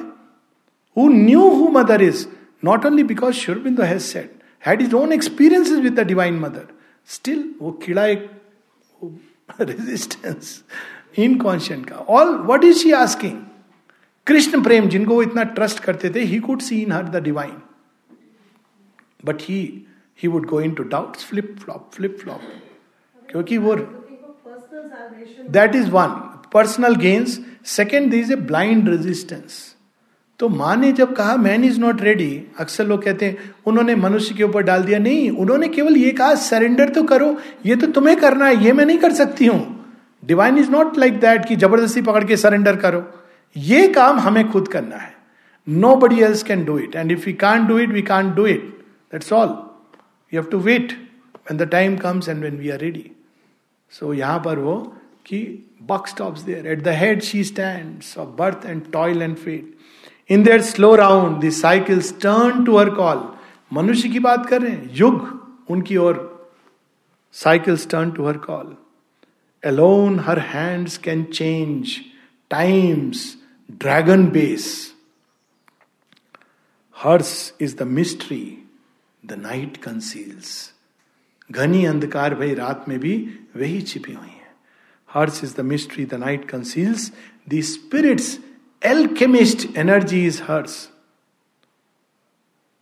who 0.98 1.08
knew 1.10 1.42
who 1.50 1.68
mother 1.72 2.02
is 2.02 2.26
not 2.66 2.86
only 2.86 3.04
because 3.12 3.36
Aurobindo 3.36 3.84
has 3.84 4.02
said 4.04 4.30
had 4.64 4.82
is 4.82 4.96
own 4.96 5.14
experiences 5.14 5.80
with 5.80 6.00
the 6.00 6.06
divine 6.08 6.40
mother 6.40 6.68
still 7.16 7.44
वो 7.62 7.72
कीड़ा 7.86 8.06
एक 8.06 8.30
रेजिस्टेंस 9.62 10.62
इनकॉन्शियंट 11.20 11.86
का 11.90 11.96
all 12.18 12.36
what 12.36 12.64
is 12.64 12.78
she 12.84 12.92
asking 13.02 13.40
Krishna 14.28 14.62
Prem, 14.64 14.88
जिनको 14.90 15.16
वो 15.16 15.24
इतना 15.24 15.44
trust 15.56 15.80
करते 15.80 16.10
थे 16.10 16.20
he 16.24 16.40
could 16.40 16.62
see 16.62 16.82
in 16.82 16.92
her 16.92 17.08
the 17.10 17.24
divine 17.24 17.56
but 19.26 19.42
he 19.42 19.60
he 20.20 20.28
would 20.30 20.46
go 20.46 20.62
into 20.74 20.84
doubt 20.86 21.18
flip 21.20 21.56
flop 21.64 21.90
flip 21.94 22.18
flop 22.22 22.42
क्योंकि 23.30 23.58
वो 23.58 23.76
that 25.52 25.76
is 25.76 25.90
one 25.90 26.08
personal 26.54 26.96
gains 26.96 27.40
second 27.66 28.10
this 28.12 28.32
a 28.32 28.36
blind 28.36 28.90
resistance 28.90 29.62
तो 30.40 30.48
माँ 30.50 30.76
ने 30.76 30.92
जब 30.92 31.16
कहा 31.16 31.36
मैन 31.38 31.64
इज़ 31.64 31.80
नॉट 31.80 32.02
रेडी 32.02 32.32
अक्सर 32.60 32.86
लोग 32.88 33.04
कहते 33.04 33.26
हैं, 33.26 33.38
उन्होंने 33.66 33.96
मनुष्य 33.96 34.36
के 34.36 34.44
ऊपर 34.44 34.64
डाल 34.64 34.84
दिया। 34.84 35.00
नहीं, 35.00 35.30
उन्होंने 35.32 35.68
केवल 35.70 35.98
ये 35.98 36.12
कहा 36.12 36.36
सरेंडर 36.36 36.90
तो 36.90 37.04
करो, 37.04 37.38
ये 37.66 37.76
तो 37.76 37.88
तुम्हें 37.88 38.16
करना 38.18 38.46
है, 38.46 38.64
ये 38.66 38.72
मैं 38.74 38.86
नहीं 38.86 38.98
कर 38.98 39.14
सकती 39.14 39.46
हूँ. 39.46 39.86
Divine 40.24 40.58
is 40.58 40.72
not 40.72 40.98
like 40.98 41.20
that 41.20 41.46
कि 41.46 41.56
ज़बरदस्ती 41.56 42.02
पकड़ 42.02 42.24
के 42.24 42.38
सरेंडर 42.38 42.76
करो। 42.76 43.02
ये 43.56 43.88
काम 43.88 44.20
हमें 44.20 44.52
खुद 44.52 44.68
करना 44.68 44.96
है। 44.96 45.16
Nobody 45.96 46.22
else 46.22 46.44
can 46.44 46.66
do 46.66 46.78
it 46.80 46.96
and 46.96 47.12
if 47.12 47.30
you 47.30 47.36
can 47.40 47.68
do 47.68 47.78
it 47.80 47.90
we 47.90 48.02
can 48.02 48.34
do 48.36 48.46
it 48.46 48.62
that's 49.12 49.34
all 49.34 49.48
you 50.34 50.42
have 50.42 50.50
to 50.52 50.60
wait 50.60 50.92
when 51.52 51.58
the 51.58 51.62
time 51.62 51.98
comes 51.98 52.30
and 52.30 52.44
when 52.44 52.58
we 52.58 52.70
are 52.70 52.80
ready 52.80 53.12
so 53.92 54.14
यहाँ 54.14 54.40
पर 54.40 54.60
वो 54.60 54.96
कि 55.26 55.70
buck 55.82 56.08
stops 56.08 56.42
there 56.42 56.68
at 56.68 56.88
head 56.88 57.22
she 57.22 57.44
stand 57.44 58.04
of 58.18 58.30
birth 58.30 58.66
and 58.66 58.92
toil 58.92 59.22
and 59.22 59.36
fate 59.36 59.78
in 60.32 60.44
their 60.44 60.62
slow 60.62 60.96
round 60.96 61.44
the 61.46 61.50
cycles 61.50 62.20
turn 62.20 62.64
to 62.66 62.78
her 62.78 62.90
call 62.90 63.34
मनुष्य 63.74 64.10
की 64.10 64.20
बात 64.20 64.46
कर 64.46 64.62
रहे 64.62 64.72
हैं। 64.72 64.90
युग, 64.94 65.48
उनकी 65.70 65.98
ओर। 65.98 66.30
Cycles 67.36 67.90
turn 67.90 68.12
to 68.12 68.28
her 68.28 68.38
call 68.38 68.76
Alone 69.70 70.20
her 70.20 70.40
hands 70.40 70.98
can 70.98 71.24
change 71.24 71.88
time's. 72.52 73.43
Dragon 73.72 74.30
base 74.30 74.66
Hers 76.96 77.30
is 77.62 77.76
the 77.78 77.84
mystery 77.84 78.64
the 79.26 79.34
night 79.34 79.78
conceals 79.78 80.74
घनी 81.52 81.86
अंधकार 81.86 82.36
भई 82.36 82.54
रात 82.54 82.86
में 82.90 83.00
भी 83.00 83.16
वही 83.56 83.82
छिपी 83.82 84.14
हुई 84.14 84.28
है। 84.28 84.52
Hers 85.10 85.44
is 85.44 85.56
the 85.56 85.62
mystery 85.62 86.06
the 86.06 86.14
night 86.14 86.48
conceals 86.50 87.12
the 87.50 87.62
spirit's 87.62 88.40
alchemist 88.86 89.78
energy 89.78 90.26
is 90.28 90.42
hers 90.44 90.90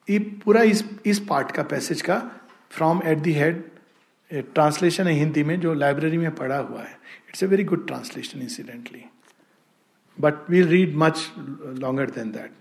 ये 0.09 0.19
पूरा 0.19 0.61
इस 0.63 0.83
इस 1.05 1.19
पार्ट 1.19 1.51
का 1.51 1.63
पैसेज 1.63 2.01
का 2.01 2.19
from 2.69 3.01
at 3.05 3.17
the 3.17 3.33
head 3.33 3.63
translation 4.33 5.07
है 5.07 5.13
हिंदी 5.13 5.43
में 5.43 5.59
जो 5.59 5.73
लाइब्रेरी 5.73 6.17
में 6.17 6.35
पढ़ा 6.35 6.57
हुआ 6.57 6.83
है। 6.83 6.99
It's 7.29 7.43
a 7.43 7.45
very 7.45 7.63
good 7.63 7.87
translation 7.87 8.41
incidentally 8.41 9.05
but 10.19 10.33
we'll 10.49 10.67
read 10.67 10.95
much 10.95 11.31
longer 11.79 12.09
than 12.09 12.31
that 12.31 12.51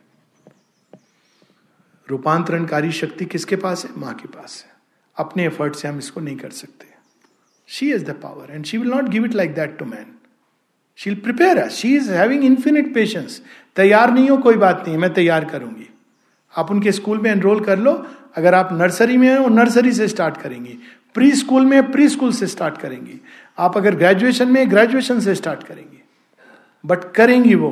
रूपांतरणकारी 2.10 2.92
शक्ति 2.92 3.24
किसके 3.24 3.56
पास 3.56 3.84
है 3.84 4.00
माँ 4.00 4.14
के 4.14 4.28
पास 4.28 4.64
है 4.66 4.72
अपने 5.16 5.46
एफर्ट 5.46 5.74
से 5.74 5.88
हम 5.88 5.98
इसको 5.98 6.20
नहीं 6.20 6.36
कर 6.36 6.50
सकते 6.50 6.86
she 7.68 7.92
is 7.92 8.04
the 8.04 8.10
power 8.10 8.54
and 8.54 8.64
she 8.64 8.78
will 8.78 8.90
not 8.90 9.08
give 9.08 9.24
it 9.24 9.34
like 9.34 9.54
that 9.54 9.78
to 9.78 9.84
man 9.84 10.06
she 10.96 11.10
will 11.10 11.20
prepare 11.20 11.68
she 11.68 11.96
is 11.96 12.10
having 12.12 12.44
infinite 12.44 12.94
patience 12.94 13.42
तैयार 13.76 14.12
नहीं 14.12 14.28
हो, 14.28 14.36
कोई 14.36 14.54
बात 14.54 14.84
नहीं, 14.86 14.98
मैं 14.98 15.14
तैयार 15.14 15.44
करूँगी। 15.44 15.88
आप 16.56 16.70
उनके 16.70 16.92
स्कूल 16.92 17.18
में 17.18 17.30
एनरोल 17.30 17.60
कर 17.64 17.78
लो। 17.78 17.92
अगर 18.36 18.54
आप 18.54 18.68
नर्सरी 18.72 19.16
में 19.16 19.38
हो 19.38 19.48
नर्सरी 19.48 19.92
से 19.92 20.08
स्टार्ट 20.08 20.36
करेंगी। 20.36 20.78
प्री 21.14 21.32
स्कूल 21.32 21.66
में 21.66 21.90
प्री 21.92 22.08
स्कूल 22.08 22.32
से 22.32 22.46
स्टार्ट 22.46 22.78
करेंगी। 22.78 23.20
आप 23.58 23.76
अगर 23.76 23.94
ग्रेजुएशन 23.94 24.48
में 24.48 24.70
ग्रेजुएशन 24.70 25.20
से 25.20 25.34
स्टार्ट 25.34 25.62
करेंगी। 25.62 25.99
बट 26.84 27.12
करेंगी 27.12 27.54
वो 27.54 27.70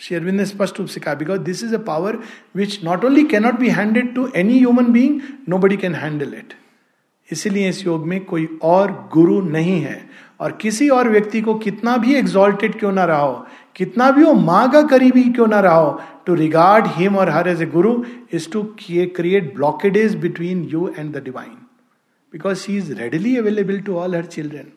शेयरविंद 0.00 0.36
ने 0.36 0.44
स्पष्ट 0.46 0.78
रूप 0.78 0.88
से 0.88 1.00
कहा 1.00 1.14
because 1.14 1.40
this 1.40 1.62
is 1.64 1.74
a 1.74 1.78
power 1.82 2.18
which 2.56 2.80
not 2.84 3.04
only 3.04 3.24
cannot 3.24 3.58
be 3.58 3.68
handed 3.68 4.14
to 4.14 4.28
any 4.36 4.58
human 4.58 4.92
being 4.92 5.20
nobody 5.58 5.76
can 5.76 5.94
handle 5.94 6.34
it 6.34 6.54
इसीलिए 7.32 7.68
इस 7.68 7.84
योग 7.86 8.06
में 8.06 8.24
कोई 8.24 8.48
और 8.62 8.92
गुरु 9.12 9.40
नहीं 9.40 9.80
है। 9.80 10.00
और 10.40 10.52
किसी 10.60 10.88
और 10.88 11.08
व्यक्ति 11.08 11.40
को 11.40 11.54
कितना 11.58 11.96
भी 11.96 12.14
एग्जॉल्टेड 12.14 12.78
क्यों 12.78 12.92
ना 12.92 13.04
रहा 13.04 13.18
हो 13.18 13.46
कितना 13.76 14.10
भी 14.10 14.22
वो 14.24 14.32
माँ 14.34 14.70
का 14.72 14.82
करीबी 14.82 15.22
क्यों 15.32 15.46
ना 15.46 15.60
रहा 15.60 15.74
हो 15.74 16.00
टू 16.26 16.34
रिगार्ड 16.34 16.86
हिम 16.96 17.16
और 17.16 17.30
her 17.30 17.48
age 17.48 17.62
a 17.62 17.66
guru 17.66 18.04
is 18.34 18.50
to 18.50 18.62
create 18.80 19.54
blockades 19.54 20.14
between 20.14 20.62
you 20.64 20.88
and 20.98 21.14
the 21.16 21.22
divine 21.24 21.54
because 22.32 22.58
she 22.58 22.76
is 22.76 22.92
readily 22.92 23.36
available 23.36 23.80
to 23.80 23.96
all 23.96 24.16
her 24.16 24.24
children 24.26 24.72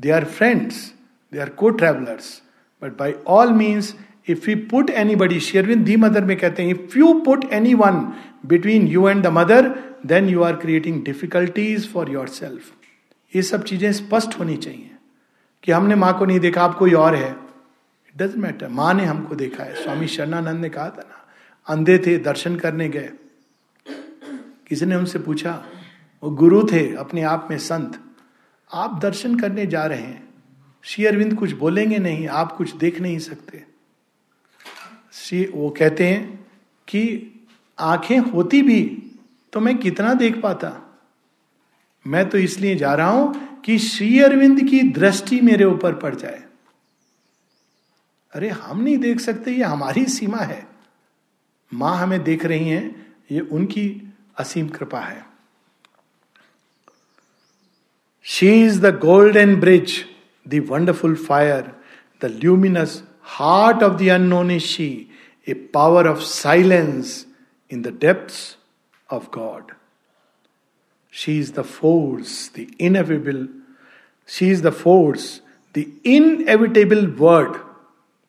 they 0.00 0.10
are 0.10 0.24
friends 0.24 0.92
they 1.36 1.40
are 1.40 1.48
co 1.48 1.70
travellers 1.70 2.42
but 2.82 2.96
by 2.98 3.14
all 3.26 3.52
means 3.52 3.94
if 4.28 4.50
you 4.50 4.56
put 4.56 4.90
anybody 5.16 5.40
शेयरविन 5.40 5.84
the 5.84 5.96
mother 5.96 6.24
में 6.24 6.36
कहते 6.36 6.62
हैं 6.62 6.70
if 6.70 6.98
you 6.98 7.12
put 7.24 7.44
any 7.52 7.74
one 7.74 8.00
between 8.46 8.86
you 8.86 9.08
and 9.08 9.22
the 9.22 9.26
mother 9.26 9.68
then 10.06 10.28
you 10.28 10.42
are 10.42 10.56
creating 10.56 11.04
difficulties 11.04 11.92
for 11.92 12.10
your 12.10 12.28
self 12.28 12.72
ये 13.34 13.42
सब 13.42 13.64
चीज़ें 13.64 13.92
स्पष्ट 13.92 14.38
होनी 14.38 14.56
चाहिए 14.56 14.90
कि 15.62 15.72
हमने 15.72 15.94
माँ 15.94 16.18
को 16.18 16.24
नहीं 16.24 16.40
देखा, 16.40 16.62
आप 16.62 16.74
कोई 16.74 16.92
और 16.92 17.14
है। 17.14 17.30
इट 17.30 18.18
डजेंट 18.18 18.36
मैटर 18.36 18.68
माँ 18.68 18.94
ने 18.94 19.04
हमको 19.04 19.34
देखा 19.34 19.64
है। 19.64 19.74
स्वामी 19.74 20.06
शरणानंद 20.06 20.60
ने 20.60 20.68
कहा 20.68 20.88
था 20.90 21.02
ना, 21.08 21.26
अंधे 21.68 21.98
थे, 21.98 22.16
दर्शन 22.18 22.56
करने 22.56 22.88
गए। 22.88 23.10
किसी 24.68 24.86
ने 24.86 24.96
उनसे 24.96 25.18
पूछा? 25.18 25.64
वो 26.22 26.30
गुरु 26.30 26.62
थे, 26.72 26.94
अपने 26.94 27.22
आप 27.22 27.48
में 27.50 27.58
संत। 27.58 28.00
आप 28.74 28.98
दर्शन 29.02 29.38
करने 29.38 29.66
जा 29.66 29.86
रहे 29.86 30.02
हैं। 30.02 30.25
श्री 30.86 31.06
अरविंद 31.06 31.34
कुछ 31.34 31.52
बोलेंगे 31.52 31.98
नहीं, 31.98 32.28
आप 32.28 32.52
कुछ 32.52 32.74
देख 32.74 33.00
नहीं 33.00 33.18
सकते। 33.18 33.64
श्री, 35.12 35.46
वो 35.46 35.70
कहते 35.70 36.06
हैं 36.06 36.46
कि 36.88 37.32
आँखें 37.78 38.18
होती 38.18 38.62
भी 38.62 39.02
तो 39.52 39.60
मैं 39.60 39.78
कितना 39.78 40.14
देख 40.14 40.40
पाता। 40.40 40.98
मैं 42.06 42.28
तो 42.28 42.38
इसलिए 42.38 42.76
जा 42.76 42.94
रहा 42.94 43.10
हूँ 43.10 43.60
कि 43.60 43.78
श्री 43.78 44.20
अरविंद 44.20 44.70
की 44.70 44.82
दृष्टि 44.82 45.40
मेरे 45.40 45.64
ऊपर 45.64 45.94
पड़ 45.94 46.14
जाए। 46.14 46.44
अरे, 48.32 48.48
हम 48.48 48.80
नहीं 48.80 48.98
देख 48.98 49.20
सकते, 49.20 49.50
ये 49.50 49.62
हमारी 49.62 50.04
सीमा 50.04 50.38
है। 50.38 50.66
माँ 51.74 51.98
हमें 51.98 52.24
देख 52.24 52.44
रही 52.44 52.68
हैं, 52.68 53.14
ये 53.30 53.40
उनकी 53.40 54.14
असीम 54.36 54.68
कृपा 54.68 55.00
है। 55.00 55.26
She 58.22 58.64
is 58.64 58.80
the 58.80 58.98
golden 58.98 59.56
bridge 59.56 60.15
the 60.46 60.60
wonderful 60.60 61.16
fire, 61.16 61.74
the 62.20 62.28
luminous 62.28 63.02
heart 63.20 63.82
of 63.82 63.98
the 63.98 64.08
unknown 64.08 64.50
is 64.50 64.62
she, 64.62 65.10
a 65.46 65.54
power 65.54 66.06
of 66.06 66.22
silence 66.22 67.26
in 67.68 67.82
the 67.82 67.90
depths 67.90 68.56
of 69.10 69.30
God. 69.30 69.72
She 71.10 71.38
is 71.38 71.52
the 71.52 71.64
force, 71.64 72.48
the 72.48 72.68
inevitable, 72.78 73.48
she 74.26 74.50
is 74.50 74.62
the 74.62 74.72
force, 74.72 75.40
the 75.72 75.88
inevitable 76.04 77.10
word, 77.10 77.60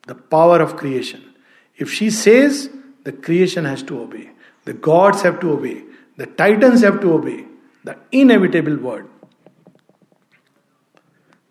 the 0.08 0.16
power 0.16 0.62
of 0.62 0.78
creation. 0.78 1.24
If 1.76 1.92
she 1.92 2.10
says, 2.10 2.70
the 3.04 3.12
creation 3.12 3.66
has 3.66 3.84
to 3.84 4.02
obey, 4.02 4.32
the 4.66 4.74
gods 4.74 5.22
have 5.22 5.40
to 5.42 5.52
obey, 5.52 5.84
the 6.18 6.26
titans 6.26 6.82
have 6.82 7.00
to 7.02 7.14
obey, 7.14 7.46
the 7.84 7.98
inevitable 8.12 8.78
word. 8.78 9.08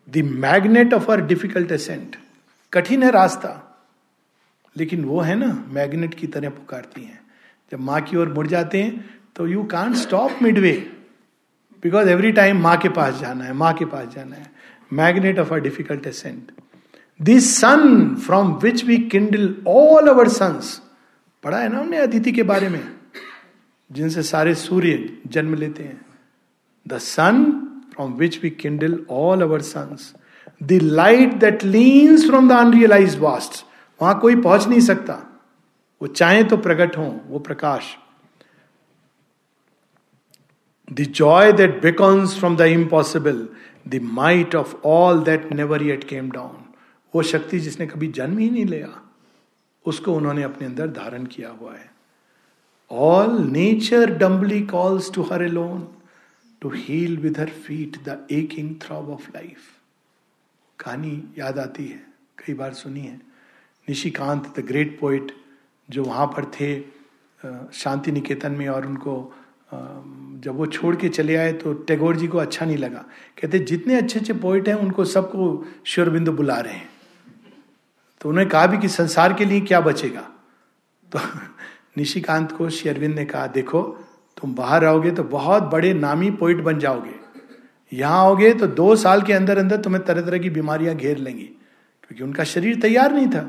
The 0.07 0.17
magnet 0.17 0.93
of 0.93 1.11
our 1.11 1.21
difficult 1.21 1.71
ascent 1.71 2.15
कठिन 2.73 3.03
है 3.03 3.11
रास्ता, 3.11 3.63
लेकिन 4.75 5.03
वो 5.05 5.19
है 5.21 5.35
ना 5.35 5.47
magnet 5.69 6.13
की 6.13 6.27
तरह 6.27 6.49
पुकारती 6.49 7.03
हैं। 7.03 7.19
जब 7.71 7.79
माँ 7.79 8.01
की 8.01 8.17
ओर 8.17 8.33
मुड़ 8.33 8.47
जाते 8.47 8.81
हैं 8.83 9.09
तो 9.35 9.47
you 9.47 9.63
can't 9.63 9.95
stop 9.95 10.39
midway 10.59 10.71
because 11.83 12.09
every 12.09 12.31
time 12.31 12.61
माँ 12.61 12.77
के 12.77 12.89
पास 12.89 13.19
जाना 13.19 13.43
है, 13.43 13.53
माँ 13.53 13.73
के 13.73 13.85
पास 13.85 14.07
जाना 14.07 14.35
है। 14.35 14.51
Magnet 14.93 15.39
of 15.39 15.53
our 15.53 15.59
difficult 15.59 16.07
ascent 16.07 16.51
this 17.19 17.55
sun 17.57 18.15
from 18.25 18.53
which 18.53 18.83
we 18.85 18.97
kindle 19.09 19.55
all 19.67 20.07
our 20.07 20.27
suns 20.29 20.81
पढ़ा 21.43 21.59
है 21.59 21.69
ना 21.69 21.81
उन्हें 21.81 21.99
अदिति 21.99 22.31
के 22.31 22.43
बारे 22.43 22.69
में? 22.69 22.81
जिनसे 23.89 24.23
सारे 24.23 24.53
सूर्य 24.55 25.17
जन्म 25.27 25.53
लेते 25.55 25.83
हैं। 25.83 26.01
The 26.85 26.97
sun 26.99 27.43
from 27.97 28.17
which 28.17 28.41
we 28.41 28.49
kindle 28.63 28.97
all 29.09 29.43
our 29.43 29.59
suns. 29.67 30.13
The 30.61 30.79
light 30.79 31.39
that 31.41 31.63
leans 31.63 32.25
from 32.25 32.47
the 32.47 32.59
unrealized 32.59 33.19
vast. 33.19 33.63
वहाँ 33.99 34.19
कोई 34.19 34.35
पहुँच 34.41 34.67
नहीं 34.67 34.81
सकता 34.81 35.13
वो 36.01 36.07
चाहे 36.07 36.43
तो 36.43 36.57
प्रकट 36.57 36.97
हो, 36.97 37.05
वो 37.27 37.39
प्रकाश 37.39 37.95
the 40.93 41.05
joy 41.19 41.51
that 41.53 41.81
beckons 41.81 42.37
from 42.39 42.55
the 42.57 42.61
impossible 42.73 43.47
the 43.87 43.99
might 44.19 44.55
of 44.55 44.75
all 44.85 45.23
that 45.23 45.51
never 45.53 45.81
yet 45.83 46.03
came 46.09 46.29
down 46.31 46.63
वो 47.13 47.23
शक्ति 47.23 47.59
जिसने 47.59 47.87
कभी 47.87 48.07
जन्म 48.07 48.37
ही 48.37 48.49
नहीं 48.49 48.65
लिया, 48.65 48.89
उसको 49.85 50.13
उन्होंने 50.15 50.43
अपने 50.43 50.67
अंदर 50.67 50.87
धारण 50.91 51.25
किया 51.25 51.49
हुआ 51.49 51.73
है 51.73 51.89
all 52.91 53.37
nature 53.51 54.17
dumbly 54.17 54.61
calls 54.67 55.11
to 55.13 55.21
her 55.31 55.43
alone 55.47 55.87
to 56.61 56.69
heal 56.75 57.17
with 57.17 57.39
her 57.39 57.49
feet 57.49 57.97
the 58.03 58.27
aching 58.31 58.75
throb 58.81 59.09
of 59.09 59.29
life 59.35 59.57
कहानी 60.79 61.23
याद 61.37 61.59
आती 61.59 61.85
है, 61.85 62.03
कई 62.37 62.53
बार 62.53 62.73
सुनी 62.73 62.99
है। 62.99 63.21
निशिकांत 63.89 64.53
द 64.59 64.63
ग्रेट 64.65 64.99
पोइट 64.99 65.31
जो 65.89 66.03
वहाँ 66.03 66.27
पर 66.27 66.45
थे 66.45 66.81
शांति 67.73 68.11
निकेतन 68.11 68.51
में 68.51 68.67
और 68.67 68.85
उनको 68.85 69.33
जब 69.73 70.55
वो 70.55 70.65
छोड़ 70.65 70.95
के 70.95 71.09
चले 71.09 71.35
आए 71.35 71.53
तो 71.53 71.73
टैगोर 71.73 72.15
जी 72.15 72.27
को 72.27 72.37
अच्छा 72.37 72.65
नहीं 72.65 72.77
लगा। 72.77 73.05
कहते, 73.41 73.59
जितने 73.59 73.95
अच्छे 73.95 74.19
अच्छे 74.19 74.33
पोइट 74.33 74.67
हैं, 74.67 74.75
उनको 74.75 75.05
सबको 75.05 75.65
श्योरबिंदु 75.85 76.31
बुला 76.31 76.59
रहे 76.59 76.73
हैं। 76.73 76.89
तो 78.21 78.29
उन्होंने 78.29 78.49
कहा 78.49 78.67
भी 78.67 78.77
कि 78.77 78.87
संसार 78.87 79.33
के 79.33 79.45
लिए 79.45 79.61
क्या 79.61 79.81
बचेगा? 79.81 80.21
तो 81.11 81.19
निशिकांत 81.97 82.51
को 82.51 82.69
शेरविंद 82.69 83.15
ने 83.15 83.25
कहा, 83.25 83.47
देखो 83.47 84.06
तुम 84.37 84.53
बाहर 84.55 84.85
आओगे 84.85 85.11
तो 85.11 85.23
बहुत 85.23 85.63
बड़े 85.63 85.93
नामी 85.93 86.31
पोइट 86.31 86.57
बन 86.57 86.79
जाओगे। 86.79 87.15
यहाँ 87.91 88.19
आओगे 88.19 88.53
तो 88.53 88.67
दो 88.67 88.95
साल 88.95 89.21
के 89.21 89.33
अंदर 89.33 89.57
अंदर 89.57 89.81
तुम्हें 89.81 90.03
तरह 90.05 90.21
तरह 90.21 90.37
की 90.37 90.49
बीमारियाँ 90.49 90.95
घेर 90.95 91.17
लेंगी, 91.17 91.43
क्योंकि 91.43 92.23
उनका 92.23 92.43
शरीर 92.43 92.79
तैयार 92.81 93.13
नहीं 93.13 93.27
था। 93.27 93.41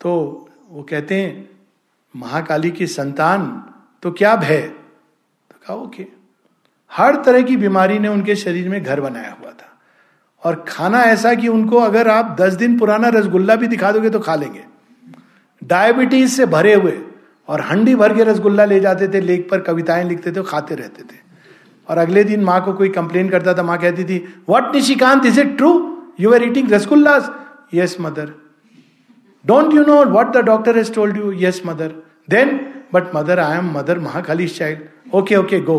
तो 0.00 0.12
वो 0.70 0.82
कहते 0.82 1.14
हैं, 1.14 1.48
महाकाली 2.14 2.70
की 2.70 2.86
संतान 2.86 3.46
तो 4.02 4.10
क्या 4.10 4.36
भय? 4.36 4.60
तो 4.60 5.56
कहा, 5.58 5.74
ओके। 5.74 6.06
हर 6.90 7.22
तरह 7.22 7.42
की 7.42 7.56
बीमारी 7.56 7.98
ने 7.98 8.08
उनके 8.08 8.36
शरीर 8.36 8.68
में 8.68 8.82
घर 8.82 9.00
बनाया 9.00 9.36
हुआ 9.40 9.50
था। 9.50 9.68
और 10.42 10.64
खाना 10.68 11.02
ऐसा 11.02 11.34
कि 11.34 11.48
उनको 11.48 11.78
अगर 11.78 12.08
आप 12.08 12.36
दस 12.40 12.52
दिन 12.52 12.78
पुराना 12.78 13.08
रसगुल्ला 13.08 13.56
भी 13.56 13.66
दिखा 13.66 13.92
दोगे 13.92 14.10
तो 14.10 14.20
खा 14.20 14.34
लेंगे। 14.34 14.64
डायबिटीज़ 15.62 16.36
से 16.36 16.46
भरे 16.46 16.74
हुए। 16.74 16.98
और 17.50 17.60
हंडी 17.60 17.94
भर 17.94 18.14
के 18.14 18.24
रसगुल्ला 18.24 18.64
ले 18.64 18.78
जाते 18.80 19.08
थे, 19.08 19.20
लेक 19.20 19.48
पर 19.50 19.60
कविताएँ 19.60 20.04
लिखते 20.08 20.32
थे, 20.32 20.42
खाते 20.42 20.74
रहते 20.74 21.02
थे। 21.02 21.18
और 21.88 21.98
अगले 21.98 22.24
दिन 22.24 22.44
माँ 22.44 22.60
को 22.64 22.72
कोई 22.72 22.88
कंप्लेन 22.90 23.28
करता 23.28 23.54
था, 23.54 23.62
माँ 23.62 23.78
कहती 23.78 24.04
थी 24.04 24.18
what 24.48 24.74
Nishikant 24.74 25.26
is 25.26 25.40
it 25.40 25.56
true 25.56 25.72
you 26.20 26.32
are 26.34 26.44
eating 26.44 26.72
rasgullas? 26.72 27.30
Yes 27.74 27.96
mother 28.00 28.32
don't 29.44 29.74
you 29.74 29.84
know 29.84 30.04
what 30.10 30.32
the 30.36 30.44
doctor 30.44 30.76
has 30.76 30.92
told 30.94 31.16
you 31.16 31.32
yes 31.38 31.62
mother 31.66 31.92
then 32.30 32.58
but 32.94 33.14
mother 33.14 33.38
I 33.38 33.58
am 33.58 33.70
mother 33.78 33.98
Mahakali 33.98 34.46
child 34.48 35.14
okay 35.14 35.36
okay 35.36 35.60
go 35.60 35.78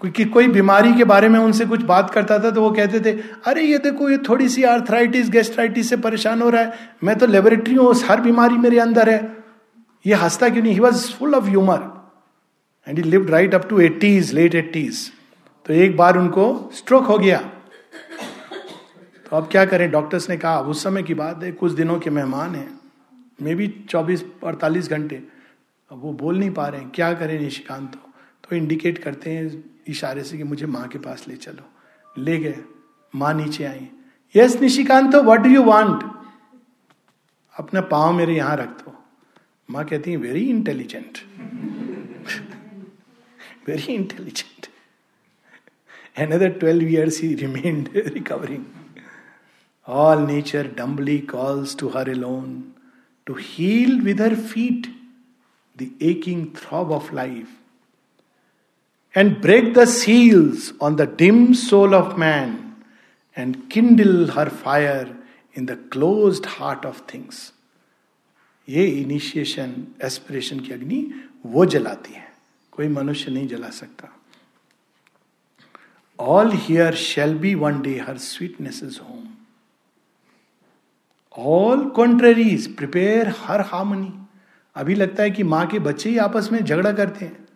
क्योंकि 0.00 0.24
कोई 0.24 0.48
बीमारी 0.48 0.92
के 0.94 1.04
बारे 1.04 1.28
में 1.28 1.38
उनसे 1.40 1.64
कुछ 1.66 1.82
बात 1.82 2.10
करता 2.10 2.38
था 2.38 2.50
तो 2.50 2.62
वो 2.62 2.70
कहते 2.70 3.00
थे 3.00 3.12
अरे 3.46 3.62
ये 3.62 3.78
देखो 3.78 4.08
ये 4.10 4.18
थोड़ी 4.28 4.48
सी 4.48 4.62
आर्थराइटिस 4.64 5.30
गेस्ट्राइटिस 5.30 5.88
से 5.88 5.96
परेशान 5.96 6.42
हो 6.42 6.48
रहा 6.50 6.62
है। 6.62 6.96
मैं 7.04 7.16
तो 7.18 7.26
लेबोरेटरी 7.26 7.74
हूँ 7.74 7.94
हर 8.06 8.20
बीमारी 8.20 8.56
मेरे 8.56 8.78
अंदर 8.78 9.10
है। 9.10 9.20
ये 10.04 10.14
हंसता 10.14 10.48
क्यों 10.48 10.62
नहीं? 10.62 10.72
He 10.72 10.80
was 10.80 11.12
full 11.12 11.34
of 11.34 11.44
humour 11.44 11.80
and 12.86 12.98
he 12.98 13.04
live 13.04 13.28
right 13.30 13.54
up 13.54 13.68
to 13.68 13.80
eighties 13.80 14.32
late 14.34 14.54
eighties 14.54 15.10
तो 15.66 15.74
एक 15.74 15.96
बार 15.96 16.18
उनको 16.18 16.70
स्ट्रोक 16.74 17.04
हो 17.04 17.18
गया। 17.18 17.38
तो 19.26 19.36
अब 19.36 19.48
क्या 19.52 19.64
करें? 19.64 19.90
डॉक्टर्स 19.90 20.28
ने 20.30 20.36
कहा 20.36 20.60
उस 20.60 20.82
समय 20.82 21.02
की 21.02 21.14
बात 21.14 21.42
है 21.42 21.50
कुछ 21.52 21.72
दिनों 21.72 21.98
के 22.00 22.10
मेहमान 22.10 22.54
हैं। 22.54 22.68
मे 23.42 23.54
बी 23.54 23.66
चौबीस 23.90 24.24
अड़तालीस 24.44 24.90
घंटे। 24.90 25.16
अब 25.90 26.00
वो 26.02 26.12
बोल 26.12 26.38
नहीं 26.38 26.50
पा 26.50 26.66
रहे 26.68 26.80
हैं 26.80 26.90
क्या 26.94 27.12
करें 27.12 27.38
निशिकांत 27.40 27.90
तो, 27.92 27.98
तो 28.44 28.56
इंडिकेट 28.56 28.98
करते 28.98 29.30
हैं 29.30 29.48
इशारे 29.88 30.22
से 30.24 30.36
कि 30.36 30.42
मुझे 30.44 30.66
माँ 30.66 30.86
के 30.88 30.98
पास 30.98 31.26
ले 31.28 31.36
चलो। 31.36 32.22
ले 32.22 32.36
गए। 32.38 32.58
माँ 33.14 33.32
नीचे 33.34 33.64
आई। 33.64 33.88
यस, 34.34 34.60
निशिकांत 34.60 35.12
तो 35.12 35.22
वट 35.22 35.40
डू 35.40 35.50
यू 35.50 35.62
वॉन्ट 35.62 36.02
अपना 37.54 37.80
पाव 37.92 38.12
मेरे 38.12 38.36
यहाँ 38.36 38.56
रख 38.56 38.68
दो। 38.78 38.94
माँ 39.68 39.84
कहती 39.84 40.10
है 40.10 40.16
very 40.16 40.44
intelligent 40.50 41.18
very 43.68 43.94
intelligent 43.94 44.66
another 46.18 46.50
twelve 46.58 46.86
years 46.88 47.20
he 47.22 47.34
remained 47.34 47.88
recovering 47.96 48.64
all 49.88 50.26
nature 50.26 50.70
dumbly 50.76 51.18
calls 51.30 51.76
to 51.78 51.88
her 51.88 52.10
alone 52.10 52.62
to 53.26 53.34
heal 53.40 54.00
with 54.00 54.20
her 54.22 54.34
feet 54.34 54.86
the 55.78 55.90
aching 56.02 56.46
throb 56.56 56.92
of 56.92 57.14
life 57.14 57.57
and 59.20 59.40
break 59.44 59.68
the 59.76 59.84
seals 59.92 60.72
on 60.80 60.96
the 60.96 61.06
dim 61.20 61.54
soul 61.60 61.94
of 61.98 62.10
man 62.22 62.50
and 63.36 63.56
kindle 63.68 64.28
her 64.34 64.48
fire 64.64 65.08
in 65.54 65.66
the 65.66 65.76
closed 65.94 66.44
heart 66.56 66.84
of 66.90 67.00
things. 67.12 67.38
ये 68.68 68.84
initiation 68.86 69.74
aspiration 70.04 70.60
की 70.60 70.72
अग्नि 70.72 71.00
वो 71.46 71.64
जलाती 71.66 72.12
है। 72.14 72.26
कोई 72.72 72.88
मनुष्य 72.88 73.30
नहीं 73.30 73.48
जला 73.48 73.70
सकता। 73.70 74.12
All 76.20 76.52
here 76.52 76.94
shall 76.94 77.34
be 77.38 77.54
one 77.54 77.80
day 77.82 77.98
her 77.98 78.18
sweetness 78.18 78.80
is 78.84 79.00
home 79.00 79.26
all 81.38 81.88
contraries 81.90 82.76
prepare 82.76 83.34
her 83.38 83.60
harmony 83.60 84.12
अभी 84.76 84.94
लगता 84.94 85.22
है 85.22 85.30
कि 85.30 85.42
माँ 85.42 85.66
के 85.66 85.78
बच्चे 85.78 86.10
ही 86.10 86.18
आपस 86.18 86.48
में 86.52 86.64
झगड़ा 86.64 86.92
करते 86.92 87.24
हैं। 87.24 87.47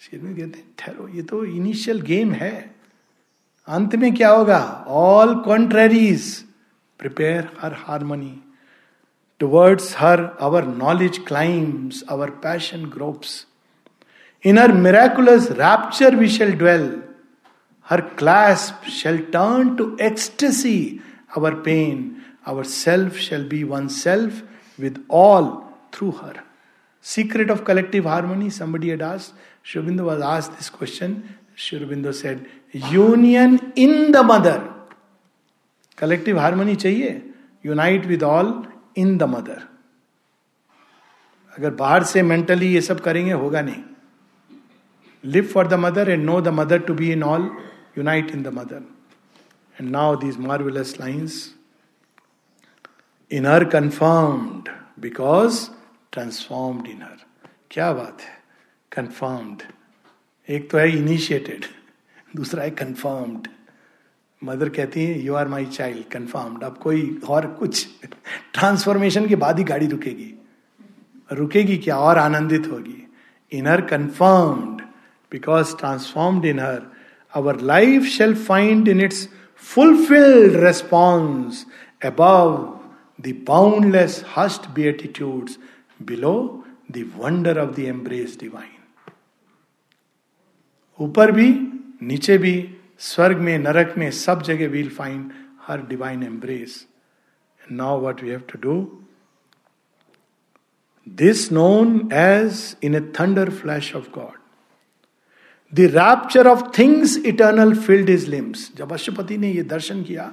शेरवी 0.00 0.34
कहते 0.34 0.58
हैं, 0.58 0.66
ठहरो। 0.78 1.08
ये 1.08 1.22
तो 1.22 1.44
इनिशियल 1.44 2.00
गेम 2.00 2.32
है। 2.32 2.74
अंत 3.68 3.94
में 3.96 4.14
क्या 4.14 4.30
होगा? 4.30 4.84
All 4.88 5.34
contraries 5.40 6.44
prepare 6.98 7.48
her 7.60 7.72
harmony 7.72 8.40
towards 9.40 9.94
her 9.98 10.20
our 10.40 10.64
knowledge 10.64 11.18
climbs 11.18 12.02
our 12.08 12.30
passion 12.30 12.84
gropes 12.84 13.46
in 14.44 14.58
her 14.58 14.72
miraculous 14.72 15.50
rapture 15.50 16.16
we 16.16 16.28
shall 16.28 16.52
dwell 16.52 17.02
her 17.90 18.00
clasp 18.00 18.80
shall 18.92 19.18
turn 19.32 19.74
to 19.76 19.96
ecstasy 20.00 21.00
our 21.36 21.54
pain 21.54 22.16
our 22.46 22.64
self 22.64 23.16
shall 23.16 23.48
be 23.48 23.62
one 23.64 23.88
self 23.88 24.42
with 24.80 25.04
all 25.10 25.50
through 25.92 26.10
her 26.10 26.40
secret 27.02 27.50
of 27.50 27.62
collective 27.62 28.08
harmony 28.08 28.50
had 28.90 29.02
asked. 29.02 29.32
Shubindu 29.64 30.04
was 30.04 30.20
asked 30.22 30.56
this 30.56 30.70
question. 30.70 31.36
Shubindu 31.56 32.12
said, 32.12 32.46
Union 32.72 33.72
in 33.76 34.12
the 34.12 34.22
mother. 34.22 34.58
Collective 35.98 36.36
harmony 36.36 36.76
चाहिए 36.76 37.22
unite 37.66 38.06
with 38.06 38.22
all 38.22 38.48
in 38.98 39.16
the 39.18 39.22
mother 39.34 39.62
अगर 41.54 41.70
बाहर 41.74 42.02
से 42.04 42.22
mentally 42.22 42.72
ये 42.74 42.80
सब 42.80 43.00
करेंगे 43.00 43.32
होगा 43.32 43.60
नहीं 43.60 43.82
live 45.24 45.46
for 45.52 45.66
the 45.68 45.74
mother 45.84 46.10
and 46.10 46.24
know 46.24 46.40
the 46.40 46.48
mother 46.58 46.80
to 46.88 46.94
be 46.94 47.10
in 47.12 47.22
all 47.24 47.50
unite 47.98 48.30
in 48.34 48.42
the 48.42 48.52
mother 48.54 48.82
and 49.76 49.90
now 49.90 50.16
these 50.24 50.38
marvellous 50.46 50.94
lines 51.00 51.38
in 53.30 53.46
her 53.46 53.64
confirmed 53.76 54.68
because 55.02 55.66
transformed 56.12 56.86
in 56.88 57.02
her 57.02 57.24
क्या 57.70 57.92
बात 57.92 58.20
है 58.20 58.33
कंफर्म्ड 58.96 59.62
एक 60.48 60.70
तो 60.70 60.78
है 60.78 60.90
इनिशिएटेड 60.98 61.64
दूसरा 62.36 62.62
है 62.62 62.70
कंफर्म्ड 62.70 63.48
मदर 64.42 64.68
कहती 64.68 65.04
है 65.04 65.20
you 65.24 65.34
are 65.34 65.48
my 65.48 65.66
child 65.66 66.04
confirmed 66.12 66.62
अब 66.64 66.76
कोई 66.78 67.20
और 67.28 67.46
कुछ 67.46 67.86
ट्रांसफॉर्मेशन 68.54 69.26
के 69.26 69.36
बाद 69.36 69.58
ही 69.58 69.64
गाड़ी 69.64 69.86
रुकेगी। 69.86 70.32
रुकेगी 71.32 71.76
क्या? 71.76 71.96
और 71.96 72.18
आनंदित 72.18 72.66
होगी। 72.66 73.00
In 73.52 73.66
her 73.66 73.80
confirmed 73.80 74.82
because 75.32 75.76
transformed 75.76 76.44
in 76.44 76.60
her 76.60 76.82
our 77.34 77.60
life 77.60 78.02
shall 78.02 78.34
find 78.44 78.88
in 78.88 79.00
its 79.00 79.28
fulfilled 79.56 80.56
response 80.56 81.66
above 82.04 82.56
the 83.20 83.34
boundless 83.48 84.24
hush 84.36 84.78
altitudes 84.78 85.58
below 86.02 86.36
the 86.92 87.10
wonder 87.16 87.58
of 87.58 87.74
the 87.76 87.78
embrace 87.78 88.38
divine 88.40 88.73
ऊपर 91.00 91.32
भी, 91.32 91.48
नीचे 92.02 92.38
भी, 92.38 92.76
स्वर्ग 92.98 93.38
में, 93.38 93.58
नरक 93.58 93.94
में, 93.98 94.10
सब 94.10 94.42
जगह 94.42 94.68
we'll 94.68 94.88
find 94.88 95.32
her 95.66 95.86
divine 95.86 96.22
embrace 96.22 96.86
now 97.60 98.00
what 98.00 98.22
we 98.22 98.30
have 98.30 98.40
to 98.52 98.58
do 98.62 98.76
this 101.06 101.50
known 101.52 102.08
as 102.12 102.76
in 102.82 102.94
a 102.94 103.00
thunder 103.20 103.50
flash 103.50 103.94
of 103.96 104.10
God 104.14 104.38
the 105.72 105.90
rapture 105.94 106.46
of 106.46 106.62
things 106.78 107.16
eternal 107.26 107.74
filled 107.76 108.10
his 108.10 108.26
limbs 108.30 108.70
जब 108.76 108.92
अशुपति 108.92 109.38
ने 109.38 109.52
यह 109.52 109.62
दर्शन 109.62 110.02
किया 110.02 110.32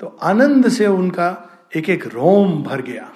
तो 0.00 0.06
आनंद 0.22 0.68
से 0.68 0.86
उनका 0.86 1.28
एक 1.76 1.88
एक 1.90 2.06
रोम 2.06 2.62
भर 2.62 2.82
गया। 2.82 3.10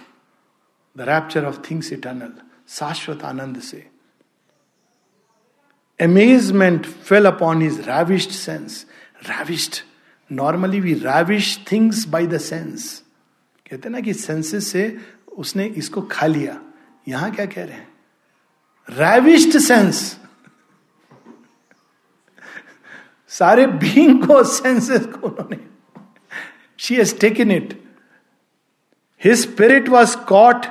The 0.97 1.01
rapture 1.01 1.44
of 1.44 1.60
things 1.70 1.93
eternal 1.93 2.32
शाश्वत 2.69 3.23
आनंद 3.24 3.59
से। 3.60 3.86
Amazement 6.01 6.86
fell 6.86 7.27
upon 7.27 7.62
his 7.62 7.81
ravished 7.81 8.31
sense 8.31 8.86
ravished 9.23 9.74
normally 10.32 10.81
we 10.81 10.94
ravish 10.94 11.64
things 11.73 12.06
by 12.09 12.27
the 12.27 12.39
sense 12.39 13.02
कहते 13.70 13.89
ना 13.89 14.01
कि 14.01 14.14
सेंसेस 14.14 14.69
से 14.69 14.98
उसने 15.36 15.66
इसको 15.66 16.02
खा 16.02 16.27
लिया। 16.27 16.60
यहाँ 17.09 17.35
क्या 17.35 17.47
कह 17.47 17.64
रहे 17.64 17.74
हैं? 17.74 17.89
रैविश्ड 18.90 19.59
सेंस 19.59 20.20
सारे 23.28 23.66
बींग 23.66 24.27
को 24.27 24.44
सेंसेस 24.44 25.06
को 25.06 25.27
उन्होंने 25.27 25.59
she 26.78 26.94
has 26.94 27.19
taken 27.19 27.51
it 27.51 27.82
his 29.24 29.40
spirit 29.40 29.89
was 29.89 30.16
caught 30.16 30.66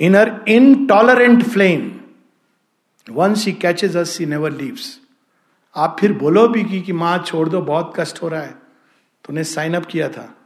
in 0.00 0.14
her 0.14 0.42
intolerant 0.46 1.46
flame. 1.46 1.95
Once 3.12 3.44
she 3.44 3.52
catches 3.64 3.96
us 3.96 4.18
she 4.18 4.26
never 4.26 4.50
leaves. 4.50 4.98
आप 5.76 5.96
फिर 6.00 6.12
बोलो 6.12 6.48
भी 6.48 6.64
कि, 6.64 6.80
कि 6.80 6.92
माँ 6.92 7.18
छोड़ 7.18 7.48
दो 7.48 7.60
बहुत 7.60 7.92
कष्ट 7.96 8.22
हो 8.22 8.28
रहा 8.28 8.42
है। 8.42 8.54
तूने 9.24 9.44
साइन 9.44 9.74
अप 9.74 9.86
किया 9.86 10.08
था। 10.08 10.36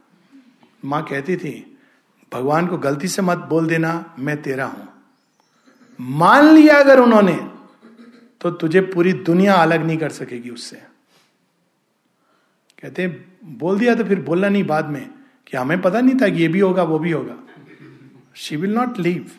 माँ 0.85 1.05
कहती 1.05 1.37
थी 1.37 1.79
भगवान 2.33 2.67
को 2.67 2.79
गलती 2.79 3.09
से 3.09 3.23
मत 3.23 3.39
बोल 3.39 3.67
देना 3.67 4.15
मैं 4.19 4.43
तेरा 4.43 4.67
हूँ। 4.67 4.89
मान 6.01 6.45
लिया 6.45 6.79
अगर 6.79 7.01
उन्होंने 7.01 7.51
तो 8.41 8.51
तुझे 8.51 8.81
पूरी 8.81 9.13
दुनिया 9.13 9.55
अलग 9.55 9.83
नहीं 9.87 9.99
कर 9.99 10.11
सकेगी 10.11 10.51
उससे। 10.51 10.77
कहते 12.83 13.09
बोल 13.45 13.79
दिया 13.79 13.95
तो 13.95 14.05
फिर 14.05 14.21
बोलना 14.21 14.49
नहीं 14.49 14.65
बाद 14.65 14.87
में। 14.87 15.11
कि 15.47 15.57
हमें 15.57 15.83
पता 15.83 16.01
नहीं 16.01 16.15
था 16.15 16.29
कि 16.29 16.43
ये 16.43 16.49
भी 16.49 16.61
होगा 16.61 16.83
वो 16.83 16.99
भी 16.99 17.11
होगा। 17.11 17.37
She 18.35 18.57
will 18.57 18.75
not 18.75 18.99
leave 18.99 19.31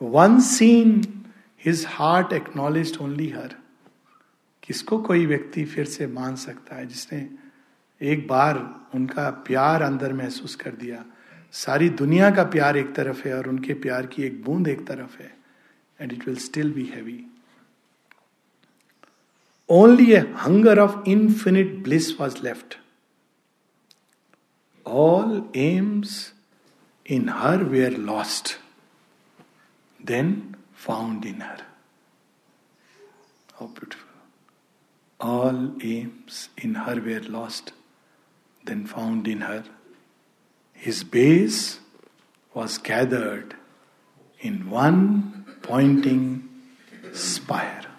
One 0.00 0.40
seen, 0.40 1.30
his 1.56 1.84
heart 1.84 2.32
acknowledged 2.32 3.00
only 3.00 3.28
her. 3.30 3.50
किसको 4.62 4.98
कोई 5.02 5.24
व्यक्ति 5.26 5.64
फिर 5.64 5.84
से 5.86 6.06
मान 6.06 6.34
सकता 6.36 6.76
है 6.76 6.86
जिसने 6.86 7.18
एक 8.00 8.26
बार 8.28 8.58
उनका 8.94 9.28
प्यार 9.46 9.82
अंदर 9.82 10.12
महसूस 10.12 10.54
कर 10.56 10.70
दिया 10.82 11.04
सारी 11.54 11.88
दुनिया 12.00 12.30
का 12.30 12.42
प्यार 12.52 12.76
एक 12.76 12.94
तरफ़ 12.94 13.26
है 13.28 13.34
और 13.36 13.48
उनके 13.48 13.74
प्यार 13.86 14.06
की 14.06 14.22
एक 14.22 14.42
बूंद 14.44 14.68
एक 14.68 14.86
तरफ़ 14.86 15.18
है 15.22 15.32
and 16.00 16.12
it 16.12 16.26
will 16.26 16.36
still 16.44 16.72
be 16.72 16.84
heavy 16.94 17.18
only 19.68 20.12
a 20.12 20.18
hunger 20.44 20.78
of 20.78 21.08
infinite 21.10 21.74
bliss 21.84 22.10
was 22.20 22.42
left 22.44 22.78
all 24.90 25.48
aims 25.54 26.32
in 27.04 27.28
her 27.28 27.64
were 27.64 27.90
lost, 27.90 28.58
then 30.02 30.56
found 30.72 31.24
in 31.24 31.40
her. 31.40 31.58
How 33.58 33.66
beautiful. 33.66 34.08
All 35.20 35.74
aims 35.82 36.48
in 36.56 36.74
her 36.74 37.00
were 37.00 37.20
lost, 37.20 37.72
then 38.64 38.86
found 38.86 39.28
in 39.28 39.42
her. 39.42 39.64
His 40.72 41.04
base 41.04 41.78
was 42.54 42.78
gathered 42.78 43.54
in 44.40 44.70
one 44.70 45.44
pointing 45.62 46.48
spire. 47.12 47.89